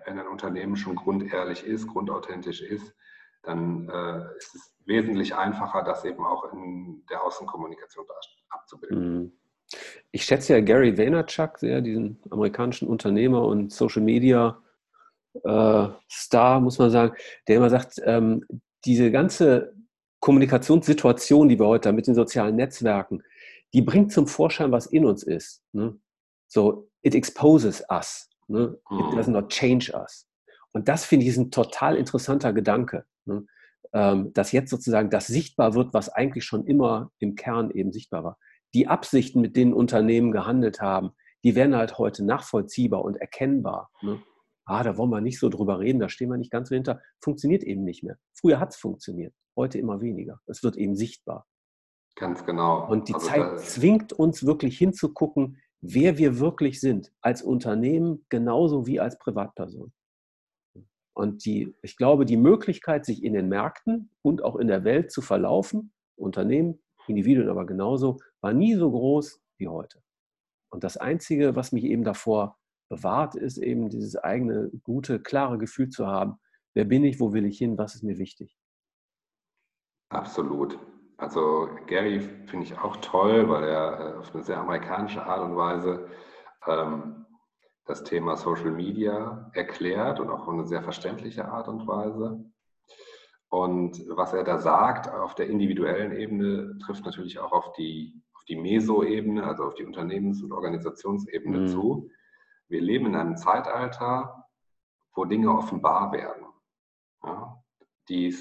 wenn 0.05 0.19
ein 0.19 0.27
Unternehmen 0.27 0.75
schon 0.75 0.95
grundehrlich 0.95 1.65
ist, 1.65 1.87
grundauthentisch 1.87 2.61
ist, 2.61 2.93
dann 3.43 3.89
äh, 3.89 4.37
ist 4.37 4.55
es 4.55 4.75
wesentlich 4.85 5.35
einfacher, 5.35 5.83
das 5.83 6.05
eben 6.05 6.23
auch 6.23 6.51
in 6.53 7.03
der 7.09 7.23
Außenkommunikation 7.23 8.05
abzubilden. 8.49 9.19
Mhm. 9.21 9.31
Ich 10.11 10.25
schätze 10.25 10.53
ja 10.53 10.61
Gary 10.61 10.97
Vaynerchuk 10.97 11.57
sehr, 11.59 11.81
diesen 11.81 12.21
amerikanischen 12.29 12.87
Unternehmer 12.87 13.45
und 13.45 13.71
Social 13.71 14.01
Media 14.01 14.61
äh, 15.43 15.87
Star, 16.09 16.59
muss 16.59 16.77
man 16.77 16.91
sagen, 16.91 17.15
der 17.47 17.57
immer 17.57 17.69
sagt, 17.69 18.01
ähm, 18.03 18.45
diese 18.83 19.11
ganze 19.11 19.73
Kommunikationssituation, 20.19 21.47
die 21.49 21.57
wir 21.57 21.67
heute 21.67 21.89
haben 21.89 21.95
mit 21.95 22.07
den 22.07 22.15
sozialen 22.15 22.55
Netzwerken, 22.55 23.23
die 23.73 23.81
bringt 23.81 24.11
zum 24.11 24.27
Vorschein, 24.27 24.71
was 24.71 24.87
in 24.87 25.05
uns 25.05 25.23
ist. 25.23 25.63
Ne? 25.71 25.97
So, 26.47 26.89
it 27.01 27.15
exposes 27.15 27.83
us. 27.89 28.30
Ne? 28.51 28.77
It 28.91 29.17
does 29.17 29.27
not 29.27 29.49
change 29.49 29.93
us. 29.93 30.27
Und 30.73 30.87
das 30.87 31.05
finde 31.05 31.25
ich 31.25 31.31
ist 31.31 31.37
ein 31.37 31.51
total 31.51 31.95
interessanter 31.95 32.53
Gedanke, 32.53 33.05
ne? 33.25 33.45
ähm, 33.93 34.33
dass 34.33 34.51
jetzt 34.51 34.69
sozusagen 34.69 35.09
das 35.09 35.27
sichtbar 35.27 35.73
wird, 35.73 35.93
was 35.93 36.09
eigentlich 36.09 36.43
schon 36.43 36.65
immer 36.65 37.11
im 37.19 37.35
Kern 37.35 37.71
eben 37.71 37.91
sichtbar 37.91 38.23
war. 38.23 38.37
Die 38.73 38.87
Absichten, 38.87 39.41
mit 39.41 39.55
denen 39.55 39.73
Unternehmen 39.73 40.31
gehandelt 40.31 40.81
haben, 40.81 41.11
die 41.43 41.55
werden 41.55 41.75
halt 41.75 41.97
heute 41.97 42.23
nachvollziehbar 42.23 43.03
und 43.03 43.17
erkennbar. 43.17 43.89
Ne? 44.01 44.21
Ah, 44.65 44.83
da 44.83 44.97
wollen 44.97 45.09
wir 45.09 45.21
nicht 45.21 45.39
so 45.39 45.49
drüber 45.49 45.79
reden, 45.79 45.99
da 45.99 46.07
stehen 46.07 46.29
wir 46.29 46.37
nicht 46.37 46.51
ganz 46.51 46.69
so 46.69 46.75
hinter. 46.75 47.01
Funktioniert 47.21 47.63
eben 47.63 47.83
nicht 47.83 48.03
mehr. 48.03 48.17
Früher 48.33 48.59
hat 48.59 48.69
es 48.69 48.77
funktioniert, 48.77 49.33
heute 49.57 49.77
immer 49.77 50.01
weniger. 50.01 50.39
Es 50.45 50.63
wird 50.63 50.77
eben 50.77 50.95
sichtbar. 50.95 51.45
Ganz 52.15 52.45
genau. 52.45 52.87
Und 52.87 53.09
die 53.09 53.13
also 53.13 53.27
Zeit 53.27 53.59
zwingt 53.61 54.13
uns 54.13 54.45
wirklich 54.45 54.77
hinzugucken, 54.77 55.57
wer 55.81 56.17
wir 56.17 56.39
wirklich 56.39 56.79
sind, 56.79 57.11
als 57.21 57.41
Unternehmen 57.41 58.25
genauso 58.29 58.87
wie 58.87 58.99
als 58.99 59.17
Privatperson. 59.17 59.91
Und 61.13 61.45
die, 61.45 61.75
ich 61.81 61.97
glaube, 61.97 62.25
die 62.25 62.37
Möglichkeit, 62.37 63.05
sich 63.05 63.23
in 63.23 63.33
den 63.33 63.49
Märkten 63.49 64.09
und 64.21 64.43
auch 64.43 64.55
in 64.55 64.67
der 64.67 64.83
Welt 64.83 65.11
zu 65.11 65.21
verlaufen, 65.21 65.91
Unternehmen, 66.15 66.81
Individuen 67.07 67.49
aber 67.49 67.65
genauso, 67.65 68.19
war 68.41 68.53
nie 68.53 68.75
so 68.75 68.89
groß 68.89 69.41
wie 69.57 69.67
heute. 69.67 70.01
Und 70.71 70.83
das 70.83 70.97
Einzige, 70.97 71.55
was 71.55 71.73
mich 71.73 71.83
eben 71.83 72.03
davor 72.03 72.57
bewahrt, 72.89 73.35
ist 73.35 73.57
eben 73.57 73.89
dieses 73.89 74.15
eigene, 74.15 74.71
gute, 74.83 75.19
klare 75.19 75.57
Gefühl 75.57 75.89
zu 75.89 76.07
haben, 76.07 76.39
wer 76.73 76.85
bin 76.85 77.03
ich, 77.03 77.19
wo 77.19 77.33
will 77.33 77.45
ich 77.45 77.57
hin, 77.57 77.77
was 77.77 77.95
ist 77.95 78.03
mir 78.03 78.17
wichtig. 78.17 78.57
Absolut. 80.09 80.77
Also 81.21 81.69
Gary 81.85 82.19
finde 82.19 82.65
ich 82.65 82.79
auch 82.79 82.97
toll, 82.97 83.47
weil 83.47 83.63
er 83.65 83.99
äh, 83.99 84.17
auf 84.17 84.33
eine 84.33 84.43
sehr 84.43 84.57
amerikanische 84.57 85.23
Art 85.23 85.43
und 85.43 85.55
Weise 85.55 86.09
ähm, 86.65 87.27
das 87.85 88.03
Thema 88.03 88.35
Social 88.37 88.71
Media 88.71 89.51
erklärt 89.53 90.19
und 90.19 90.31
auch 90.31 90.47
auf 90.47 90.53
eine 90.53 90.65
sehr 90.65 90.81
verständliche 90.81 91.47
Art 91.47 91.67
und 91.67 91.85
Weise. 91.85 92.43
Und 93.49 94.03
was 94.09 94.33
er 94.33 94.43
da 94.43 94.57
sagt 94.57 95.13
auf 95.13 95.35
der 95.35 95.47
individuellen 95.47 96.11
Ebene, 96.11 96.79
trifft 96.79 97.05
natürlich 97.05 97.37
auch 97.37 97.51
auf 97.51 97.71
die, 97.73 98.19
auf 98.33 98.43
die 98.45 98.55
Meso-Ebene, 98.55 99.43
also 99.43 99.65
auf 99.65 99.75
die 99.75 99.85
Unternehmens- 99.85 100.41
und 100.41 100.51
Organisationsebene 100.51 101.59
mhm. 101.59 101.67
zu. 101.67 102.09
Wir 102.67 102.81
leben 102.81 103.05
in 103.05 103.15
einem 103.15 103.37
Zeitalter, 103.37 104.47
wo 105.13 105.25
Dinge 105.25 105.55
offenbar 105.55 106.11
werden, 106.13 106.47
ja, 107.23 107.61
die 108.09 108.33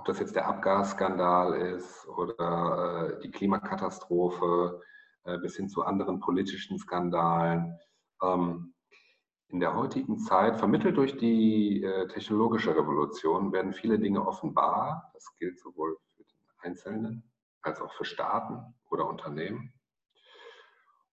ob 0.00 0.06
das 0.06 0.18
jetzt 0.18 0.34
der 0.34 0.48
Abgasskandal 0.48 1.52
ist 1.60 2.08
oder 2.08 3.12
äh, 3.18 3.20
die 3.20 3.30
Klimakatastrophe 3.30 4.80
äh, 5.24 5.36
bis 5.36 5.56
hin 5.56 5.68
zu 5.68 5.82
anderen 5.82 6.20
politischen 6.20 6.78
Skandalen. 6.78 7.78
Ähm, 8.22 8.72
in 9.48 9.60
der 9.60 9.76
heutigen 9.76 10.18
Zeit, 10.18 10.56
vermittelt 10.56 10.96
durch 10.96 11.18
die 11.18 11.84
äh, 11.84 12.08
technologische 12.08 12.74
Revolution, 12.74 13.52
werden 13.52 13.74
viele 13.74 13.98
Dinge 13.98 14.26
offenbar. 14.26 15.10
Das 15.12 15.36
gilt 15.36 15.60
sowohl 15.60 15.98
für 16.16 16.22
den 16.22 16.38
Einzelnen 16.60 17.30
als 17.60 17.82
auch 17.82 17.92
für 17.92 18.06
Staaten 18.06 18.74
oder 18.88 19.06
Unternehmen. 19.06 19.74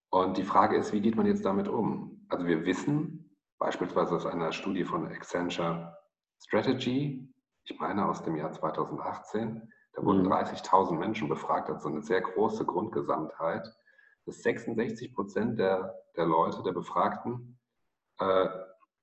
Und 0.09 0.37
die 0.37 0.45
Frage 0.45 0.77
ist, 0.77 0.93
wie 0.93 1.01
geht 1.01 1.17
man 1.17 1.25
jetzt 1.25 1.43
damit 1.43 1.67
um? 1.67 2.25
Also 2.29 2.45
wir 2.45 2.65
wissen, 2.65 3.35
beispielsweise 3.59 4.15
aus 4.15 4.25
einer 4.25 4.53
Studie 4.53 4.85
von 4.85 5.07
Accenture 5.07 5.93
Strategy, 6.39 7.27
ich 7.69 7.79
meine 7.79 8.07
aus 8.07 8.23
dem 8.23 8.35
Jahr 8.35 8.51
2018, 8.51 9.71
da 9.93 10.03
wurden 10.03 10.23
mhm. 10.23 10.31
30.000 10.31 10.97
Menschen 10.97 11.27
befragt, 11.27 11.69
also 11.69 11.89
eine 11.89 12.01
sehr 12.01 12.21
große 12.21 12.65
Grundgesamtheit, 12.65 13.67
dass 14.25 14.41
66 14.41 15.13
Prozent 15.13 15.59
der, 15.59 15.95
der 16.15 16.25
Leute, 16.25 16.63
der 16.63 16.71
Befragten, 16.71 17.59
äh, 18.19 18.47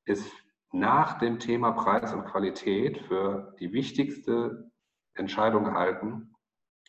ist 0.07 0.31
nach 0.73 1.19
dem 1.19 1.39
Thema 1.39 1.73
Preis 1.73 2.13
und 2.13 2.25
Qualität 2.25 2.99
für 2.99 3.55
die 3.61 3.73
wichtigste 3.73 4.71
Entscheidung 5.15 5.75
halten, 5.75 6.35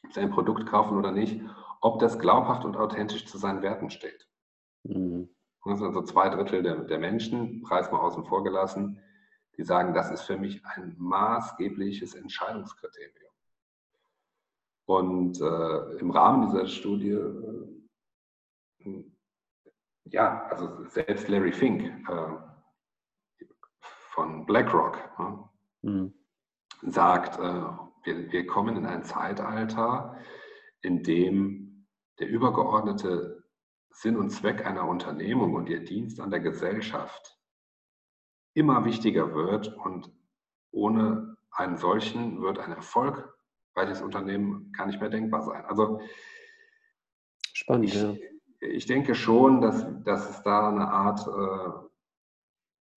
ob 0.04 0.14
sie 0.14 0.22
ein 0.22 0.32
Produkt 0.32 0.66
kaufen 0.68 0.98
oder 0.98 1.12
nicht, 1.12 1.42
ob 1.82 2.00
das 2.00 2.20
glaubhaft 2.20 2.66
und 2.66 2.78
authentisch 2.78 3.28
zu 3.28 3.38
seinen 3.38 3.62
Werten 3.62 3.90
steht. 3.90 4.28
Mhm. 4.84 5.30
Das 5.66 5.80
sind 5.80 5.88
also 5.88 6.04
zwei 6.04 6.30
Drittel 6.30 6.64
der, 6.64 6.84
der 6.84 7.00
Menschen, 7.00 7.62
Preis 7.64 7.92
mal 7.92 8.00
außen 8.00 8.26
vor 8.26 8.44
gelassen, 8.44 9.02
die 9.58 9.64
sagen, 9.64 9.94
das 9.94 10.12
ist 10.12 10.24
für 10.24 10.38
mich 10.38 10.66
ein 10.66 10.96
maßgebliches 10.98 12.16
Entscheidungskriterium. 12.16 13.32
Und 14.86 15.42
äh, 15.42 15.98
im 15.98 16.12
Rahmen 16.12 16.48
dieser 16.48 16.68
Studie, 16.68 17.18
äh, 18.80 19.04
ja, 20.06 20.46
also 20.48 20.86
selbst 20.90 21.28
Larry 21.28 21.52
Fink 21.52 21.84
äh, 22.08 23.46
von 24.12 24.46
BlackRock 24.46 25.00
mhm. 25.82 26.14
sagt, 26.84 27.40
äh, 27.40 27.64
wir, 28.04 28.32
wir 28.32 28.46
kommen 28.46 28.78
in 28.78 28.86
ein 28.86 29.04
Zeitalter, 29.04 30.16
in 30.82 31.02
dem 31.02 31.88
der 32.20 32.30
übergeordnete 32.30 33.44
Sinn 33.90 34.18
und 34.18 34.30
Zweck 34.30 34.66
einer 34.66 34.88
Unternehmung 34.88 35.56
und 35.56 35.70
ihr 35.70 35.84
Dienst 35.84 36.20
an 36.20 36.30
der 36.30 36.42
Gesellschaft 36.42 37.35
immer 38.56 38.86
wichtiger 38.86 39.36
wird 39.36 39.68
und 39.78 40.12
ohne 40.72 41.38
einen 41.52 41.78
solchen 41.78 42.42
wird 42.42 42.58
ein 42.58 42.72
erfolgreiches 42.72 44.02
Unternehmen 44.02 44.72
gar 44.72 44.88
nicht 44.88 45.00
mehr 45.00 45.10
denkbar 45.10 45.44
sein. 45.44 45.64
Also 45.66 46.02
spannend. 47.54 47.86
Ich, 47.86 48.02
ja. 48.02 48.16
ich 48.62 48.86
denke 48.86 49.14
schon, 49.14 49.62
dass, 49.62 49.86
dass 50.04 50.30
es 50.30 50.42
da 50.44 50.70
eine 50.70 50.88
Art, 50.88 51.28
äh, 51.28 51.88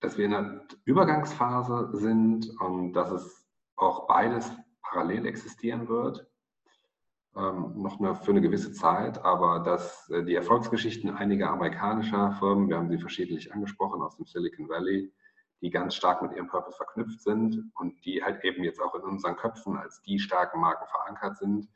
dass 0.01 0.17
wir 0.17 0.25
in 0.25 0.35
einer 0.35 0.63
Übergangsphase 0.85 1.91
sind 1.93 2.51
und 2.61 2.93
dass 2.93 3.11
es 3.11 3.47
auch 3.77 4.07
beides 4.07 4.51
parallel 4.81 5.27
existieren 5.27 5.89
wird. 5.89 6.27
Ähm, 7.37 7.75
noch 7.83 8.01
eine, 8.01 8.15
für 8.15 8.31
eine 8.31 8.41
gewisse 8.41 8.73
Zeit, 8.73 9.25
aber 9.25 9.61
dass 9.61 10.09
äh, 10.11 10.25
die 10.25 10.35
Erfolgsgeschichten 10.35 11.11
einiger 11.11 11.51
amerikanischer 11.51 12.33
Firmen, 12.39 12.69
wir 12.69 12.77
haben 12.77 12.89
sie 12.89 12.99
verschiedentlich 12.99 13.53
angesprochen 13.53 14.03
aus 14.03 14.17
dem 14.17 14.27
Silicon 14.27 14.69
Valley, 14.69 15.13
die 15.61 15.71
ganz 15.71 15.95
stark 15.95 16.23
mit 16.23 16.33
ihrem 16.33 16.49
Purpose 16.49 16.77
verknüpft 16.77 17.21
sind 17.23 17.73
und 17.77 18.05
die 18.05 18.23
halt 18.23 18.45
eben 18.45 18.63
jetzt 18.65 18.81
auch 18.81 18.95
in 18.95 19.03
unseren 19.03 19.37
Köpfen 19.37 19.77
als 19.77 20.01
die 20.03 20.19
starken 20.19 20.61
Marken 20.61 20.87
verankert 20.89 21.37
sind, 21.39 21.69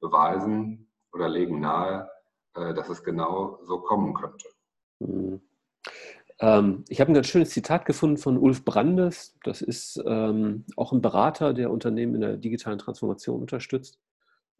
beweisen 0.00 0.88
oder 1.12 1.28
legen 1.28 1.60
nahe, 1.60 2.08
äh, 2.54 2.74
dass 2.74 2.88
es 2.88 3.02
genau 3.02 3.58
so 3.62 3.80
kommen 3.80 4.14
könnte. 4.14 4.48
Mhm. 5.00 5.40
Ähm, 6.40 6.84
ich 6.88 7.00
habe 7.00 7.10
ein 7.10 7.14
ganz 7.14 7.26
schönes 7.28 7.50
Zitat 7.50 7.84
gefunden 7.84 8.16
von 8.16 8.38
Ulf 8.38 8.64
Brandes. 8.64 9.36
Das 9.44 9.60
ist 9.60 10.00
ähm, 10.06 10.64
auch 10.76 10.92
ein 10.92 11.02
Berater, 11.02 11.52
der 11.52 11.70
Unternehmen 11.70 12.14
in 12.16 12.20
der 12.20 12.36
digitalen 12.36 12.78
Transformation 12.78 13.40
unterstützt. 13.40 13.98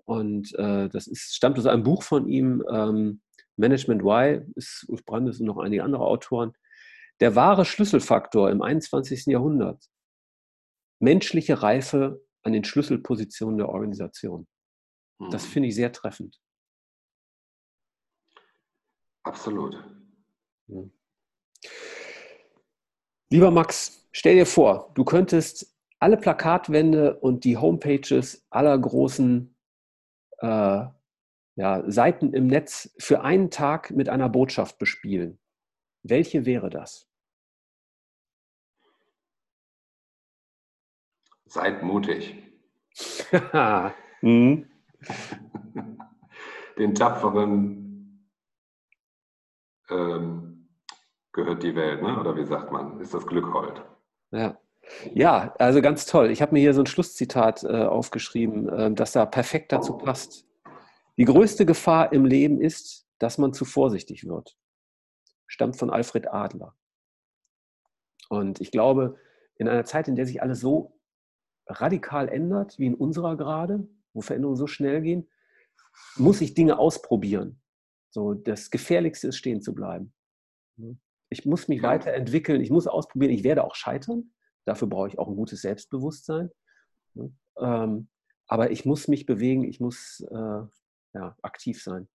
Und 0.05 0.55
äh, 0.59 0.89
das 0.89 1.07
ist, 1.07 1.35
stammt 1.35 1.59
aus 1.59 1.67
einem 1.67 1.83
Buch 1.83 2.03
von 2.03 2.29
ihm, 2.29 2.65
ähm, 2.71 3.21
Management 3.57 4.03
Why, 4.03 4.41
ist 4.55 4.87
Ulf 4.89 5.05
Brandes 5.05 5.41
und 5.41 5.47
noch 5.47 5.59
einige 5.59 5.85
andere 5.85 6.05
Autoren 6.05 6.53
der 7.21 7.35
wahre 7.35 7.65
Schlüsselfaktor 7.65 8.51
im 8.51 8.63
21. 8.63 9.27
Jahrhundert. 9.27 9.85
Menschliche 11.01 11.63
Reife 11.63 12.23
an 12.43 12.53
den 12.53 12.65
Schlüsselpositionen 12.65 13.59
der 13.59 13.69
Organisation. 13.69 14.47
Das 15.31 15.45
hm. 15.45 15.51
finde 15.51 15.69
ich 15.69 15.75
sehr 15.75 15.93
treffend. 15.93 16.41
Absolut. 19.25 19.77
Lieber 23.31 23.51
Max, 23.51 24.09
stell 24.13 24.37
dir 24.37 24.47
vor, 24.47 24.91
du 24.95 25.05
könntest 25.05 25.77
alle 25.99 26.17
Plakatwände 26.17 27.19
und 27.19 27.45
die 27.45 27.57
Homepages 27.57 28.47
aller 28.51 28.79
großen 28.79 29.55
äh, 30.39 30.87
ja, 31.57 31.91
Seiten 31.91 32.33
im 32.33 32.47
Netz 32.47 32.95
für 32.99 33.23
einen 33.23 33.51
Tag 33.51 33.91
mit 33.91 34.09
einer 34.09 34.29
Botschaft 34.29 34.79
bespielen. 34.79 35.41
Welche 36.05 36.47
wäre 36.47 36.71
das? 36.71 37.08
Seid 41.49 41.83
mutig. 41.83 42.43
mhm. 44.23 44.67
Den 46.79 46.95
Tapferen 46.95 48.29
ähm, 49.91 50.69
gehört 51.33 51.63
die 51.63 51.75
Welt, 51.75 52.03
ne? 52.03 52.19
oder 52.21 52.37
wie 52.37 52.45
sagt 52.45 52.71
man, 52.71 53.01
ist 53.01 53.15
das 53.15 53.27
Glück 53.27 53.53
hold. 53.53 53.83
Ja. 54.31 54.59
Ja, 55.13 55.55
also 55.59 55.83
ganz 55.83 56.07
toll. 56.07 56.31
Ich 56.31 56.41
habe 56.41 56.53
mir 56.53 56.61
hier 56.61 56.73
so 56.73 56.81
ein 56.81 56.87
Schlusszitat 56.87 57.63
äh, 57.63 57.85
aufgeschrieben, 57.85 58.69
äh, 58.69 58.93
das 58.93 59.13
da 59.13 59.27
perfekt 59.27 59.73
dazu 59.73 59.99
passt. 59.99 60.47
Die 61.19 61.25
größte 61.25 61.67
Gefahr 61.67 62.13
im 62.13 62.25
Leben 62.25 62.61
ist, 62.61 63.07
dass 63.19 63.39
man 63.39 63.53
zu 63.53 63.65
vorsichtig 63.65 64.27
wird. 64.27 64.57
Stammt 65.47 65.77
von 65.77 65.91
Alfred 65.91 66.29
Adler. 66.33 66.75
Und 68.31 68.61
ich 68.61 68.71
glaube, 68.71 69.17
in 69.57 69.69
einer 69.69 69.85
Zeit, 69.85 70.09
in 70.09 70.17
der 70.17 70.27
sich 70.27 70.43
alles 70.43 70.61
so 70.61 70.98
radikal 71.69 72.29
ändert, 72.29 72.79
wie 72.79 72.87
in 72.87 72.95
unserer 72.95 73.37
gerade, 73.37 73.87
wo 74.13 74.21
Veränderungen 74.21 74.57
so 74.57 74.67
schnell 74.67 75.03
gehen, 75.03 75.29
muss 76.17 76.41
ich 76.41 76.55
Dinge 76.55 76.79
ausprobieren. 76.79 77.61
So, 78.11 78.35
das 78.35 78.71
Gefährlichste 78.71 79.29
ist, 79.29 79.37
stehen 79.37 79.61
zu 79.61 79.75
bleiben. 79.75 80.13
Ich 81.29 81.45
muss 81.45 81.69
mich 81.69 81.83
weiterentwickeln, 81.83 82.61
ich 82.61 82.71
muss 82.71 82.87
ausprobieren, 82.87 83.33
ich 83.33 83.45
werde 83.45 83.65
auch 83.65 83.75
scheitern. 83.75 84.33
Dafür 84.65 84.89
brauche 84.89 85.09
ich 85.09 85.19
auch 85.19 85.29
ein 85.29 85.37
gutes 85.37 85.63
Selbstbewusstsein. 85.63 86.51
Ne? 87.15 87.33
Ähm, 87.59 88.09
aber 88.47 88.71
ich 88.71 88.85
muss 88.85 89.09
mich 89.09 89.27
bewegen, 89.27 89.65
ich 89.65 89.81
muss 89.81 90.21
äh, 90.31 90.63
ja, 91.15 91.37
aktiv 91.43 91.83
sein. 91.83 92.09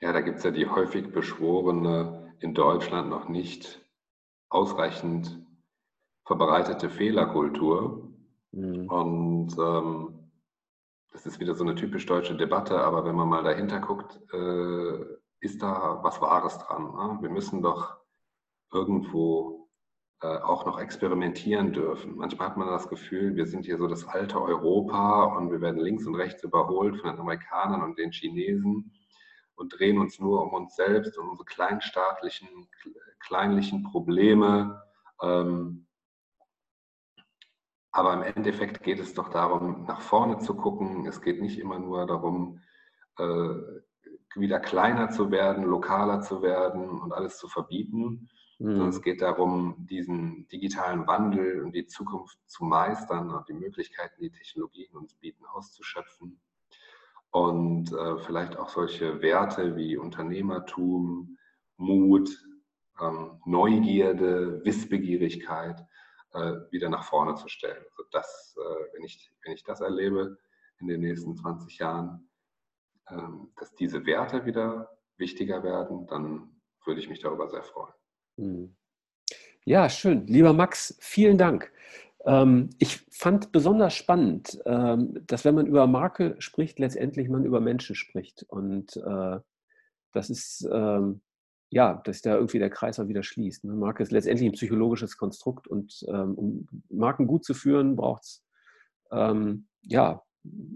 Ja, 0.00 0.12
da 0.12 0.20
gibt 0.20 0.38
es 0.38 0.44
ja 0.44 0.50
die 0.50 0.66
häufig 0.66 1.12
beschworene, 1.12 2.34
in 2.40 2.52
Deutschland 2.52 3.08
noch 3.08 3.28
nicht 3.28 3.82
ausreichend 4.50 5.40
verbreitete 6.26 6.90
Fehlerkultur. 6.90 8.03
Mhm. 8.54 8.88
Und 8.88 9.58
ähm, 9.58 10.30
das 11.12 11.26
ist 11.26 11.40
wieder 11.40 11.54
so 11.54 11.64
eine 11.64 11.74
typisch 11.74 12.06
deutsche 12.06 12.36
Debatte, 12.36 12.80
aber 12.80 13.04
wenn 13.04 13.14
man 13.14 13.28
mal 13.28 13.42
dahinter 13.42 13.80
guckt, 13.80 14.20
äh, 14.32 15.04
ist 15.40 15.62
da 15.62 16.00
was 16.02 16.20
Wahres 16.20 16.58
dran. 16.58 16.84
Ne? 16.84 17.18
Wir 17.20 17.30
müssen 17.30 17.62
doch 17.62 17.96
irgendwo 18.72 19.68
äh, 20.22 20.38
auch 20.38 20.66
noch 20.66 20.78
experimentieren 20.78 21.72
dürfen. 21.72 22.16
Manchmal 22.16 22.48
hat 22.48 22.56
man 22.56 22.68
das 22.68 22.88
Gefühl, 22.88 23.36
wir 23.36 23.46
sind 23.46 23.64
hier 23.64 23.76
so 23.76 23.86
das 23.86 24.06
alte 24.06 24.40
Europa 24.40 25.24
und 25.36 25.50
wir 25.50 25.60
werden 25.60 25.80
links 25.80 26.06
und 26.06 26.14
rechts 26.14 26.42
überholt 26.42 26.96
von 26.96 27.10
den 27.10 27.20
Amerikanern 27.20 27.82
und 27.82 27.98
den 27.98 28.12
Chinesen 28.12 28.92
und 29.56 29.78
drehen 29.78 29.98
uns 29.98 30.18
nur 30.18 30.42
um 30.42 30.54
uns 30.54 30.76
selbst 30.76 31.18
und 31.18 31.28
unsere 31.28 31.46
kleinstaatlichen, 31.46 32.48
kleinlichen 33.20 33.82
Probleme. 33.84 34.82
Ähm, 35.22 35.83
aber 37.94 38.12
im 38.14 38.22
Endeffekt 38.22 38.82
geht 38.82 38.98
es 38.98 39.14
doch 39.14 39.28
darum, 39.28 39.84
nach 39.86 40.00
vorne 40.00 40.38
zu 40.38 40.54
gucken. 40.54 41.06
Es 41.06 41.20
geht 41.22 41.40
nicht 41.40 41.58
immer 41.58 41.78
nur 41.78 42.06
darum, 42.06 42.60
äh, 43.18 43.54
wieder 44.36 44.60
kleiner 44.60 45.10
zu 45.10 45.30
werden, 45.30 45.64
lokaler 45.64 46.20
zu 46.20 46.42
werden 46.42 46.88
und 46.88 47.12
alles 47.12 47.38
zu 47.38 47.48
verbieten, 47.48 48.28
Mhm. 48.58 48.88
Es 48.88 49.02
geht 49.02 49.20
darum, 49.20 49.86
diesen 49.90 50.46
digitalen 50.48 51.06
Wandel 51.06 51.62
und 51.62 51.74
die 51.74 51.86
Zukunft 51.86 52.38
zu 52.46 52.64
meistern 52.64 53.30
und 53.30 53.48
die 53.48 53.54
Möglichkeiten, 53.54 54.22
die 54.22 54.30
Technologien 54.30 54.94
uns 54.96 55.14
bieten, 55.14 55.44
auszuschöpfen. 55.44 56.40
Und 57.30 57.92
äh, 57.92 58.18
vielleicht 58.18 58.56
auch 58.56 58.68
solche 58.68 59.20
Werte 59.20 59.74
wie 59.76 59.96
Unternehmertum, 59.96 61.36
Mut, 61.76 62.46
ähm, 63.00 63.40
Neugierde, 63.44 64.64
Wissbegierigkeit 64.64 65.84
wieder 66.70 66.88
nach 66.88 67.04
vorne 67.04 67.34
zu 67.36 67.48
stellen. 67.48 67.84
Also 67.90 68.04
das, 68.10 68.56
äh, 68.58 68.94
wenn, 68.94 69.04
ich, 69.04 69.32
wenn 69.44 69.52
ich 69.52 69.62
das 69.62 69.80
erlebe 69.80 70.36
in 70.80 70.88
den 70.88 71.00
nächsten 71.00 71.36
20 71.36 71.78
Jahren, 71.78 72.28
ähm, 73.08 73.52
dass 73.56 73.74
diese 73.74 74.04
Werte 74.06 74.44
wieder 74.44 74.98
wichtiger 75.16 75.62
werden, 75.62 76.06
dann 76.06 76.60
würde 76.84 77.00
ich 77.00 77.08
mich 77.08 77.20
darüber 77.20 77.48
sehr 77.48 77.62
freuen. 77.62 77.94
Hm. 78.36 78.76
Ja, 79.64 79.88
schön. 79.88 80.26
Lieber 80.26 80.52
Max, 80.52 80.96
vielen 81.00 81.38
Dank. 81.38 81.72
Ähm, 82.26 82.70
ich 82.78 83.06
fand 83.10 83.52
besonders 83.52 83.94
spannend, 83.94 84.60
ähm, 84.66 85.22
dass 85.26 85.44
wenn 85.44 85.54
man 85.54 85.66
über 85.66 85.86
Marke 85.86 86.36
spricht, 86.38 86.78
letztendlich 86.78 87.28
man 87.28 87.44
über 87.44 87.60
Menschen 87.60 87.94
spricht. 87.94 88.42
Und 88.42 88.96
äh, 88.96 89.40
das 90.12 90.30
ist, 90.30 90.68
ja, 91.74 92.00
dass 92.04 92.22
da 92.22 92.34
irgendwie 92.36 92.58
der 92.58 92.70
Kreis 92.70 92.98
auch 93.00 93.08
wieder 93.08 93.22
schließt. 93.22 93.64
Ne? 93.64 93.74
Marke 93.74 94.02
ist 94.02 94.12
letztendlich 94.12 94.48
ein 94.48 94.54
psychologisches 94.54 95.16
Konstrukt 95.16 95.66
und 95.66 96.04
um 96.08 96.66
Marken 96.88 97.26
gut 97.26 97.44
zu 97.44 97.54
führen, 97.54 97.96
braucht 97.96 98.22
es 98.22 98.44
ja, 99.82 100.22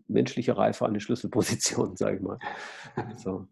menschliche 0.09 0.57
Reife 0.57 0.87
an 0.87 0.95
die 0.95 1.01
Schlüsselposition, 1.01 1.97
sage 1.97 2.17
ich 2.17 2.23
mal. 2.23 2.39
So. 3.17 3.47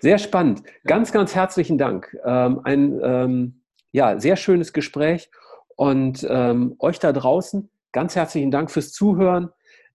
Sehr 0.00 0.18
spannend. 0.18 0.62
Ganz, 0.86 1.12
ganz 1.12 1.34
herzlichen 1.34 1.78
Dank. 1.78 2.16
Ähm, 2.24 2.60
ein 2.64 3.00
ähm, 3.02 3.62
ja, 3.92 4.18
sehr 4.18 4.36
schönes 4.36 4.72
Gespräch. 4.72 5.30
Und 5.76 6.26
ähm, 6.28 6.76
euch 6.78 6.98
da 6.98 7.12
draußen, 7.12 7.70
ganz 7.92 8.16
herzlichen 8.16 8.50
Dank 8.50 8.70
fürs 8.70 8.92
Zuhören. 8.92 9.50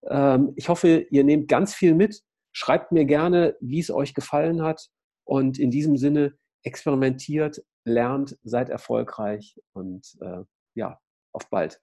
Ähm, 0.07 0.53
ich 0.55 0.69
hoffe, 0.69 1.05
ihr 1.09 1.23
nehmt 1.23 1.47
ganz 1.47 1.73
viel 1.73 1.93
mit. 1.95 2.21
Schreibt 2.51 2.91
mir 2.91 3.05
gerne, 3.05 3.55
wie 3.59 3.79
es 3.79 3.91
euch 3.91 4.13
gefallen 4.13 4.61
hat. 4.61 4.89
Und 5.23 5.59
in 5.59 5.71
diesem 5.71 5.97
Sinne, 5.97 6.33
experimentiert, 6.65 7.63
lernt, 7.85 8.37
seid 8.43 8.69
erfolgreich 8.69 9.59
und 9.73 10.17
äh, 10.21 10.43
ja, 10.75 10.99
auf 11.33 11.49
bald. 11.49 11.81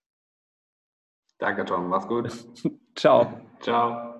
Danke, 1.38 1.64
Tom. 1.64 1.88
Mach's 1.88 2.06
gut. 2.06 2.30
Ciao. 2.96 3.40
Ciao. 3.60 4.11